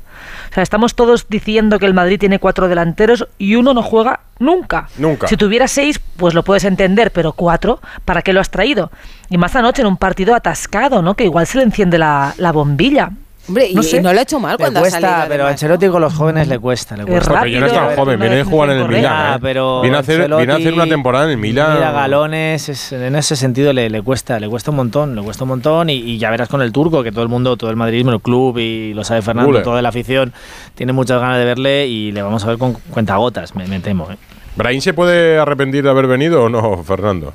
O 0.51 0.55
sea, 0.55 0.63
estamos 0.63 0.95
todos 0.95 1.29
diciendo 1.29 1.79
que 1.79 1.87
el 1.87 1.95
Madrid 1.95 2.19
tiene 2.19 2.39
cuatro 2.39 2.69
delanteros 2.69 3.29
y 3.39 3.55
uno 3.55 3.75
no 3.75 3.83
juega 3.83 4.21
nunca. 4.39 4.89
Nunca. 4.99 5.29
Si 5.29 5.37
tuviera 5.37 5.69
seis, 5.69 6.01
pues 6.17 6.35
lo 6.35 6.43
puedes 6.43 6.65
entender, 6.65 7.13
pero 7.13 7.33
cuatro, 7.33 7.81
¿para 8.05 8.23
qué 8.23 8.33
lo 8.33 8.41
has 8.41 8.51
traído? 8.51 8.91
Y 9.29 9.39
más 9.39 9.55
anoche 9.57 9.83
en 9.83 9.89
un 9.89 9.97
partido 9.97 10.35
atascado, 10.35 11.03
¿no? 11.03 11.15
Que 11.15 11.25
igual 11.25 11.47
se 11.47 11.59
le 11.59 11.65
enciende 11.65 11.99
la, 11.99 12.35
la 12.39 12.53
bombilla. 12.53 13.11
Hombre, 13.49 13.69
y 13.69 13.75
No 13.75 13.81
y 13.81 13.85
sé. 13.85 14.01
no 14.03 14.13
lo 14.13 14.19
ha 14.19 14.23
hecho 14.23 14.41
mal 14.41 14.53
Le 14.53 14.59
cuando 14.59 14.81
ha 14.81 14.83
cuesta, 14.83 15.01
salido. 15.01 15.29
pero 15.29 15.47
a 15.47 15.51
Ancelotti 15.51 15.89
con 15.89 16.01
los 16.01 16.15
jóvenes 16.15 16.49
le 16.49 16.59
cuesta, 16.59 16.97
le 16.97 17.03
Es 17.05 17.09
cuesta. 17.09 17.31
Porque 17.35 17.51
ya 17.53 17.61
no 17.61 17.67
es 17.67 17.73
rápido, 17.73 17.89
tan 17.89 17.97
joven, 17.97 18.21
viene 18.21 18.37
de 18.37 18.45
jugar 18.45 18.71
en 18.71 18.79
el 18.79 18.89
Milan. 18.89 19.13
Ah, 19.15 19.35
¿eh? 19.37 19.39
pero 19.41 19.81
viene, 19.83 19.97
a 19.97 20.01
hacer, 20.01 20.29
viene 20.37 20.53
a 20.53 20.57
hacer 20.57 20.75
una 20.75 20.87
temporada 20.87 21.25
en 21.27 21.31
el 21.31 21.37
Milan. 21.39 21.75
Mira, 21.75 21.93
galones, 21.93 22.69
es- 22.69 22.93
en 22.93 23.15
ese 23.15 23.37
sentido 23.37 23.73
le, 23.73 23.89
le 23.89 24.03
cuesta, 24.03 24.41
le 24.41 24.49
cuesta 24.49 24.71
un 24.73 24.77
montón, 24.79 25.15
le 25.15 25.23
cuesta 25.23 25.45
un 25.45 25.49
montón 25.51 25.91
y, 25.91 25.95
y 25.95 26.19
ya 26.19 26.31
verás 26.31 26.49
con 26.49 26.61
el 26.63 26.73
turco 26.73 27.03
que 27.03 27.13
todo 27.13 27.23
el 27.23 27.29
mundo, 27.29 27.57
todo 27.57 27.71
el 27.71 27.77
madridismo, 27.77 28.13
el 28.13 28.21
club 28.21 28.59
y 28.59 28.95
lo 28.95 29.05
sabe 29.05 29.23
Fernando, 29.23 29.63
toda 29.63 29.81
la 29.81 29.91
afición 29.91 30.33
tiene 30.75 30.93
muchas 30.93 31.21
ganas 31.21 31.39
de 31.39 31.45
verle 31.45 31.87
y 31.87 32.11
le 32.13 32.23
vamos 32.23 32.45
a 32.45 32.49
ver 32.49 32.59
con 32.59 32.73
cuentagotas, 32.73 33.55
me, 33.55 33.67
me 33.67 33.79
temo. 33.81 34.11
¿eh? 34.11 34.17
¿Brahim 34.57 34.81
se 34.81 34.93
puede 34.95 35.39
arrepentir 35.39 35.85
de 35.85 35.91
haber 35.91 36.07
venido 36.07 36.43
o 36.45 36.49
no, 36.49 36.83
Fernando? 36.83 37.33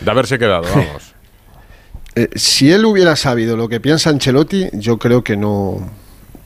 De 0.00 0.10
haberse 0.10 0.38
quedado, 0.38 0.62
vamos. 0.74 1.09
Eh, 2.16 2.28
si 2.34 2.72
él 2.72 2.84
hubiera 2.84 3.14
sabido 3.16 3.56
lo 3.56 3.68
que 3.68 3.80
piensa 3.80 4.10
Ancelotti, 4.10 4.68
yo 4.72 4.98
creo 4.98 5.22
que 5.22 5.36
no. 5.36 5.88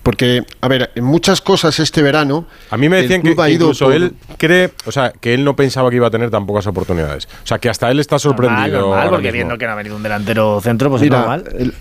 Porque, 0.03 0.45
a 0.61 0.69
ver, 0.69 0.91
en 0.95 1.05
muchas 1.05 1.41
cosas 1.41 1.78
este 1.81 2.03
verano. 2.03 2.47
A 2.70 2.77
mí 2.77 2.91
me 2.91 2.97
decían 3.01 3.23
que 3.23 3.28
club 3.31 3.41
ha 3.41 3.49
ido 3.49 3.65
incluso 3.69 3.86
por- 3.86 3.95
él 3.95 4.15
cree, 4.36 4.70
o 4.85 4.93
sea, 4.93 5.12
que 5.19 5.32
él 5.32 5.45
no 5.45 5.57
pensaba 5.57 5.89
que 5.89 5.97
iba 5.97 6.07
a 6.07 6.11
tener 6.11 6.31
tan 6.31 6.45
pocas 6.45 6.66
oportunidades. 6.66 7.27
O 7.43 7.47
sea, 7.47 7.59
que 7.59 7.70
hasta 7.70 7.91
él 7.91 8.01
está 8.01 8.16
Normal, 8.16 8.20
sorprendido. 8.36 8.81
normal, 8.81 8.99
ahora 8.99 9.11
porque 9.11 9.23
mismo. 9.28 9.32
viendo 9.32 9.59
que 9.59 9.65
no 9.66 9.73
ha 9.73 9.77
venido 9.77 9.97
un 9.97 10.03
delantero 10.03 10.61
centro, 10.61 10.91
pues 10.91 11.01
es 11.01 11.07
Mira, 11.07 11.19
normal. 11.20 11.45
el- 11.59 11.74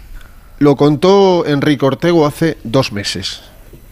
lo 0.60 0.78
contó 0.78 1.46
Enrique 1.46 1.86
Ortego 1.86 2.26
hace 2.26 2.58
dos 2.64 2.94
meses. 2.94 3.42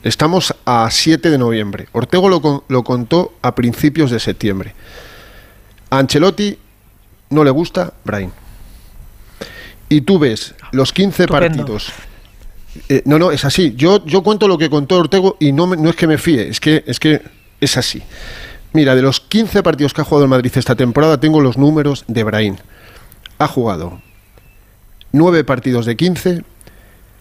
Estamos 0.03 0.55
a 0.65 0.87
7 0.89 1.29
de 1.29 1.37
noviembre. 1.37 1.87
Ortego 1.91 2.29
lo, 2.29 2.41
con- 2.41 2.63
lo 2.69 2.83
contó 2.85 3.33
a 3.41 3.53
principios 3.53 4.09
de 4.11 4.19
septiembre. 4.21 4.73
A 5.89 5.97
Ancelotti 5.99 6.57
no 7.31 7.43
le 7.43 7.51
gusta 7.51 7.91
Brain. 8.05 8.31
Y 9.91 10.01
tú 10.01 10.17
ves 10.19 10.55
los 10.71 10.93
15 10.93 11.23
Estupendo. 11.23 11.57
partidos. 11.57 11.91
Eh, 12.87 13.01
no, 13.05 13.19
no, 13.19 13.31
es 13.31 13.43
así. 13.43 13.73
Yo, 13.75 14.05
yo 14.05 14.23
cuento 14.23 14.47
lo 14.47 14.57
que 14.57 14.69
contó 14.69 14.95
Ortego 14.97 15.35
y 15.39 15.51
no, 15.51 15.67
me- 15.67 15.75
no 15.75 15.89
es 15.89 15.95
que 15.97 16.07
me 16.07 16.17
fíe, 16.17 16.47
es 16.47 16.61
que, 16.61 16.83
es 16.87 16.97
que 16.99 17.21
es 17.59 17.75
así. 17.75 18.01
Mira, 18.71 18.95
de 18.95 19.01
los 19.01 19.19
15 19.19 19.61
partidos 19.61 19.93
que 19.93 19.99
ha 19.99 20.05
jugado 20.05 20.23
el 20.23 20.29
Madrid 20.29 20.51
esta 20.55 20.75
temporada, 20.75 21.19
tengo 21.19 21.41
los 21.41 21.57
números 21.57 22.05
de 22.07 22.23
Brain. 22.23 22.57
Ha 23.37 23.47
jugado 23.47 24.01
9 25.11 25.43
partidos 25.43 25.85
de 25.85 25.97
15. 25.97 26.43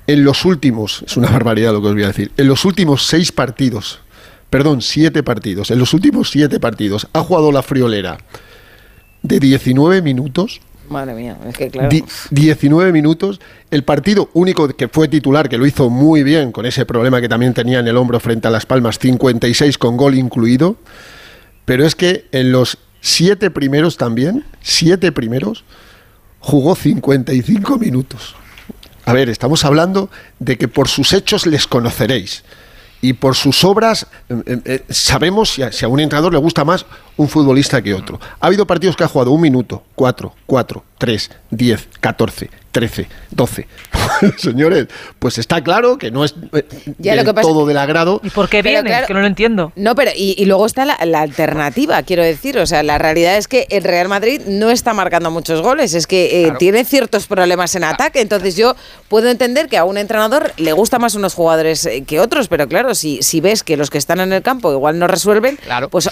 En 0.06 0.24
los 0.24 0.44
últimos, 0.44 1.02
es 1.06 1.16
una 1.16 1.28
barbaridad 1.30 1.72
lo 1.72 1.80
que 1.82 1.88
os 1.88 1.94
voy 1.94 2.05
a 2.05 2.09
decir, 2.09 2.30
en 2.36 2.47
los 2.47 2.64
últimos 2.64 3.06
6 3.06 3.32
partidos, 3.32 3.98
perdón, 4.48 4.80
7 4.82 5.22
partidos, 5.24 5.70
en 5.72 5.78
los 5.80 5.92
últimos 5.94 6.30
7 6.30 6.59
partidos 6.60 7.09
ha 7.12 7.20
jugado 7.20 7.51
la 7.52 7.62
friolera 7.62 8.18
de 9.22 9.38
19 9.40 10.02
minutos. 10.02 10.60
Madre 10.90 11.14
mía, 11.14 11.38
es 11.48 11.56
que 11.56 11.70
claro. 11.70 11.88
Di- 11.88 12.04
19 12.30 12.92
minutos. 12.92 13.40
El 13.70 13.84
partido 13.84 14.28
único 14.34 14.68
que 14.68 14.88
fue 14.88 15.08
titular, 15.08 15.48
que 15.48 15.56
lo 15.56 15.64
hizo 15.66 15.88
muy 15.88 16.22
bien 16.22 16.52
con 16.52 16.66
ese 16.66 16.84
problema 16.84 17.20
que 17.20 17.28
también 17.28 17.54
tenía 17.54 17.78
en 17.78 17.88
el 17.88 17.96
hombro 17.96 18.20
frente 18.20 18.48
a 18.48 18.50
Las 18.50 18.66
Palmas, 18.66 18.98
56 18.98 19.78
con 19.78 19.96
gol 19.96 20.16
incluido. 20.16 20.76
Pero 21.64 21.86
es 21.86 21.94
que 21.94 22.26
en 22.32 22.50
los 22.52 22.76
siete 23.00 23.50
primeros 23.50 23.96
también, 23.96 24.44
siete 24.60 25.12
primeros, 25.12 25.64
jugó 26.40 26.74
55 26.74 27.78
minutos. 27.78 28.34
A 29.04 29.12
ver, 29.12 29.28
estamos 29.28 29.64
hablando 29.64 30.10
de 30.40 30.58
que 30.58 30.68
por 30.68 30.88
sus 30.88 31.12
hechos 31.12 31.46
les 31.46 31.66
conoceréis. 31.66 32.42
Y 33.02 33.14
por 33.14 33.35
sus 33.35 33.64
obras 33.64 34.06
eh, 34.28 34.43
eh, 34.47 34.60
eh, 34.64 34.85
sabemos 34.90 35.51
si 35.51 35.62
a, 35.62 35.72
si 35.72 35.85
a 35.85 35.89
un 35.89 36.01
entrenador 36.01 36.32
le 36.32 36.39
gusta 36.39 36.64
más 36.64 36.85
un 37.16 37.28
futbolista 37.28 37.81
que 37.82 37.94
otro. 37.94 38.20
Ha 38.40 38.47
habido 38.47 38.66
partidos 38.66 38.97
que 38.97 39.05
ha 39.05 39.09
jugado 39.09 39.31
un 39.31 39.40
minuto, 39.40 39.82
cuatro, 39.94 40.35
cuatro, 40.47 40.85
tres, 40.98 41.31
diez, 41.51 41.89
catorce, 42.01 42.51
trece, 42.72 43.09
doce. 43.30 43.66
Señores, 44.38 44.86
pues 45.18 45.38
está 45.38 45.62
claro 45.62 45.98
que 45.98 46.10
no 46.10 46.24
es 46.24 46.34
eh, 46.52 46.64
Ya, 46.98 47.12
del 47.12 47.20
lo 47.24 47.30
que 47.30 47.34
pasa- 47.34 47.48
todo 47.48 47.66
del 47.66 47.76
agrado. 47.78 48.20
¿Y 48.22 48.30
por 48.30 48.48
qué 48.48 48.62
viene? 48.62 48.88
claro- 48.88 49.06
que 49.06 49.14
no 49.14 49.20
lo 49.20 49.26
entiendo. 49.26 49.72
No, 49.76 49.94
pero 49.94 50.10
y, 50.14 50.34
y 50.38 50.44
luego 50.44 50.66
está 50.66 50.84
la, 50.84 50.98
la 51.05 51.20
alternativa, 51.22 52.02
quiero 52.02 52.22
decir. 52.22 52.59
O 52.59 52.66
sea, 52.66 52.82
la 52.82 52.98
realidad 52.98 53.36
es 53.36 53.48
que 53.48 53.66
el 53.70 53.84
Real 53.84 54.09
Madrid 54.09 54.42
no 54.47 54.70
está 54.70 54.94
marcando 54.94 55.30
muchos 55.30 55.62
goles. 55.62 55.94
Es 55.94 56.06
que 56.06 56.47
eh, 56.47 56.52
tiene 56.59 56.84
ciertos 56.84 57.26
problemas 57.26 57.74
en 57.74 57.84
ataque. 57.84 58.20
Entonces 58.20 58.56
yo 58.56 58.76
puedo 59.09 59.28
entender 59.28 59.68
que 59.68 59.76
a 59.76 59.84
un 59.84 59.98
entrenador 59.98 60.52
le 60.56 60.72
gusta 60.72 60.98
más 60.98 61.14
unos 61.14 61.34
jugadores 61.34 61.84
eh, 61.86 62.05
que 62.06 62.20
otros. 62.20 62.48
Pero 62.48 62.68
claro, 62.68 62.94
si, 62.94 63.22
si 63.22 63.40
ves 63.40 63.62
que 63.62 63.76
los 63.76 63.90
que 63.90 63.98
están 63.98 64.20
en 64.20 64.32
el 64.32 64.42
campo 64.42 64.72
igual 64.72 64.98
no 64.98 65.06
resuelven, 65.06 65.59
pues 65.90 66.09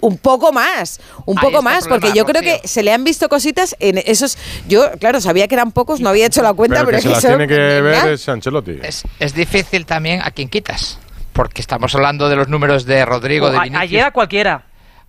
un 0.00 0.18
poco 0.18 0.52
más. 0.52 1.00
Un 1.26 1.36
poco 1.36 1.62
más. 1.62 1.86
Porque 1.88 2.12
yo 2.14 2.24
creo 2.24 2.42
que 2.42 2.60
se 2.66 2.82
le 2.82 2.92
han 2.92 3.04
visto 3.04 3.28
cositas 3.28 3.76
en 3.80 3.98
esos... 4.04 4.36
Yo, 4.68 4.90
claro, 4.98 5.20
sabía 5.20 5.48
que 5.48 5.54
eran 5.54 5.72
pocos, 5.72 6.00
no 6.02 6.10
había 6.10 6.26
hecho 6.26 6.42
la 6.42 6.52
cuenta, 6.52 6.76
Pero 6.76 6.86
pero, 6.86 6.98
que 6.98 7.02
se 7.02 7.08
es 7.08 7.12
las 7.14 7.22
son- 7.22 7.30
tiene 7.38 7.48
que 7.48 7.80
ver 7.80 8.08
es 8.12 8.28
Ancelotti. 8.28 8.78
Es, 8.82 9.04
es 9.18 9.34
difícil 9.34 9.86
también 9.86 10.20
a 10.22 10.30
quien 10.30 10.48
quitas. 10.48 10.98
porque 11.32 11.62
estamos 11.62 11.94
hablando 11.94 12.28
de 12.28 12.36
los 12.36 12.48
números 12.48 12.84
de 12.84 13.04
Rodrigo, 13.06 13.50
de 13.50 13.58
Vinicius. 13.58 13.80
ayer 13.82 14.04
a 14.04 14.10
cualquiera. 14.10 14.64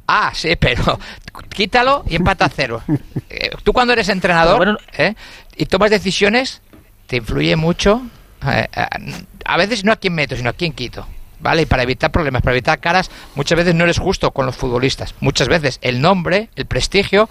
Ah, 0.07 0.31
sí, 0.33 0.55
pero 0.57 0.99
quítalo 1.49 2.03
y 2.07 2.15
empata 2.15 2.45
a 2.45 2.49
cero. 2.49 2.81
Eh, 3.29 3.49
Tú 3.63 3.73
cuando 3.73 3.93
eres 3.93 4.09
entrenador 4.09 4.79
¿eh? 4.97 5.15
y 5.57 5.65
tomas 5.65 5.89
decisiones, 5.89 6.61
te 7.07 7.17
influye 7.17 7.55
mucho. 7.55 8.01
eh, 8.47 8.67
a 9.45 9.57
veces 9.57 9.83
no 9.83 9.91
a 9.91 9.95
quién 9.95 10.13
meto, 10.13 10.35
sino 10.35 10.49
a 10.49 10.53
quién 10.53 10.71
quito. 10.73 11.07
¿Vale? 11.39 11.63
Y 11.63 11.65
para 11.65 11.83
evitar 11.83 12.09
problemas, 12.11 12.41
para 12.41 12.53
evitar 12.55 12.79
caras, 12.79 13.11
muchas 13.35 13.57
veces 13.57 13.75
no 13.75 13.83
eres 13.83 13.97
justo 13.97 14.31
con 14.31 14.45
los 14.45 14.55
futbolistas. 14.55 15.13
Muchas 15.19 15.49
veces 15.49 15.77
el 15.81 15.99
nombre, 15.99 16.47
el 16.55 16.65
prestigio, 16.67 17.27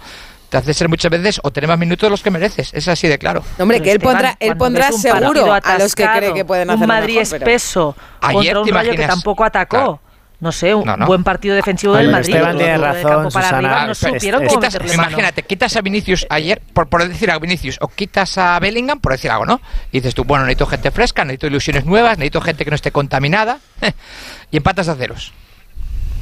te 0.53 0.57
hace 0.59 0.73
ser 0.75 0.87
muchas 0.87 1.09
veces 1.09 1.39
o 1.43 1.49
tener 1.51 1.67
más 1.67 1.79
minutos 1.79 2.05
de 2.05 2.11
los 2.11 2.21
que 2.21 2.29
mereces. 2.29 2.71
Es 2.75 2.87
así 2.87 3.07
de 3.07 3.17
claro. 3.17 3.43
Hombre, 3.57 3.81
que 3.81 3.89
él 3.89 3.97
Esteban, 3.97 4.13
pondrá, 4.13 4.37
él 4.39 4.55
pondrá 4.55 4.89
un 4.91 4.99
seguro 4.99 5.51
a 5.51 5.77
los 5.79 5.95
que 5.95 6.05
cree 6.05 6.31
que 6.33 6.45
pueden 6.45 6.69
un 6.69 6.75
hacerlo 6.75 6.87
Madrid 6.93 7.17
mejor, 7.17 7.39
pero- 7.39 7.45
espeso 7.51 7.95
Ayer 8.21 8.53
contra 8.53 8.53
te 8.53 8.59
un 8.59 8.75
Rayo 8.75 8.91
que 8.91 9.07
tampoco 9.07 9.43
atacó. 9.43 9.75
Claro. 9.77 9.99
No 10.39 10.51
sé, 10.51 10.75
un 10.75 10.83
No, 10.85 10.95
no. 10.97 11.05
buen 11.07 11.23
partido 11.23 11.55
defensivo 11.55 11.95
del 11.95 12.11
Madrid. 12.11 12.35
Esteban 12.35 12.57
tiene 12.57 12.77
razón, 12.77 13.01
campo 13.03 13.29
para 13.29 13.45
Susana. 13.47 13.57
arriba, 13.57 13.87
no 13.87 13.95
supieron 13.95 14.45
cómo 14.45 14.59
Quitas- 14.61 14.93
imagínate, 14.93 15.43
quitas 15.43 15.75
a 15.77 15.81
Vinicius 15.81 16.27
ayer, 16.29 16.61
por, 16.73 16.87
por 16.89 17.07
decir 17.07 17.31
a 17.31 17.39
Vinicius, 17.39 17.77
o 17.81 17.87
quitas 17.87 18.37
a 18.37 18.59
Bellingham, 18.59 18.99
por 18.99 19.13
decir 19.13 19.31
algo, 19.31 19.45
¿no? 19.45 19.59
Y 19.91 19.99
dices 20.01 20.13
tú, 20.13 20.23
bueno, 20.25 20.43
necesito 20.45 20.65
gente 20.67 20.91
fresca, 20.91 21.23
necesito 21.23 21.47
ilusiones 21.47 21.85
nuevas, 21.85 22.17
necesito 22.17 22.41
gente 22.41 22.63
que 22.65 22.69
no 22.71 22.75
esté 22.75 22.91
contaminada, 22.91 23.57
y 24.51 24.57
empatas 24.57 24.87
a 24.89 24.95
ceros. 24.95 25.31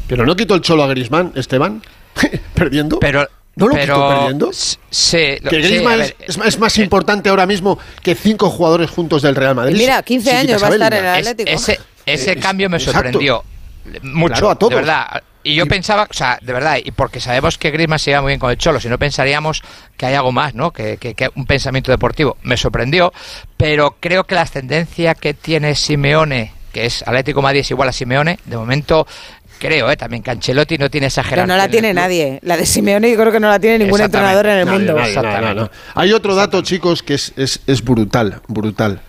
Pero 0.07 0.25
no 0.25 0.35
quitó 0.35 0.53
el 0.55 0.61
cholo 0.61 0.83
a 0.83 0.87
Griezmann, 0.87 1.31
Esteban, 1.35 1.81
perdiendo. 2.53 2.99
Pero 2.99 3.27
¿No 3.55 3.67
lo 3.67 3.73
pero 3.75 3.95
quitó 3.95 4.09
perdiendo? 4.09 4.49
Sí, 4.53 5.37
lo- 5.41 5.49
que 5.49 5.57
Griezmann 5.61 6.01
es, 6.01 6.17
ver, 6.17 6.27
es 6.27 6.37
más- 6.37 6.47
es 6.47 6.59
más 6.59 6.77
importante 6.77 7.29
ahora 7.29 7.45
mismo 7.45 7.77
que 8.01 8.15
cinco 8.15 8.49
jugadores 8.49 8.89
juntos 8.89 9.21
del 9.21 9.35
Real 9.35 9.55
Madrid. 9.55 9.75
Mira, 9.77 10.01
15 10.03 10.29
Si 10.29 10.35
años 10.35 10.63
va 10.63 10.67
a 10.67 10.71
estar 10.71 10.93
en 10.93 10.99
el 11.05 11.07
Atlético. 11.15 11.49
ese, 11.49 11.79
ese 12.05 12.31
Es- 12.33 12.37
cambio 12.37 12.69
me 12.69 12.77
exacto. 12.77 12.99
sorprendió 13.01 13.43
mucho, 14.03 14.33
Claro, 14.33 14.49
a 14.51 14.55
todos. 14.55 14.69
de 14.71 14.75
verdad. 14.77 15.23
Y 15.43 15.55
yo 15.55 15.65
pensaba, 15.65 16.07
o 16.09 16.13
sea, 16.13 16.37
de 16.39 16.53
verdad, 16.53 16.77
y 16.83 16.91
porque 16.91 17.19
sabemos 17.19 17.57
que 17.57 17.71
Griezmann 17.71 17.97
se 17.97 18.11
lleva 18.11 18.21
muy 18.21 18.29
bien 18.29 18.39
con 18.39 18.51
el 18.51 18.57
Cholo, 18.57 18.79
si 18.79 18.87
no 18.87 18.99
pensaríamos 18.99 19.63
que 19.97 20.05
hay 20.05 20.13
algo 20.13 20.31
más, 20.31 20.53
¿no? 20.53 20.71
Que, 20.71 20.97
que- 20.97 21.15
que 21.15 21.29
un 21.35 21.47
pensamiento 21.47 21.91
deportivo. 21.91 22.37
Me 22.43 22.57
sorprendió, 22.57 23.11
pero 23.57 23.97
creo 23.99 24.23
que 24.25 24.35
la 24.35 24.41
ascendencia 24.41 25.15
que 25.15 25.33
tiene 25.33 25.73
Simeone, 25.73 26.53
que 26.71 26.85
es 26.85 27.01
Atlético 27.07 27.41
Madrid 27.41 27.61
es 27.61 27.71
igual 27.71 27.89
a 27.89 27.91
Simeone, 27.91 28.37
de 28.45 28.55
momento 28.55 29.07
creo, 29.61 29.89
¿eh? 29.91 29.95
También 29.95 30.23
que 30.23 30.31
Ancelotti 30.31 30.77
no 30.77 30.89
tiene 30.89 31.07
esa 31.07 31.21
Pero 31.21 31.29
jerarquía. 31.29 31.53
no 31.55 31.57
la 31.57 31.69
tiene 31.69 31.93
nadie. 31.93 32.39
La 32.41 32.57
de 32.57 32.65
Simeone 32.65 33.09
yo 33.11 33.17
creo 33.17 33.31
que 33.31 33.39
no 33.39 33.49
la 33.49 33.59
tiene 33.59 33.79
ningún 33.85 34.01
Exactamente. 34.01 34.39
entrenador 34.39 34.45
en 34.47 34.57
el 34.59 34.65
Nadie, 34.65 34.77
mundo. 34.79 34.93
nadie, 34.99 35.15
nadie, 35.41 35.55
no, 35.55 35.61
no. 35.65 35.71
Hay 35.95 36.11
otro 36.13 36.35
dato, 36.35 36.61
chicos, 36.63 37.03
que 37.03 37.13
es, 37.13 37.31
es, 37.37 37.61
es 37.67 37.83
brutal, 37.83 38.41
brutal. 38.47 39.01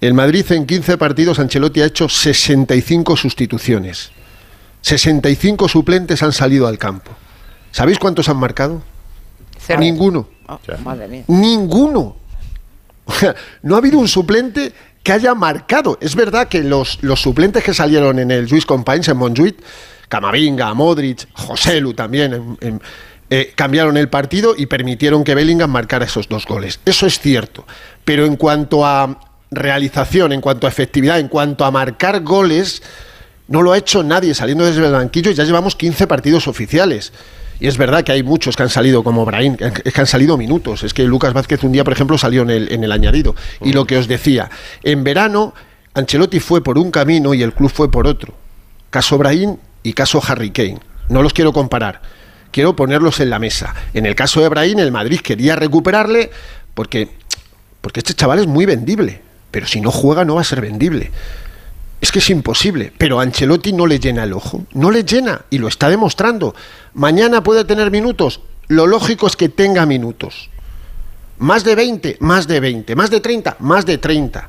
El 0.00 0.14
Madrid 0.14 0.46
en 0.52 0.64
15 0.64 0.96
partidos, 0.96 1.38
Ancelotti 1.40 1.82
ha 1.82 1.86
hecho 1.86 2.08
65 2.08 3.16
sustituciones. 3.16 4.12
65 4.82 5.68
suplentes 5.68 6.22
han 6.22 6.32
salido 6.32 6.66
al 6.66 6.78
campo. 6.78 7.10
¿Sabéis 7.72 7.98
cuántos 7.98 8.28
han 8.28 8.36
marcado? 8.38 8.82
Ninguno. 9.78 10.28
Oh, 10.48 10.58
madre 10.84 11.08
mía. 11.08 11.24
Ninguno. 11.28 12.16
O 13.06 13.12
sea, 13.12 13.34
no 13.62 13.74
ha 13.74 13.78
habido 13.78 13.98
un 13.98 14.06
suplente 14.06 14.72
que 15.02 15.12
haya 15.12 15.34
marcado. 15.34 15.98
Es 16.00 16.14
verdad 16.14 16.48
que 16.48 16.62
los, 16.62 16.98
los 17.02 17.20
suplentes 17.20 17.64
que 17.64 17.74
salieron 17.74 18.18
en 18.18 18.30
el 18.30 18.48
Luis 18.48 18.66
Companys 18.66 19.08
en 19.08 19.16
Montjuic, 19.16 19.56
Camavinga, 20.08 20.74
Modric, 20.74 21.28
Joselu 21.34 21.94
también, 21.94 22.58
eh, 23.30 23.52
cambiaron 23.54 23.96
el 23.96 24.08
partido 24.08 24.54
y 24.56 24.66
permitieron 24.66 25.24
que 25.24 25.34
Bellingham 25.34 25.70
marcara 25.70 26.04
esos 26.04 26.28
dos 26.28 26.46
goles. 26.46 26.80
Eso 26.84 27.06
es 27.06 27.20
cierto. 27.20 27.64
Pero 28.04 28.26
en 28.26 28.36
cuanto 28.36 28.84
a 28.84 29.20
realización, 29.50 30.32
en 30.32 30.40
cuanto 30.40 30.66
a 30.66 30.70
efectividad, 30.70 31.18
en 31.18 31.28
cuanto 31.28 31.64
a 31.64 31.70
marcar 31.70 32.22
goles, 32.22 32.82
no 33.48 33.62
lo 33.62 33.72
ha 33.72 33.78
hecho 33.78 34.02
nadie 34.02 34.34
saliendo 34.34 34.64
desde 34.64 34.84
el 34.84 34.92
banquillo 34.92 35.32
ya 35.32 35.44
llevamos 35.44 35.76
15 35.76 36.06
partidos 36.06 36.48
oficiales. 36.48 37.12
Y 37.60 37.68
es 37.68 37.76
verdad 37.76 38.02
que 38.02 38.12
hay 38.12 38.22
muchos 38.22 38.56
que 38.56 38.62
han 38.62 38.70
salido 38.70 39.04
como 39.04 39.24
Brahim, 39.26 39.56
que 39.56 40.00
han 40.00 40.06
salido 40.06 40.36
minutos. 40.38 40.82
Es 40.82 40.94
que 40.94 41.04
Lucas 41.04 41.34
Vázquez 41.34 41.62
un 41.62 41.72
día, 41.72 41.84
por 41.84 41.92
ejemplo, 41.92 42.16
salió 42.16 42.42
en 42.42 42.50
el, 42.50 42.72
en 42.72 42.82
el 42.82 42.90
añadido. 42.90 43.36
Y 43.60 43.74
lo 43.74 43.86
que 43.86 43.98
os 43.98 44.08
decía, 44.08 44.50
en 44.82 45.04
verano 45.04 45.54
Ancelotti 45.92 46.40
fue 46.40 46.62
por 46.62 46.78
un 46.78 46.90
camino 46.90 47.34
y 47.34 47.42
el 47.42 47.52
club 47.52 47.70
fue 47.70 47.90
por 47.90 48.06
otro. 48.06 48.34
Caso 48.88 49.18
Brahim 49.18 49.56
y 49.82 49.92
caso 49.92 50.22
Harry 50.26 50.50
Kane. 50.50 50.78
No 51.08 51.22
los 51.22 51.32
quiero 51.32 51.52
comparar. 51.52 52.00
Quiero 52.50 52.74
ponerlos 52.74 53.20
en 53.20 53.30
la 53.30 53.38
mesa. 53.38 53.74
En 53.92 54.06
el 54.06 54.14
caso 54.14 54.40
de 54.40 54.48
Brahim, 54.48 54.78
el 54.78 54.90
Madrid 54.90 55.20
quería 55.20 55.54
recuperarle 55.54 56.30
porque, 56.74 57.08
porque 57.80 58.00
este 58.00 58.14
chaval 58.14 58.38
es 58.38 58.46
muy 58.46 58.64
vendible. 58.64 59.20
Pero 59.50 59.66
si 59.66 59.80
no 59.80 59.90
juega 59.90 60.24
no 60.24 60.36
va 60.36 60.40
a 60.40 60.44
ser 60.44 60.60
vendible. 60.60 61.10
Es 62.00 62.10
que 62.12 62.20
es 62.20 62.30
imposible, 62.30 62.92
pero 62.96 63.20
Ancelotti 63.20 63.72
no 63.72 63.86
le 63.86 63.98
llena 63.98 64.24
el 64.24 64.32
ojo, 64.32 64.64
no 64.72 64.90
le 64.90 65.04
llena 65.04 65.42
y 65.50 65.58
lo 65.58 65.68
está 65.68 65.88
demostrando. 65.90 66.54
Mañana 66.94 67.42
puede 67.42 67.64
tener 67.64 67.90
minutos, 67.90 68.40
lo 68.68 68.86
lógico 68.86 69.26
es 69.26 69.36
que 69.36 69.48
tenga 69.50 69.84
minutos. 69.84 70.48
Más 71.38 71.64
de 71.64 71.74
20, 71.74 72.16
más 72.20 72.46
de 72.46 72.60
20, 72.60 72.94
más 72.96 73.10
de 73.10 73.20
30, 73.20 73.56
más 73.60 73.84
de 73.86 73.98
30. 73.98 74.48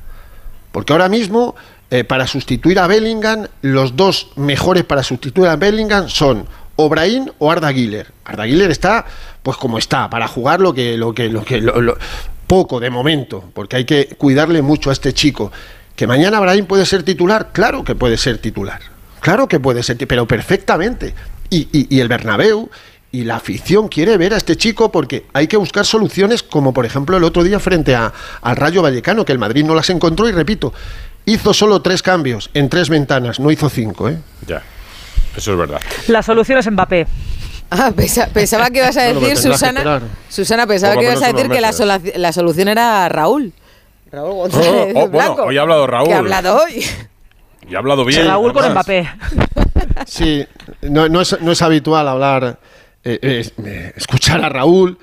Porque 0.72 0.92
ahora 0.92 1.08
mismo, 1.08 1.54
eh, 1.90 2.04
para 2.04 2.26
sustituir 2.26 2.78
a 2.78 2.86
Bellingham, 2.86 3.46
los 3.60 3.96
dos 3.96 4.30
mejores 4.36 4.84
para 4.84 5.02
sustituir 5.02 5.48
a 5.48 5.56
Bellingham 5.56 6.08
son 6.08 6.46
o 6.76 6.88
Brahim 6.88 7.26
o 7.38 7.50
Arda 7.50 7.70
Güler. 7.70 8.12
Arda 8.24 8.46
está, 8.46 9.04
pues 9.42 9.56
como 9.58 9.76
está, 9.76 10.08
para 10.08 10.26
jugar 10.28 10.60
lo 10.60 10.72
que, 10.72 10.96
lo 10.96 11.12
que, 11.14 11.28
lo 11.28 11.44
que, 11.44 11.60
lo- 11.60 11.96
poco 12.46 12.80
de 12.80 12.90
momento, 12.90 13.44
porque 13.54 13.76
hay 13.76 13.84
que 13.84 14.08
cuidarle 14.18 14.60
mucho 14.62 14.90
a 14.90 14.92
este 14.92 15.12
chico. 15.14 15.50
Que 15.96 16.06
mañana 16.06 16.40
Brahim 16.40 16.66
puede 16.66 16.86
ser 16.86 17.02
titular, 17.02 17.50
claro 17.52 17.84
que 17.84 17.94
puede 17.94 18.16
ser 18.16 18.38
titular, 18.38 18.80
claro 19.20 19.46
que 19.48 19.60
puede 19.60 19.82
ser, 19.82 19.96
pero 20.06 20.26
perfectamente. 20.26 21.14
Y, 21.50 21.68
y- 21.72 21.86
y 21.94 22.00
el 22.00 22.08
Bernabéu 22.08 22.70
y 23.10 23.24
la 23.24 23.36
afición 23.36 23.88
quiere 23.88 24.16
ver 24.16 24.32
a 24.32 24.38
este 24.38 24.56
chico 24.56 24.90
porque 24.90 25.26
hay 25.34 25.46
que 25.46 25.58
buscar 25.58 25.84
soluciones 25.84 26.42
como 26.42 26.72
por 26.72 26.86
ejemplo 26.86 27.18
el 27.18 27.24
otro 27.24 27.44
día 27.44 27.60
frente 27.60 27.94
a, 27.94 28.10
al 28.40 28.56
Rayo 28.56 28.80
Vallecano, 28.80 29.24
que 29.26 29.32
el 29.32 29.38
Madrid 29.38 29.64
no 29.64 29.74
las 29.74 29.90
encontró 29.90 30.26
y 30.28 30.32
repito, 30.32 30.72
hizo 31.26 31.52
solo 31.52 31.82
tres 31.82 32.02
cambios 32.02 32.48
en 32.54 32.70
tres 32.70 32.88
ventanas, 32.88 33.38
no 33.38 33.50
hizo 33.50 33.68
cinco, 33.68 34.08
¿eh? 34.08 34.18
Ya, 34.46 34.62
eso 35.36 35.52
es 35.52 35.58
verdad. 35.58 35.80
La 36.08 36.22
solución 36.22 36.58
es 36.58 36.70
Mbappé. 36.70 37.06
Ah, 37.70 37.92
pensa- 37.94 38.28
pensaba 38.32 38.70
que 38.70 38.78
ibas 38.78 38.96
a 38.96 39.02
decir, 39.12 39.28
que 39.28 39.36
Susana. 39.36 40.00
Susana, 40.30 40.66
pensaba 40.66 40.96
que 40.96 41.04
ibas 41.04 41.22
a 41.22 41.32
decir 41.32 41.50
que 41.50 42.18
la 42.18 42.32
solución 42.32 42.68
era 42.68 43.06
Raúl. 43.10 43.52
Raúl 44.12 44.30
Oh, 44.30 44.34
González 44.34 44.92
oh, 44.94 45.08
bueno, 45.08 45.08
Blanco. 45.08 45.42
hoy 45.44 45.58
ha 45.58 45.62
hablado 45.62 45.86
Raúl. 45.86 46.06
Que 46.08 46.14
ha 46.14 46.18
hablado 46.18 46.56
hoy. 46.62 46.84
Y 47.68 47.76
ha 47.76 47.78
hablado 47.78 48.04
bien. 48.04 48.26
Raúl 48.26 48.52
con 48.52 48.64
además. 48.64 48.84
Mbappé. 48.86 49.08
Sí, 50.06 50.44
no, 50.82 51.08
no 51.08 51.20
es, 51.20 51.40
no 51.40 51.52
es 51.52 51.62
habitual 51.62 52.08
hablar, 52.08 52.58
eh, 53.04 53.18
eh, 53.22 53.92
escuchar 53.96 54.44
a 54.44 54.48
Raúl, 54.48 54.98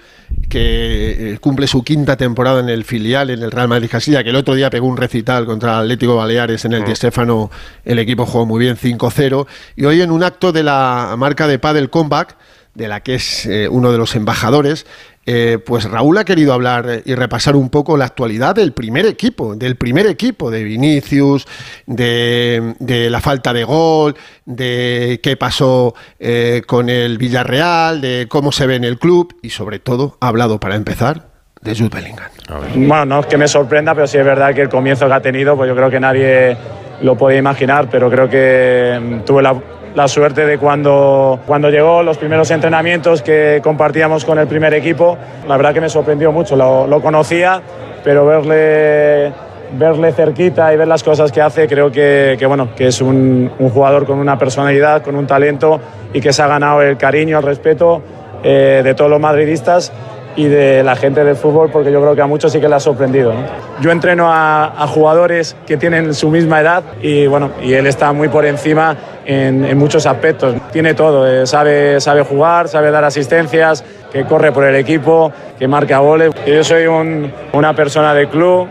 que 0.50 1.34
eh, 1.34 1.38
cumple 1.40 1.68
su 1.68 1.84
quinta 1.84 2.18
temporada 2.18 2.60
en 2.60 2.70
el 2.70 2.84
filial, 2.84 3.30
en 3.30 3.42
el 3.44 3.52
Real 3.52 3.68
Madrid 3.70 3.90
Castilla, 3.90 4.24
que 4.24 4.30
el 4.32 4.36
otro 4.36 4.56
día 4.56 4.70
pegó 4.70 4.88
un 4.88 4.98
recital 4.98 5.46
contra 5.46 5.76
el 5.76 5.80
Atlético 5.84 6.16
Baleares 6.16 6.66
en 6.66 6.74
el 6.74 6.84
Di 6.86 6.96
Stéfano, 6.96 7.50
el 7.86 8.00
equipo 8.00 8.26
jugó 8.26 8.46
muy 8.46 8.60
bien 8.60 8.78
5-0, 8.78 9.48
y 9.76 9.86
hoy 9.86 10.02
en 10.02 10.12
un 10.12 10.24
acto 10.24 10.52
de 10.52 10.64
la 10.64 11.16
marca 11.18 11.48
de 11.48 11.60
Padel 11.60 11.90
Comeback, 11.90 12.36
de 12.76 12.88
la 12.88 13.02
que 13.02 13.16
es 13.16 13.46
eh, 13.46 13.68
uno 13.70 13.92
de 13.92 13.98
los 13.98 14.16
embajadores, 14.16 14.86
eh, 15.32 15.60
pues 15.64 15.84
Raúl 15.84 16.18
ha 16.18 16.26
querido 16.26 16.54
hablar 16.54 16.90
eh, 16.90 17.04
y 17.06 17.14
repasar 17.14 17.56
un 17.56 17.70
poco 17.70 17.98
la 17.98 18.06
actualidad 18.06 18.56
del 18.56 18.72
primer 18.72 19.06
equipo, 19.06 19.56
del 19.56 19.76
primer 19.76 20.08
equipo, 20.08 20.50
de 20.50 20.64
Vinicius, 20.64 21.46
de, 21.86 22.74
de 22.80 23.12
la 23.12 23.22
falta 23.22 23.54
de 23.54 23.64
gol, 23.64 24.16
de 24.46 25.20
qué 25.22 25.38
pasó 25.38 25.94
eh, 26.18 26.64
con 26.66 26.90
el 26.90 27.20
Villarreal, 27.20 28.02
de 28.02 28.26
cómo 28.28 28.52
se 28.52 28.66
ve 28.66 28.78
en 28.78 28.86
el 28.86 28.98
club 28.98 29.38
y 29.44 29.52
sobre 29.52 29.78
todo 29.78 30.18
ha 30.20 30.30
hablado 30.30 30.60
para 30.60 30.74
empezar 30.74 31.28
de 31.62 31.76
Jude 31.76 31.90
Bellingham. 31.94 32.30
Bueno, 32.74 33.06
no 33.06 33.20
es 33.20 33.28
que 33.28 33.38
me 33.38 33.48
sorprenda, 33.48 33.94
pero 33.94 34.08
sí 34.08 34.18
es 34.18 34.26
verdad 34.26 34.56
que 34.56 34.62
el 34.62 34.70
comienzo 34.70 35.06
que 35.06 35.14
ha 35.14 35.22
tenido, 35.22 35.56
pues 35.56 35.68
yo 35.68 35.76
creo 35.76 35.92
que 35.92 36.00
nadie 36.00 36.58
lo 37.04 37.16
podía 37.16 37.38
imaginar, 37.38 37.88
pero 37.92 38.10
creo 38.10 38.28
que 38.28 39.00
mm, 39.00 39.26
tuve 39.26 39.44
la, 39.44 39.62
la 40.00 40.08
suerte 40.08 40.46
de 40.46 40.58
cuando, 40.58 41.42
cuando 41.46 41.70
llegó 41.70 42.04
los 42.04 42.18
primeros 42.18 42.50
entrenamientos 42.52 43.22
que 43.22 43.60
compartíamos 43.62 44.24
con 44.24 44.40
el 44.40 44.48
primer 44.48 44.74
equipo, 44.74 45.18
la 45.46 45.58
verdad 45.58 45.74
que 45.74 45.82
me 45.82 45.90
sorprendió 45.90 46.32
mucho, 46.32 46.56
lo, 46.56 46.88
lo 46.88 47.02
conocía, 47.02 47.62
pero 48.02 48.26
verle, 48.26 49.34
verle 49.78 50.14
cerquita 50.14 50.74
y 50.74 50.78
ver 50.78 50.88
las 50.88 51.04
cosas 51.04 51.34
que 51.34 51.42
hace, 51.42 51.68
creo 51.68 51.92
que, 51.92 52.38
que, 52.40 52.46
bueno, 52.46 52.70
que 52.78 52.88
es 52.88 53.02
un, 53.02 53.52
un 53.60 53.70
jugador 53.72 54.06
con 54.06 54.20
una 54.20 54.40
personalidad, 54.40 55.04
con 55.04 55.18
un 55.18 55.28
talento 55.28 55.82
y 56.14 56.22
que 56.22 56.32
se 56.32 56.42
ha 56.44 56.48
ganado 56.48 56.82
el 56.82 56.96
cariño, 56.96 57.40
el 57.40 57.44
respeto 57.44 58.02
eh, 58.42 58.80
de 58.82 58.94
todos 58.94 59.12
los 59.12 59.20
madridistas 59.20 59.92
y 60.38 60.46
de 60.46 60.82
la 60.82 60.96
gente 60.96 61.26
del 61.26 61.36
fútbol, 61.36 61.70
porque 61.72 61.92
yo 61.92 62.00
creo 62.00 62.16
que 62.16 62.22
a 62.22 62.28
muchos 62.28 62.54
sí 62.54 62.62
que 62.62 62.70
le 62.70 62.76
ha 62.76 62.80
sorprendido. 62.80 63.34
¿no? 63.34 63.42
Yo 63.82 63.92
entreno 63.92 64.32
a, 64.32 64.82
a 64.82 64.88
jugadores 64.88 65.58
que 65.68 65.76
tienen 65.76 66.14
su 66.14 66.30
misma 66.30 66.62
edad 66.62 66.84
y 67.02 67.28
bueno, 67.28 67.50
y 67.62 67.74
él 67.74 67.86
está 67.86 68.14
muy 68.14 68.30
por 68.30 68.46
encima 68.46 68.96
en, 69.30 69.64
en 69.64 69.78
muchos 69.78 70.06
aspectos. 70.08 70.56
Tiene 70.72 70.94
todo, 70.96 71.28
eh, 71.28 71.46
sabe, 71.46 72.02
sabe 72.02 72.24
jugar, 72.24 72.68
sabe 72.68 72.90
dar 72.90 73.04
asistencias, 73.04 73.84
que 74.12 74.26
corre 74.26 74.52
por 74.52 74.64
el 74.66 74.76
equipo, 74.76 75.32
que 75.60 75.68
marca 75.68 76.00
goles. 76.00 76.32
Yo 76.48 76.64
soy 76.64 76.88
un- 76.88 77.32
una 77.54 77.74
persona 77.76 78.14
de 78.16 78.28
club, 78.28 78.68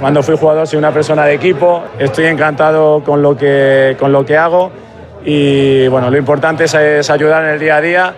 cuando 0.00 0.22
fui 0.22 0.36
jugador 0.36 0.66
soy 0.66 0.78
una 0.78 0.92
persona 0.92 1.26
de 1.26 1.34
equipo, 1.34 1.82
estoy 1.98 2.24
encantado 2.26 3.02
con 3.04 3.20
lo 3.22 3.36
que, 3.36 3.94
con 4.00 4.10
lo 4.12 4.24
que 4.24 4.36
hago 4.36 4.72
y 5.24 5.86
bueno, 5.88 6.10
lo 6.10 6.16
importante 6.16 6.64
es, 6.64 6.74
es 6.74 7.08
ayudar 7.10 7.44
en 7.44 7.50
el 7.50 7.60
día 7.60 7.76
a 7.76 7.80
día 7.80 8.14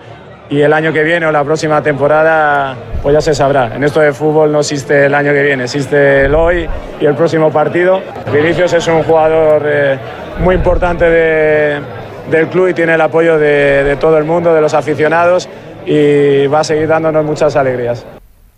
y 0.49 0.61
el 0.61 0.71
año 0.73 0.93
que 0.93 1.03
viene 1.03 1.25
o 1.25 1.31
la 1.31 1.43
próxima 1.43 1.81
temporada 1.81 2.75
pues 3.01 3.13
ya 3.13 3.21
se 3.21 3.33
sabrá. 3.35 3.75
En 3.75 3.83
esto 3.83 3.99
de 3.99 4.13
fútbol 4.13 4.51
no 4.51 4.59
existe 4.59 5.05
el 5.05 5.13
año 5.15 5.31
que 5.31 5.41
viene, 5.43 5.63
existe 5.65 6.25
el 6.25 6.35
hoy 6.35 6.67
y 6.99 7.05
el 7.05 7.15
próximo 7.15 7.51
partido. 7.51 8.01
Vinicius 8.31 8.73
es 8.73 8.87
un 8.87 9.03
jugador 9.03 9.63
eh, 9.65 9.97
muy 10.39 10.55
importante 10.55 11.05
de- 11.05 11.81
del 12.29 12.47
club 12.47 12.69
y 12.69 12.73
tiene 12.73 12.95
el 12.95 13.01
apoyo 13.01 13.37
de, 13.37 13.83
de 13.83 13.95
todo 13.97 14.17
el 14.17 14.23
mundo, 14.23 14.53
de 14.53 14.61
los 14.61 14.73
aficionados 14.73 15.47
y 15.85 16.47
va 16.47 16.61
a 16.61 16.63
seguir 16.63 16.87
dándonos 16.87 17.23
muchas 17.23 17.55
alegrías. 17.55 18.05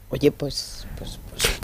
Oye, 0.10 0.32
pues... 0.32 0.88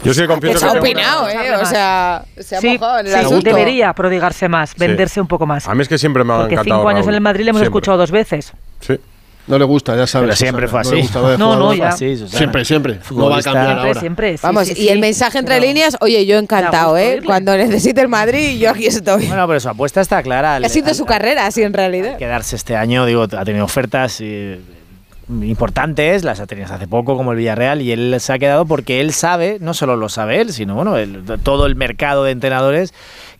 Yo 0.04 0.12
sí 0.12 0.20
que 0.20 0.26
Que 0.26 0.32
confieso 0.34 0.58
se 0.60 0.66
ha 0.66 0.72
opinado, 0.78 1.24
una- 1.24 1.32
¿eh? 1.46 1.56
O 1.56 1.64
sea, 1.64 2.22
se 2.38 2.56
ha 2.56 2.60
Sí, 2.60 2.78
mojado 2.78 2.98
en 3.00 3.06
el 3.06 3.12
sí, 3.12 3.18
asunto. 3.20 3.50
debería 3.50 3.92
prodigarse 3.94 4.48
más, 4.48 4.74
venderse 4.76 5.18
un 5.20 5.26
poco 5.26 5.46
más. 5.46 5.66
A 5.66 5.74
mí 5.74 5.80
es 5.82 5.88
que 5.88 5.96
siempre 5.96 6.22
me 6.24 6.34
ha 6.34 6.36
Porque 6.40 6.54
encantado 6.54 6.80
cinco 6.80 6.88
años 6.90 7.00
Raúl. 7.06 7.08
en 7.08 7.14
el 7.14 7.20
Madrid 7.22 7.44
le 7.44 7.50
hemos 7.50 7.60
Siempre. 7.60 7.78
escuchado 7.78 7.96
dos 7.98 8.10
veces. 8.10 8.52
Sí. 8.80 9.00
No 9.46 9.58
le 9.58 9.64
gusta, 9.64 9.94
ya 9.96 10.06
sabes. 10.06 10.26
Pero 10.26 10.36
siempre 10.36 10.68
fue 10.68 10.80
así. 10.80 11.02
No, 11.38 11.56
no, 11.56 11.74
ya. 11.74 11.92
Siempre, 11.92 12.64
siempre. 12.64 12.98
No 13.10 13.28
va 13.28 13.38
a 13.38 13.42
cambiar 13.42 13.66
Siempre, 13.66 13.88
ahora. 13.88 14.00
siempre. 14.00 14.36
sí, 14.38 14.40
Vamos, 14.42 14.66
sí, 14.68 14.72
y 14.72 14.76
sí, 14.76 14.88
el 14.88 14.98
mensaje 15.00 15.38
entre 15.38 15.60
líneas, 15.60 15.96
oye, 16.00 16.24
yo 16.26 16.38
encantado, 16.38 16.96
¿eh? 16.96 17.20
Cuando 17.24 17.56
necesite 17.56 18.00
el 18.00 18.08
Madrid, 18.08 18.58
yo 18.58 18.70
aquí 18.70 18.86
estoy. 18.86 19.26
Bueno, 19.26 19.46
pero 19.46 19.60
su 19.60 19.68
apuesta 19.68 20.00
está 20.00 20.22
clara. 20.22 20.56
ha 20.56 20.68
sido 20.68 20.94
su 20.94 21.04
carrera, 21.04 21.46
así 21.46 21.62
en 21.62 21.72
realidad. 21.74 22.16
quedarse 22.16 22.56
este 22.56 22.76
año, 22.76 23.04
digo, 23.06 23.22
ha 23.24 23.44
tenido 23.44 23.64
ofertas 23.64 24.18
eh, 24.20 24.60
importantes, 25.28 26.24
las 26.24 26.40
ha 26.40 26.46
tenido 26.46 26.72
hace 26.72 26.86
poco 26.86 27.16
como 27.16 27.32
el 27.32 27.38
Villarreal 27.38 27.80
y 27.82 27.92
él 27.92 28.14
se 28.20 28.32
ha 28.32 28.38
quedado 28.38 28.64
porque 28.66 29.00
él 29.00 29.12
sabe, 29.12 29.58
no 29.60 29.74
solo 29.74 29.96
lo 29.96 30.08
sabe 30.08 30.40
él, 30.40 30.52
sino 30.52 30.74
bueno, 30.74 30.96
el- 30.96 31.22
todo 31.42 31.66
el 31.66 31.76
mercado 31.76 32.24
de 32.24 32.32
entrenadores 32.32 32.92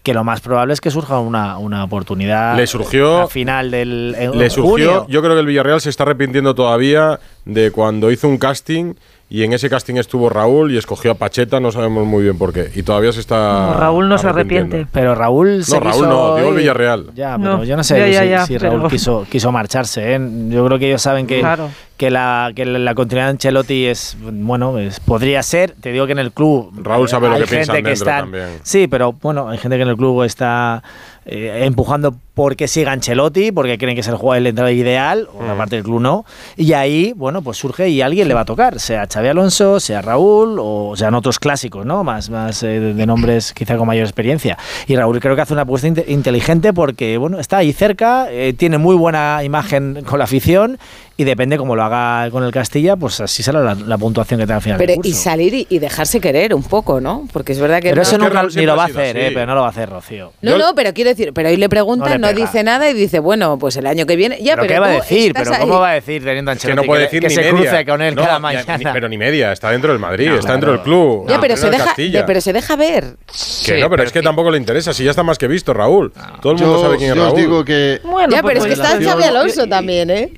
que 0.02 0.12
lo 0.14 0.22
más 0.22 0.40
probable 0.40 0.74
es 0.74 0.80
que 0.80 0.90
surja 0.90 1.18
una, 1.18 1.56
una 1.58 1.82
oportunidad 1.84 2.56
Le 2.56 2.66
surgió- 2.66 3.22
a 3.22 3.28
final 3.28 3.70
del 3.70 4.14
en 4.18 4.38
Le 4.38 4.50
surgió, 4.50 4.70
junio. 4.70 5.06
yo 5.08 5.22
creo 5.22 5.34
que 5.34 5.40
el 5.40 5.46
Villarreal 5.46 5.80
se 5.80 5.88
está 5.90 6.02
arrepintiendo 6.02 6.54
todavía 6.54 7.20
de 7.46 7.70
cuando 7.70 8.10
hizo 8.10 8.28
un 8.28 8.36
casting 8.38 8.94
y 9.30 9.42
en 9.42 9.52
ese 9.52 9.68
casting 9.70 9.96
estuvo 9.96 10.28
Raúl 10.28 10.70
y 10.72 10.76
escogió 10.76 11.10
a 11.10 11.14
Pacheta, 11.14 11.58
no 11.58 11.72
sabemos 11.72 12.06
muy 12.06 12.22
bien 12.22 12.36
por 12.38 12.52
qué. 12.52 12.70
Y 12.74 12.82
todavía 12.82 13.10
se 13.10 13.20
está. 13.20 13.36
No, 13.72 13.80
Raúl 13.80 14.08
no 14.08 14.18
se 14.18 14.28
arrepiente. 14.28 14.86
Pero 14.92 15.14
Raúl 15.14 15.64
se 15.64 15.74
No, 15.74 15.80
Raúl 15.80 15.92
quiso 15.94 16.06
no, 16.06 16.36
digo 16.36 16.48
el. 16.50 16.56
Villarreal. 16.56 17.06
Ya, 17.14 17.36
No, 17.38 17.52
pero 17.52 17.64
yo 17.64 17.76
no 17.76 17.82
sé 17.82 17.98
ya, 17.98 18.06
ya, 18.08 18.22
si, 18.22 18.28
ya, 18.28 18.46
si 18.46 18.58
Raúl 18.58 18.76
pero- 18.76 18.88
quiso, 18.90 19.26
quiso 19.28 19.50
marcharse. 19.50 20.14
¿eh? 20.14 20.20
Yo 20.50 20.64
creo 20.66 20.78
que 20.78 20.86
ellos 20.88 21.02
saben 21.02 21.26
que, 21.26 21.40
Claro. 21.40 21.70
Que, 22.04 22.10
la, 22.10 22.52
que 22.54 22.64
la 22.66 22.94
continuidad 22.94 23.26
de 23.26 23.30
Ancelotti 23.30 23.86
es, 23.86 24.16
bueno, 24.20 24.78
es- 24.78 25.00
podría 25.00 25.42
ser. 25.42 25.72
Te 25.80 25.90
digo 25.92 26.04
que 26.06 26.12
en 26.12 26.18
el 26.18 26.32
club. 26.32 26.70
Raúl 26.82 27.08
sabe 27.08 27.28
lo 27.28 27.36
que 27.38 27.46
piensan 27.46 27.76
que 27.76 27.82
dentro 27.82 28.06
también. 28.06 28.48
Sí, 28.62 28.86
pero 28.88 29.12
bueno, 29.12 29.48
hay 29.48 29.58
gente 29.58 29.76
que 29.76 29.82
en 29.82 29.88
el 29.88 29.96
club 29.96 30.22
está 30.22 30.82
eh, 31.26 31.62
empujando 31.64 32.14
porque 32.34 32.68
siga 32.68 32.92
Ancelotti, 32.92 33.52
porque 33.52 33.78
creen 33.78 33.94
que 33.94 34.00
es 34.02 34.08
el 34.08 34.16
jugador 34.16 34.38
el 34.42 34.46
entrenador 34.48 34.76
ideal, 34.76 35.28
Mm. 35.32 35.46
la 35.46 35.54
parte 35.56 35.76
del 35.76 35.84
club 35.84 36.00
no. 36.00 36.24
Y 36.56 36.72
ahí, 36.74 37.12
bueno, 37.16 37.40
pues 37.42 37.56
surge 37.56 37.88
y 37.88 38.02
alguien 38.02 38.28
le 38.28 38.34
va 38.34 38.40
a 38.40 38.44
tocar, 38.44 38.78
sea 38.80 39.06
Xavi 39.10 39.28
Alonso, 39.28 39.80
sea 39.80 40.02
Raúl, 40.02 40.56
o 40.60 40.94
sean 40.96 41.14
otros 41.14 41.38
clásicos, 41.38 41.86
¿no? 41.86 42.04
Más, 42.04 42.28
más 42.28 42.62
eh, 42.62 42.80
de 42.80 42.92
de 42.94 43.06
nombres 43.06 43.52
quizá 43.54 43.76
con 43.78 43.86
mayor 43.86 44.04
experiencia. 44.04 44.58
Y 44.86 44.96
Raúl 44.96 45.18
creo 45.20 45.34
que 45.36 45.42
hace 45.42 45.52
una 45.54 45.62
apuesta 45.62 45.88
inte- 45.88 46.04
inteligente 46.08 46.72
porque, 46.74 47.16
bueno, 47.16 47.38
está 47.40 47.58
ahí 47.58 47.72
cerca, 47.72 48.26
eh, 48.30 48.52
tiene 48.52 48.76
muy 48.78 48.96
buena 48.96 49.42
imagen 49.44 50.02
con 50.04 50.18
la 50.18 50.24
afición 50.24 50.78
y 51.16 51.22
depende 51.24 51.56
cómo 51.58 51.76
lo 51.76 51.84
haga 51.84 52.28
con 52.30 52.42
el 52.42 52.50
Castilla, 52.50 52.96
pues 52.96 53.20
así 53.20 53.42
será 53.44 53.60
la, 53.60 53.74
la 53.76 53.96
puntuación 53.98 54.40
que 54.40 54.46
tenga 54.46 54.56
al 54.56 54.62
final 54.62 54.78
Pero 54.78 54.94
del 54.94 55.06
y 55.06 55.12
salir 55.12 55.54
y, 55.54 55.66
y 55.70 55.78
dejarse 55.78 56.20
querer 56.20 56.52
un 56.54 56.64
poco, 56.64 57.00
¿no? 57.00 57.28
Porque 57.32 57.52
es 57.52 57.60
verdad 57.60 57.76
que 57.80 57.90
Pero 57.90 57.96
no, 57.96 58.02
eso 58.02 58.18
nunca 58.18 58.32
Raúl 58.40 58.52
ni 58.56 58.66
lo 58.66 58.74
va 58.76 58.82
a 58.82 58.86
hacer, 58.86 59.16
así. 59.16 59.26
eh, 59.26 59.30
pero 59.32 59.46
no 59.46 59.54
lo 59.54 59.60
va 59.60 59.68
a 59.68 59.70
hacer 59.70 59.88
Rocío. 59.88 60.32
No, 60.42 60.50
Yo- 60.52 60.58
no, 60.58 60.74
pero 60.74 60.92
quiero 60.92 61.10
decir, 61.10 61.32
pero 61.32 61.50
hoy 61.50 61.56
le 61.56 61.68
preguntan, 61.68 62.20
No 62.20 62.26
le 62.26 62.34
dice 62.34 62.64
nada 62.64 62.90
y 62.90 62.94
dice, 62.94 63.20
bueno, 63.20 63.58
pues 63.60 63.76
el 63.76 63.86
año 63.86 64.06
que 64.06 64.16
viene. 64.16 64.38
Ya, 64.42 64.56
¿Pero, 64.56 64.66
pero, 64.66 64.74
qué 64.74 64.80
va 64.80 64.86
a 64.86 64.90
decir? 64.90 65.32
¿Pero 65.34 65.50
cómo 65.60 65.74
ahí. 65.74 65.80
va 65.80 65.90
a 65.90 65.94
decir 65.94 66.24
teniendo 66.24 66.50
a 66.50 66.54
Es 66.54 66.60
que 66.60 66.66
Ancelotti 66.66 66.86
no 66.86 66.90
puede 66.90 67.00
que, 67.02 67.04
decir 67.06 67.20
que 67.20 67.28
ni 67.28 67.34
se 67.34 67.40
media. 67.52 67.68
cruce 67.70 67.86
con 67.86 68.02
él 68.02 68.14
No, 68.16 68.22
cada 68.22 68.34
ya, 68.34 68.38
mañana? 68.40 68.78
ni- 68.78 68.84
pero 68.84 69.08
ni 69.08 69.16
media, 69.18 69.52
está 69.52 69.70
dentro 69.70 69.92
del 69.92 70.00
Madrid, 70.00 70.28
No, 70.30 70.34
está 70.40 70.52
dentro 70.52 70.72
del 70.72 70.80
club. 70.80 71.28
Ya, 71.28 71.40
pero 71.40 71.56
se, 71.56 71.70
deja, 71.70 71.94
pero 72.26 72.40
se 72.40 72.52
deja 72.52 72.74
ver. 72.74 73.16
Que 73.64 73.78
no, 73.80 73.88
pero 73.88 74.02
es 74.02 74.10
que 74.10 74.20
tampoco 74.20 74.50
le 74.50 74.58
interesa, 74.58 74.92
si 74.92 75.04
ya 75.04 75.10
está 75.10 75.22
más 75.22 75.38
que 75.38 75.46
visto 75.46 75.72
Raúl. 75.72 76.12
Todo 76.42 76.54
el 76.54 76.58
mundo 76.58 76.80
sabe 76.82 76.96
quién 76.96 77.10
es 77.10 77.16
yo 77.16 77.22
os 77.22 77.28
Raúl. 77.28 77.40
digo 77.40 77.64
que 77.64 78.00
Bueno, 78.02 78.34
ya, 78.34 78.42
pues 78.42 78.54
pero 78.54 78.60
es 78.60 78.66
que 78.66 78.72
está 78.82 78.94
relación- 78.98 79.12
Xavi 79.12 79.24
Alonso 79.24 79.66
también, 79.68 80.10
¿eh? 80.10 80.32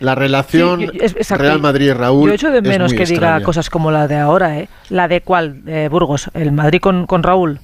La 0.00 0.14
relación 0.14 0.80
Sí, 0.80 0.88
yo-. 1.28 1.36
Real 1.36 1.60
Madrid-Raúl 1.60 2.28
Yo 2.30 2.34
echo 2.34 2.50
de 2.50 2.58
es 2.58 2.64
menos 2.64 2.92
muy 2.92 2.98
que 2.98 3.04
diga 3.06 3.40
cosas 3.42 3.68
como 3.70 3.90
la 3.90 4.06
de 4.08 4.16
ahora, 4.16 4.58
¿eh? 4.58 4.68
La 4.90 5.08
de 5.08 5.20
cuál, 5.22 5.62
eh, 5.66 5.88
Burgos, 5.90 6.30
el 6.34 6.52
Madrid 6.52 6.80
con, 6.80 7.06
con 7.06 7.22
Raúl. 7.22 7.60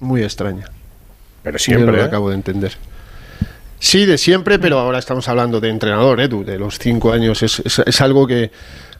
Muy 0.00 0.22
extraña. 0.22 0.66
Pero 1.42 1.58
Yo 1.58 1.62
no 1.62 1.64
siempre, 1.78 1.96
lo 1.96 2.02
¿eh? 2.02 2.06
acabo 2.06 2.28
de 2.30 2.34
entender. 2.36 2.72
Sí, 3.78 4.06
de 4.06 4.16
siempre, 4.18 4.58
pero 4.58 4.78
ahora 4.78 4.98
estamos 4.98 5.28
hablando 5.28 5.60
de 5.60 5.68
entrenador, 5.68 6.20
Edu, 6.20 6.42
de 6.44 6.58
los 6.58 6.78
cinco 6.78 7.12
años. 7.12 7.42
Es, 7.42 7.60
es- 7.60 7.80
es 7.84 8.00
algo 8.00 8.26
que 8.26 8.50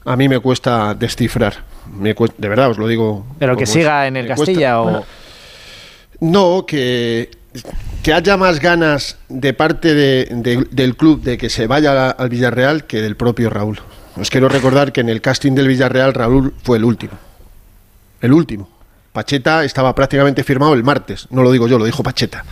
a 0.04 0.14
mí 0.16 0.28
me 0.28 0.38
cuesta 0.40 0.94
descifrar. 0.94 1.54
Me 1.90 2.14
cuesta- 2.14 2.36
de 2.38 2.48
verdad, 2.48 2.70
os 2.70 2.78
lo 2.78 2.86
digo. 2.86 3.26
Pero 3.38 3.56
que 3.56 3.64
siga 3.66 4.04
es. 4.04 4.08
en 4.08 4.16
el 4.18 4.28
Me 4.28 4.34
cuesta- 4.34 4.52
Castilla 4.52 4.80
o... 4.82 5.04
No, 6.20 6.64
que, 6.66 7.30
que 8.04 8.12
haya 8.12 8.36
más 8.36 8.60
ganas 8.60 9.16
de 9.28 9.54
parte 9.54 9.94
de- 9.94 10.28
de- 10.30 10.66
del 10.70 10.94
club 10.94 11.22
de 11.22 11.38
que 11.38 11.48
se 11.48 11.66
vaya 11.66 12.10
al 12.10 12.28
Villarreal 12.28 12.84
que 12.84 13.00
del 13.02 13.16
propio 13.16 13.48
Raúl. 13.50 13.80
Os 14.16 14.30
quiero 14.30 14.48
recordar 14.48 14.92
que 14.92 15.00
en 15.00 15.08
el 15.08 15.20
casting 15.20 15.52
del 15.54 15.66
Villarreal 15.66 16.12
Raúl 16.14 16.54
fue 16.62 16.76
el 16.76 16.84
último. 16.84 17.14
El 18.20 18.32
último. 18.32 18.68
Pacheta 19.12 19.64
estaba 19.64 19.94
prácticamente 19.94 20.42
firmado 20.42 20.74
el 20.74 20.82
martes, 20.82 21.28
no 21.30 21.42
lo 21.44 21.52
digo 21.52 21.68
yo, 21.68 21.78
lo 21.78 21.84
dijo 21.84 22.02
Pacheta. 22.02 22.44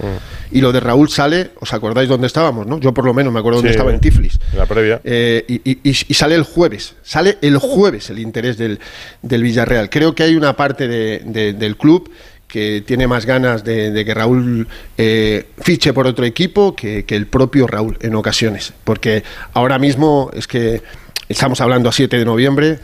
Y 0.53 0.61
lo 0.61 0.71
de 0.73 0.79
Raúl 0.81 1.09
sale, 1.11 1.51
¿os 1.61 1.73
acordáis 1.75 2.09
dónde 2.09 2.29
estábamos? 2.29 2.67
¿no? 2.69 2.79
Yo 2.79 2.95
por 2.95 3.05
lo 3.05 3.13
menos 3.13 3.33
me 3.33 3.41
acuerdo 3.41 3.59
dónde 3.59 3.73
estaba 3.73 3.93
en 3.93 3.99
Tiflis. 4.01 4.39
en 4.53 4.59
la 4.59 4.67
previa. 4.67 5.01
Eh, 5.05 5.45
y, 5.49 5.55
y- 5.71 5.81
y- 5.83 5.97
y 6.09 6.15
sale 6.15 6.37
el 6.37 6.45
jueves, 6.45 6.95
sale 7.03 7.37
el 7.43 7.59
jueves 7.59 8.11
el 8.11 8.21
interés 8.21 8.57
del, 8.59 8.79
del 9.23 9.43
Villarreal. 9.43 9.91
Creo 9.91 10.15
que 10.15 10.23
hay 10.23 10.37
una 10.37 10.55
parte 10.57 10.87
de- 10.89 11.23
de- 11.27 11.53
del 11.53 11.77
club 11.77 12.09
que 12.53 12.85
tiene 12.87 13.07
más 13.07 13.25
ganas 13.25 13.65
de, 13.65 14.05
que 14.05 14.13
Raúl 14.13 14.69
eh, 14.99 15.47
fiche 15.63 15.95
por 15.95 16.07
otro 16.07 16.27
equipo 16.27 16.77
que, 16.77 17.07
que 17.07 17.17
el 17.17 17.27
propio 17.27 17.67
Raúl 17.67 17.97
en 18.03 18.15
ocasiones. 18.15 18.75
Porque 18.85 19.25
ahora 19.55 19.79
mismo 19.79 20.31
es 20.35 20.47
que 20.47 20.83
estamos 21.31 21.63
hablando 21.63 21.89
a 21.89 21.93
7 21.93 22.19
de 22.19 22.25
noviembre. 22.27 22.79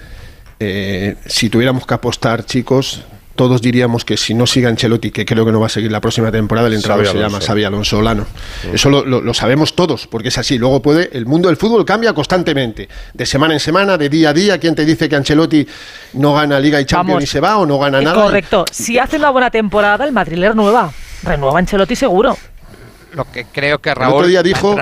eh, 0.59 1.17
si 1.27 1.51
tuviéramos 1.51 1.87
que 1.87 1.93
apostar, 1.93 2.47
chicos, 2.47 3.05
todos 3.39 3.63
diríamos 3.63 4.05
que 4.05 4.19
si 4.19 4.35
no 4.35 4.47
sigue 4.47 4.67
Ancelotti, 4.67 5.11
que 5.11 5.25
creo 5.25 5.47
que 5.47 5.53
no 5.53 5.61
va 5.61 5.67
a 5.67 5.71
seguir 5.71 5.91
la 5.91 6.03
próxima 6.03 6.31
temporada, 6.31 6.69
el 6.69 6.75
entrenador 6.75 7.07
Xavi 7.07 7.19
se 7.19 7.25
Alonso. 7.25 7.39
llama 7.39 7.47
Xavi 7.47 7.65
Alonso 7.65 7.99
Olano. 7.99 8.27
Eso 8.71 8.91
lo, 8.91 9.05
lo- 9.07 9.23
lo 9.23 9.33
sabemos 9.33 9.75
todos, 9.75 10.07
porque 10.07 10.29
es 10.29 10.37
así. 10.37 10.59
Luego 10.59 10.83
puede, 10.83 11.09
el 11.17 11.25
mundo 11.25 11.49
del 11.49 11.57
fútbol 11.57 11.87
cambia 11.87 12.13
constantemente, 12.13 12.89
de 13.15 13.25
semana 13.27 13.55
en 13.55 13.61
semana, 13.61 13.97
de 13.97 14.11
día 14.11 14.31
a 14.31 14.33
día. 14.35 14.59
¿Quién 14.59 14.75
te 14.75 14.85
dice 14.85 15.09
que 15.09 15.17
Ancelotti 15.17 15.67
no 16.15 16.35
gana 16.35 16.61
Liga 16.61 16.79
y 16.81 16.85
Champions 16.85 17.15
Vamos. 17.15 17.25
y 17.25 17.27
se 17.27 17.41
va 17.41 17.57
o 17.57 17.65
no 17.65 17.79
gana 17.79 18.01
Eh, 18.01 18.05
nada? 18.05 18.23
Correcto. 18.25 18.65
Si 18.71 18.99
hace 18.99 19.17
una 19.17 19.31
buena 19.31 19.51
temporada, 19.51 20.05
el 20.05 20.13
Madrid 20.13 20.37
le 20.37 20.49
renueva. 20.49 20.93
Ancelotti 21.25 21.97
seguro. 21.97 22.37
Lo 23.15 23.25
que 23.31 23.47
creo 23.47 23.79
que 23.79 23.91
El 23.91 23.97
Raúl 23.97 24.15
otro 24.17 24.27
día 24.27 24.43
dijo. 24.43 24.77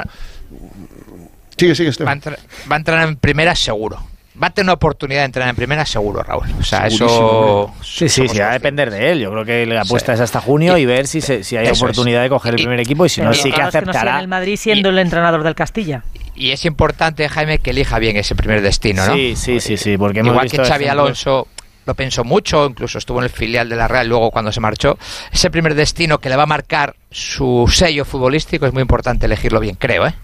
Sigue, 1.59 1.75
sigue, 1.75 1.85
va, 1.87 1.89
a 1.89 1.91
Esteban. 1.91 2.13
entrar, 2.15 2.39
va 2.71 2.75
a 2.77 2.79
entrar 2.79 3.09
en 3.09 3.17
primera 3.17 3.55
seguro. 3.55 4.03
Va 4.43 4.49
a 4.49 4.51
tener 4.51 4.67
una 4.67 4.75
oportunidad 4.75 5.21
de 5.21 5.25
entrar 5.27 5.49
en 5.49 5.57
primera 5.57 5.87
seguro, 5.87 6.23
Raúl. 6.23 6.47
O 6.61 6.63
sea, 6.63 6.91
Segurísimo, 6.91 7.73
eso... 7.81 7.85
Sí, 7.85 8.09
sí, 8.09 8.29
sí, 8.29 8.39
va 8.39 8.51
a 8.51 8.53
depender 8.53 8.91
de 8.91 9.13
él. 9.13 9.21
Yo 9.21 9.31
creo 9.31 9.45
que 9.47 9.65
la 9.65 9.81
apuesta 9.81 10.13
Sí. 10.13 10.17
es 10.17 10.21
hasta 10.21 10.41
junio 10.43 10.77
y 10.77 10.85
ver 10.85 11.07
si, 11.07 11.21
se- 11.23 11.43
si 11.43 11.57
hay 11.57 11.69
es. 11.69 11.81
oportunidad 11.81 12.23
de 12.23 12.29
coger 12.29 12.53
el 12.55 12.61
Y- 12.61 12.65
primer 12.65 12.81
equipo 12.81 13.07
y 13.07 13.09
si 13.09 13.23
no, 13.23 13.33
sí 13.33 13.45
que 13.51 13.55
claro, 13.55 13.69
es 13.69 13.75
no 13.75 13.81
aceptará. 13.81 14.21
el 14.21 14.29
Madrid 14.29 14.57
siendo 14.57 14.91
el 14.91 14.99
entrenador 14.99 15.43
del 15.43 15.55
Castilla. 15.55 16.03
Y 16.35 16.51
es 16.51 16.67
importante, 16.67 17.27
Jaime, 17.31 17.61
que 17.61 17.71
elija 17.71 17.99
bien 17.99 18.19
ese 18.19 18.35
primer 18.35 18.61
destino, 18.61 19.07
¿no? 19.07 19.15
Sí, 19.15 19.35
sí, 19.37 19.59
sí, 19.61 19.79
sí, 19.79 19.97
porque 19.97 20.19
hemos 20.21 20.33
Igual 20.33 20.51
que 20.51 20.59
Xavi 20.59 20.87
Alonso 20.87 21.49
lo 21.87 21.95
pensó 21.95 22.23
mucho, 22.25 22.67
incluso 22.67 22.99
estuvo 22.99 23.19
en 23.21 23.25
el 23.25 23.31
filial 23.31 23.71
de 23.71 23.77
la 23.77 23.89
Real 23.89 24.07
luego 24.07 24.31
cuando 24.31 24.53
se 24.53 24.61
marchó. 24.61 24.99
Ese 25.33 25.51
primer 25.51 25.75
destino 25.75 26.19
que 26.19 26.29
le 26.29 26.37
va 26.37 26.43
a 26.43 26.47
marcar 26.47 26.95
su 27.11 27.67
sello 27.73 28.05
futbolístico 28.05 28.67
es 28.67 28.73
muy 28.75 28.83
importante 28.83 29.25
elegirlo 29.25 29.61
bien, 29.61 29.77
creo, 29.77 30.07
¿eh? 30.07 30.15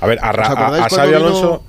A 0.00 0.06
ver, 0.06 0.20
a, 0.22 0.30
Ra- 0.30 0.44
¿Os 0.44 0.50
acordáis 0.50 0.82
a- 0.82 0.86
a 0.86 0.88
cuando 0.90 0.96
Xabi 0.96 1.08
vino- 1.08 1.26
Alonso. 1.26 1.64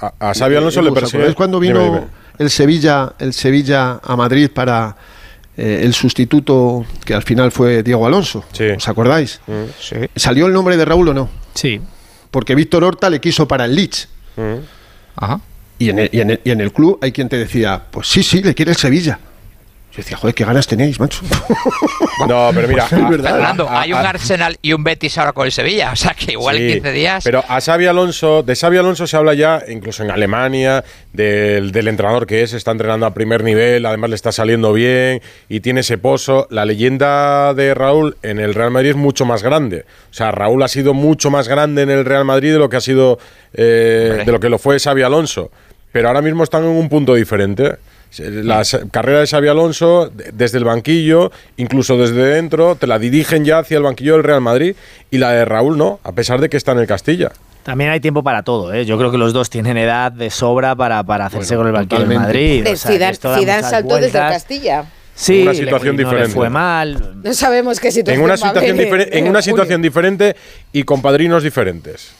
A, 0.00 0.30
a 0.30 0.34
Xabi 0.34 0.56
Alonso 0.56 0.80
le 0.82 0.88
¿Os 0.90 0.94
persigue. 0.94 1.18
acordáis 1.18 1.36
cuando 1.36 1.58
vino 1.60 1.82
Dime, 1.82 1.94
dime. 1.96 2.06
el 2.38 2.50
Sevilla, 2.50 3.12
el 3.18 3.32
Sevilla 3.32 4.00
a 4.02 4.16
Madrid 4.16 4.50
para 4.52 4.96
eh, 5.56 5.80
el 5.84 5.92
sustituto 5.92 6.86
que 7.04 7.14
al 7.14 7.22
final 7.22 7.50
fue 7.50 7.82
Diego 7.82 8.06
Alonso? 8.06 8.44
¿Os 8.76 8.88
acordáis? 8.88 9.40
Sí. 9.80 9.96
¿Salió 10.14 10.46
el 10.46 10.52
nombre 10.52 10.76
de 10.76 10.84
Raúl 10.84 11.08
o 11.08 11.14
no? 11.14 11.28
Sí. 11.54 11.80
Porque 12.30 12.54
Víctor 12.54 12.84
Horta 12.84 13.10
le 13.10 13.20
quiso 13.20 13.48
para 13.48 13.64
el 13.64 13.74
Leeds. 13.74 14.08
Ajá. 15.16 15.40
Y 15.80 15.90
en, 15.90 15.98
el, 16.00 16.10
y, 16.12 16.20
en 16.20 16.30
el, 16.30 16.40
y 16.44 16.50
en 16.50 16.60
el 16.60 16.72
club 16.72 16.98
hay 17.02 17.10
quien 17.12 17.28
te 17.28 17.36
decía, 17.38 17.82
pues 17.90 18.06
sí, 18.08 18.22
sí, 18.22 18.42
le 18.42 18.54
quiere 18.54 18.72
el 18.72 18.76
Sevilla. 18.76 19.18
Decía, 20.02 20.16
joder, 20.16 20.34
qué 20.34 20.44
ganas 20.44 20.66
tenéis, 20.66 20.98
macho. 21.00 21.20
No, 22.28 22.50
pero 22.52 22.66
mira, 22.66 22.84
Es 22.90 23.08
verdad. 23.08 23.30
Fernando, 23.32 23.68
a- 23.68 23.82
hay 23.82 23.92
un 23.92 23.98
Arsenal 23.98 24.58
y 24.60 24.72
un 24.72 24.82
Betis 24.82 25.16
ahora 25.18 25.32
con 25.32 25.46
el 25.46 25.52
Sevilla. 25.52 25.92
O 25.92 25.96
sea 25.96 26.14
que 26.14 26.32
igual 26.32 26.56
Sí, 26.56 26.64
en 26.64 26.72
15 26.74 26.92
días. 26.92 27.24
Pero 27.24 27.44
a 27.48 27.60
Xavi 27.60 27.86
Alonso, 27.86 28.42
de 28.42 28.56
Xavi 28.56 28.76
Alonso 28.76 29.06
se 29.06 29.16
habla 29.16 29.34
ya, 29.34 29.62
incluso 29.68 30.02
en 30.02 30.10
Alemania, 30.10 30.82
del, 31.12 31.70
del 31.70 31.86
entrenador 31.88 32.26
que 32.26 32.42
es, 32.42 32.52
está 32.54 32.72
entrenando 32.72 33.06
a 33.06 33.14
primer 33.14 33.44
nivel, 33.44 33.86
además 33.86 34.10
le 34.10 34.16
está 34.16 34.32
saliendo 34.32 34.72
bien 34.72 35.22
y 35.48 35.60
tiene 35.60 35.80
ese 35.80 35.96
pozo. 35.96 36.48
La 36.50 36.64
leyenda 36.64 37.54
de 37.54 37.72
Raúl 37.74 38.16
en 38.22 38.40
el 38.40 38.54
Real 38.54 38.70
Madrid 38.72 38.90
es 38.90 38.96
mucho 38.96 39.24
más 39.24 39.42
grande. 39.44 39.84
O 40.10 40.14
sea, 40.14 40.32
Raúl 40.32 40.62
ha 40.64 40.68
sido 40.68 40.94
mucho 40.94 41.30
más 41.30 41.46
grande 41.48 41.82
en 41.82 41.90
el 41.90 42.04
Real 42.04 42.24
Madrid 42.24 42.52
de 42.52 42.58
lo 42.58 42.68
que 42.68 42.76
ha 42.78 42.80
sido, 42.80 43.18
eh, 43.54 44.22
de 44.26 44.32
lo 44.32 44.40
que 44.40 44.48
lo 44.48 44.58
fue 44.58 44.78
Xavi 44.80 45.02
Alonso. 45.02 45.50
Pero 45.92 46.08
ahora 46.08 46.20
mismo 46.20 46.42
están 46.44 46.64
en 46.64 46.70
un 46.70 46.88
punto 46.88 47.14
diferente. 47.14 47.76
La 48.18 48.62
s- 48.62 48.80
carrera 48.90 49.20
de 49.20 49.26
Xavi 49.26 49.48
Alonso, 49.48 50.08
de- 50.08 50.32
desde 50.32 50.58
el 50.58 50.64
banquillo, 50.64 51.30
incluso 51.56 51.96
desde 51.98 52.22
dentro, 52.24 52.74
te 52.74 52.86
la 52.86 52.98
dirigen 52.98 53.44
ya 53.44 53.58
hacia 53.58 53.76
el 53.76 53.82
banquillo 53.82 54.14
del 54.14 54.24
Real 54.24 54.40
Madrid 54.40 54.74
y 55.10 55.18
la 55.18 55.30
de 55.32 55.44
Raúl 55.44 55.76
no, 55.76 56.00
a 56.04 56.12
pesar 56.12 56.40
de 56.40 56.48
que 56.48 56.56
está 56.56 56.72
en 56.72 56.78
el 56.78 56.86
Castilla. 56.86 57.32
También 57.64 57.90
hay 57.90 58.00
tiempo 58.00 58.22
para 58.22 58.42
todo, 58.42 58.72
¿eh? 58.72 58.86
Yo 58.86 58.96
creo 58.96 59.10
que 59.10 59.18
los 59.18 59.34
dos 59.34 59.50
tienen 59.50 59.76
edad 59.76 60.10
de 60.10 60.30
sobra 60.30 60.74
para, 60.74 61.02
para 61.04 61.26
hacerse 61.26 61.54
Bueno, 61.54 61.70
con 61.72 61.80
el 61.82 61.86
banquillo 61.86 62.08
del. 62.08 62.18
Madrid. 62.18 62.62
O 62.72 62.76
sea, 62.76 62.90
Zidane, 62.92 63.14
Zidane 63.40 63.62
saltó 63.62 63.96
desde 63.96 64.06
el. 64.18 64.24
Castilla. 64.32 64.84
Sí, 65.14 65.42
Una 65.42 65.52
le- 65.52 65.58
situación 65.58 65.96
no 65.96 66.02
diferente. 66.04 66.32
fue 66.32 66.48
mal. 66.48 67.20
No 67.22 67.34
sabemos 67.34 67.78
qué 67.80 67.90
situación 67.90 68.20
En 68.20 68.24
una 68.24 68.30
va 68.30 68.34
a 68.34 68.38
situación, 68.54 68.80
en 68.80 69.18
en 69.18 69.28
una 69.28 69.42
situación 69.42 69.82
diferente 69.82 70.36
y 70.72 70.84
con 70.84 71.02
padrinos 71.02 71.42
diferentes. 71.42 72.12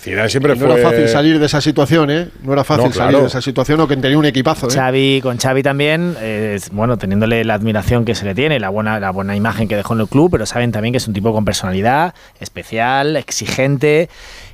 Zidane 0.00 0.28
siempre 0.30 0.54
no 0.56 0.66
fue... 0.66 0.80
era 0.80 0.88
fácil 0.90 1.08
salir 1.08 1.38
de 1.38 1.46
esa 1.46 1.60
situación, 1.60 2.10
¿eh? 2.10 2.28
No 2.42 2.52
era 2.54 2.64
fácil 2.64 2.84
No, 2.86 2.90
claro. 2.90 3.10
salir 3.10 3.20
de 3.22 3.26
esa 3.28 3.42
situación 3.42 3.80
o 3.80 3.86
que 3.88 3.96
tenía 3.96 4.16
un 4.18 4.24
equipazo, 4.24 4.68
¿eh? 4.68 4.70
Xavi, 4.72 5.20
con 5.22 5.36
Xavi 5.38 5.62
también, 5.62 6.16
eh, 6.20 6.54
es- 6.56 6.70
bueno, 6.70 6.96
teniéndole 6.96 7.44
la 7.44 7.54
admiración 7.54 8.04
que 8.04 8.14
se 8.14 8.24
le 8.24 8.34
tiene, 8.34 8.58
la 8.58 8.70
buena, 8.70 8.98
la 8.98 9.10
buena 9.10 9.36
imagen 9.36 9.68
que 9.68 9.76
dejó 9.76 9.94
en 9.94 10.00
el 10.00 10.08
club, 10.08 10.30
pero 10.30 10.46
saben 10.46 10.72
también 10.72 10.92
que 10.92 10.98
es 10.98 11.06
un 11.08 11.14
tipo 11.14 11.32
con 11.32 11.44
personalidad 11.44 12.14
especial, 12.40 13.16
exigente, 13.16 14.08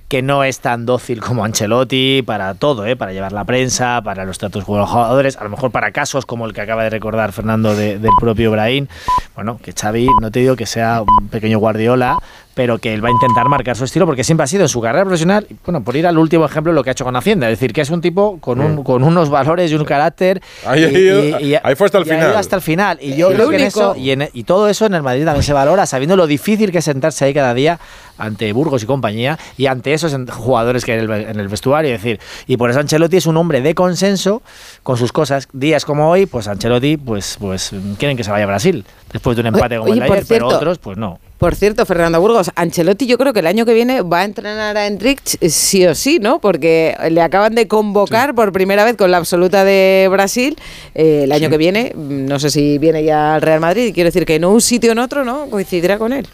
que 0.09 0.23
no 0.23 0.45
es 0.45 0.61
tan 0.61 0.87
dócil 0.87 1.21
como 1.21 1.45
Ancelotti 1.45 2.23
para 2.25 2.55
todo, 2.55 2.87
¿eh? 2.87 2.95
para 2.95 3.13
llevar 3.13 3.33
la 3.33 3.45
prensa, 3.45 4.01
para 4.05 4.25
los 4.25 4.39
tratos 4.39 4.65
con 4.65 4.79
los 4.79 4.89
jugadores, 4.89 5.37
a 5.37 5.43
lo 5.45 5.51
mejor 5.51 5.73
para 5.73 5.91
casos 5.91 6.25
como 6.27 6.47
el 6.47 6.53
que 6.53 6.61
acaba 6.61 6.85
de 6.85 6.91
recordar 6.91 7.33
Fernando 7.33 7.75
de- 7.75 7.99
del 7.99 8.13
propio 8.21 8.53
Brahim. 8.53 8.87
Bueno, 9.35 9.59
que 9.61 9.73
Xavi, 9.73 10.07
no 10.21 10.31
te 10.31 10.41
digo 10.41 10.55
que 10.55 10.67
sea 10.67 11.03
un 11.03 11.29
pequeño 11.29 11.59
Guardiola, 11.59 12.19
pero 12.57 12.79
que 12.79 12.95
él 12.95 13.05
va 13.05 13.09
a 13.09 13.13
intentar 13.13 13.47
marcar 13.51 13.77
su 13.77 13.85
estilo 13.85 14.07
porque 14.07 14.25
siempre 14.25 14.45
ha 14.45 14.47
sido 14.47 14.63
en 14.63 14.71
su 14.71 14.81
carrera 14.81 15.05
profesional, 15.05 15.47
bueno, 15.67 15.83
por 15.85 15.95
ir 15.95 16.07
al 16.07 16.17
último 16.17 16.47
ejemplo, 16.47 16.73
lo 16.73 16.83
que 16.83 16.89
ha 16.89 16.93
hecho 16.93 17.05
con 17.05 17.15
Hacienda, 17.15 17.51
es 17.51 17.59
decir, 17.61 17.75
que 17.75 17.83
es 17.83 17.91
un 17.91 18.01
tipo 18.01 18.39
con, 18.41 18.63
un, 18.63 18.83
con 18.83 19.05
unos 19.05 19.29
valores 19.29 19.71
y 19.71 19.75
un 19.75 19.85
carácter. 19.85 20.41
Mm. 20.65 20.69
Ahí- 20.69 20.85
y- 20.85 21.45
y- 21.45 21.53
y- 21.53 21.59
ahí 21.63 21.75
fue 21.75 21.85
hasta 21.85 21.99
el 21.99 22.07
y 22.07 22.11
ha 22.11 22.15
ido 22.15 22.23
final. 22.29 22.37
hasta 22.39 22.57
el 22.57 22.63
final. 22.63 22.99
Y 23.03 23.15
yo 23.15 23.29
Lo 23.29 23.35
creo 23.37 23.49
que 23.51 23.57
en 23.57 23.63
único- 23.65 23.81
eso, 23.93 23.97
y, 23.97 24.11
en- 24.11 24.31
y 24.33 24.45
todo 24.45 24.71
eso 24.71 24.87
en 24.87 24.95
el 24.95 25.03
Madrid 25.03 25.27
también 25.27 25.43
se 25.43 25.53
valora, 25.53 25.85
sabiendo 25.85 26.17
lo 26.17 26.27
difícil 26.27 26.73
que 26.73 26.79
es 26.79 26.85
sentarse 26.87 27.27
ahí 27.27 27.35
cada 27.35 27.53
día 27.53 27.79
ante 28.17 28.51
Burgos 28.55 28.83
y 28.83 28.87
compañía 28.87 29.39
y 29.59 29.67
ante 29.67 29.93
esos 29.93 30.17
jugadores 30.33 30.87
que 30.87 30.93
hay 30.93 31.01
en 31.01 31.11
el, 31.11 31.21
en 31.29 31.39
el 31.39 31.49
vestuario. 31.49 31.95
Es 31.95 32.03
decir, 32.03 32.19
y 32.47 32.57
por 32.57 32.71
eso 32.71 32.81
Ancelotti 32.81 33.19
es 33.19 33.27
un 33.27 33.37
hombre 33.37 33.61
de 33.61 33.75
consenso 33.75 34.41
con 34.83 34.97
sus 34.97 35.13
cosas. 35.13 35.47
Días 35.53 35.85
como 35.85 36.09
hoy, 36.09 36.25
pues 36.25 36.49
Ancelotti, 36.49 36.97
pues, 36.97 37.37
pues 37.39 37.73
quieren 37.99 38.17
que 38.17 38.25
se 38.25 38.31
vaya 38.31 38.45
a 38.45 38.47
Brasil 38.47 38.83
después 39.13 39.37
de 39.37 39.43
un 39.43 39.49
empate 39.49 39.77
como 39.77 39.91
oye, 39.91 39.93
el 39.95 40.01
de 40.01 40.07
por 40.07 40.17
ayer, 40.17 40.27
pero 40.27 40.49
cierto, 40.49 40.57
otros, 40.57 40.79
pues 40.79 40.97
no. 40.97 41.19
Por 41.39 41.55
cierto, 41.55 41.85
Fernando 41.85 42.19
Burgos, 42.19 42.51
Ancelotti 42.55 43.07
yo 43.07 43.19
creo 43.19 43.35
que 43.35 43.41
el 43.41 43.47
año 43.47 43.67
que 43.67 43.75
viene 43.75 44.01
va 44.01 44.21
a 44.21 44.25
entrenar 44.25 44.77
a 44.79 44.87
Enric 44.87 45.21
sí 45.51 45.87
o 45.87 45.95
sí, 45.95 46.19
¿no? 46.19 46.39
Porque 46.41 46.97
le 47.11 47.21
acaban 47.21 47.55
de 47.55 47.69
convocar 47.69 48.35
por 48.35 48.53
primera 48.53 48.85
vez 48.85 48.97
con 48.97 49.11
la 49.11 49.19
absoluta 49.19 49.63
de 49.63 50.09
Brasil. 50.11 50.57
Eh, 50.95 51.25
el 51.25 51.33
año 51.33 51.51
que 51.51 51.59
viene, 51.59 51.93
mm, 51.95 52.25
no 52.25 52.39
sé 52.39 52.51
si 52.51 52.79
viene 52.79 53.05
ya 53.05 53.35
al 53.35 53.43
Real 53.43 53.61
Madrid, 53.61 53.93
quiero 53.93 54.09
decir 54.09 54.25
que 54.25 54.37
en 54.37 54.47
un 54.47 54.63
sitio 54.63 54.91
o 54.91 54.93
en 54.93 54.99
otro, 54.99 55.25
¿no? 55.27 55.51
Coincidirá 55.51 55.99
con 55.99 56.15
él. 56.15 56.27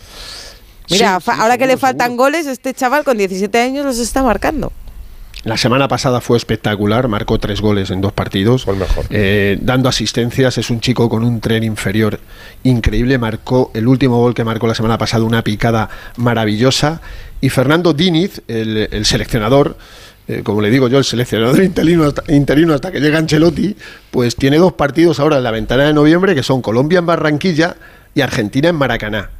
Mira, 0.89 1.19
Sí, 1.21 1.31
ahora 1.33 1.59
que 1.59 1.67
le 1.67 1.73
seguro, 1.73 1.89
faltan 1.89 2.17
goles, 2.17 2.47
este 2.47 2.73
chaval 2.73 3.03
con 3.03 3.19
17 3.19 3.59
años 3.59 3.85
los 3.85 3.99
está 3.99 4.23
marcando. 4.23 4.73
La 5.45 5.57
semana 5.57 5.89
pasada 5.89 6.21
fue 6.21 6.37
espectacular, 6.37 7.09
marcó 7.09 7.39
tres 7.39 7.61
goles 7.61 7.91
en 7.91 8.01
dos 8.01 8.13
partidos, 8.13 8.65
eh, 9.11 9.59
dando 9.61 9.89
asistencias, 9.89 10.57
es 10.57 10.71
un 10.71 10.81
chico 10.81 11.09
con 11.09 11.25
un 11.25 11.41
tren 11.41 11.65
inferior 11.65 12.21
increíble, 12.63 13.19
marcó 13.19 13.73
el 13.75 13.89
último 13.89 14.19
gol 14.19 14.35
que 14.35 14.45
marcó 14.45 14.69
la 14.69 14.77
semana 14.77 14.99
pasada, 14.99 15.25
una 15.25 15.43
picada 15.43 15.89
maravillosa, 16.17 17.01
y 17.41 17.49
Fernando 17.49 17.93
Diniz, 17.93 18.41
el, 18.47 18.89
el 18.93 19.05
seleccionador, 19.05 19.77
eh, 20.29 20.43
como 20.45 20.61
le 20.61 20.71
digo 20.71 20.87
yo, 20.87 20.99
el 20.99 21.05
seleccionador 21.05 21.61
interino 21.65 22.05
hasta, 22.05 22.23
interino 22.33 22.73
hasta 22.73 22.93
que 22.93 23.01
llega 23.01 23.19
Ancelotti, 23.19 23.77
pues 24.13 24.37
tiene 24.37 24.59
dos 24.59 24.75
partidos 24.75 25.19
ahora 25.19 25.39
en 25.39 25.43
la 25.43 25.51
ventana 25.51 25.85
de 25.85 25.93
noviembre, 25.93 26.37
que 26.37 26.45
son 26.45 26.63
Colombia 26.63 27.01
en 27.01 27.07
Barranquilla 27.07 27.75
y 28.15 28.21
Argentina 28.21 28.69
en 28.69 28.77
Maracaná. 28.77 29.31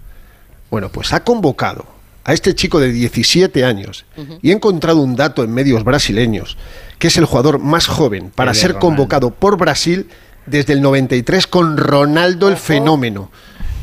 Bueno, 0.69 0.89
pues 0.91 1.13
ha 1.13 1.23
convocado 1.23 2.02
a 2.25 2.33
este 2.33 2.55
chico 2.55 2.81
de 2.81 2.93
17 2.93 3.65
años 3.65 4.05
y 4.43 4.51
he 4.51 4.53
encontrado 4.53 5.01
un 5.01 5.17
dato 5.17 5.43
en 5.43 5.53
medios 5.53 5.85
brasileños, 5.85 6.57
que 6.99 7.09
es 7.09 7.17
el 7.17 7.25
jugador 7.25 7.59
más 7.59 7.87
joven 7.87 8.31
para 8.35 8.55
ser 8.55 8.73
Ronaldo. 8.73 8.87
convocado 8.87 9.31
por 9.31 9.57
Brasil 9.57 10.09
desde 10.47 10.73
el 10.73 10.83
93 10.83 11.47
con 11.47 11.77
Ronaldo 11.77 12.49
el 12.49 12.57
fenómeno, 12.57 13.31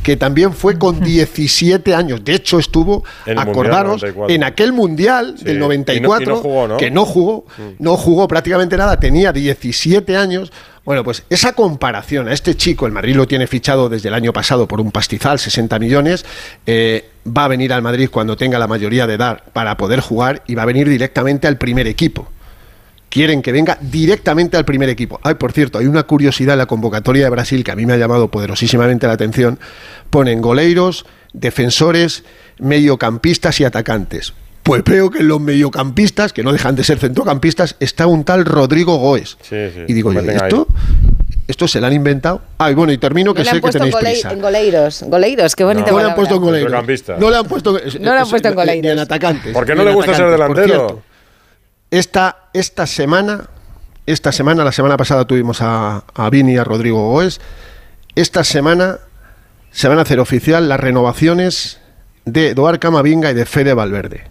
que 0.04 0.18
también 0.18 0.54
fue 0.54 0.78
con 0.78 1.00
17 1.02 1.94
años. 1.94 2.24
De 2.24 2.34
hecho, 2.34 2.60
estuvo, 2.60 3.04
el 3.26 3.38
acordaros, 3.38 4.02
94. 4.02 4.34
en 4.36 4.44
aquel 4.44 4.74
Mundial 4.74 5.36
Sí, 5.38 5.46
del 5.46 5.58
y 5.58 5.60
no- 5.60 5.66
y 5.66 5.78
94, 5.78 6.36
no 6.36 6.42
jugó, 6.42 6.68
¿no? 6.68 6.78
que 6.78 6.92
no 6.92 7.06
jugó, 7.06 7.46
no 7.80 7.98
jugó 7.98 8.28
prácticamente 8.28 8.78
nada, 8.78 9.00
tenía 9.00 9.32
17 9.32 10.16
años. 10.18 10.52
Bueno, 10.86 11.04
pues 11.04 11.24
esa 11.30 11.54
comparación 11.54 12.28
a 12.30 12.34
este 12.34 12.56
chico, 12.56 12.86
el 12.88 12.92
Madrid 12.92 13.16
lo 13.16 13.28
tiene 13.28 13.46
fichado 13.46 13.90
desde 13.90 14.08
el 14.08 14.16
año 14.16 14.34
pasado 14.34 14.68
por 14.68 14.82
un 14.82 14.92
pastizal, 14.92 15.38
60 15.38 15.78
millones, 15.78 16.26
eh, 16.66 17.10
va 17.28 17.46
a 17.46 17.48
venir 17.48 17.74
al 17.74 17.82
Madrid 17.82 18.10
cuando 18.12 18.36
tenga 18.38 18.58
la 18.58 18.68
mayoría 18.68 19.06
de 19.06 19.14
edad 19.16 19.42
para 19.54 19.78
poder 19.78 20.00
jugar 20.00 20.42
y 20.48 20.56
va 20.56 20.64
a 20.64 20.66
venir 20.66 20.90
directamente 20.90 21.48
al 21.48 21.58
primer 21.58 21.86
equipo. 21.86 22.28
Quieren 23.10 23.42
que 23.42 23.52
venga 23.52 23.78
directamente 23.82 24.56
al 24.56 24.66
primer 24.66 24.88
equipo. 24.90 25.20
Ay, 25.24 25.34
por 25.36 25.52
cierto, 25.52 25.80
hay 25.80 25.88
una 25.88 26.04
curiosidad 26.04 26.54
en 26.54 26.60
la 26.60 26.66
convocatoria 26.68 27.24
de 27.24 27.30
Brasil 27.32 27.64
que 27.64 27.72
a 27.72 27.76
mí 27.76 27.86
me 27.86 27.94
ha 27.94 27.98
llamado 27.98 28.30
poderosísimamente 28.30 29.08
la 29.08 29.14
atención. 29.14 29.60
Ponen 30.12 30.42
goleiros, 30.42 31.06
defensores, 31.34 32.24
mediocampistas 32.60 33.60
y 33.60 33.64
atacantes. 33.66 34.34
Pues 34.62 34.84
veo 34.84 35.10
que 35.10 35.20
en 35.20 35.28
los 35.28 35.42
mediocampistas, 35.42 36.34
que 36.34 36.44
no 36.44 36.52
dejan 36.54 36.76
de 36.76 36.84
ser 36.84 37.00
centrocampistas, 37.00 37.76
está 37.80 38.06
un 38.06 38.24
tal 38.24 38.46
Rodrigo 38.46 38.98
Goes. 38.98 39.38
Sí, 39.42 39.56
sí, 39.74 39.82
Y 39.88 39.94
digo 39.94 40.14
yo, 40.14 40.20
ahí. 40.20 40.28
¿esto? 40.30 40.68
¿Esto 41.48 41.68
se 41.68 41.82
lo 41.82 41.88
han 41.88 41.94
inventado? 41.94 42.44
Ah, 42.60 42.70
y 42.70 42.76
bueno, 42.76 42.94
y 42.94 43.00
termino 43.00 43.34
que 43.34 43.40
no 43.40 43.46
sé 43.46 43.56
han 43.56 43.62
que 43.62 43.72
tenéis 43.72 43.96
golei- 43.96 44.12
prisa. 44.12 44.32
en 44.32 44.40
goleiros. 44.42 45.04
Goleiros, 45.08 45.56
qué 45.56 45.64
bonita 45.64 45.90
No 45.90 45.98
le 45.98 46.04
han 46.06 46.16
puesto 46.16 46.36
en 46.36 46.42
goleiros. 46.42 46.70
No 46.72 46.76
le 47.32 47.38
han 47.38 47.46
puesto, 47.48 47.72
No 47.72 47.80
le 48.14 48.20
han 48.20 48.30
puesto 48.30 48.50
en 48.50 48.56
ni- 48.56 48.62
ni 48.62 48.66
goleiros. 48.68 48.92
en 48.94 49.00
atacantes. 49.00 49.54
¿Por 49.54 49.66
qué 49.66 49.74
no 49.74 49.84
le 49.84 49.92
gusta 49.94 50.14
ser 50.14 50.30
delantero? 50.30 51.02
Esta, 51.92 52.50
esta 52.54 52.88
semana, 52.88 53.50
esta 54.06 54.32
semana, 54.32 54.64
la 54.64 54.72
semana 54.72 54.98
pasada 54.98 55.26
tuvimos 55.26 55.62
a, 55.62 56.04
a 56.14 56.30
Vini 56.30 56.54
y 56.54 56.58
a 56.58 56.64
Rodrigo 56.64 57.12
Goes. 57.12 57.42
Esta 58.16 58.44
semana 58.44 59.00
se 59.72 59.88
van 59.88 60.00
a 60.00 60.02
hacer 60.02 60.20
oficial 60.20 60.68
las 60.68 60.80
renovaciones 60.80 61.80
de 62.26 62.50
Eduard 62.50 62.80
Camavinga 62.80 63.32
y 63.32 63.34
de 63.34 63.46
Fede 63.46 63.74
Valverde. 63.74 64.26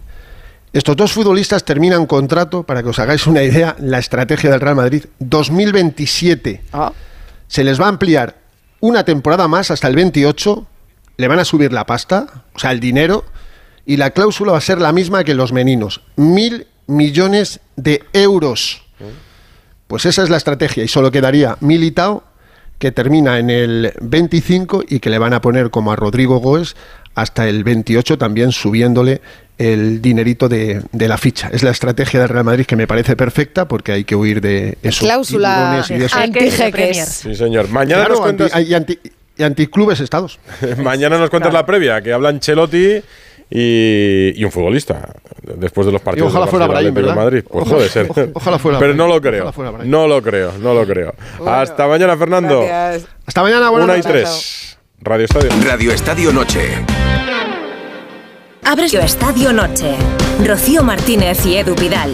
Estos 0.71 0.95
dos 0.95 1.11
futbolistas 1.11 1.63
terminan 1.65 2.05
contrato, 2.05 2.63
para 2.63 2.83
que 2.83 2.89
os 2.89 2.99
hagáis 2.99 3.25
una 3.25 3.41
idea, 3.41 3.75
la 3.79 3.97
estrategia 3.97 4.51
del 4.51 4.61
Real 4.61 4.75
Madrid 4.75 5.05
2027. 5.17 6.61
Ah. 6.73 6.93
Se 7.47 7.63
les 7.63 7.81
va 7.81 7.85
a 7.85 7.89
ampliar 7.89 8.35
una 8.79 9.03
temporada 9.03 9.47
más 9.47 9.71
hasta 9.71 9.87
el 9.87 9.95
28, 9.95 10.67
le 11.17 11.27
van 11.27 11.39
a 11.39 11.45
subir 11.45 11.73
la 11.73 11.87
pasta, 11.87 12.43
o 12.53 12.59
sea, 12.59 12.71
el 12.71 12.79
dinero, 12.79 13.25
y 13.85 13.97
la 13.97 14.11
cláusula 14.11 14.51
va 14.51 14.59
a 14.59 14.61
ser 14.61 14.79
la 14.79 14.91
misma 14.91 15.23
que 15.23 15.33
los 15.33 15.51
meninos, 15.51 16.01
mil 16.15 16.67
millones 16.89 17.59
de 17.75 18.03
euros. 18.13 18.81
Pues 19.87 20.05
esa 20.05 20.23
es 20.23 20.29
la 20.29 20.37
estrategia 20.37 20.83
y 20.83 20.87
solo 20.87 21.11
quedaría 21.11 21.57
Militao, 21.61 22.23
que 22.77 22.91
termina 22.91 23.39
en 23.39 23.49
el 23.49 23.93
25 24.01 24.83
y 24.87 24.99
que 24.99 25.09
le 25.09 25.17
van 25.17 25.33
a 25.33 25.41
poner 25.41 25.69
como 25.69 25.91
a 25.91 25.95
Rodrigo 25.95 26.39
Goes 26.39 26.75
hasta 27.15 27.47
el 27.49 27.63
28 27.63 28.17
también 28.17 28.51
subiéndole 28.51 29.21
el 29.57 30.01
dinerito 30.01 30.47
de, 30.47 30.83
de 30.91 31.07
la 31.09 31.17
ficha. 31.17 31.49
Es 31.51 31.63
la 31.63 31.71
estrategia 31.71 32.19
del 32.21 32.29
Real 32.29 32.45
Madrid 32.45 32.65
que 32.65 32.75
me 32.77 32.87
parece 32.87 33.15
perfecta 33.17 33.67
porque 33.67 33.91
hay 33.91 34.03
que 34.05 34.15
huir 34.15 34.39
de 34.39 34.77
esos 34.83 34.99
Cláusula 35.01 35.55
tiburones 35.55 35.89
y 35.91 35.93
de 35.95 36.05
esos- 36.05 36.19
antijeques. 36.19 37.07
Sí, 37.07 37.35
señor. 37.35 37.67
Mañana 37.69 38.01
Claro, 38.05 38.13
nos 38.15 38.21
cuentas, 38.21 38.53
anti- 38.55 38.69
y, 38.69 38.73
anti- 38.73 38.99
y 39.37 39.43
anticlubes 39.43 39.99
estados. 39.99 40.39
mañana 40.83 41.17
nos 41.17 41.29
cuentas 41.29 41.51
la 41.51 41.65
previa, 41.65 42.01
que 42.01 42.13
habla 42.13 42.29
Ancelotti 42.29 43.01
y, 43.49 44.31
y 44.39 44.43
un 44.45 44.51
futbolista 44.51 45.13
después 45.55 45.85
de 45.85 45.91
los 45.93 46.01
partidos. 46.01 46.29
ojalá 46.29 46.45
del 46.45 46.51
fuera 46.51 46.67
Brahim, 46.67 46.93
de 46.93 47.01
¿verdad? 47.01 47.15
Madrid. 47.15 47.43
Pues 47.49 47.61
Ojalá- 47.63 47.77
puede 47.77 47.89
ser. 47.89 48.07
ojalá- 48.09 48.27
ojalá 48.33 48.59
fuera 48.59 48.79
Pero 48.79 48.93
no 48.93 49.07
lo 49.07 49.21
creo. 49.21 49.39
ojalá 49.41 49.51
fuera 49.53 49.71
Brahim. 49.71 49.91
No 49.91 50.07
lo 50.07 50.21
creo, 50.21 50.51
no 50.59 50.73
lo 50.73 50.85
creo. 50.85 51.13
Hasta 51.45 51.87
mañana, 51.87 52.17
Fernando. 52.17 52.61
Gracias. 52.65 53.09
Hasta 53.25 53.41
mañana, 53.41 53.69
buenas 53.69 53.89
Una 53.89 53.97
y 53.97 54.01
tres. 54.01 54.77
Radio 55.01 55.25
Estadio. 55.25 55.49
Radio 55.65 55.91
Estadio 55.93 56.31
Noche. 56.33 56.85
Abre 58.63 58.85
Estadio 58.85 59.53
Noche. 59.53 59.95
Rocío 60.45 60.83
Martínez 60.83 61.45
y 61.45 61.57
Edu 61.57 61.75
Pidal. 61.75 62.13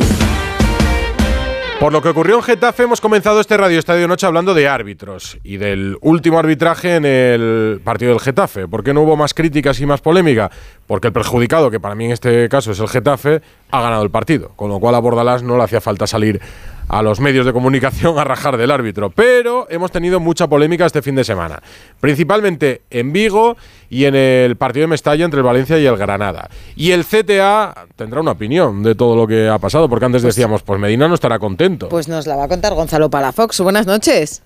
Por 1.79 1.91
lo 1.91 2.01
que 2.01 2.07
ocurrió 2.09 2.37
en 2.37 2.41
Getafe, 2.41 2.83
hemos 2.83 3.01
comenzado 3.01 3.41
este 3.41 3.57
Radio 3.57 3.77
Estadio 3.77 4.07
Noche 4.07 4.25
hablando 4.25 4.53
de 4.53 4.67
árbitros 4.67 5.37
y 5.43 5.57
del 5.57 5.97
último 5.99 6.39
arbitraje 6.39 6.95
en 6.95 7.05
el 7.05 7.81
partido 7.83 8.11
del 8.11 8.21
Getafe. 8.21 8.65
¿Por 8.67 8.81
qué 8.81 8.93
no 8.93 9.01
hubo 9.01 9.17
más 9.17 9.33
críticas 9.33 9.79
y 9.81 9.85
más 9.85 9.99
polémica? 9.99 10.49
Porque 10.87 11.07
el 11.07 11.13
perjudicado, 11.13 11.69
que 11.69 11.81
para 11.81 11.93
mí 11.93 12.05
en 12.05 12.11
este 12.11 12.47
caso 12.47 12.71
es 12.71 12.79
el 12.79 12.87
Getafe, 12.87 13.41
ha 13.71 13.81
ganado 13.81 14.03
el 14.03 14.09
partido. 14.09 14.53
Con 14.55 14.69
lo 14.69 14.79
cual 14.79 14.95
a 14.95 14.99
Bordalás 14.99 15.43
no 15.43 15.57
le 15.57 15.63
hacía 15.63 15.81
falta 15.81 16.07
salir 16.07 16.39
a 16.87 17.01
los 17.01 17.19
medios 17.19 17.45
de 17.45 17.53
comunicación 17.53 18.17
a 18.19 18.23
rajar 18.23 18.57
del 18.57 18.71
árbitro. 18.71 19.09
Pero 19.09 19.67
hemos 19.69 19.91
tenido 19.91 20.19
mucha 20.19 20.47
polémica 20.47 20.85
este 20.85 21.01
fin 21.01 21.15
de 21.15 21.23
semana. 21.23 21.61
Principalmente 21.99 22.81
en 22.89 23.11
Vigo 23.11 23.57
y 23.89 24.05
en 24.05 24.15
el 24.15 24.55
partido 24.55 24.83
de 24.83 24.87
Mestalla 24.87 25.25
entre 25.25 25.39
el 25.39 25.43
Valencia 25.45 25.79
y 25.79 25.85
el 25.85 25.97
Granada. 25.97 26.49
Y 26.75 26.91
el 26.91 27.05
CTA 27.05 27.85
tendrá 27.95 28.21
una 28.21 28.31
opinión 28.31 28.83
de 28.83 28.95
todo 28.95 29.15
lo 29.15 29.27
que 29.27 29.47
ha 29.47 29.57
pasado, 29.57 29.89
porque 29.89 30.05
antes 30.05 30.21
decíamos, 30.21 30.61
pues 30.63 30.79
Medina 30.79 31.07
no 31.07 31.15
estará 31.15 31.39
contento. 31.39 31.89
Pues 31.89 32.07
nos 32.07 32.27
la 32.27 32.35
va 32.35 32.43
a 32.45 32.47
contar 32.47 32.73
Gonzalo 32.73 33.09
Palafox. 33.09 33.59
Buenas 33.61 33.87
noches. 33.87 34.43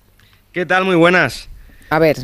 ¿Qué 0.52 0.64
tal? 0.66 0.84
Muy 0.84 0.96
buenas. 0.96 1.48
A 1.90 1.98
ver, 1.98 2.16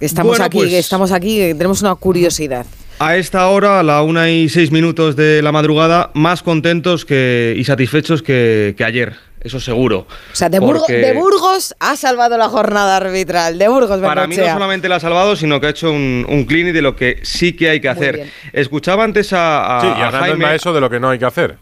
estamos 0.00 0.30
Bueno, 0.32 0.44
aquí, 0.44 0.58
pues- 0.58 0.72
estamos 0.72 1.12
aquí, 1.12 1.38
tenemos 1.54 1.82
una 1.82 1.94
curiosidad. 1.94 2.64
A 3.00 3.16
esta 3.16 3.46
hora, 3.46 3.78
a 3.78 3.82
la 3.84 4.02
una 4.02 4.28
y 4.30 4.48
seis 4.48 4.72
minutos 4.72 5.14
de 5.14 5.40
la 5.40 5.52
madrugada, 5.52 6.10
más 6.14 6.42
contentos 6.42 7.04
que, 7.04 7.54
y 7.56 7.62
satisfechos 7.62 8.22
que, 8.22 8.74
que 8.76 8.82
ayer, 8.84 9.14
eso 9.48 9.60
seguro. 9.60 10.06
O 10.32 10.34
sea, 10.36 10.48
de, 10.48 10.60
Burgo- 10.60 10.78
Porque 10.86 10.94
de 10.94 11.12
Burgos 11.12 11.74
ha 11.80 11.96
salvado 11.96 12.38
la 12.38 12.48
jornada 12.48 12.96
arbitral. 12.96 13.58
De 13.58 13.66
Burgos, 13.68 14.00
Para 14.00 14.26
mí 14.26 14.36
no 14.36 14.44
solamente 14.52 14.88
la 14.88 14.96
ha 14.96 15.00
salvado, 15.00 15.34
sino 15.36 15.60
que 15.60 15.66
ha 15.66 15.70
hecho 15.70 15.90
un, 15.90 16.24
un 16.28 16.44
clinic 16.44 16.72
de 16.72 16.82
lo 16.82 16.94
que 16.96 17.18
sí 17.22 17.54
que 17.54 17.68
hay 17.70 17.80
que 17.80 17.88
hacer. 17.88 18.30
Escuchaba 18.52 19.04
antes 19.04 19.32
a, 19.32 19.78
a- 19.78 19.80
Sí, 19.80 19.86
y 19.88 19.90
a 20.02 20.10
Jaime. 20.12 20.54
eso 20.54 20.72
de 20.72 20.80
lo 20.80 20.88
que 20.88 21.00
no 21.00 21.10
hay 21.10 21.18
que 21.18 21.24
hacer. 21.26 21.56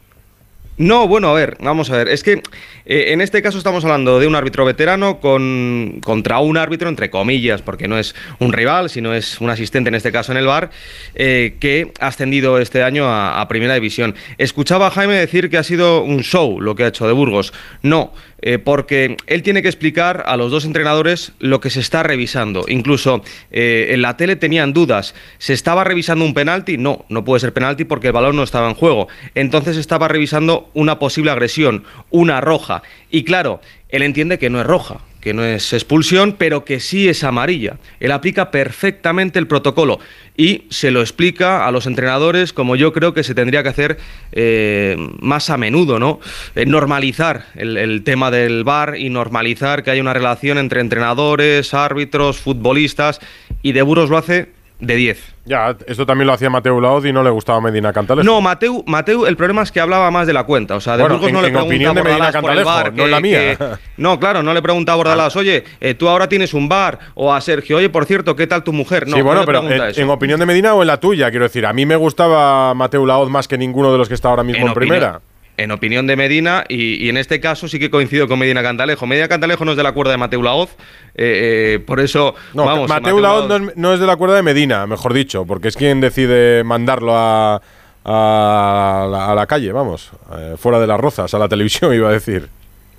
No, 0.79 1.09
bueno, 1.09 1.31
a 1.31 1.33
ver, 1.33 1.57
vamos 1.61 1.91
a 1.91 1.97
ver. 1.97 2.09
Es 2.09 2.23
que 2.23 2.43
eh, 2.85 3.13
en 3.13 3.23
este 3.23 3.41
caso 3.41 3.57
estamos 3.57 3.83
hablando 3.85 4.21
de 4.21 4.27
un 4.27 4.35
árbitro 4.35 4.67
veterano 4.67 5.21
con, 5.21 6.01
contra 6.05 6.39
un 6.41 6.59
árbitro, 6.59 6.91
entre 6.91 7.09
comillas, 7.09 7.63
porque 7.63 7.89
no 7.89 7.99
es 7.99 8.15
un 8.41 8.53
rival, 8.53 8.91
sino 8.91 9.15
es 9.15 9.41
un 9.41 9.49
asistente, 9.49 9.89
en 9.89 9.95
este 9.95 10.13
caso 10.13 10.33
en 10.33 10.39
el 10.39 10.47
bar, 10.47 10.71
eh, 11.15 11.57
que 11.61 11.93
ha 11.99 12.09
ascendido 12.09 12.59
este 12.59 12.83
año 12.83 13.07
a, 13.07 13.41
a 13.41 13.49
Primera 13.49 13.73
División. 13.73 14.15
Escuchaba 14.37 14.89
a 14.89 14.91
Jaime 14.91 15.15
decir 15.15 15.49
que 15.49 15.57
ha 15.57 15.63
sido 15.63 16.03
un 16.03 16.23
show 16.23 16.61
lo 16.61 16.75
que 16.75 16.85
ha 16.85 16.89
hecho 16.89 17.07
de 17.07 17.15
Burgos. 17.15 17.55
No, 17.81 18.13
eh, 18.43 18.59
porque 18.59 19.17
él 19.27 19.43
tiene 19.43 19.63
que 19.63 19.69
explicar 19.69 20.25
a 20.27 20.37
los 20.37 20.51
dos 20.51 20.65
entrenadores 20.65 21.33
lo 21.39 21.61
que 21.61 21.71
se 21.71 21.81
está 21.81 22.03
revisando. 22.03 22.65
Incluso 22.69 23.23
eh, 23.51 23.89
en 23.91 24.03
la 24.03 24.17
tele 24.17 24.37
tenían 24.37 24.73
dudas. 24.73 25.15
¿Se 25.39 25.53
estaba 25.53 25.85
revisando 25.85 26.25
un 26.25 26.35
penalti? 26.35 26.77
No, 26.77 27.05
no 27.09 27.25
puede 27.25 27.41
ser 27.41 27.53
penalti 27.53 27.85
porque 27.85 28.09
el 28.09 28.13
balón 28.13 28.37
no 28.37 28.43
estaba 28.43 28.69
en 28.69 28.75
juego. 28.75 29.09
Entonces 29.35 29.77
estaba 29.77 30.09
revisando 30.09 30.71
una 30.75 30.99
posible 30.99 31.31
agresión, 31.31 31.85
una 32.11 32.41
roja. 32.41 32.83
Y 33.11 33.25
claro, 33.25 33.61
él 33.89 34.03
entiende 34.03 34.39
que 34.39 34.51
no 34.51 34.61
es 34.61 34.67
roja, 34.67 35.01
que 35.27 35.35
no 35.35 35.45
es 35.45 35.73
expulsión, 35.73 36.37
pero 36.39 36.65
que 36.65 36.79
sí 36.79 37.09
es 37.09 37.25
amarilla. 37.25 37.79
Él 37.99 38.13
aplica 38.13 38.53
perfectamente 38.53 39.41
el 39.41 39.49
protocolo 39.49 39.99
y 40.37 40.67
se 40.71 40.93
lo 40.93 41.01
explica 41.01 41.67
a 41.67 41.73
los 41.73 41.87
entrenadores 41.87 42.53
como 42.53 42.77
yo 42.77 42.93
creo 42.93 43.13
que 43.13 43.25
se 43.25 43.35
tendría 43.35 43.65
que 43.65 43.71
hacer 43.71 43.99
eh, 44.31 44.95
más 45.19 45.51
a 45.51 45.57
menudo, 45.57 45.99
¿no? 45.99 46.21
Eh, 46.55 46.65
normalizar 46.65 47.47
el, 47.57 48.05
tema 48.05 48.31
del 48.31 48.63
VAR 48.63 48.99
y 48.99 49.11
normalizar 49.11 49.83
que 49.83 49.91
haya 49.91 50.01
una 50.01 50.15
relación 50.15 50.59
entre 50.59 50.81
entrenadores, 50.81 51.75
árbitros, 51.75 52.39
futbolistas 52.39 53.19
y 53.63 53.73
de 53.73 53.83
Burgos 53.83 54.11
lo 54.11 54.19
hace 54.19 54.51
de 54.79 54.95
10. 54.95 55.35
Ya, 55.47 55.75
esto 55.87 56.05
también 56.05 56.27
lo 56.27 56.33
hacía 56.33 56.51
Mateo 56.51 56.81
Laoz 56.81 57.07
y 57.07 57.13
no 57.13 57.23
le 57.23 57.31
gustaba 57.31 57.61
Medina 57.61 57.93
Cantalejo. 57.93 58.27
No, 58.27 58.41
Mateu, 58.41 58.83
Mateu, 58.87 59.25
el 59.27 59.37
problema 59.37 59.63
es 59.63 59.73
que 59.73 59.81
hablaba 59.81 60.11
más 60.11 60.27
de 60.27 60.33
la 60.33 60.45
cuenta. 60.45 60.75
O 60.77 60.81
sea, 60.81 60.97
de 60.97 61.03
Bueno, 61.05 61.15
Burgos 61.15 61.29
en- 61.29 61.35
no 61.35 61.41
le 61.41 61.49
en 61.49 61.53
pregunta 61.55 61.75
opinión 61.75 61.95
de 61.95 62.01
a 62.01 62.05
Medina 62.05 62.33
Cantalejo, 62.33 62.69
VAR, 62.69 62.93
no 62.93 63.05
en 63.05 63.11
la 63.11 63.21
mía. 63.21 63.57
que- 63.57 63.65
no, 63.97 64.19
claro, 64.21 64.43
no 64.43 64.53
le 64.53 64.61
pregunta 64.61 64.93
a 64.93 64.97
Bordalás, 64.97 65.35
oye, 65.37 65.65
eh, 65.81 65.95
tú 65.95 66.09
ahora 66.09 66.29
tienes 66.29 66.53
un 66.53 66.69
bar, 66.69 66.99
o 67.15 67.33
a 67.33 67.41
Sergio, 67.41 67.77
oye, 67.79 67.89
por 67.89 68.05
cierto, 68.07 68.37
¿qué 68.37 68.47
tal 68.47 68.65
tu 68.65 68.73
mujer? 68.73 69.07
No, 69.09 69.17
sí, 69.17 69.23
bueno, 69.23 69.41
no 69.45 69.47
le 69.53 69.71
pero 69.71 69.87
en, 69.89 70.01
en 70.03 70.11
opinión 70.11 70.41
de 70.41 70.47
Medina 70.47 70.75
o 70.75 70.83
en 70.83 70.89
la 70.89 70.99
tuya, 71.01 71.31
quiero 71.31 71.45
decir. 71.45 71.65
A 71.65 71.73
mí 71.73 71.87
me 71.87 71.97
gustaba 71.97 72.75
Mateo 72.75 73.07
Laoz 73.07 73.31
más 73.31 73.49
que 73.49 73.57
ninguno 73.57 73.93
de 73.93 73.99
los 73.99 74.09
que 74.09 74.15
está 74.15 74.29
ahora 74.29 74.43
mismo 74.43 74.67
en, 74.67 74.73
opinión- 74.73 74.75
primera. 74.99 75.21
En 75.57 75.71
opinión 75.71 76.07
de 76.07 76.17
Medina, 76.17 76.65
y, 76.69 77.05
y 77.05 77.09
en 77.09 77.17
este 77.17 77.41
caso 77.41 77.67
sí 77.67 77.79
que 77.79 77.91
coincido 77.91 78.29
con 78.29 78.39
Medina 78.39 78.63
Cantalejo. 78.63 79.07
Medina 79.07 79.27
Cantalejo 79.29 79.65
no 79.65 79.71
es 79.71 79.77
de 79.77 79.83
la 79.83 79.93
cuerda 79.93 80.13
de 80.13 80.19
Mateu 80.19 80.43
Laoz, 80.43 80.71
eh, 81.15 81.77
eh, 81.77 81.79
por 81.79 82.01
eso, 82.01 82.35
No, 82.53 82.65
vamos... 82.67 82.89
Mateo 82.89 83.21
Laoz 83.21 83.49
no 83.49 83.57
es, 83.57 83.77
no 83.77 83.95
es 83.95 84.01
de 84.01 84.07
la 84.07 84.17
cuerda 84.17 84.37
de 84.37 84.43
Medina, 84.43 84.87
mejor 84.87 85.15
dicho, 85.15 85.47
porque 85.47 85.69
es 85.69 85.77
quien 85.77 86.01
decide 86.01 86.63
mandarlo 86.63 87.15
a, 87.17 87.63
a 88.05 89.09
la, 89.11 89.33
a 89.33 89.35
la 89.35 89.47
calle, 89.47 89.73
vamos, 89.73 90.11
eh, 90.37 90.55
fuera 90.59 90.79
de 90.79 90.87
las 90.87 91.01
rozas, 91.01 91.33
a 91.33 91.39
la 91.39 91.49
televisión, 91.49 91.95
iba 91.95 92.09
a 92.09 92.13
decir. 92.13 92.49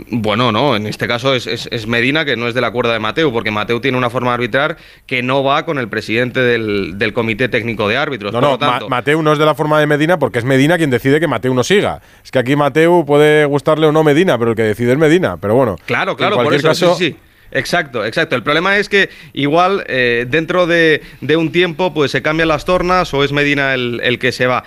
Bueno, 0.09 0.51
no, 0.51 0.75
en 0.75 0.85
este 0.85 1.07
caso 1.07 1.33
es, 1.33 1.47
es- 1.47 1.67
es 1.71 1.87
Medina 1.87 2.23
que 2.23 2.35
no 2.35 2.47
es 2.47 2.53
de 2.53 2.61
la 2.61 2.69
cuerda 2.71 2.93
de 2.93 2.99
Mateu, 2.99 3.31
porque 3.33 3.49
Mateu 3.49 3.79
tiene 3.79 3.97
una 3.97 4.09
forma 4.11 4.29
de 4.31 4.35
arbitrar 4.35 4.77
que 5.07 5.23
no 5.23 5.43
va 5.43 5.65
con 5.65 5.79
el 5.79 5.87
presidente 5.89 6.39
del, 6.39 6.97
del 6.99 7.13
Comité 7.13 7.49
Técnico 7.49 7.87
de 7.87 7.97
Árbitros. 7.97 8.31
No, 8.31 8.39
por 8.39 8.43
no, 8.47 8.51
lo 8.53 8.57
tanto, 8.59 8.89
Ma- 8.89 8.97
Mateu 8.97 9.21
no 9.23 9.33
es 9.33 9.39
de 9.39 9.45
la 9.45 9.55
forma 9.55 9.79
de 9.79 9.87
Medina 9.87 10.19
porque 10.19 10.37
es 10.39 10.45
Medina 10.45 10.77
quien 10.77 10.91
decide 10.91 11.19
que 11.19 11.27
Mateu 11.27 11.53
no 11.53 11.63
siga. 11.63 12.01
Es 12.23 12.29
que 12.31 12.37
aquí 12.39 12.55
Mateu 12.55 13.05
puede 13.05 13.45
gustarle 13.45 13.87
o 13.87 13.91
no 13.91 14.03
Medina, 14.03 14.37
pero 14.37 14.51
el 14.51 14.55
que 14.57 14.63
decide 14.63 14.91
es 14.91 14.97
Medina. 14.99 15.37
Pero 15.37 15.55
bueno, 15.55 15.77
Claro, 15.87 16.11
en 16.11 16.17
claro, 16.17 16.35
por 16.43 16.53
eso, 16.53 16.67
caso, 16.67 16.95
sí, 16.95 17.11
sí. 17.11 17.15
Exacto, 17.49 18.03
exacto. 18.05 18.35
El 18.35 18.43
problema 18.43 18.77
es 18.77 18.89
que 18.89 19.09
igual 19.31 19.85
eh, 19.87 20.25
dentro 20.29 20.67
de, 20.67 21.01
de 21.21 21.37
un 21.37 21.53
tiempo 21.53 21.93
pues 21.93 22.11
se 22.11 22.21
cambian 22.21 22.49
las 22.49 22.65
tornas 22.65 23.13
o 23.13 23.23
es 23.23 23.31
Medina 23.31 23.73
el, 23.73 24.01
el 24.03 24.19
que 24.19 24.33
se 24.33 24.47
va. 24.47 24.65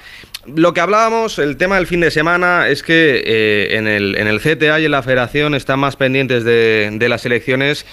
Lo 0.54 0.74
que 0.74 0.80
hablábamos, 0.80 1.38
el 1.38 1.56
tema 1.56 1.76
del 1.76 1.86
fin 1.86 2.00
de 2.00 2.10
semana, 2.10 2.68
es 2.68 2.82
que 2.82 3.22
eh, 3.24 3.76
en, 3.76 3.86
el, 3.86 4.16
en 4.16 4.26
el 4.26 4.40
CTA 4.40 4.80
y 4.80 4.84
en 4.84 4.90
la 4.90 5.02
federación 5.02 5.54
están 5.54 5.80
más 5.80 5.96
pendientes 5.96 6.44
de, 6.44 6.90
de 6.92 7.08
las 7.08 7.24
elecciones 7.26 7.86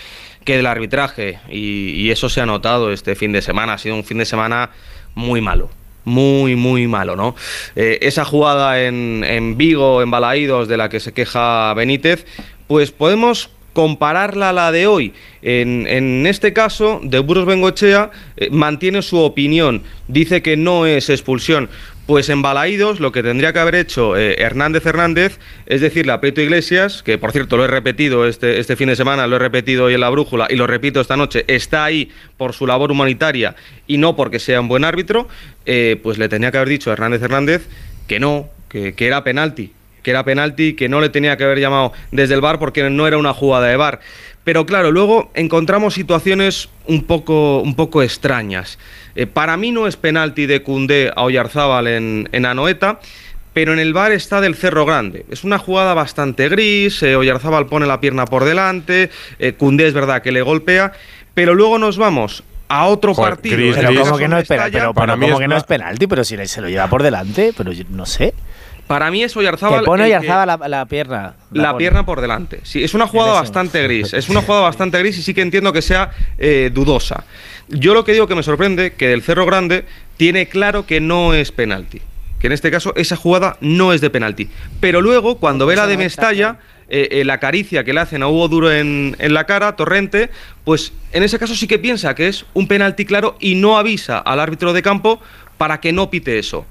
que 0.48 0.56
del 0.56 0.66
arbitraje 0.66 1.40
y, 1.50 2.10
eso 2.10 2.30
se 2.30 2.40
ha 2.40 2.46
notado 2.46 2.94
este 2.94 3.16
fin 3.16 3.34
de 3.34 3.42
semana. 3.42 3.74
Ha 3.74 3.78
sido 3.78 3.96
un 3.96 4.06
fin 4.06 4.18
de 4.18 4.26
semana 4.26 4.70
muy 5.14 5.42
malo. 5.42 5.70
Muy, 6.06 6.56
muy 6.56 6.88
malo, 6.88 7.18
¿no? 7.18 7.36
Eh, 7.76 8.00
esa 8.02 8.24
jugada 8.24 8.82
en, 8.82 9.26
en 9.28 9.58
Vigo, 9.58 10.02
en 10.02 10.10
Balaídos, 10.10 10.70
de 10.70 10.78
la 10.78 10.88
que 10.88 11.02
se 11.02 11.12
queja 11.12 11.74
Benítez, 11.74 12.26
pues 12.68 12.92
podemos 12.92 13.50
compararla 13.74 14.50
a 14.50 14.54
la 14.54 14.72
de 14.72 14.88
hoy. 14.88 15.14
En, 15.42 15.86
en 15.86 16.26
este 16.26 16.54
caso, 16.54 17.02
de 17.04 17.20
Burgos 17.20 17.46
Bengochea 17.46 18.10
eh, 18.38 18.50
mantiene 18.50 19.02
su 19.02 19.18
opinión, 19.20 19.84
dice 20.08 20.42
que 20.42 20.56
no 20.56 20.86
es 20.86 21.10
expulsión. 21.10 21.70
Pues 22.08 22.30
en 22.30 22.42
Balaídos 22.42 23.02
lo 23.02 23.12
que 23.12 23.22
tendría 23.22 23.52
que 23.52 23.60
haber 23.60 23.76
hecho 23.76 24.16
eh, 24.16 24.38
Hernández 24.40 24.86
Hernández 24.86 25.40
es 25.66 25.82
decirle 25.82 26.14
a 26.14 26.22
Peto 26.22 26.40
Iglesias, 26.40 27.04
que 27.04 27.18
por 27.18 27.34
cierto 27.34 27.58
lo 27.58 27.66
he 27.66 27.68
repetido 27.68 28.26
este, 28.26 28.60
este 28.60 28.78
fin 28.78 28.88
de 28.88 28.96
semana, 28.96 29.28
lo 29.28 29.36
he 29.36 29.40
repetido 29.40 29.84
hoy 29.86 29.96
en 29.96 30.00
la 30.00 30.10
brújula 30.10 30.48
y 30.50 30.56
lo 30.56 30.68
repito 30.68 31.02
esta 31.02 31.18
noche, 31.18 31.44
está 31.50 31.84
ahí 31.84 32.10
por 32.38 32.54
su 32.54 32.66
labor 32.66 32.94
humanitaria 32.94 33.58
y 33.88 33.98
no 33.98 34.16
porque 34.16 34.40
sea 34.40 34.62
un 34.62 34.70
buen 34.70 34.86
árbitro, 34.86 35.28
eh, 35.66 36.00
pues 36.02 36.18
le 36.18 36.30
tenía 36.30 36.50
que 36.50 36.58
haber 36.58 36.70
dicho 36.70 36.92
a 36.92 36.94
Hernández 36.94 37.22
Hernández 37.22 37.68
que 38.08 38.22
no, 38.22 38.48
que, 38.70 38.94
que 38.94 39.06
era 39.06 39.26
penalti, 39.26 39.74
que 40.02 40.12
era 40.12 40.24
penalti, 40.24 40.76
que 40.76 40.88
no 40.88 41.02
le 41.02 41.10
tenía 41.10 41.36
que 41.36 41.44
haber 41.44 41.60
llamado 41.60 41.92
desde 42.12 42.36
el 42.36 42.40
bar 42.40 42.58
porque 42.58 42.90
no 42.90 43.06
era 43.06 43.18
una 43.18 43.34
jugada 43.34 43.68
de 43.68 43.76
bar. 43.76 44.00
Pero 44.48 44.66
claro, 44.66 44.94
luego 44.94 45.30
encontramos 45.34 45.94
situaciones 45.94 46.70
un 46.86 47.04
poco, 47.04 47.60
un 47.60 47.76
poco 47.76 48.02
extrañas. 48.02 48.80
Eh, 49.18 49.26
para 49.26 49.58
mí 49.58 49.72
no 49.72 49.88
es 49.88 49.98
penalti 49.98 50.46
de 50.46 50.62
Cundé 50.62 51.12
a 51.14 51.24
Oyarzábal 51.24 51.88
en, 51.88 52.30
en 52.32 52.46
Anoeta, 52.46 53.00
pero 53.52 53.74
en 53.74 53.80
el 53.80 53.92
bar 53.92 54.12
está 54.12 54.42
del 54.42 54.54
Cerro 54.54 54.86
Grande. 54.86 55.26
Es 55.32 55.44
una 55.44 55.58
jugada 55.58 55.96
bastante 55.96 56.48
gris, 56.48 57.02
eh, 57.02 57.16
Oyarzábal 57.16 57.66
pone 57.66 57.88
la 57.88 58.00
pierna 58.00 58.26
por 58.26 58.46
delante, 58.46 59.10
eh, 59.40 59.54
Cundé 59.54 59.88
es 59.88 59.96
verdad 59.96 60.22
que 60.22 60.32
le 60.32 60.44
golpea, 60.44 60.94
pero 61.34 61.56
luego 61.56 61.80
nos 61.80 61.98
vamos 61.98 62.44
a 62.68 62.86
otro 62.86 63.16
Joder, 63.16 63.34
partido. 63.34 63.58
gris, 63.58 63.76
pero 63.76 64.02
como 64.02 64.18
que 64.20 64.28
no 64.28 64.38
es 64.38 64.48
penalti, 64.48 64.78
pero, 64.78 64.94
Para 64.94 65.16
mí 65.16 65.26
como 65.26 65.40
es 65.40 65.42
que 65.42 65.48
no 65.48 65.58
es 65.58 65.64
penalti, 65.64 66.06
pero 66.06 66.24
si 66.24 66.38
se 66.46 66.62
lo 66.62 66.70
lleva 66.70 66.88
por 66.88 67.02
delante, 67.02 67.54
pero 67.58 67.72
yo 67.72 67.86
no 67.90 68.06
sé. 68.06 68.36
Para 68.88 69.12
mí 69.12 69.22
es 69.22 69.36
Oyarzábal. 69.36 69.82
Que 69.82 69.86
pone 69.86 70.06
Oyarzábal 70.06 70.48
la, 70.48 70.68
la 70.68 70.86
pierna. 70.86 71.36
La, 71.52 71.78
pierna 71.78 72.06
por 72.06 72.22
delante. 72.22 72.62
Sí, 72.64 72.84
es 72.84 72.94
una 72.94 73.06
jugada 73.06 73.34
bastante 73.34 73.84
gris. 73.84 74.14
Es 74.14 74.30
una 74.30 74.42
jugada 74.42 74.62
bastante 74.64 74.98
gris 75.00 75.18
y 75.18 75.22
sí 75.22 75.34
que 75.34 75.42
entiendo 75.42 75.74
que 75.74 75.82
sea 75.82 76.12
eh, 76.38 76.72
dudosa. 76.74 77.26
Yo 77.68 77.94
lo 77.94 78.06
que 78.06 78.14
digo 78.14 78.28
que 78.28 78.36
me 78.36 78.44
sorprende 78.44 78.94
que 78.94 79.10
del 79.10 79.22
Cerro 79.22 79.46
Grande 79.46 79.86
tiene 80.16 80.48
claro 80.48 80.86
que 80.86 81.02
no 81.02 81.34
es 81.34 81.52
penalti. 81.52 82.02
Que 82.40 82.48
en 82.48 82.54
este 82.54 82.72
caso 82.72 82.94
esa 82.96 83.18
jugada 83.18 83.58
no 83.60 83.92
es 83.92 84.00
de 84.00 84.10
penalti. 84.10 84.50
Pero 84.80 85.02
luego, 85.02 85.38
cuando 85.38 85.66
ve 85.66 85.76
la 85.76 85.88
de 85.88 85.98
Mestalla, 85.98 86.60
eh, 86.90 87.10
eh, 87.12 87.26
la 87.26 87.40
caricia 87.40 87.84
que 87.84 87.94
le 87.94 88.00
hacen 88.00 88.24
a 88.24 88.30
Hugo 88.30 88.48
Duro 88.48 88.72
en, 88.72 89.18
en 89.20 89.34
la 89.34 89.44
cara, 89.46 89.76
Torrente, 89.76 90.30
pues 90.64 90.94
en 91.12 91.24
ese 91.24 91.38
caso 91.40 91.56
sí 91.56 91.68
que 91.68 91.80
piensa 91.80 92.16
que 92.16 92.28
es 92.30 92.46
un 92.54 92.68
penalti 92.68 93.06
claro 93.06 93.36
y 93.42 93.56
no 93.56 93.78
avisa 93.78 94.20
al 94.20 94.40
árbitro 94.40 94.72
de 94.72 94.82
campo 94.82 95.20
para 95.58 95.80
que 95.80 95.92
no 95.92 96.10
pite 96.10 96.40
eso. 96.40 96.66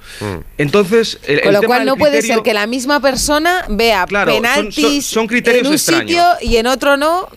Entonces, 0.59 1.19
el, 1.27 1.41
Con 1.41 1.49
el 1.49 1.55
lo 1.55 1.61
tema 1.61 1.75
cual 1.75 1.87
no 1.87 1.97
puede 1.97 2.23
ser 2.23 2.43
que 2.43 2.55
la 2.55 2.67
misma 2.67 3.01
persona 3.01 3.65
vea 3.69 4.07
Claro, 4.07 4.33
penaltis 4.33 5.05
son- 5.07 5.21
son 5.21 5.27
criterios 5.27 5.63
en 5.63 5.67
un 5.69 5.75
extraños. 5.75 6.09
sitio 6.11 6.25
y 6.41 6.57
en 6.57 6.67
otro 6.67 6.97
no. 6.97 7.29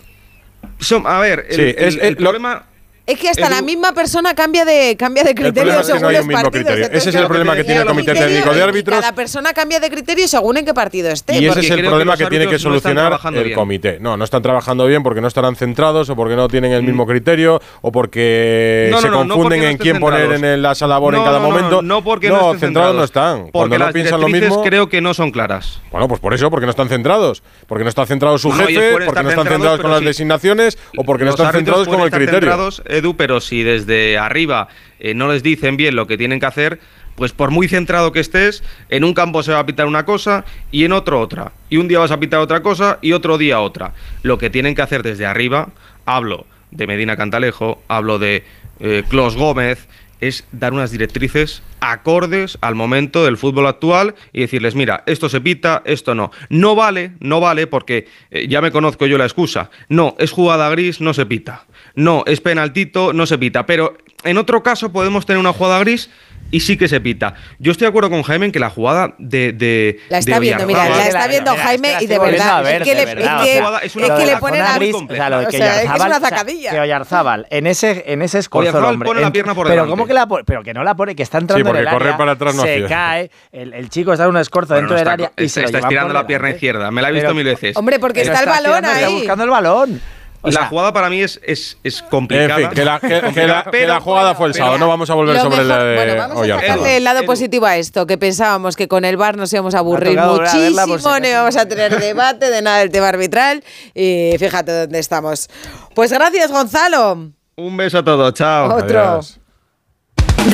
Son- 0.79 1.05
a 1.05 1.19
ver, 1.19 1.47
el, 1.49 1.55
Sí, 1.55 1.61
el- 1.61 1.69
es- 1.77 1.95
el 1.95 2.01
el- 2.01 2.13
lo- 2.13 2.17
problema. 2.19 2.65
Es 3.09 3.19
que 3.19 3.29
hasta 3.29 3.47
Edu- 3.47 3.49
la 3.49 3.61
misma 3.61 3.91
persona 3.93 4.35
cambia 4.35 4.65
de, 4.65 4.95
cambia 4.97 5.23
de 5.23 5.33
criterio 5.33 5.53
problema 5.73 5.81
es 5.81 5.87
que 5.87 5.93
según 5.93 6.01
no 6.03 6.07
hay 6.09 6.13
los 6.15 6.21
un 6.21 6.27
mismo 6.27 6.41
partidos. 6.43 6.63
criterio. 6.65 6.85
Entonces, 6.85 7.07
Ese 7.07 7.09
es 7.09 7.21
el 7.21 7.27
problema 7.27 7.55
que 7.55 7.63
tiene 7.63 7.81
el 7.81 7.87
comité 7.87 8.13
técnico 8.13 8.53
de 8.53 8.61
árbitros. 8.63 8.99
Cada 8.99 9.15
persona 9.15 9.53
cambia 9.53 9.79
de 9.79 9.89
criterio 9.89 10.27
según 10.27 10.57
en 10.57 10.65
qué 10.65 10.73
partido 10.73 11.09
esté. 11.09 11.33
Y 11.39 11.47
ese 11.47 11.59
es 11.61 11.69
el 11.71 11.81
que 11.81 11.87
problema 11.87 12.15
que, 12.17 12.25
tiene 12.27 12.45
que 12.45 12.53
no 12.53 12.59
solucionar 12.59 13.19
el 13.33 13.43
bien. 13.43 13.55
comité. 13.55 13.97
No, 13.99 14.15
no 14.15 14.23
están 14.23 14.41
trabajando 14.41 14.85
bien 14.85 15.01
porque 15.03 15.21
no 15.21 15.27
estarán 15.27 15.55
centrados 15.55 16.09
o 16.09 16.15
porque 16.15 16.35
no 16.35 16.47
tienen 16.47 16.71
el 16.71 16.83
mismo 16.83 17.05
criterio 17.07 17.61
o 17.81 17.91
porque 17.91 18.87
Mm. 18.89 18.91
No, 18.91 19.01
se 19.01 19.07
no, 19.07 19.13
no, 19.13 19.23
no 19.25 19.33
confunden 19.35 19.59
porque 19.59 19.65
no 19.65 19.71
en 19.71 19.77
quién 19.77 19.99
poner 19.99 20.31
en 20.33 20.45
el- 20.45 20.61
la 20.61 20.75
salabón 20.75 21.15
en 21.15 21.19
No, 21.21 21.25
cada 21.25 21.39
no, 21.39 21.45
no, 21.47 21.51
momento. 21.51 21.81
No, 21.81 22.03
porque 22.03 22.29
no, 22.29 22.53
estén 22.53 22.59
centrados 22.59 22.95
no 22.95 23.03
están. 23.03 23.37
Porque 23.39 23.51
Cuando 23.53 23.77
no 23.79 23.85
las 23.85 23.93
piensan 23.93 24.21
lo 24.21 24.27
mismo. 24.27 24.63
creo 24.63 24.87
que 24.87 25.01
no 25.01 25.13
son 25.13 25.31
claras. 25.31 25.79
Bueno, 25.91 26.07
pues 26.07 26.19
por 26.19 26.33
eso, 26.33 26.49
porque 26.51 26.65
no 26.65 26.69
están 26.71 26.89
centrados. 26.89 27.41
Porque 27.67 27.83
no 27.83 27.89
está 27.89 28.05
centrado 28.05 28.37
su 28.37 28.51
jefe, 28.51 28.91
porque 29.05 29.23
no 29.23 29.29
están 29.29 29.47
centrados, 29.47 29.79
con 29.81 29.91
las 29.91 30.01
designaciones 30.01 30.77
o 30.97 31.03
porque 31.03 31.23
no 31.25 31.31
están 31.31 31.51
centrados 31.51 31.87
con 31.87 32.01
el 32.01 32.11
criterio. 32.11 32.69
Pero 33.17 33.41
si 33.41 33.63
desde 33.63 34.17
arriba 34.17 34.67
eh, 34.99 35.13
no 35.13 35.27
les 35.31 35.43
dicen 35.43 35.77
bien 35.77 35.95
lo 35.95 36.07
que 36.07 36.17
tienen 36.17 36.39
que 36.39 36.45
hacer, 36.45 36.79
pues 37.15 37.33
por 37.33 37.51
muy 37.51 37.67
centrado 37.67 38.11
que 38.11 38.21
estés, 38.21 38.63
en 38.89 39.03
un 39.03 39.13
campo 39.13 39.43
se 39.43 39.51
va 39.51 39.59
a 39.59 39.65
pitar 39.65 39.87
una 39.87 40.05
cosa 40.05 40.45
y 40.71 40.85
en 40.85 40.93
otro 40.93 41.19
otra. 41.19 41.51
Y 41.69 41.77
un 41.77 41.87
día 41.87 41.99
vas 41.99 42.11
a 42.11 42.19
pitar 42.19 42.39
otra 42.39 42.61
cosa 42.61 42.97
y 43.01 43.11
otro 43.11 43.37
día 43.37 43.59
otra. 43.59 43.93
Lo 44.23 44.37
que 44.37 44.49
tienen 44.49 44.73
que 44.73 44.81
hacer 44.81 45.03
desde 45.03 45.25
arriba, 45.25 45.69
hablo 46.05 46.45
de 46.71 46.87
Medina 46.87 47.17
Cantalejo, 47.17 47.81
hablo 47.87 48.19
de 48.19 48.45
eh, 48.79 49.03
Gómez, 49.11 49.87
es 50.21 50.45
dar 50.51 50.73
unas 50.73 50.91
directrices 50.91 51.61
acordes 51.79 52.57
al 52.61 52.75
momento 52.75 53.23
del 53.23 53.37
fútbol 53.37 53.67
actual 53.67 54.15
y 54.33 54.41
decirles, 54.41 54.75
mira, 54.75 55.03
esto 55.05 55.29
se 55.29 55.41
pita, 55.41 55.81
esto 55.85 56.15
no. 56.15 56.31
No 56.49 56.75
vale, 56.75 57.13
no 57.19 57.39
vale 57.39 57.67
porque 57.67 58.07
eh, 58.31 58.47
ya 58.47 58.61
me 58.61 58.71
conozco 58.71 59.05
yo 59.05 59.17
la 59.17 59.25
excusa. 59.25 59.69
No, 59.87 60.15
es 60.19 60.31
jugada 60.31 60.69
gris, 60.69 61.01
no 61.01 61.13
se 61.13 61.25
pita. 61.25 61.65
No, 61.99 62.23
es 62.25 62.39
penaltito, 62.41 63.13
no 63.13 63.25
se 63.25 63.37
pita. 63.37 63.65
Pero 63.65 63.97
en 64.23 64.37
otro 64.37 64.63
caso 64.63 64.91
podemos 64.91 65.25
tener 65.25 65.39
una 65.39 65.53
jugada 65.53 65.79
gris 65.79 66.09
y 66.51 66.61
sí 66.61 66.77
que 66.77 66.87
se 66.87 66.99
pita. 66.99 67.35
Yo 67.59 67.71
estoy 67.71 67.85
de 67.85 67.89
acuerdo 67.89 68.09
con 68.09 68.23
Jaime 68.23 68.47
en 68.47 68.51
que 68.51 68.59
la 68.59 68.69
jugada 68.71 69.13
de, 69.19 69.53
de 69.53 69.99
La 70.09 70.17
está 70.17 70.35
de 70.35 70.39
viendo, 70.39 70.65
mira, 70.65 70.89
la 70.89 71.07
está 71.07 71.27
viendo 71.27 71.55
Jaime 71.55 71.97
y 72.01 72.07
de 72.07 72.17
verdad, 72.17 72.67
es 72.71 72.83
que 72.83 72.95
le, 72.95 73.01
es 73.03 73.07
que- 73.07 73.57
es 73.83 73.95
Lo 73.95 74.07
que 74.07 74.13
de 74.13 74.25
le 74.25 74.31
la 74.31 74.39
pone 74.39 74.57
zona 74.57 74.69
la 74.71 74.75
gris, 74.79 74.95
o 74.95 75.07
sea, 75.13 75.29
lo 75.29 75.39
de 75.41 75.45
o 75.45 75.49
que 75.49 75.57
sea, 75.57 75.75
es 75.83 75.91
que 75.91 75.95
una 75.95 76.05
o 76.05 76.09
sea, 76.09 76.19
zacadilla. 76.21 76.71
que 76.71 76.79
Oyarzábal, 76.79 77.45
en 77.51 77.67
ese, 77.67 78.03
en 78.07 78.21
ese 78.23 78.39
escorzo 78.39 78.61
Oyarzábal 78.69 78.93
hombre. 78.95 79.07
pone 79.07 79.21
la 79.21 79.31
pierna 79.31 79.53
por 79.53 79.65
pero 79.67 79.75
delante. 79.75 79.89
¿cómo 79.91 80.07
que 80.07 80.13
la 80.13 80.25
pone? 80.27 80.43
Pero 80.45 80.63
que 80.63 80.73
no 80.73 80.83
la 80.83 80.95
pone, 80.95 81.15
que 81.15 81.21
está 81.23 81.37
entrando 81.37 81.63
porque 81.65 81.81
en 81.81 81.87
el 81.87 81.93
correr 81.93 82.07
área, 82.07 82.17
para 82.17 82.31
atrás 82.31 82.55
no 82.55 82.63
se 82.63 82.73
hacía. 82.73 82.87
cae, 82.87 83.31
el, 83.51 83.73
el 83.73 83.89
chico 83.89 84.13
está 84.13 84.23
en 84.23 84.31
un 84.31 84.37
escorzo 84.37 84.73
Bueno, 84.73 84.87
dentro 84.87 84.95
no 84.95 84.99
del 84.99 85.07
área 85.07 85.31
y 85.37 85.49
se 85.49 85.63
está 85.65 85.79
estirando 85.79 86.13
la 86.15 86.25
pierna 86.25 86.49
izquierda. 86.51 86.89
Me 86.89 87.01
la 87.03 87.09
he 87.09 87.11
visto 87.11 87.25
Pero- 87.27 87.35
mil 87.35 87.45
veces. 87.45 87.75
Hombre, 87.77 87.99
porque 87.99 88.21
Pero 88.21 88.33
está 88.33 88.43
el 88.43 88.49
balón 88.49 88.73
estirando, 88.85 88.89
está 88.95 89.05
ahí. 89.07 89.13
buscando 89.13 89.43
el 89.43 89.49
balón. 89.51 90.01
O 90.41 90.47
la 90.47 90.53
sea, 90.53 90.65
jugada 90.67 90.93
para 90.93 91.09
mí 91.09 91.21
es, 91.21 91.37
es, 91.43 91.77
es 91.83 92.01
En 92.01 92.07
complicada. 92.09 92.55
fin, 92.55 92.69
que 92.69 92.85
la, 92.85 92.99
que- 92.99 93.07
que 93.07 93.13
la- 93.15 93.21
Complicada, 93.21 93.63
que 93.65 93.69
pero- 93.71 93.93
la 93.93 93.99
jugada 93.99 94.35
fue 94.35 94.47
el 94.47 94.53
pero- 94.53 94.65
sábado. 94.65 94.79
No 94.79 94.87
vamos 94.87 95.09
a 95.09 95.13
volver 95.13 95.35
sobre 95.37 95.49
mejor- 95.57 95.65
la 95.65 95.83
de 95.83 95.95
bueno, 95.95 96.15
vamos 96.15 96.37
a 96.37 96.39
Oyarzábal. 96.39 96.69
sacarle 96.77 96.97
el 96.97 97.03
lado 97.03 97.23
positivo 97.25 97.65
a 97.65 97.75
esto, 97.75 98.07
que 98.07 98.17
pensábamos 98.17 98.75
que 98.77 98.87
con 98.87 99.03
el 99.03 99.17
VAR 99.17 99.35
nos 99.35 99.51
íbamos 99.51 99.75
a 99.75 99.79
aburrir 99.79 100.17
a 100.17 100.27
muchísimo, 100.27 100.97
si 100.97 101.21
no 101.21 101.27
íbamos 101.27 101.57
a 101.57 101.65
tener 101.67 101.99
debate 101.99 102.49
de 102.49 102.61
nada 102.61 102.77
del 102.79 102.89
tema 102.89 103.09
arbitral 103.09 103.63
y 103.93 104.35
fíjate 104.39 104.71
dónde 104.71 104.99
estamos. 104.99 105.49
Pues 105.93 106.11
gracias, 106.13 106.51
Gonzalo. 106.51 107.31
Un 107.57 107.75
beso 107.77 107.97
a 107.97 108.03
todos, 108.05 108.33
chao. 108.33 108.75
Otro. 108.77 108.99
Adiós. 108.99 109.39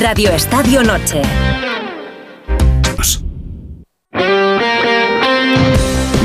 Radio 0.00 0.30
Estadio 0.32 0.82
Noche. 0.82 1.22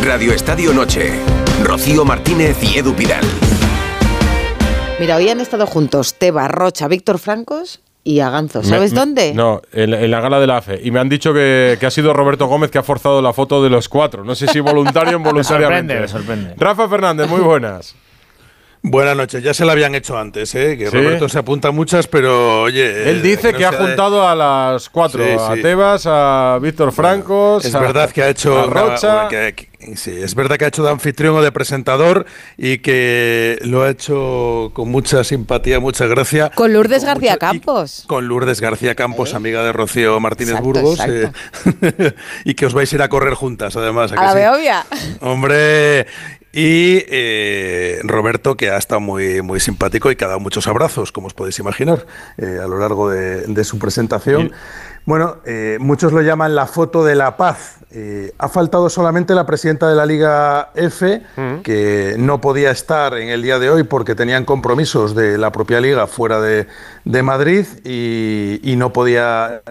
Radio 0.04 0.34
Estadio 0.34 0.74
Noche. 0.74 1.14
Rocío 1.64 2.06
Martínez 2.06 2.58
y 2.64 2.78
Edu 2.78 2.94
Pidal. 2.94 3.24
Mira, 5.00 5.16
hoy 5.18 5.30
han 5.30 5.40
estado 5.40 5.66
juntos 5.66 6.16
Teba, 6.16 6.48
Rocha, 6.48 6.88
Víctor 6.88 7.18
Francos 7.20 7.82
y 8.04 8.20
Aganzo. 8.20 8.62
Me- 8.62 8.68
¿Sabes 8.68 8.94
me- 8.94 9.00
dónde? 9.00 9.34
No, 9.34 9.62
en, 9.74 9.94
en 9.94 10.12
la 10.12 10.22
gala 10.22 10.40
de 10.40 10.48
la 10.48 10.58
AFE. 10.58 10.80
Y 10.84 10.92
me 10.92 11.00
han 11.00 11.10
dicho 11.10 11.34
que, 11.34 11.78
que 11.80 11.86
ha 11.86 11.92
sido 11.92 12.14
Roberto 12.14 12.46
Gómez 12.48 12.72
que 12.72 12.78
ha 12.78 12.84
forzado 12.84 13.22
la 13.22 13.34
foto 13.34 13.64
de 13.64 13.70
los 13.70 13.90
cuatro. 13.90 14.24
No 14.24 14.36
sé 14.36 14.48
si 14.48 14.60
voluntario 14.60 15.14
o 15.18 15.18
involuntariamente. 15.20 16.00
Me 16.00 16.08
sorprende, 16.08 16.44
me 16.46 16.48
sorprende. 16.52 16.66
Rafa 16.66 16.88
Fernández, 16.90 17.28
muy 17.30 17.42
buenas. 17.42 17.96
Buenas 18.84 19.16
noches, 19.16 19.44
ya 19.44 19.54
se 19.54 19.64
la 19.64 19.74
habían 19.74 19.94
hecho 19.94 20.18
antes, 20.18 20.56
¿eh? 20.56 20.76
que 20.76 20.90
¿Sí? 20.90 20.98
Roberto 20.98 21.30
se 21.30 21.38
apunta 21.38 21.68
a 21.68 21.72
muchas, 21.72 22.08
pero 22.08 22.64
oye... 22.64 23.12
Él 23.12 23.22
dice 23.22 23.52
no 23.52 23.58
que 23.60 23.66
ha 23.66 23.70
de- 23.70 23.78
juntado 23.78 24.28
a 24.28 24.34
las 24.34 24.90
cuatro, 24.90 25.24
Sí, 25.24 25.30
a 25.40 25.54
sí. 25.56 25.62
Tebas, 25.62 26.04
a 26.08 26.58
Víctor 26.60 26.92
Francos, 26.92 27.64
Es 27.64 27.76
a- 27.76 27.80
verdad 27.80 28.10
que 28.10 28.24
ha 28.24 28.30
hecho 28.30 28.58
a 28.60 28.66
una- 28.66 28.82
Rocha. 28.82 29.20
una- 29.20 29.28
que- 29.28 29.54
que- 29.54 29.96
sí, 29.96 30.10
es 30.20 30.34
verdad 30.34 30.58
que 30.58 30.66
ha 30.66 30.70
hecho 30.70 30.82
de 30.82 30.90
anfitrión 30.90 31.36
o 31.36 31.44
de 31.44 31.52
presentador 31.52 32.26
y 32.58 32.80
que 32.80 33.60
lo 33.62 33.84
ha 33.84 33.90
hecho 33.92 34.72
con 34.74 34.90
mucha 34.90 35.24
simpatía, 35.24 35.80
mucha 35.80 36.08
gracia. 36.08 36.50
Con 36.50 36.74
Lourdes 36.74 37.04
con 37.04 37.14
García 37.14 37.38
Campos. 37.38 38.06
Con 38.08 38.28
Lourdes 38.28 38.62
García 38.62 38.96
Campos, 38.96 39.36
amiga 39.36 39.64
de 39.64 39.74
Rocío 39.74 40.20
Martínez 40.20 40.56
Exacto, 40.56 40.66
Burgos, 40.68 41.00
exacto. 41.00 41.38
eh, 41.84 42.14
y 42.46 42.56
que 42.56 42.66
os 42.66 42.74
vais 42.74 42.92
a 42.92 42.96
ir 42.96 43.02
a 43.04 43.10
correr 43.10 43.36
juntas, 43.36 43.76
además. 43.76 44.12
¿a 44.12 44.16
que 44.16 44.22
A 44.22 44.24
la 44.26 44.32
sí? 44.32 44.38
Beovia. 44.40 44.86
Hombre, 45.20 46.08
y 46.54 47.04
eh, 47.08 48.00
Roberto, 48.04 48.56
que 48.58 48.70
ha 48.70 48.78
estado 48.78 49.02
muy, 49.02 49.42
muy 49.42 49.60
simpático 49.60 50.12
y 50.12 50.16
que 50.16 50.26
ha 50.26 50.28
dado 50.28 50.40
muchos 50.40 50.68
abrazos, 50.68 51.12
como 51.12 51.28
os 51.28 51.34
podéis 51.34 51.60
imaginar, 51.60 52.06
eh, 52.38 52.60
a 52.62 52.68
lo 52.68 52.80
largo 52.80 53.10
de, 53.10 53.42
de 53.42 53.64
su 53.64 53.80
presentación. 53.80 54.52
Bueno, 55.06 55.38
eh, 55.46 55.78
muchos 55.80 56.14
lo 56.14 56.22
llaman 56.22 56.54
la 56.54 56.68
foto 56.68 57.04
de 57.04 57.16
la 57.16 57.36
paz. 57.36 57.78
Eh, 57.90 58.34
ha 58.38 58.48
faltado 58.50 58.90
solamente 58.90 59.34
la 59.34 59.46
presidenta 59.46 59.90
de 59.90 59.96
la 59.96 60.06
Liga 60.06 60.72
F, 60.76 61.22
que 61.64 62.16
no 62.18 62.40
podía 62.40 62.72
estar 62.72 63.18
en 63.18 63.30
el 63.30 63.42
día 63.42 63.58
de 63.58 63.70
hoy 63.70 63.84
porque 63.84 64.14
tenían 64.14 64.46
compromisos 64.46 65.16
de 65.16 65.38
la 65.38 65.52
propia 65.52 65.82
liga 65.82 66.06
fuera 66.06 66.40
de, 66.40 66.68
de 67.04 67.24
Madrid 67.24 67.66
y, 67.84 68.60
y 68.64 68.76
no 68.76 68.94
podía 68.94 69.62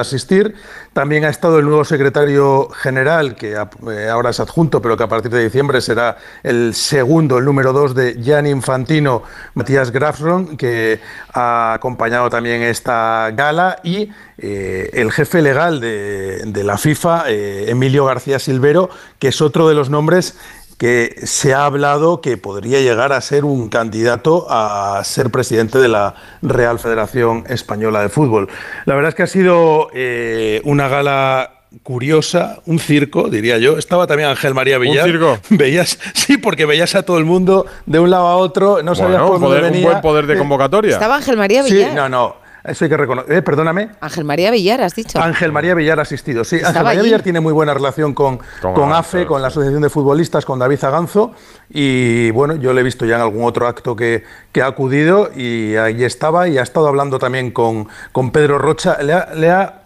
asistir. 0.00 0.54
También 0.92 1.24
ha 1.24 1.28
estado 1.28 1.58
el 1.58 1.64
nuevo 1.64 1.84
secretario 1.84 2.68
general, 2.70 3.34
que 3.34 3.52
eh, 3.52 4.08
ahora 4.08 4.30
es 4.30 4.40
adjunto, 4.40 4.82
pero 4.82 4.96
que 4.96 5.04
a 5.04 5.08
partir 5.08 5.30
de 5.30 5.42
diciembre 5.42 5.80
será 5.80 6.16
el 6.42 6.74
segundo, 6.74 7.38
el 7.38 7.44
número 7.44 7.72
dos 7.72 7.94
de 7.94 8.20
Jan 8.22 8.46
Infantino, 8.46 9.22
Matías 9.54 9.90
Grafron, 9.90 10.56
que 10.56 11.00
ha 11.32 11.74
acompañado 11.74 12.28
también 12.30 12.62
esta 12.62 13.30
gala, 13.32 13.78
y 13.82 14.10
eh, 14.38 14.90
el 14.92 15.12
jefe 15.12 15.40
legal 15.40 15.80
de, 15.80 16.42
de 16.46 16.64
la 16.64 16.76
FIFA, 16.76 17.24
eh, 17.28 17.70
Emilio 17.70 18.04
García 18.04 18.38
Silvero, 18.38 18.90
que 19.18 19.28
es 19.28 19.40
otro 19.40 19.68
de 19.68 19.74
los 19.74 19.88
nombres 19.88 20.36
que 20.82 21.14
se 21.22 21.54
ha 21.54 21.64
hablado 21.64 22.20
que 22.20 22.36
podría 22.36 22.80
llegar 22.80 23.12
a 23.12 23.20
ser 23.20 23.44
un 23.44 23.68
candidato 23.68 24.48
a 24.50 25.00
ser 25.04 25.30
presidente 25.30 25.78
de 25.78 25.86
la 25.86 26.16
Real 26.42 26.80
Federación 26.80 27.44
Española 27.48 28.00
de 28.02 28.08
Fútbol. 28.08 28.48
La 28.84 28.96
verdad 28.96 29.10
es 29.10 29.14
que 29.14 29.22
ha 29.22 29.26
sido 29.28 29.90
eh, 29.94 30.60
una 30.64 30.88
gala 30.88 31.50
curiosa, 31.84 32.58
un 32.66 32.80
circo, 32.80 33.28
diría 33.30 33.58
yo. 33.58 33.78
Estaba 33.78 34.08
también 34.08 34.28
Ángel 34.30 34.54
María 34.54 34.78
Villar. 34.78 35.06
circo? 35.06 35.38
Veías, 35.50 36.00
sí, 36.14 36.36
porque 36.36 36.66
veías 36.66 36.96
a 36.96 37.04
todo 37.04 37.18
el 37.18 37.26
mundo 37.26 37.64
de 37.86 38.00
un 38.00 38.10
lado 38.10 38.26
a 38.26 38.34
otro, 38.36 38.82
no 38.82 38.96
sabías 38.96 39.20
Bueno, 39.20 39.26
por 39.28 39.36
un, 39.36 39.40
dónde 39.42 39.56
poder- 39.58 39.64
un 39.66 39.70
venía. 39.72 39.88
buen 39.88 40.00
poder 40.02 40.26
de 40.26 40.36
convocatoria. 40.36 40.94
Estaba 40.94 41.14
Ángel 41.14 41.36
María 41.36 41.62
Sí, 41.62 41.74
Villar. 41.74 41.94
no, 41.94 42.08
no, 42.08 42.36
eso 42.64 42.84
hay 42.84 42.88
que 42.90 42.96
reconocer. 42.96 43.32
Eh, 43.34 43.42
perdóname. 43.42 43.90
Ángel 44.00 44.24
María 44.24 44.50
Villar, 44.50 44.80
has 44.82 44.94
dicho. 44.94 45.20
Ángel 45.20 45.50
María 45.52 45.74
Villar 45.74 45.98
ha 45.98 46.02
asistido, 46.02 46.44
sí. 46.44 46.56
Ángel 46.64 46.82
María 46.84 47.00
allí. 47.00 47.08
Villar 47.08 47.22
tiene 47.22 47.40
muy 47.40 47.52
buena 47.52 47.74
relación 47.74 48.14
con, 48.14 48.38
Con 48.60 48.92
AFE, 48.92 49.26
con 49.26 49.42
la 49.42 49.48
Asociación 49.48 49.82
de 49.82 49.90
Futbolistas, 49.90 50.44
con 50.44 50.58
David 50.58 50.84
Aganzo. 50.84 51.34
Y 51.70 52.30
bueno, 52.30 52.56
yo 52.56 52.72
le 52.72 52.80
he 52.80 52.84
visto 52.84 53.04
ya 53.06 53.16
en 53.16 53.22
algún 53.22 53.44
otro 53.44 53.66
acto 53.66 53.96
que, 53.96 54.24
que 54.52 54.62
ha 54.62 54.66
acudido 54.66 55.30
y 55.34 55.76
ahí 55.76 56.04
estaba 56.04 56.46
y 56.48 56.58
ha 56.58 56.62
estado 56.62 56.86
hablando 56.88 57.18
también 57.18 57.50
con, 57.50 57.88
con 58.12 58.30
Pedro 58.30 58.58
Rocha. 58.58 59.02
Le 59.02 59.12
ha, 59.12 59.28
le 59.34 59.50
ha- 59.50 59.78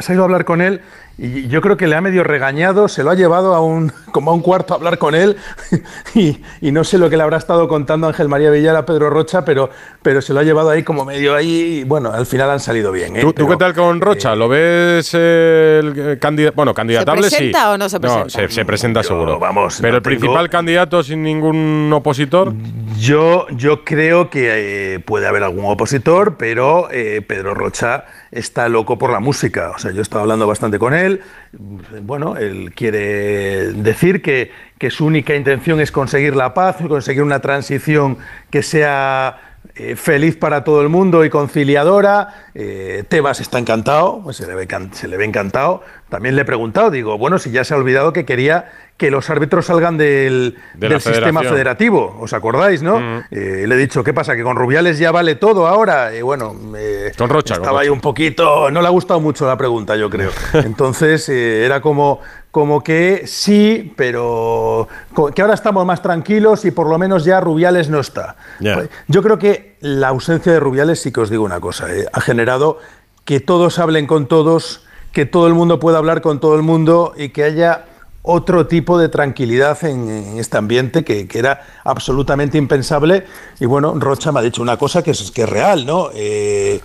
se 0.00 0.12
ha 0.12 0.14
ido 0.14 0.22
a 0.22 0.26
hablar 0.26 0.44
con 0.44 0.60
él 0.60 0.82
y 1.22 1.48
yo 1.48 1.60
creo 1.60 1.76
que 1.76 1.86
le 1.86 1.96
ha 1.96 2.00
medio 2.00 2.24
regañado, 2.24 2.88
se 2.88 3.02
lo 3.04 3.10
ha 3.10 3.14
llevado 3.14 3.54
a 3.54 3.60
un, 3.60 3.92
como 4.12 4.30
a 4.30 4.34
un 4.34 4.40
cuarto 4.40 4.74
a 4.74 4.76
hablar 4.78 4.98
con 4.98 5.14
él 5.14 5.36
y, 6.14 6.40
y 6.60 6.72
no 6.72 6.82
sé 6.84 6.98
lo 6.98 7.10
que 7.10 7.16
le 7.16 7.22
habrá 7.22 7.36
estado 7.36 7.68
contando 7.68 8.06
Ángel 8.06 8.28
María 8.28 8.50
Villar 8.50 8.74
a 8.76 8.86
Pedro 8.86 9.10
Rocha, 9.10 9.44
pero, 9.44 9.70
pero 10.02 10.22
se 10.22 10.32
lo 10.32 10.40
ha 10.40 10.42
llevado 10.42 10.70
ahí 10.70 10.82
como 10.82 11.04
medio 11.04 11.34
ahí 11.34 11.80
y 11.80 11.84
bueno, 11.84 12.10
al 12.12 12.26
final 12.26 12.50
han 12.50 12.60
salido 12.60 12.90
bien. 12.92 13.16
¿eh? 13.16 13.20
¿Tú, 13.20 13.28
tú 13.32 13.44
Pero- 13.44 13.48
qué 13.50 13.56
tal 13.56 13.74
con 13.74 14.00
Rocha? 14.00 14.34
¿Lo 14.34 14.48
ves 14.48 15.10
eh, 15.14 15.80
el 15.82 16.18
candidato? 16.18 16.56
Bueno, 16.56 16.72
candidatable 16.74 17.24
¿Se 17.24 17.36
presenta 17.36 17.60
sí. 17.60 17.66
o 17.66 17.78
no 17.78 17.88
se 17.88 18.00
presenta? 18.00 18.24
No, 18.24 18.30
se, 18.30 18.48
se 18.48 18.64
presenta 18.64 19.02
seguro. 19.02 19.38
vamos, 19.38 19.78
Pero 19.80 19.92
no 19.92 19.96
el 19.98 20.02
tengo- 20.02 20.18
principal 20.18 20.48
candidato 20.50 21.02
sin 21.02 21.22
ningún 21.22 21.90
opositor. 21.92 22.54
Yo, 22.98 23.46
yo 23.50 23.84
creo 23.84 24.30
que 24.30 24.94
eh, 24.94 25.00
puede 25.00 25.26
haber 25.26 25.42
algún 25.42 25.64
opositor, 25.66 26.36
pero 26.36 26.88
eh, 26.90 27.22
Pedro 27.26 27.54
Rocha 27.54 28.04
está 28.30 28.68
loco 28.68 28.98
por 28.98 29.10
la 29.10 29.20
música. 29.20 29.72
O 29.74 29.78
sea, 29.78 29.90
yo 29.90 29.98
he 29.98 30.02
estado 30.02 30.20
hablando 30.22 30.46
bastante 30.46 30.78
con 30.78 30.94
él. 30.94 31.09
Bueno, 31.52 32.36
él 32.36 32.72
quiere 32.74 33.72
decir 33.72 34.22
que, 34.22 34.50
su 34.90 35.04
única 35.04 35.34
intención 35.34 35.80
es 35.80 35.92
conseguir 35.92 36.34
la 36.34 36.54
paz, 36.54 36.76
conseguir 36.88 37.22
una 37.22 37.40
transición 37.40 38.16
que 38.50 38.62
sea 38.62 39.58
eh, 39.74 39.94
feliz 39.94 40.36
para 40.36 40.64
todo 40.64 40.80
el 40.82 40.88
mundo 40.88 41.24
y 41.24 41.30
conciliadora. 41.30 42.46
Eh, 42.54 43.04
Tebas 43.08 43.40
está 43.40 43.58
encantado, 43.58 44.20
pues 44.22 44.38
se 44.38 44.46
le 44.46 45.16
ve 45.16 45.24
encantado, 45.24 45.82
también 46.10 46.36
le 46.36 46.42
he 46.42 46.44
preguntado, 46.44 46.90
digo, 46.90 47.16
bueno, 47.16 47.38
si 47.38 47.50
ya 47.50 47.64
se 47.64 47.72
ha 47.72 47.76
olvidado 47.76 48.12
que 48.12 48.24
quería 48.24 48.70
que 48.96 49.10
los 49.10 49.30
árbitros 49.30 49.66
salgan 49.66 49.96
del, 49.96 50.58
De 50.74 50.88
la 50.88 50.94
del 50.94 51.00
sistema 51.00 51.40
federativo, 51.40 52.18
¿os 52.20 52.34
acordáis, 52.34 52.82
no? 52.82 53.00
Mm. 53.00 53.18
Eh, 53.30 53.64
le 53.66 53.74
he 53.74 53.78
dicho, 53.78 54.04
¿qué 54.04 54.12
pasa? 54.12 54.36
Que 54.36 54.42
con 54.42 54.56
Rubiales 54.56 54.98
ya 54.98 55.10
vale 55.10 55.36
todo 55.36 55.66
ahora. 55.66 56.14
Y 56.14 56.20
bueno, 56.20 56.54
eh, 56.76 57.10
Con 57.16 57.30
Rocha, 57.30 57.54
con 57.54 57.62
estaba 57.62 57.80
ahí 57.80 57.86
Rocha. 57.88 57.94
un 57.94 58.00
poquito, 58.02 58.70
no 58.70 58.82
le 58.82 58.86
ha 58.88 58.90
gustado 58.90 59.18
mucho 59.20 59.46
la 59.46 59.56
pregunta, 59.56 59.96
yo 59.96 60.10
creo. 60.10 60.30
Entonces 60.52 61.26
eh, 61.30 61.64
era 61.64 61.80
como, 61.80 62.20
como 62.50 62.82
que 62.82 63.22
sí, 63.26 63.94
pero 63.96 64.88
que 65.34 65.40
ahora 65.40 65.54
estamos 65.54 65.86
más 65.86 66.02
tranquilos 66.02 66.64
y 66.66 66.70
por 66.70 66.88
lo 66.88 66.98
menos 66.98 67.24
ya 67.24 67.40
Rubiales 67.40 67.88
no 67.88 68.00
está. 68.00 68.36
Pues, 68.58 68.90
Yo 69.08 69.22
creo 69.22 69.38
que 69.38 69.76
la 69.80 70.08
ausencia 70.08 70.52
de 70.52 70.60
Rubiales, 70.60 71.00
sí 71.00 71.12
que 71.12 71.20
os 71.20 71.30
digo 71.30 71.44
una 71.44 71.60
cosa, 71.60 71.94
eh, 71.94 72.06
ha 72.12 72.20
generado 72.20 72.78
que 73.24 73.40
todos 73.40 73.78
hablen 73.78 74.06
con 74.06 74.26
todos, 74.26 74.84
que 75.12 75.26
todo 75.26 75.46
el 75.46 75.54
mundo 75.54 75.80
pueda 75.80 75.98
hablar 75.98 76.20
con 76.20 76.40
todo 76.40 76.54
el 76.54 76.62
mundo 76.62 77.14
y 77.16 77.30
que 77.30 77.44
haya 77.44 77.86
otro 78.22 78.66
tipo 78.66 78.98
de 78.98 79.08
tranquilidad 79.08 79.82
en, 79.84 80.38
este 80.38 80.58
ambiente 80.58 81.04
que, 81.04 81.26
que 81.26 81.38
era 81.38 81.62
absolutamente 81.84 82.58
impensable. 82.58 83.26
Y 83.58 83.66
bueno, 83.66 83.94
Rocha 83.96 84.30
me 84.32 84.40
ha 84.40 84.42
dicho 84.42 84.62
una 84.62 84.76
cosa 84.76 85.02
que 85.02 85.12
es, 85.12 85.30
que 85.30 85.42
es 85.42 85.48
real, 85.48 85.86
¿no? 85.86 86.10
Eh, 86.14 86.80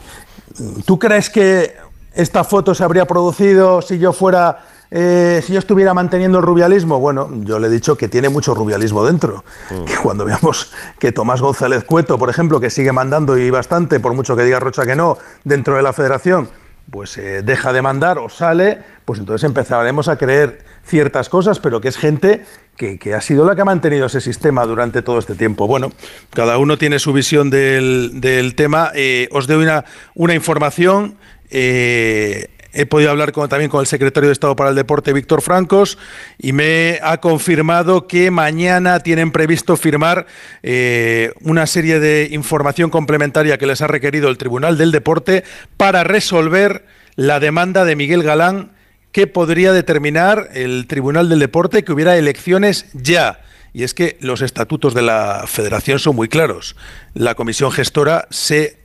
¿Tú 0.86 0.98
crees 0.98 1.30
que 1.30 1.76
esta 2.14 2.44
foto 2.44 2.74
se 2.74 2.84
habría 2.84 3.06
producido 3.06 3.82
si 3.82 4.00
yo 4.00 4.14
fuera, 4.14 4.60
eh, 4.90 5.44
si 5.46 5.52
yo 5.52 5.60
estuviera 5.60 5.94
manteniendo 5.94 6.40
el 6.40 6.46
rubialismo? 6.46 7.00
Bueno, 7.00 7.30
yo 7.42 7.60
le 7.60 7.68
he 7.68 7.70
dicho 7.70 7.98
que 7.98 8.08
tiene 8.08 8.30
mucho 8.30 8.56
rubialismo 8.56 9.04
dentro. 9.06 9.44
Que 9.86 9.98
cuando 10.02 10.24
veamos 10.24 10.72
que 10.98 11.12
Tomás 11.12 11.42
González 11.42 11.84
Cueto, 11.84 12.18
por 12.18 12.30
ejemplo, 12.30 12.62
que 12.62 12.70
sigue 12.70 12.94
mandando 12.94 13.38
y 13.38 13.50
bastante, 13.50 14.00
por 14.00 14.14
mucho 14.14 14.38
que 14.38 14.44
diga 14.44 14.62
Rocha 14.62 14.86
que 14.86 14.96
no, 14.96 15.18
dentro 15.44 15.76
de 15.76 15.82
la 15.82 15.92
federación, 15.92 16.50
pues 16.90 17.18
eh, 17.18 17.42
deja 17.44 17.74
de 17.74 17.82
mandar 17.82 18.18
o 18.18 18.30
sale, 18.30 18.80
pues 19.06 19.20
entonces 19.20 19.44
empezaremos 19.44 20.08
a 20.08 20.18
creer 20.18 20.64
ciertas 20.86 21.30
cosas, 21.30 21.60
pero 21.60 21.82
que 21.82 21.88
es 21.88 21.98
gente 21.98 22.46
que, 22.78 23.00
que 23.00 23.14
ha 23.14 23.22
sido 23.22 23.46
la 23.46 23.56
que 23.56 23.62
ha 23.62 23.66
mantenido 23.66 24.06
ese 24.06 24.22
sistema 24.22 24.66
durante 24.66 25.02
todo 25.02 25.20
este 25.20 25.36
tiempo. 25.36 25.68
Bueno, 25.68 25.92
cada 26.32 26.58
uno 26.58 26.78
tiene 26.78 27.00
su 27.00 27.14
visión 27.14 27.50
del, 27.50 28.22
del 28.22 28.56
tema. 28.56 28.92
Eh, 28.94 29.28
os 29.32 29.48
doy 29.48 29.64
una, 29.64 29.86
una 30.14 30.36
información. 30.36 31.18
Eh, 31.50 32.50
he 32.76 32.86
podido 32.86 33.10
hablar 33.10 33.32
también 33.32 33.70
con 33.70 33.80
el 33.80 33.88
secretario 33.88 34.28
de 34.28 34.34
Estado 34.34 34.56
para 34.56 34.70
el 34.70 34.76
Deporte, 34.76 35.14
Víctor 35.14 35.42
Francos, 35.42 35.98
y 36.38 36.52
me 36.52 37.00
ha 37.02 37.18
confirmado 37.22 38.06
que 38.06 38.32
mañana 38.32 39.00
tienen 39.00 39.32
previsto 39.32 39.78
firmar 39.78 40.28
eh, 40.62 41.32
una 41.42 41.68
serie 41.68 42.02
de 42.02 42.28
información 42.32 42.90
complementaria 42.90 43.58
que 43.58 43.66
les 43.66 43.82
ha 43.82 43.88
requerido 43.88 44.28
el 44.30 44.38
Tribunal 44.38 44.78
del 44.78 44.92
Deporte 44.92 45.46
para 45.78 46.04
resolver 46.04 46.86
la 47.16 47.40
demanda 47.40 47.86
de 47.86 47.96
Miguel 47.96 48.24
Galán 48.24 48.72
que 49.14 49.26
podría 49.26 49.72
determinar 49.72 50.50
el 50.54 50.86
Tribunal 50.88 51.30
del 51.30 51.40
Deporte 51.40 51.86
que 51.86 51.94
hubiera 51.94 52.18
elecciones 52.18 52.88
ya. 52.92 53.40
Y 53.72 53.84
es 53.84 53.94
que 53.94 54.18
los 54.20 54.42
estatutos 54.42 54.94
de 54.94 55.02
la 55.02 55.46
federación 55.48 56.00
son 56.00 56.18
muy 56.18 56.28
claros. 56.28 56.76
La 57.14 57.36
comisión 57.36 57.72
gestora 57.72 58.28
se 58.30 58.78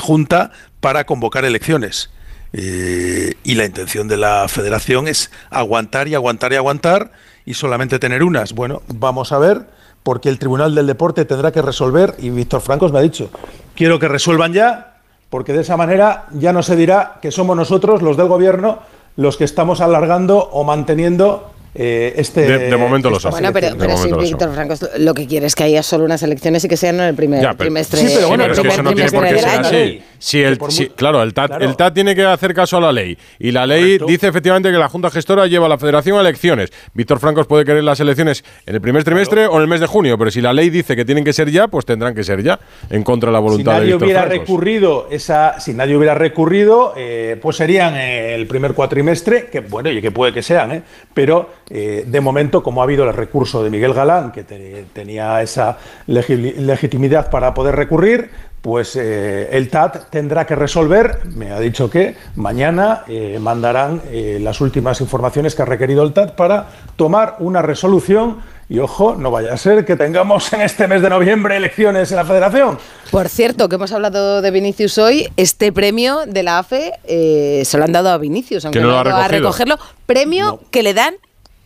junta 0.00 0.52
para 0.80 1.04
convocar 1.04 1.46
elecciones. 1.46 2.10
Eh, 2.52 3.34
y 3.44 3.54
la 3.54 3.64
intención 3.64 4.08
de 4.08 4.16
la 4.16 4.46
federación 4.48 5.08
es 5.08 5.30
aguantar 5.50 6.08
y 6.08 6.14
aguantar 6.14 6.52
y 6.52 6.56
aguantar 6.56 7.12
y 7.44 7.54
solamente 7.54 7.98
tener 7.98 8.22
unas. 8.22 8.52
Bueno, 8.52 8.82
vamos 8.88 9.32
a 9.32 9.38
ver, 9.38 9.66
porque 10.02 10.28
el 10.28 10.38
Tribunal 10.38 10.74
del 10.74 10.86
Deporte 10.86 11.24
tendrá 11.24 11.52
que 11.52 11.62
resolver, 11.62 12.14
y 12.18 12.30
Víctor 12.30 12.60
Francos 12.60 12.92
me 12.92 12.98
ha 12.98 13.02
dicho, 13.02 13.30
quiero 13.74 13.98
que 13.98 14.08
resuelvan 14.08 14.52
ya, 14.52 14.98
porque 15.30 15.52
de 15.52 15.62
esa 15.62 15.76
manera 15.76 16.26
ya 16.32 16.52
no 16.52 16.62
se 16.62 16.76
dirá 16.76 17.18
que 17.22 17.30
somos 17.30 17.56
nosotros, 17.56 18.02
los 18.02 18.16
del 18.16 18.28
gobierno, 18.28 18.80
los 19.16 19.36
que 19.36 19.44
estamos 19.44 19.80
alargando 19.80 20.38
o 20.38 20.64
manteniendo 20.64 21.52
eh, 21.74 22.12
este... 22.16 22.42
De- 22.42 22.58
de 22.70 22.76
momento 22.76 23.08
lo 23.10 23.16
estas 23.16 23.32
son. 23.34 23.40
Bueno, 23.40 23.52
pero, 23.52 23.70
De 23.70 23.76
pero 23.76 23.96
si 23.96 24.08
son. 24.10 24.20
Víctor 24.20 24.54
Franco 24.54 24.74
lo 24.98 25.14
que 25.14 25.26
quiere 25.26 25.46
es 25.46 25.54
que 25.54 25.64
haya 25.64 25.82
solo 25.82 26.04
unas 26.04 26.22
elecciones 26.22 26.64
y 26.64 26.68
que 26.68 26.76
sean 26.76 26.96
en 26.96 27.02
el 27.06 27.14
primer 27.14 27.40
Ya, 27.40 27.48
pero- 27.50 27.58
trimestre. 27.58 28.00
Sí, 28.00 28.12
pero 28.14 28.28
bueno, 28.28 28.44
es 28.46 28.58
que 28.60 28.82
no 28.82 28.94
tiene 28.94 29.10
por 29.10 29.24
qué 29.26 29.38
ser 29.38 29.48
así. 29.60 30.02
Si 30.18 30.40
el, 30.42 30.58
si- 30.68 30.88
claro, 30.88 31.22
el 31.22 31.34
TAT, 31.34 31.60
el 31.62 31.74
TAT 31.76 31.94
tiene 31.94 32.14
que 32.14 32.24
hacer 32.24 32.54
caso 32.54 32.76
a 32.76 32.80
la 32.80 32.92
ley. 32.92 33.18
Y 33.40 33.50
la 33.50 33.66
ley 33.66 33.98
dice 34.06 34.28
efectivamente 34.28 34.70
que 34.70 34.78
la 34.78 34.88
Junta 34.88 35.10
Gestora 35.10 35.46
lleva 35.48 35.66
a 35.66 35.68
la 35.68 35.78
Federación 35.78 36.16
a 36.16 36.20
elecciones. 36.20 36.70
Víctor 36.94 37.18
Francos 37.18 37.46
puede 37.46 37.64
querer 37.64 37.82
las 37.82 37.98
elecciones 38.00 38.44
en 38.66 38.74
el 38.76 38.80
primer 38.80 39.02
trimestre 39.02 39.46
o 39.46 39.56
en 39.56 39.62
el 39.62 39.68
mes 39.68 39.80
de 39.80 39.86
junio, 39.86 40.16
pero 40.18 40.30
si 40.30 40.40
la 40.40 40.52
ley 40.52 40.70
dice 40.70 40.94
que 40.94 41.04
tienen 41.04 41.24
que 41.24 41.32
ser 41.32 41.50
ya, 41.50 41.66
pues 41.68 41.84
tendrán 41.86 42.14
que 42.14 42.22
ser 42.22 42.42
ya, 42.42 42.60
en 42.90 43.02
contra 43.02 43.30
de 43.30 43.32
la 43.32 43.38
si 43.38 43.42
voluntad 43.42 43.72
de 43.72 43.78
nadie 43.78 43.86
Víctor 43.92 44.04
hubiera 44.06 44.22
Francos. 44.22 44.38
recurrido 44.48 45.08
esa 45.10 45.58
si 45.58 45.74
nadie 45.74 45.96
hubiera 45.96 46.14
recurrido 46.14 46.94
eh, 46.96 47.36
pues 47.42 47.56
serían 47.56 47.96
eh, 47.96 48.34
el 48.34 48.46
primer 48.46 48.74
cuatrimestre 48.74 49.46
que 49.50 49.60
bueno 49.60 49.90
y 49.90 50.00
que 50.00 50.10
puede 50.12 50.32
que 50.32 50.42
sean 50.42 50.70
¿eh? 50.72 50.82
pero 51.14 51.50
eh, 51.70 52.04
de 52.06 52.20
momento 52.20 52.62
como 52.62 52.80
ha 52.80 52.84
habido 52.84 53.04
el 53.04 53.12
recurso 53.14 53.62
de 53.62 53.70
Miguel 53.70 53.94
Galán 53.94 54.32
que 54.32 54.44
te- 54.44 54.84
tenía 54.92 55.40
esa 55.42 55.78
legi- 56.08 56.54
legitimidad 56.56 57.30
para 57.30 57.54
poder 57.54 57.76
recurrir 57.76 58.30
pues 58.62 58.94
eh, 58.94 59.48
el 59.52 59.68
TAT 59.70 60.08
tendrá 60.10 60.46
que 60.46 60.54
resolver 60.54 61.18
me 61.34 61.50
ha 61.50 61.58
dicho 61.58 61.90
que 61.90 62.14
mañana 62.36 63.02
eh, 63.08 63.38
mandarán 63.40 64.00
eh, 64.10 64.38
las 64.40 64.60
últimas 64.60 65.00
informaciones 65.00 65.54
que 65.54 65.62
ha 65.62 65.64
requerido 65.64 66.02
el 66.04 66.12
TAT 66.12 66.34
para 66.36 66.68
tomar 66.96 67.36
una 67.40 67.60
resolución 67.62 68.38
y 68.68 68.78
ojo, 68.78 69.16
no 69.18 69.30
vaya 69.30 69.52
a 69.52 69.56
ser 69.58 69.84
que 69.84 69.96
tengamos 69.96 70.50
en 70.54 70.62
este 70.62 70.86
mes 70.88 71.02
de 71.02 71.10
noviembre 71.10 71.56
elecciones 71.58 72.10
en 72.10 72.16
la 72.16 72.24
federación. 72.24 72.78
Por 73.10 73.28
cierto, 73.28 73.68
que 73.68 73.74
hemos 73.74 73.92
hablado 73.92 74.40
de 74.40 74.50
Vinicius 74.50 74.96
hoy, 74.96 75.28
este 75.36 75.72
premio 75.72 76.20
de 76.26 76.42
la 76.42 76.58
AFE 76.60 76.92
eh, 77.04 77.64
se 77.66 77.76
lo 77.76 77.84
han 77.84 77.92
dado 77.92 78.08
a 78.08 78.16
Vinicius, 78.16 78.64
aunque 78.64 78.78
Que 78.78 78.82
no 78.84 78.92
lo 78.92 78.96
ha 78.96 79.00
ha 79.02 79.04
ido 79.08 79.16
a 79.16 79.28
recogerlo. 79.28 79.78
Premio 80.06 80.60
que 80.70 80.82
le 80.82 80.94
dan 80.94 81.14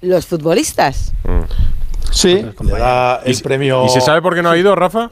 los 0.06 0.26
futbolistas. 0.26 1.12
Sí, 2.10 2.46
le 2.62 2.72
da 2.78 3.20
el 3.24 3.34
¿Y, 3.34 3.42
premio. 3.42 3.84
¿Y 3.84 3.88
se 3.88 4.00
sabe 4.00 4.22
por 4.22 4.34
qué 4.34 4.42
no 4.42 4.50
ha 4.50 4.56
ido, 4.56 4.74
Rafa? 4.74 5.10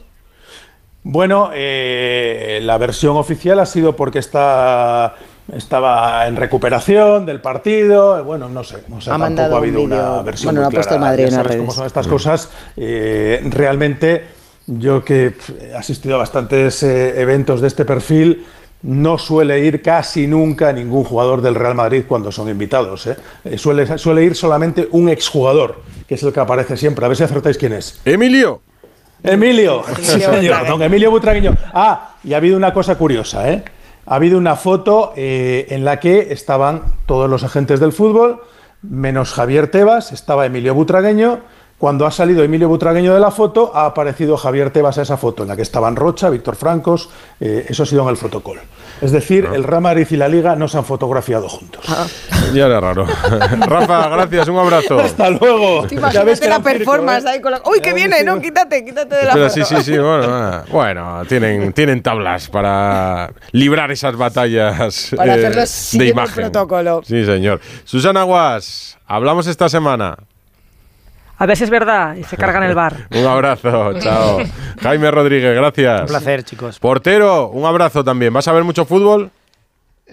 Bueno, 1.03 1.51
eh, 1.53 2.59
la 2.63 2.77
versión 2.77 3.15
oficial 3.17 3.59
ha 3.59 3.65
sido 3.65 3.95
porque 3.95 4.19
está 4.19 5.15
estaba 5.55 6.25
en 6.25 6.35
recuperación 6.35 7.25
del 7.27 7.39
partido. 7.41 8.17
eh, 8.17 8.21
Bueno, 8.23 8.49
no 8.49 8.63
sé. 8.63 8.77
O 8.91 8.99
sea, 8.99 9.13
Ha 9.13 9.17
tampoco 9.17 9.19
mandado 9.19 9.55
ha 9.55 9.57
habido 9.59 9.81
un 9.81 9.93
una 9.93 10.21
versión 10.23 10.55
Bueno, 10.55 10.67
muy 10.67 10.73
ha 10.73 10.75
puesto 10.75 10.95
clara. 10.95 11.05
Madrid 11.11 11.25
Ya 11.25 11.31
sabes 11.31 11.57
cómo 11.57 11.71
son 11.71 11.85
estas 11.85 12.07
cosas. 12.07 12.49
Eh, 12.75 13.41
realmente, 13.51 14.25
yo 14.65 15.03
que 15.03 15.35
he 15.61 15.75
asistido 15.75 16.15
a 16.15 16.19
bastantes 16.19 16.81
eh, 16.81 17.21
eventos 17.21 17.61
de 17.61 17.67
este 17.67 17.85
perfil. 17.85 18.43
No 18.85 19.17
suele 19.17 19.61
ir 19.65 19.81
casi 19.81 20.27
nunca 20.27 20.71
ningún 20.71 21.03
jugador 21.03 21.41
del 21.41 21.55
Real 21.55 21.73
Madrid 21.73 22.03
cuando 22.07 22.31
son 22.31 22.49
invitados. 22.49 23.07
¿eh? 23.07 23.17
Eh, 23.43 23.57
suele, 23.57 23.97
suele 23.97 24.23
ir 24.23 24.35
solamente 24.35 24.87
un 24.91 25.09
exjugador, 25.09 25.81
que 26.07 26.13
es 26.13 26.21
el 26.21 26.31
que 26.31 26.39
aparece 26.39 26.77
siempre. 26.77 27.03
A 27.03 27.07
ver 27.07 27.17
si 27.17 27.23
acertáis 27.23 27.57
quién 27.57 27.73
es. 27.73 27.99
Emilio. 28.05 28.61
Emilio, 29.23 29.81
sí, 30.01 30.11
Emilio 30.11 30.19
señor, 30.19 30.35
Butragueño. 30.35 30.71
don 30.71 30.81
Emilio 30.83 31.09
Butragueño. 31.11 31.57
Ah, 31.73 32.15
y 32.23 32.33
ha 32.33 32.37
habido 32.37 32.57
una 32.57 32.73
cosa 32.73 32.95
curiosa, 32.95 33.49
¿eh? 33.51 33.63
Ha 34.05 34.15
habido 34.15 34.37
una 34.37 34.55
foto 34.55 35.13
eh, 35.15 35.65
en 35.69 35.83
la 35.83 35.99
que 35.99 36.31
estaban 36.31 36.83
todos 37.07 37.27
los 37.27 37.43
agentes 37.43 37.79
del 37.79 37.91
fútbol, 37.91 38.43
menos 38.83 39.33
Javier 39.33 39.71
Tebas, 39.71 40.11
estaba 40.11 40.45
Emilio 40.45 40.75
Butragueño. 40.75 41.39
Cuando 41.77 42.05
ha 42.05 42.11
salido 42.11 42.41
Emilio 42.41 42.69
Butragueño 42.69 43.13
de 43.13 43.19
la 43.19 43.31
foto, 43.31 43.71
ha 43.75 43.85
aparecido 43.85 44.37
Javier 44.37 44.71
Tebas 44.71 44.97
a 44.97 45.01
esa 45.01 45.17
foto, 45.17 45.43
en 45.43 45.49
la 45.49 45.57
que 45.57 45.61
estaban 45.61 45.97
Rocha, 45.97 46.29
Víctor 46.29 46.55
Francos, 46.55 47.09
eh, 47.41 47.65
eso 47.67 47.83
ha 47.83 47.85
sido 47.85 48.03
en 48.03 48.09
el 48.09 48.17
fotocall. 48.17 48.59
Es 49.01 49.11
decir, 49.11 49.45
el 49.53 49.65
Real 49.65 49.81
Madrid 49.81 50.07
y 50.09 50.15
la 50.15 50.29
Liga 50.29 50.55
no 50.55 50.69
se 50.69 50.77
han 50.77 50.85
fotografiado 50.85 51.49
juntos. 51.49 51.83
Ya 52.53 52.67
era 52.67 52.79
raro. 52.79 53.05
Rafa, 53.67 54.07
gracias, 54.07 54.47
un 54.47 54.57
abrazo. 54.57 54.97
Hasta 54.99 55.29
luego. 55.31 55.85
Tú 55.85 55.95
Ya 55.95 56.23
ves 56.23 56.39
Imagínate 56.39 56.47
la 56.47 56.55
circo, 56.55 56.63
performance 56.63 57.25
¿eh? 57.25 57.29
ahí 57.29 57.41
con 57.41 57.51
la... 57.51 57.61
¡Uy, 57.65 57.81
que 57.81 57.93
viene! 57.93 58.23
No, 58.23 58.39
quítate, 58.39 58.85
quítate 58.85 59.13
de 59.13 59.23
la 59.23 59.29
Espera, 59.31 59.49
foto. 59.49 59.65
sí, 59.65 59.75
sí, 59.75 59.83
sí, 59.83 59.97
bueno, 59.97 60.23
ah, 60.29 60.63
bueno, 60.71 61.21
tienen, 61.27 61.73
tienen 61.73 62.01
tablas 62.01 62.47
para 62.47 63.33
librar 63.51 63.91
esas 63.91 64.15
batallas 64.15 65.11
Para 65.15 65.35
eh, 65.35 65.65
de 65.91 66.07
imagen. 66.07 66.35
protocolo. 66.35 67.01
Sí, 67.03 67.25
señor. 67.25 67.59
Susana 67.83 68.23
Guas, 68.23 68.97
hablamos 69.05 69.45
esta 69.47 69.67
semana. 69.67 70.15
A 71.37 71.45
ver 71.45 71.57
si 71.57 71.63
es 71.65 71.69
verdad 71.69 72.15
y 72.15 72.23
se 72.23 72.37
cargan 72.37 72.63
el 72.63 72.75
bar. 72.75 73.07
Un 73.11 73.25
abrazo, 73.25 73.99
chao. 73.99 74.39
Jaime 74.81 75.11
Rodríguez, 75.11 75.55
gracias. 75.55 76.01
Un 76.01 76.07
placer, 76.07 76.43
chicos. 76.43 76.79
Portero, 76.79 77.49
un 77.49 77.65
abrazo 77.65 78.03
también. 78.03 78.33
¿Vas 78.33 78.47
a 78.47 78.53
ver 78.53 78.63
mucho 78.63 78.85
fútbol? 78.85 79.31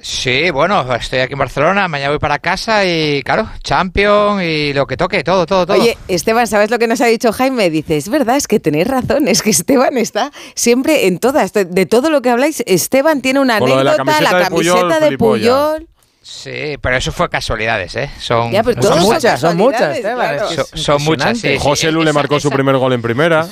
Sí, 0.01 0.51
bueno, 0.51 0.90
estoy 0.94 1.19
aquí 1.19 1.35
en 1.35 1.39
Barcelona, 1.39 1.86
mañana 1.86 2.11
voy 2.11 2.19
para 2.19 2.39
casa 2.39 2.82
y 2.86 3.23
claro, 3.23 3.51
Champions 3.62 4.43
y 4.43 4.73
lo 4.73 4.86
que 4.86 4.97
toque, 4.97 5.23
todo, 5.23 5.44
todo, 5.44 5.66
todo. 5.66 5.78
Oye, 5.78 5.99
Esteban, 6.09 6.47
¿sabes 6.47 6.70
lo 6.70 6.78
que 6.78 6.86
nos 6.86 7.03
ha 7.03 7.07
dicho 7.07 7.31
Jaime? 7.31 7.69
Dice, 7.69 7.99
es 7.99 8.09
verdad, 8.09 8.36
es 8.36 8.49
que 8.49 8.59
tenéis 8.59 8.89
razón, 8.89 9.28
es 9.28 9.43
que 9.43 9.51
Esteban 9.51 9.99
está 9.99 10.32
siempre 10.55 11.07
en 11.07 11.19
todas, 11.19 11.53
de, 11.53 11.86
todo 11.86 12.09
lo 12.09 12.23
que 12.23 12.31
habláis, 12.31 12.62
Esteban 12.66 13.20
tiene 13.20 13.40
una 13.40 13.61
la 13.61 13.66
anécdota, 13.66 14.20
la 14.23 14.31
camiseta 14.31 14.39
de 14.39 14.51
Puyol, 14.51 15.11
de. 15.11 15.19
Puyol. 15.19 15.89
Sí, 16.23 16.77
pero 16.81 16.97
eso 16.97 17.11
fue 17.11 17.28
casualidades, 17.28 17.97
¿eh? 17.97 18.09
Son, 18.20 18.53
Ya, 18.53 18.62
son 18.62 19.01
muchas, 19.01 19.40
son 19.40 19.57
muchas, 19.57 19.81
casualidades, 19.81 19.97
Esteban. 19.97 20.16
claro. 20.16 20.44
es 20.44 20.49
que 20.51 20.55
Son- 20.55 20.66
es 20.74 20.82
son 20.82 21.03
muchas, 21.03 21.39
sí. 21.39 21.57
José 21.59 21.90
Lu 21.93 22.03
le 22.05 22.11
esa- 22.11 22.19
marcó 22.19 22.39
su 22.39 22.49
esa- 22.49 22.55
primer 22.55 22.77
gol 22.77 22.93
en 22.93 23.03
primera. 23.03 23.47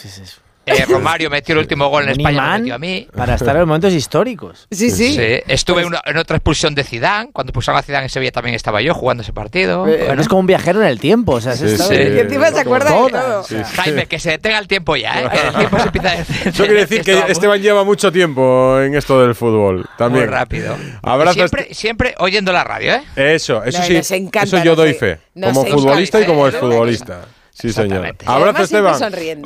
Eh, 0.67 0.85
Romario 0.87 1.31
metió 1.31 1.55
el 1.55 1.59
último 1.61 1.89
gol 1.89 2.05
en 2.05 2.11
Un 2.11 2.21
España, 2.21 2.59
metió 2.59 2.75
a 2.75 2.79
mí. 2.79 3.09
Para 3.17 3.35
estar 3.35 3.57
en 3.57 3.63
momentos 3.67 3.93
históricos. 3.93 4.69
Sí, 4.71 4.91
sí. 4.91 5.17
Estuve 5.49 5.81
en, 5.83 5.89
una- 5.89 6.03
en 6.05 6.17
otra 6.17 6.37
expulsión 6.37 6.75
de 6.75 6.85
Zidane. 6.85 7.31
Cuando 7.33 7.51
expulsaron 7.51 7.79
a 7.79 7.83
Zidane 7.83 8.05
en 8.05 8.09
Sevilla 8.11 8.31
también 8.31 8.55
estaba 8.55 8.81
yo 8.83 8.95
jugando 8.95 9.23
ese 9.23 9.33
partido. 9.33 9.81
Bueno, 9.81 10.05
Bueno. 10.07 10.23
es 10.23 10.29
como 10.29 10.41
un 10.41 10.47
viajero 10.47 10.81
en 10.83 10.87
el 10.89 11.01
tiempo. 11.01 11.33
O 11.33 11.41
sea, 11.41 11.57
se 11.57 11.77
Sí, 11.77 11.83
sí. 11.83 11.95
Y 11.95 12.19
encima 12.19 12.51
se 12.51 12.61
acuerda 12.61 12.91
de 12.91 13.11
todo. 13.11 13.45
Jaime, 13.75 14.07
que 14.07 14.19
se 14.21 14.31
detenga 14.31 14.59
el 14.59 14.69
tiempo 14.69 14.95
ya, 14.97 15.23
¿eh? 15.23 15.29
Que 15.33 15.47
el 15.49 15.55
tiempo 15.55 15.79
se 15.79 15.85
empieza 15.87 16.09
a 16.11 16.15
Eso 16.51 16.65
quiere 16.65 16.81
decir 16.87 17.03
que 17.03 17.19
Esteban 17.29 17.61
lleva 17.61 17.83
mucho 17.85 18.13
tiempo 18.13 18.81
en 18.81 18.95
esto 18.95 19.21
del 19.23 19.35
fútbol. 19.35 19.89
También. 19.99 20.27
Muy 20.27 20.33
rápido. 20.33 20.77
Abrazo. 21.03 21.35
siempre, 21.35 21.69
siempre 21.75 22.15
oyendo 22.19 22.53
la 22.53 22.63
radio, 22.65 22.95
¿eh? 22.95 23.03
Eso, 23.35 23.65
eso 23.65 23.79
No, 23.79 23.85
sí. 24.03 24.15
encanta, 24.15 24.45
eso 24.57 24.63
yo 24.65 24.77
doy 24.77 24.91
en- 24.91 24.97
fe. 24.97 25.19
Como 25.43 25.65
futbolista 25.67 26.21
y 26.21 26.27
como 26.27 26.47
¿eh? 26.47 26.51
exfutbolista. 26.51 27.21
Sí, 27.61 27.73
señor. 27.73 28.15
Abrazo, 28.27 28.63
Esteban. 28.63 28.95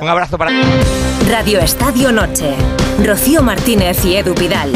Un 0.01 0.09
abrazo 0.09 0.39
para 0.39 0.51
Radio 1.31 1.59
Estadio 1.61 2.13
Noche. 2.13 2.55
Rocío 3.05 3.43
Martínez 3.43 4.05
y 4.05 4.17
Edu 4.17 4.35
Pidal. 4.35 4.71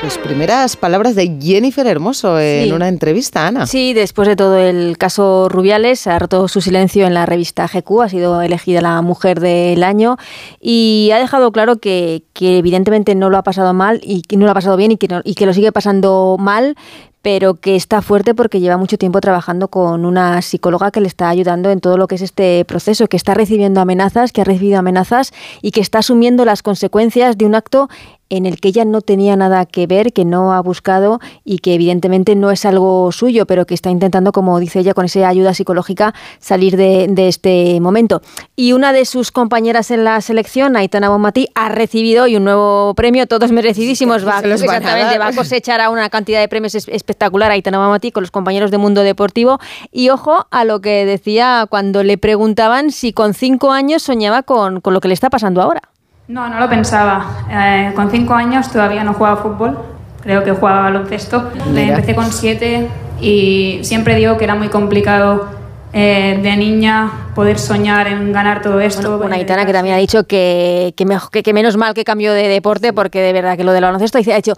Pues 0.00 0.16
primeras 0.16 0.76
palabras 0.76 1.16
de 1.16 1.36
Jennifer 1.42 1.84
Hermoso 1.84 2.38
en 2.38 2.66
Sí. 2.66 2.72
una 2.72 2.86
entrevista, 2.86 3.48
Ana. 3.48 3.66
Sí, 3.66 3.92
después 3.94 4.28
de 4.28 4.36
todo 4.36 4.56
el 4.56 4.96
caso 4.96 5.48
Rubiales, 5.50 6.06
ha 6.06 6.18
roto 6.20 6.46
su 6.46 6.60
silencio 6.60 7.04
en 7.08 7.14
la 7.14 7.26
revista 7.26 7.66
GQ, 7.66 8.02
ha 8.04 8.08
sido 8.08 8.40
elegida 8.40 8.80
la 8.80 9.02
mujer 9.02 9.40
del 9.40 9.82
año 9.82 10.16
y 10.60 11.10
ha 11.12 11.18
dejado 11.18 11.50
claro 11.50 11.78
que, 11.78 12.22
que 12.32 12.58
evidentemente 12.58 13.16
no 13.16 13.28
lo 13.28 13.38
ha 13.38 13.42
pasado 13.42 13.74
mal 13.74 14.00
y 14.04 14.22
que 14.22 14.36
no 14.36 14.44
lo 14.46 14.52
ha 14.52 14.54
pasado 14.54 14.76
bien 14.76 14.92
y 14.92 14.98
que, 14.98 15.08
no- 15.08 15.20
y 15.24 15.34
que 15.34 15.46
lo 15.46 15.52
sigue 15.52 15.72
pasando 15.72 16.36
mal, 16.38 16.76
pero 17.22 17.54
que 17.54 17.76
está 17.76 18.02
fuerte 18.02 18.34
porque 18.34 18.60
lleva 18.60 18.76
mucho 18.76 18.98
tiempo 18.98 19.20
trabajando 19.20 19.68
con 19.68 20.04
una 20.04 20.40
psicóloga 20.42 20.90
que 20.90 21.00
le 21.00 21.08
está 21.08 21.28
ayudando 21.28 21.70
en 21.70 21.80
todo 21.80 21.96
lo 21.96 22.06
que 22.06 22.14
es 22.14 22.22
este 22.22 22.64
proceso, 22.64 23.08
que 23.08 23.16
está 23.16 23.34
recibiendo 23.34 23.80
amenazas, 23.80 24.32
que 24.32 24.40
ha 24.40 24.44
recibido 24.44 24.78
amenazas 24.78 25.32
y 25.62 25.72
que 25.72 25.80
está 25.80 25.98
asumiendo 25.98 26.44
las 26.44 26.62
consecuencias 26.62 27.36
de 27.36 27.46
un 27.46 27.54
acto 27.54 27.88
en 28.30 28.44
el 28.46 28.60
que 28.60 28.68
ella 28.68 28.84
no 28.84 29.00
tenía 29.00 29.36
nada 29.36 29.64
que 29.66 29.86
ver, 29.86 30.12
que 30.12 30.24
no 30.24 30.52
ha 30.52 30.60
buscado 30.60 31.18
y 31.44 31.58
que 31.58 31.74
evidentemente 31.74 32.34
no 32.34 32.50
es 32.50 32.64
algo 32.64 33.10
suyo, 33.12 33.46
pero 33.46 33.64
que 33.66 33.74
está 33.74 33.90
intentando, 33.90 34.32
como 34.32 34.58
dice 34.60 34.80
ella, 34.80 34.92
con 34.94 35.06
esa 35.06 35.26
ayuda 35.28 35.54
psicológica 35.54 36.14
salir 36.38 36.76
de, 36.76 37.06
de 37.08 37.28
este 37.28 37.80
momento. 37.80 38.20
Y 38.54 38.72
una 38.72 38.92
de 38.92 39.04
sus 39.04 39.30
compañeras 39.32 39.90
en 39.90 40.04
la 40.04 40.20
selección, 40.20 40.76
Aitana 40.76 41.08
Bonmatí, 41.08 41.48
ha 41.54 41.68
recibido 41.70 42.24
hoy 42.24 42.36
un 42.36 42.44
nuevo 42.44 42.94
premio, 42.94 43.26
todos 43.26 43.50
merecidísimos, 43.52 44.26
va, 44.26 44.40
Se 44.40 44.46
a 44.46 44.54
exactamente, 44.54 45.18
dar. 45.18 45.20
va 45.20 45.28
a 45.28 45.32
cosechar 45.34 45.80
a 45.80 45.90
una 45.90 46.10
cantidad 46.10 46.40
de 46.40 46.48
premios 46.48 46.74
es- 46.74 46.88
espectacular 46.88 47.50
Aitana 47.50 47.78
Bonmatí 47.78 48.12
con 48.12 48.22
los 48.22 48.30
compañeros 48.30 48.70
de 48.70 48.78
Mundo 48.78 49.02
Deportivo. 49.02 49.58
Y 49.90 50.10
ojo 50.10 50.46
a 50.50 50.64
lo 50.64 50.80
que 50.80 51.06
decía 51.06 51.66
cuando 51.70 52.02
le 52.02 52.18
preguntaban 52.18 52.90
si 52.90 53.12
con 53.12 53.32
cinco 53.34 53.72
años 53.72 54.02
soñaba 54.02 54.42
con, 54.42 54.80
con 54.80 54.92
lo 54.92 55.00
que 55.00 55.08
le 55.08 55.14
está 55.14 55.30
pasando 55.30 55.62
ahora. 55.62 55.80
No, 56.28 56.48
no 56.48 56.60
lo 56.60 56.68
pensaba. 56.68 57.24
Eh, 57.50 57.92
con 57.94 58.10
cinco 58.10 58.34
años 58.34 58.70
todavía 58.70 59.02
no 59.02 59.14
jugaba 59.14 59.36
fútbol, 59.42 59.78
creo 60.22 60.44
que 60.44 60.52
jugaba 60.52 60.82
baloncesto. 60.82 61.50
Me 61.72 61.82
Mira. 61.84 61.94
empecé 61.94 62.14
con 62.14 62.30
siete 62.30 62.88
y 63.20 63.80
siempre 63.82 64.14
digo 64.14 64.36
que 64.36 64.44
era 64.44 64.54
muy 64.54 64.68
complicado 64.68 65.48
eh, 65.94 66.38
de 66.42 66.56
niña 66.56 67.10
poder 67.34 67.58
soñar 67.58 68.08
en 68.08 68.30
ganar 68.32 68.60
todo 68.60 68.78
esto. 68.80 69.16
Una 69.24 69.36
Aitana 69.36 69.64
que 69.64 69.72
también 69.72 69.94
ha 69.94 69.98
dicho 69.98 70.24
que, 70.24 70.92
que, 70.96 71.42
que 71.42 71.52
menos 71.54 71.76
mal 71.78 71.94
que 71.94 72.04
cambió 72.04 72.34
de 72.34 72.46
deporte 72.46 72.92
porque 72.92 73.20
de 73.22 73.32
verdad 73.32 73.56
que 73.56 73.64
lo 73.64 73.72
del 73.72 73.84
baloncesto 73.84 74.18
ha 74.18 74.36
hecho, 74.36 74.52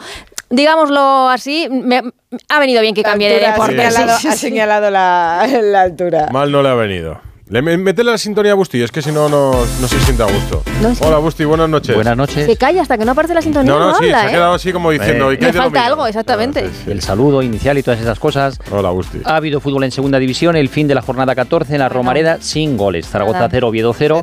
digámoslo 0.49 1.29
así, 1.29 1.69
me- 1.71 2.03
ha 2.49 2.59
venido 2.59 2.83
bien 2.83 2.95
que 2.97 3.05
cambie 3.05 3.29
de 3.29 3.47
deporte. 3.47 3.81
Ha 3.87 3.91
señalado, 3.93 4.19
Sí, 4.19 4.23
sí, 4.23 4.29
ha 4.29 4.33
sí. 4.33 4.39
señalado 4.39 4.91
la, 4.91 5.47
la 5.63 5.83
altura. 5.83 6.29
Mal 6.33 6.51
no 6.51 6.63
le 6.65 6.69
ha 6.69 6.75
venido. 6.75 7.21
Le, 7.51 7.63
métele 7.63 8.13
la 8.13 8.17
sintonía 8.17 8.53
a 8.53 8.55
Busti, 8.55 8.81
es 8.81 8.93
que 8.93 9.03
si 9.03 9.11
no, 9.11 9.29
no, 9.29 9.51
no 9.51 9.89
se 9.89 9.99
siente 10.03 10.23
a 10.23 10.27
gusto. 10.27 10.63
No, 10.81 10.93
Hola, 11.01 11.19
Busti, 11.19 11.45
buenas 11.45 11.69
noches. 11.69 11.97
Buenas 11.97 12.17
noches. 12.17 12.47
Se 12.47 12.57
calla 12.57 12.81
hasta 12.81 12.97
que 12.97 13.05
no 13.05 13.11
aparece 13.11 13.35
la 13.35 13.43
sintonía, 13.43 13.73
No, 13.73 13.81
no, 13.81 13.87
no, 13.91 13.99
sí, 13.99 14.05
habla, 14.05 14.21
se 14.21 14.27
ha 14.27 14.29
¿eh? 14.29 14.33
quedado 14.35 14.55
así 14.55 14.73
como 14.73 14.93
diciendo. 14.93 15.33
¿y 15.33 15.37
Le 15.37 15.47
de 15.47 15.53
lo 15.55 15.63
falta 15.65 15.85
algo, 15.85 16.07
exactamente. 16.07 16.71
El 16.87 17.03
saludo 17.03 17.43
inicial 17.43 17.77
y 17.77 17.83
todas 17.83 17.99
esas 17.99 18.21
cosas. 18.21 18.57
Hola, 18.71 18.91
Busti. 18.91 19.23
Ha 19.25 19.35
habido 19.35 19.59
fútbol 19.59 19.83
en 19.83 19.91
segunda 19.91 20.21
división, 20.21 20.55
el 20.55 20.69
fin 20.69 20.87
de 20.87 20.95
la 20.95 21.03
jornada 21.03 21.35
14 21.35 21.73
en 21.73 21.81
la 21.81 21.89
Romareda 21.89 22.39
sin 22.41 22.77
goles. 22.77 23.09
Zaragoza 23.09 23.39
Nada. 23.39 23.49
0, 23.51 23.67
Oviedo 23.67 23.93
0. 23.99 24.23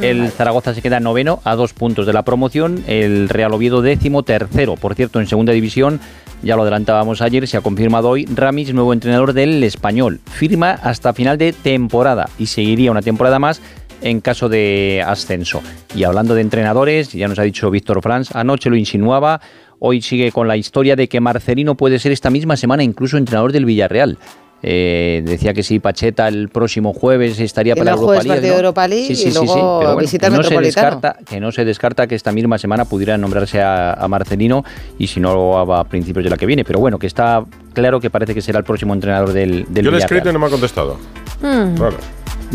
El 0.00 0.32
Zaragoza 0.32 0.74
se 0.74 0.82
queda 0.82 0.98
noveno 0.98 1.40
a 1.44 1.54
dos 1.54 1.74
puntos 1.74 2.06
de 2.06 2.12
la 2.12 2.22
promoción. 2.22 2.82
El 2.88 3.28
Real 3.28 3.54
Oviedo 3.54 3.82
décimo 3.82 4.24
tercero. 4.24 4.74
Por 4.74 4.96
cierto, 4.96 5.20
en 5.20 5.28
segunda 5.28 5.52
división, 5.52 6.00
ya 6.44 6.56
lo 6.56 6.62
adelantábamos 6.62 7.22
ayer, 7.22 7.48
se 7.48 7.56
ha 7.56 7.62
confirmado 7.62 8.10
hoy 8.10 8.26
Ramis, 8.26 8.72
nuevo 8.74 8.92
entrenador 8.92 9.32
del 9.32 9.64
Español. 9.64 10.20
Firma 10.26 10.72
hasta 10.72 11.14
final 11.14 11.38
de 11.38 11.52
temporada 11.52 12.28
y 12.38 12.46
seguiría 12.46 12.90
una 12.90 13.02
temporada 13.02 13.38
más 13.38 13.62
en 14.02 14.20
caso 14.20 14.50
de 14.50 15.02
ascenso. 15.04 15.62
Y 15.96 16.04
hablando 16.04 16.34
de 16.34 16.42
entrenadores, 16.42 17.12
ya 17.12 17.26
nos 17.26 17.38
ha 17.38 17.42
dicho 17.42 17.70
Víctor 17.70 18.02
Franz, 18.02 18.36
anoche 18.36 18.68
lo 18.68 18.76
insinuaba, 18.76 19.40
hoy 19.78 20.02
sigue 20.02 20.30
con 20.30 20.46
la 20.46 20.58
historia 20.58 20.96
de 20.96 21.08
que 21.08 21.20
Marcelino 21.20 21.74
puede 21.76 21.98
ser 21.98 22.12
esta 22.12 22.30
misma 22.30 22.56
semana 22.56 22.82
incluso 22.82 23.16
entrenador 23.16 23.52
del 23.52 23.64
Villarreal. 23.64 24.18
Eh, 24.66 25.22
decía 25.26 25.52
que 25.52 25.62
si 25.62 25.78
Pacheta 25.78 26.26
el 26.26 26.48
próximo 26.48 26.94
jueves 26.94 27.38
estaría 27.38 27.74
Y 27.74 27.78
para 27.78 27.90
Europa 27.90 28.22
League. 28.22 28.40
¿no? 28.40 28.40
de 28.40 28.56
Europa 28.56 28.88
League 28.88 29.12
y 29.12 29.30
luego 29.30 29.78
pero 29.78 29.92
bueno, 29.92 29.96
visita 29.98 30.30
que 30.30 30.36
no 30.38 30.42
se 30.42 30.58
descarta 30.58 31.16
que 31.26 31.38
no 31.38 31.52
se 31.52 31.64
descarta 31.66 32.06
que 32.06 32.14
esta 32.14 32.32
misma 32.32 32.56
semana 32.56 32.86
pudiera 32.86 33.18
nombrarse 33.18 33.60
a, 33.60 33.92
a 33.92 34.08
Marcelino 34.08 34.64
y 34.98 35.06
si 35.08 35.20
no 35.20 35.58
a 35.58 35.84
principios 35.84 36.24
de 36.24 36.30
la 36.30 36.38
que 36.38 36.46
viene. 36.46 36.64
Pero 36.64 36.78
bueno, 36.80 36.98
que 36.98 37.06
está 37.06 37.44
claro 37.74 38.00
que 38.00 38.08
parece 38.08 38.32
que 38.32 38.40
será 38.40 38.58
el 38.58 38.64
próximo 38.64 38.94
entrenador 38.94 39.34
del, 39.34 39.66
del 39.68 39.84
Yo 39.84 39.90
le 39.90 39.98
he 39.98 40.00
escrito 40.00 40.30
y 40.30 40.32
no 40.32 40.38
me 40.38 40.46
ha 40.46 40.50
contestado. 40.50 40.96
Hmm. 41.42 41.76
Raro. 41.76 41.98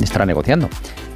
Estará 0.01 0.25
negociando. 0.25 0.67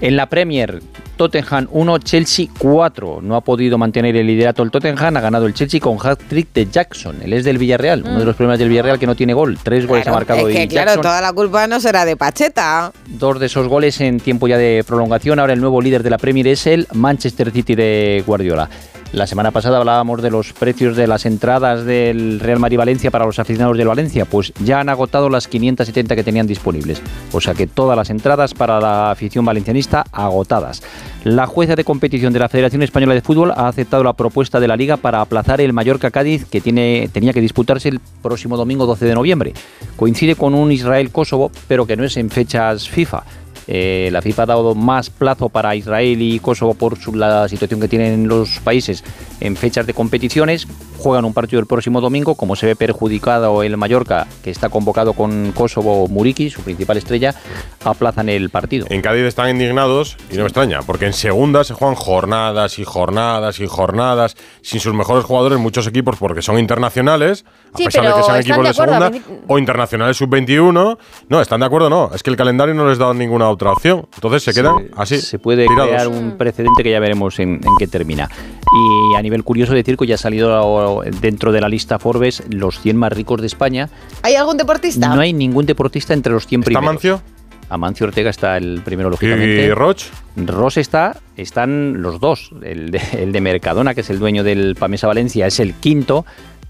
En 0.03 0.17
la 0.17 0.25
Premier, 0.25 0.81
Tottenham 1.15 1.69
1, 1.71 1.97
Chelsea 1.99 2.47
4. 2.57 3.21
No 3.21 3.37
ha 3.37 3.41
podido 3.41 3.77
mantener 3.77 4.17
el 4.17 4.27
liderato 4.27 4.61
el 4.61 4.69
Tottenham, 4.69 5.15
ha 5.15 5.21
ganado 5.21 5.45
el 5.45 5.53
Chelsea 5.53 5.79
con 5.79 5.97
hat-trick 5.97 6.51
de 6.53 6.65
Jackson. 6.69 7.21
Él 7.23 7.31
es 7.31 7.45
del 7.45 7.57
Villarreal, 7.57 8.03
uno 8.05 8.19
de 8.19 8.25
los 8.25 8.35
problemas 8.35 8.59
del 8.59 8.67
Villarreal 8.67 8.99
que 8.99 9.07
no 9.07 9.15
tiene 9.15 9.33
gol. 9.33 9.57
Tres 9.63 9.87
goles 9.87 10.05
ha 10.05 10.11
marcado 10.11 10.49
es 10.49 10.57
que 10.57 10.67
claro, 10.67 10.87
Jackson. 10.87 11.03
toda 11.03 11.21
la 11.21 11.31
culpa 11.31 11.67
no 11.67 11.79
será 11.79 12.03
de 12.03 12.17
Pacheta. 12.17 12.91
Dos 13.07 13.39
de 13.39 13.45
esos 13.45 13.69
goles 13.69 14.01
en 14.01 14.19
tiempo 14.19 14.49
ya 14.49 14.57
de 14.57 14.83
prolongación. 14.85 15.39
Ahora 15.39 15.53
el 15.53 15.61
nuevo 15.61 15.81
líder 15.81 16.03
de 16.03 16.09
la 16.09 16.17
Premier 16.17 16.47
es 16.49 16.67
el 16.67 16.85
Manchester 16.91 17.51
City 17.51 17.73
de 17.73 18.25
Guardiola. 18.27 18.69
La 19.13 19.27
semana 19.27 19.51
pasada 19.51 19.77
hablábamos 19.77 20.23
de 20.23 20.31
los 20.31 20.53
precios 20.53 20.95
de 20.95 21.05
las 21.05 21.27
entradas 21.27 21.85
del 21.85 22.39
Real 22.39 22.57
Madrid 22.57 22.79
Valencia 22.79 23.11
para 23.11 23.27
los 23.27 23.37
aficionados 23.37 23.77
del 23.77 23.87
Valencia. 23.87 24.25
Pues 24.25 24.51
ya 24.63 24.79
han 24.79 24.89
agotado 24.89 25.29
las 25.29 25.47
570 25.47 26.15
que 26.15 26.23
tenían 26.23 26.47
disponibles. 26.47 26.99
O 27.31 27.39
sea 27.39 27.53
que 27.53 27.67
todas 27.67 27.95
las 27.95 28.09
entradas 28.09 28.55
para 28.55 28.81
la 28.81 29.11
afición 29.11 29.45
valencianista 29.45 30.03
agotadas. 30.11 30.81
La 31.25 31.45
jueza 31.45 31.75
de 31.75 31.83
competición 31.83 32.33
de 32.33 32.39
la 32.39 32.49
Federación 32.49 32.81
Española 32.81 33.13
de 33.13 33.21
Fútbol 33.21 33.51
ha 33.51 33.67
aceptado 33.67 34.03
la 34.03 34.13
propuesta 34.13 34.59
de 34.59 34.67
la 34.67 34.75
Liga 34.75 34.97
para 34.97 35.21
aplazar 35.21 35.61
el 35.61 35.73
Mallorca-Cádiz 35.73 36.45
que 36.45 36.59
tiene, 36.59 37.07
tenía 37.13 37.33
que 37.33 37.41
disputarse 37.41 37.89
el 37.89 37.99
próximo 38.23 38.57
domingo 38.57 38.87
12 38.87 39.05
de 39.05 39.13
noviembre. 39.13 39.53
Coincide 39.95 40.35
con 40.35 40.55
un 40.55 40.71
Israel-Kosovo, 40.71 41.51
pero 41.67 41.85
que 41.85 41.95
no 41.95 42.03
es 42.03 42.17
en 42.17 42.31
fechas 42.31 42.89
FIFA. 42.89 43.21
Eh, 43.67 44.09
la 44.11 44.21
FIFA 44.21 44.43
ha 44.43 44.45
dado 44.47 44.75
más 44.75 45.09
plazo 45.09 45.49
para 45.49 45.75
Israel 45.75 46.21
y 46.21 46.39
Kosovo 46.39 46.73
por 46.73 46.97
su- 46.97 47.15
la 47.15 47.47
situación 47.47 47.79
que 47.79 47.87
tienen 47.87 48.27
los 48.27 48.59
países 48.59 49.03
en 49.39 49.55
fechas 49.55 49.85
de 49.87 49.93
competiciones. 49.93 50.67
Juegan 50.97 51.25
un 51.25 51.33
partido 51.33 51.59
el 51.59 51.65
próximo 51.65 51.99
domingo, 51.99 52.35
como 52.35 52.55
se 52.55 52.65
ve 52.65 52.75
perjudicado 52.77 53.61
el 53.63 53.75
Mallorca, 53.75 54.25
que 54.43 54.51
está 54.51 54.69
convocado 54.69 55.13
con 55.13 55.51
Kosovo 55.51 56.07
Muriki, 56.07 56.49
su 56.49 56.61
principal 56.61 56.95
estrella, 56.97 57.35
aplazan 57.83 58.29
el 58.29 58.49
partido. 58.49 58.85
En 58.89 59.01
Cádiz 59.01 59.23
están 59.23 59.49
indignados 59.49 60.15
y 60.31 60.35
no 60.35 60.41
me 60.43 60.47
extraña, 60.47 60.79
porque 60.85 61.05
en 61.05 61.13
segunda 61.13 61.63
se 61.65 61.73
juegan 61.73 61.95
jornadas 61.95 62.79
y 62.79 62.85
jornadas 62.85 63.59
y 63.59 63.67
jornadas 63.67 64.37
sin 64.61 64.79
sus 64.79 64.93
mejores 64.93 65.25
jugadores 65.25 65.59
muchos 65.59 65.87
equipos 65.87 66.15
porque 66.17 66.41
son 66.41 66.57
internacionales, 66.57 67.43
a 67.73 67.77
Sí, 67.77 67.85
pesar 67.85 68.05
de 68.07 68.13
que 68.13 68.23
sean 68.23 68.39
equipos 68.39 68.63
de 68.67 68.73
segunda 68.73 69.11
o 69.47 69.59
internacionales 69.59 70.15
sub-21. 70.17 70.97
No, 71.27 71.41
están 71.41 71.59
de 71.59 71.65
acuerdo, 71.65 71.89
no. 71.89 72.11
Es 72.13 72.23
que 72.23 72.29
el 72.29 72.37
calendario 72.37 72.73
no 72.75 72.87
les 72.87 72.97
da 72.97 73.13
ninguna 73.13 73.49
otra 73.53 73.71
opción. 73.71 74.05
Entonces 74.15 74.43
se 74.43 74.53
quedan 74.53 74.89
así. 74.95 75.19
Se 75.19 75.39
puede 75.39 75.65
tirados. 75.67 75.89
crear 75.89 76.07
un 76.07 76.37
precedente 76.37 76.83
que 76.83 76.91
ya 76.91 76.99
veremos 76.99 77.39
en, 77.39 77.55
en 77.55 77.71
qué 77.79 77.87
termina. 77.87 78.29
Y 78.75 79.15
a 79.17 79.21
nivel 79.21 79.43
curioso 79.43 79.73
decir 79.73 79.97
que 79.97 80.07
ya 80.07 80.15
ha 80.15 80.17
salido 80.17 81.01
dentro 81.21 81.51
de 81.51 81.61
la 81.61 81.69
lista 81.69 81.99
Forbes 81.99 82.43
los 82.49 82.79
100 82.79 82.97
más 82.97 83.13
ricos 83.13 83.41
de 83.41 83.47
España. 83.47 83.89
¿Hay 84.21 84.35
algún 84.35 84.57
deportista? 84.57 85.13
No 85.15 85.21
hay 85.21 85.33
ningún 85.33 85.65
deportista 85.65 86.13
entre 86.13 86.33
los 86.33 86.47
100 86.47 86.61
¿Está 86.61 86.65
primeros. 86.65 86.89
Amancio? 86.89 87.21
Amancio 87.69 88.05
Ortega 88.05 88.29
está 88.29 88.57
el 88.57 88.81
primero, 88.83 89.09
lógicamente. 89.09 89.65
¿Y 89.65 89.71
Roch? 89.71 90.03
Ross 90.35 90.77
está, 90.77 91.17
están 91.37 92.01
los 92.01 92.19
dos. 92.19 92.51
El 92.61 92.91
de, 92.91 93.01
el 93.13 93.31
de 93.31 93.41
Mercadona, 93.41 93.93
que 93.95 94.01
es 94.01 94.09
el 94.09 94.19
dueño 94.19 94.43
del 94.43 94.75
Pamesa 94.75 95.07
Valencia, 95.07 95.47
es 95.47 95.59
el 95.59 95.73
quinto. 95.73 96.25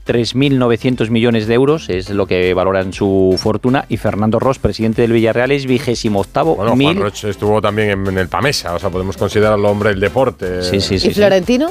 3.900 0.07 1.09
millones 1.09 1.47
de 1.47 1.53
euros 1.53 1.89
es 1.89 2.09
lo 2.09 2.25
que 2.27 2.53
valoran 2.53 2.93
su 2.93 3.35
fortuna. 3.37 3.85
Y 3.89 3.97
Fernando 3.97 4.39
Ross, 4.39 4.59
presidente 4.59 5.01
del 5.03 5.13
Villarreal, 5.13 5.51
es 5.51 5.65
vigésimo 5.65 6.19
octavo. 6.21 6.55
Bueno, 6.55 6.75
mil- 6.75 6.87
Juan 6.97 6.99
Roch 7.03 7.23
estuvo 7.25 7.61
también 7.61 7.89
en, 7.89 8.07
en 8.07 8.17
el 8.17 8.27
Pamesa, 8.27 8.73
o 8.73 8.79
sea, 8.79 8.89
podemos 8.89 9.17
considerarlo 9.17 9.69
hombre 9.69 9.89
del 9.91 9.99
deporte. 9.99 10.63
Sí, 10.63 10.81
sí, 10.81 10.95
¿Y 10.95 11.13
Florentino? 11.13 11.69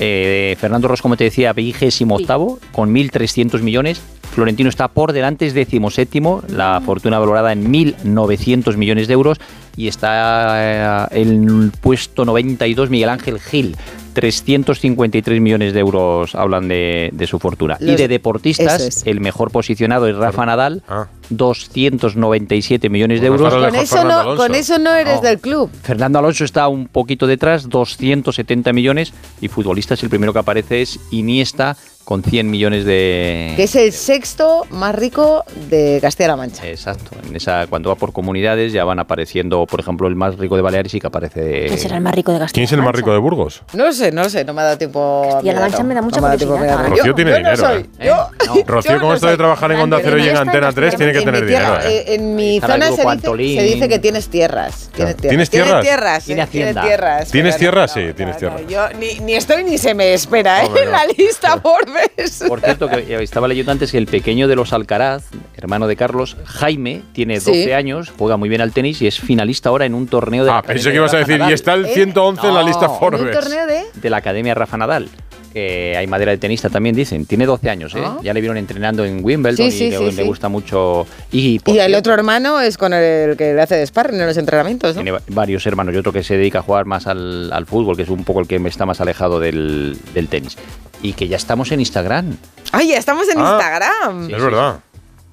Eh, 0.00 0.56
Fernando 0.58 0.88
Ross, 0.88 1.00
como 1.02 1.16
te 1.16 1.24
decía, 1.24 1.52
vigésimo 1.52 2.16
octavo, 2.16 2.58
con 2.72 2.92
1.300 2.92 3.60
millones. 3.60 4.00
Florentino 4.32 4.68
está 4.68 4.88
por 4.88 5.12
delante, 5.12 5.46
es 5.46 5.54
decimoséptimo, 5.54 6.42
la 6.48 6.82
fortuna 6.84 7.20
valorada 7.20 7.52
en 7.52 7.72
1.900 7.72 8.76
millones 8.76 9.06
de 9.06 9.14
euros. 9.14 9.38
Y 9.76 9.86
está 9.88 11.06
eh, 11.12 11.20
en 11.22 11.44
el 11.48 11.70
puesto 11.80 12.24
92 12.24 12.90
Miguel 12.90 13.08
Ángel 13.10 13.38
Gil. 13.38 13.76
353 14.14 15.40
millones 15.40 15.74
de 15.74 15.80
euros 15.80 16.34
hablan 16.34 16.68
de, 16.68 17.10
de 17.12 17.26
su 17.26 17.38
fortuna. 17.38 17.76
y 17.80 17.96
de 17.96 18.08
deportistas, 18.08 18.80
es. 18.80 19.06
el 19.06 19.20
mejor 19.20 19.50
posicionado 19.50 20.06
es 20.06 20.16
Rafa 20.16 20.46
Nadal, 20.46 20.82
297 21.30 22.88
millones 22.88 23.20
de 23.20 23.28
Pues 23.28 23.40
euros. 23.40 23.54
Con 23.54 23.74
eso, 23.74 24.04
no, 24.04 24.36
con 24.36 24.54
eso 24.54 24.78
no 24.78 24.94
eres 24.94 25.20
del 25.22 25.38
club. 25.40 25.70
Fernando 25.82 26.18
Alonso 26.18 26.44
está 26.44 26.68
un 26.68 26.86
poquito 26.88 27.26
detrás, 27.26 27.68
270 27.68 28.72
millones, 28.72 29.12
y 29.40 29.48
futbolistas 29.48 30.02
el 30.02 30.10
primero 30.10 30.32
que 30.32 30.38
aparece 30.38 30.82
es 30.82 30.98
Iniesta 31.10 31.76
con 32.04 32.22
100 32.22 32.50
millones 32.50 32.84
de... 32.84 33.54
Que 33.56 33.62
es 33.62 33.74
el 33.76 33.90
sexto 33.90 34.66
más 34.68 34.94
rico 34.94 35.42
de 35.70 36.00
Castilla-La 36.02 36.36
Mancha. 36.36 36.68
Exacto, 36.68 37.12
en 37.26 37.34
esa, 37.34 37.66
cuando 37.66 37.88
va 37.88 37.94
por 37.94 38.12
comunidades 38.12 38.74
ya 38.74 38.84
van 38.84 38.98
apareciendo, 38.98 39.64
por 39.64 39.80
ejemplo, 39.80 40.06
el 40.06 40.14
más 40.14 40.36
rico 40.36 40.54
de 40.56 40.60
Baleares 40.60 40.92
y 40.92 41.00
que 41.00 41.06
aparece... 41.06 41.64
¿Quién 41.66 41.78
será 41.78 41.96
el 41.96 42.02
más 42.02 42.14
rico 42.14 42.30
de 42.30 42.40
Castilla? 42.40 42.52
¿Quién 42.52 42.64
es 42.64 42.72
el 42.72 42.82
más 42.82 42.94
rico 42.94 43.10
de 43.10 43.16
Burgos? 43.16 43.62
No 43.72 43.86
lo 43.86 43.92
sé, 43.94 44.12
no 44.12 44.22
lo 44.22 44.28
sé, 44.28 44.44
no 44.44 44.52
me 44.52 44.60
ha 44.60 44.64
dado 44.64 44.76
tiempo. 44.76 45.22
a 45.24 45.32
Castilla-La. 45.32 45.60
Mancha 45.60 45.82
me 45.82 45.94
da 45.94 46.02
mucha 46.02 46.20
No 46.20 46.26
curiosidad. 46.28 46.60
mirarlo. 46.60 46.88
Rocío 46.94 47.14
tiene 47.14 47.30
yo 47.30 47.36
no 47.38 47.50
dinero, 47.50 47.56
soy, 47.56 47.80
¿eh? 47.80 48.06
yo- 48.06 48.64
Rocío, 48.66 48.92
yo 48.92 48.98
con 49.00 49.08
no 49.08 49.14
esto 49.14 49.26
de 49.28 49.36
trabajar 49.38 49.72
en 49.72 49.80
Onda 49.80 49.98
Cero 50.02 50.18
y 50.18 50.28
en 50.28 50.36
Antena 50.36 50.72
3, 50.72 50.96
tiene 50.96 51.12
que 51.14 51.24
En 51.24 51.24
mi 51.26 51.32
tener 51.32 51.46
tierra, 51.48 51.78
dinero. 51.78 51.90
¿eh? 51.90 52.04
eh, 52.08 52.14
en 52.14 52.36
mi 52.36 52.60
zona 52.60 52.84
se 52.86 52.90
dice, 52.92 53.08
Antolín. 53.08 53.58
se 53.58 53.64
dice 53.64 53.88
que 53.88 53.98
tienes 53.98 54.28
tierras. 54.28 54.90
Tienes 54.94 55.16
tierras. 55.16 55.50
¿Tienes 55.50 55.50
tierras? 55.50 55.82
Tienes 55.84 55.84
tierras. 55.84 56.24
Tiene 56.24 56.42
eh, 56.42 56.46
tienes 56.46 56.48
hacienda. 56.76 56.82
tierras. 56.82 57.30
¿Tienes 57.30 57.54
pero 57.54 57.58
tierra? 57.58 57.82
no, 57.82 57.88
Sí, 57.88 58.12
tienes 58.14 58.34
no, 58.34 58.38
tierra. 58.38 58.60
Yo 58.68 58.98
ni, 58.98 59.20
ni 59.20 59.34
estoy 59.34 59.64
ni 59.64 59.78
se 59.78 59.94
me 59.94 60.12
espera 60.14 60.62
¿eh? 60.64 60.68
En 60.76 60.84
no. 60.86 60.90
la 60.92 61.06
lista 61.16 61.60
Forbes. 61.60 62.44
Por 62.48 62.60
cierto, 62.60 62.88
que 62.88 63.22
estaba 63.22 63.48
leyendo 63.48 63.72
antes 63.72 63.90
que 63.92 63.98
el 63.98 64.06
pequeño 64.06 64.48
de 64.48 64.56
los 64.56 64.72
Alcaraz, 64.72 65.24
hermano 65.56 65.86
de 65.86 65.96
Carlos, 65.96 66.36
Jaime, 66.44 67.02
tiene 67.12 67.34
12 67.40 67.64
Sí. 67.64 67.72
años, 67.72 68.12
juega 68.18 68.36
muy 68.36 68.48
bien 68.48 68.60
al 68.60 68.72
tenis 68.72 69.00
y 69.02 69.06
es 69.06 69.18
finalista 69.20 69.68
ahora 69.70 69.86
en 69.86 69.94
un 69.94 70.06
torneo 70.06 70.44
de 70.44 70.50
la 70.50 70.58
Ah, 70.58 70.62
pensé 70.62 70.90
que 70.90 70.96
ibas 70.96 71.14
a 71.14 71.18
decir, 71.18 71.40
y 71.48 71.52
está 71.52 71.74
el 71.74 71.86
¿Eh? 71.86 71.94
111 71.94 72.46
en 72.48 72.54
la 72.54 72.60
No. 72.60 72.66
lista 72.66 72.84
¿En 72.86 72.90
un 72.90 72.94
¿Un 72.94 72.98
Forbes. 73.00 73.38
torneo 73.40 73.66
de? 73.66 73.82
de 73.94 74.10
la 74.10 74.16
Academia 74.18 74.54
Rafa 74.54 74.76
Nadal. 74.76 75.08
Que 75.52 75.96
hay 75.96 76.06
madera 76.08 76.32
de 76.32 76.38
tenista 76.38 76.68
también, 76.68 76.96
dicen. 76.96 77.26
Tiene 77.26 77.46
12 77.46 77.70
años, 77.70 77.94
¿eh? 77.94 78.02
Ah. 78.04 78.18
Ya 78.22 78.34
le 78.34 78.40
vieron 78.40 78.56
entrenando 78.56 79.04
en 79.04 79.24
Wimbledon 79.24 79.70
Sí, 79.70 79.78
sí, 79.78 79.84
y 79.84 79.90
le, 79.90 79.98
sí, 79.98 80.04
le 80.06 80.12
sí. 80.12 80.22
gusta 80.24 80.48
mucho. 80.48 81.03
Y, 81.32 81.60
el 81.66 81.94
otro 81.94 82.12
hermano 82.14 82.60
es 82.60 82.76
con 82.78 82.92
el 82.92 83.36
que 83.36 83.54
le 83.54 83.60
hace 83.62 83.76
de 83.76 83.86
sparring 83.86 84.20
en 84.20 84.26
los 84.26 84.36
entrenamientos, 84.36 84.94
¿no? 84.96 85.02
Tiene 85.02 85.12
va- 85.12 85.22
varios 85.28 85.66
hermanos 85.66 85.94
y 85.94 85.98
otro 85.98 86.12
que 86.12 86.22
se 86.22 86.36
dedica 86.36 86.60
a 86.60 86.62
jugar 86.62 86.84
más 86.84 87.06
al, 87.06 87.52
al 87.52 87.66
fútbol, 87.66 87.96
que 87.96 88.02
es 88.02 88.08
un 88.08 88.24
poco 88.24 88.40
el 88.40 88.46
que 88.48 88.58
me 88.58 88.68
está 88.68 88.86
más 88.86 89.00
alejado 89.00 89.40
del, 89.40 89.96
del 90.14 90.28
tenis. 90.28 90.56
Y 91.02 91.12
que 91.12 91.28
ya 91.28 91.36
estamos 91.36 91.70
en 91.72 91.80
Instagram. 91.80 92.36
Ay, 92.72 92.88
ya 92.88 92.98
estamos 92.98 93.28
en 93.28 93.38
Ah, 93.38 93.50
Instagram. 93.58 94.30
Es 94.30 94.42
verdad. 94.42 94.76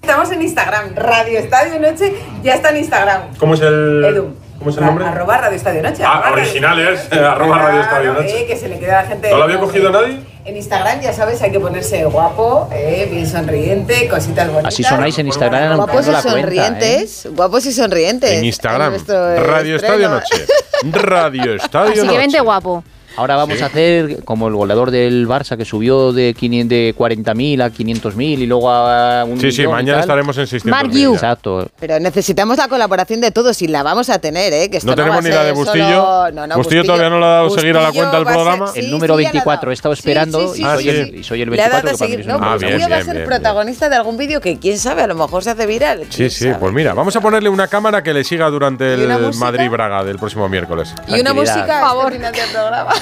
Estamos 0.01 0.31
en 0.31 0.41
Instagram. 0.41 0.95
Radio 0.95 1.39
Estadio 1.39 1.79
Noche 1.79 2.13
ya 2.43 2.55
está 2.55 2.69
en 2.71 2.77
Instagram. 2.77 3.21
¿Cómo 3.37 3.53
es 3.53 3.61
el, 3.61 4.03
Edu. 4.03 4.35
¿cómo 4.57 4.71
es 4.71 4.77
el 4.77 4.85
nombre? 4.85 5.05
Arroba 5.05 5.37
Radio 5.37 5.55
Estadio 5.57 5.81
Noche. 5.83 6.03
Ah, 6.03 6.13
arroba 6.17 6.29
Radio 6.31 6.43
originales, 6.43 6.99
Estadio 7.01 7.21
Noche. 7.21 7.33
arroba 7.35 7.57
Radio 7.59 7.81
Estadio 7.81 8.09
Claro, 8.11 8.21
Noche. 8.23 8.41
eh, 8.41 8.45
que 8.47 8.57
se 8.57 8.67
le 8.67 8.79
queda 8.79 8.99
a 8.99 9.03
la 9.03 9.07
gente. 9.09 9.29
¿No 9.29 9.37
lo 9.37 9.43
había 9.43 9.59
cogido 9.59 9.91
nadie? 9.91 10.19
En 10.43 10.57
Instagram, 10.57 11.01
ya 11.01 11.13
sabes, 11.13 11.39
hay 11.43 11.51
que 11.51 11.59
ponerse 11.59 12.03
guapo, 12.05 12.67
eh, 12.73 13.07
bien 13.11 13.27
sonriente, 13.29 14.07
cositas 14.09 14.47
bonitas. 14.47 14.73
Así 14.73 14.83
sonáis 14.83 15.17
en 15.19 15.27
Instagram. 15.27 15.77
Guapos 15.77 16.01
y 16.07 16.09
cuenta, 16.09 16.19
¿eh? 16.19 16.31
sonrientes. 16.31 17.27
Guapos 17.31 17.65
y 17.67 17.71
sonrientes. 17.71 18.31
En 18.31 18.45
Instagram. 18.45 18.89
nuestro 18.91 19.35
Radio 19.45 19.75
Estadio. 19.75 20.09
Noche. 20.09 20.45
Radio 20.91 21.53
Estadio 21.55 21.91
Así 21.91 21.99
que 22.01 22.05
Noche. 22.07 22.17
vente 22.17 22.39
guapo. 22.39 22.83
Ahora 23.17 23.35
vamos 23.35 23.57
Sí. 23.57 23.63
a 23.63 23.67
hacer 23.67 24.23
como 24.23 24.47
el 24.47 24.55
goleador 24.55 24.89
del 24.91 25.27
Barça 25.27 25.57
que 25.57 25.65
subió 25.65 26.13
de, 26.13 26.33
500 26.33 26.69
de 26.69 26.93
40.000 26.97 27.61
a 27.61 27.69
500.000 27.69 28.39
y 28.39 28.45
luego 28.47 28.69
a 28.71 29.23
un 29.25 29.39
Sí, 29.39 29.51
sí, 29.51 29.67
mañana 29.67 29.93
tal. 29.99 30.01
estaremos 30.01 30.37
en 30.37 30.47
600. 30.47 30.71
Mark 30.71 30.91
you. 30.91 31.13
Exacto. 31.13 31.67
Pero 31.79 31.99
necesitamos 31.99 32.57
la 32.57 32.67
colaboración 32.67 33.19
de 33.21 33.31
todos 33.31 33.61
y 33.61 33.67
la 33.67 33.83
vamos 33.83 34.09
a 34.09 34.19
tener, 34.19 34.53
¿eh? 34.53 34.69
Que 34.69 34.77
esto 34.77 34.89
No 34.89 34.95
tenemos 34.95 35.15
va 35.17 35.19
a 35.19 35.21
ni 35.23 35.29
la 35.29 35.43
de 35.43 35.51
Bustillo. 35.51 35.85
solo- 35.85 36.31
no, 36.31 36.47
no, 36.47 36.55
Bustillo 36.57 36.83
todavía 36.83 37.09
no 37.09 37.19
le 37.19 37.25
ha 37.25 37.29
dado 37.29 37.49
seguir 37.49 37.75
a 37.77 37.81
la 37.81 37.85
Bustillo 37.87 38.03
cuenta 38.09 38.17
del 38.17 38.27
va 38.27 38.31
a 38.31 38.33
ser- 38.33 38.43
programa. 38.43 38.67
sí, 38.71 38.79
el 38.79 38.85
sí, 38.85 38.91
número 38.91 39.13
ha 39.13 39.17
24 39.17 39.61
dado. 39.61 39.71
estaba 39.71 39.95
Sí, 39.95 39.99
esperando 39.99 40.39
sí, 40.39 40.47
sí, 40.55 40.61
y, 40.61 40.65
Ah, 40.65 40.73
soy 40.75 40.83
sí. 40.83 40.89
el, 40.89 41.15
y 41.15 41.23
soy 41.23 41.41
el 41.41 41.49
Le 41.49 41.61
ha 41.61 41.67
24 41.69 41.69
dado 41.69 41.77
a 41.77 41.91
que 41.91 41.97
para 41.97 42.07
mí 42.07 42.11
seguir. 42.15 42.25
No, 42.27 42.33
Ah, 42.41 42.51
Bustillo 42.53 42.77
bien, 42.77 42.91
va 42.91 42.95
a 42.97 43.03
ser 43.03 43.15
bien, 43.15 43.25
protagonista 43.27 43.89
de 43.89 43.95
algún 43.97 44.17
vídeo 44.17 44.41
que 44.41 44.57
quién 44.57 44.77
sabe, 44.79 45.01
a 45.01 45.07
lo 45.07 45.15
mejor 45.15 45.43
se 45.43 45.49
hace 45.51 45.65
viral. 45.65 46.05
Sí, 46.09 46.29
sí, 46.29 46.45
sabe. 46.45 46.55
pues 46.59 46.73
mira, 46.73 46.93
vamos 46.93 47.15
a 47.15 47.21
ponerle 47.21 47.49
una 47.49 47.67
cámara 47.67 48.01
que 48.03 48.13
le 48.13 48.23
siga 48.23 48.49
durante 48.49 48.95
¿Y 48.97 49.03
una 49.05 49.15
el? 49.17 49.35
Madrid-Braga 49.35 50.03
del 50.03 50.17
próximo 50.17 50.47
miércoles. 50.47 50.93
Y 51.07 51.19
una 51.19 51.33
música 51.33 51.65
Por 51.65 51.89
favor. 51.89 52.13
final 52.13 52.31
del 52.33 52.49
programa. 52.51 52.93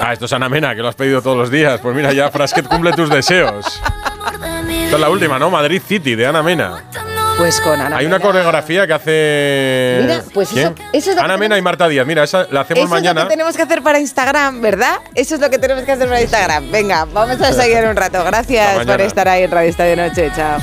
Ah, 0.00 0.12
esto 0.12 0.24
es 0.26 0.32
Ana 0.32 0.48
Mena, 0.48 0.74
que 0.74 0.82
lo 0.82 0.88
has 0.88 0.94
pedido 0.96 1.22
todos 1.22 1.36
los 1.36 1.50
días. 1.50 1.80
Pues 1.80 1.94
mira, 1.94 2.12
ya 2.12 2.30
Frasquet 2.30 2.66
cumple 2.66 2.92
tus 2.92 3.08
deseos. 3.08 3.80
Esta 4.84 4.96
es 4.96 5.00
la 5.00 5.08
última, 5.08 5.38
¿no? 5.38 5.50
Madrid 5.50 5.80
City, 5.86 6.14
de 6.14 6.26
Ana 6.26 6.42
Mena. 6.42 6.84
Pues 7.38 7.60
con 7.60 7.80
Ana 7.80 7.96
Hay 7.96 8.06
una 8.06 8.18
Mena. 8.18 8.26
coreografía 8.30 8.86
que 8.86 8.92
hace. 8.92 9.98
Mira, 10.02 10.22
pues 10.32 10.52
eso- 10.52 10.72
¿Quién? 10.74 10.88
eso 10.92 11.10
es 11.10 11.16
lo 11.16 11.22
que 11.22 11.24
Ana 11.24 11.36
Mena 11.36 11.58
y 11.58 11.62
Marta 11.62 11.88
Díaz. 11.88 12.06
Mira, 12.06 12.22
esa 12.24 12.46
la 12.50 12.60
hacemos 12.60 12.84
Eso 12.84 12.90
mañana. 12.94 13.20
es 13.22 13.24
lo 13.24 13.28
que 13.30 13.34
tenemos 13.36 13.56
que 13.56 13.62
hacer 13.62 13.82
para 13.82 13.98
Instagram, 13.98 14.60
¿verdad? 14.60 14.96
Eso 15.14 15.34
es 15.36 15.40
lo 15.40 15.50
que 15.50 15.58
tenemos 15.58 15.82
que 15.84 15.92
hacer 15.92 16.08
para 16.08 16.20
Instagram. 16.20 16.70
Venga, 16.70 17.06
vamos 17.12 17.40
a 17.40 17.52
seguir 17.52 17.84
un 17.84 17.96
rato. 17.96 18.22
Gracias 18.24 18.84
por 18.84 19.00
estar 19.00 19.28
ahí 19.28 19.44
en 19.44 19.50
Radio 19.50 19.70
Estadio 19.70 19.96
Noche. 19.96 20.30
Chao. 20.36 20.58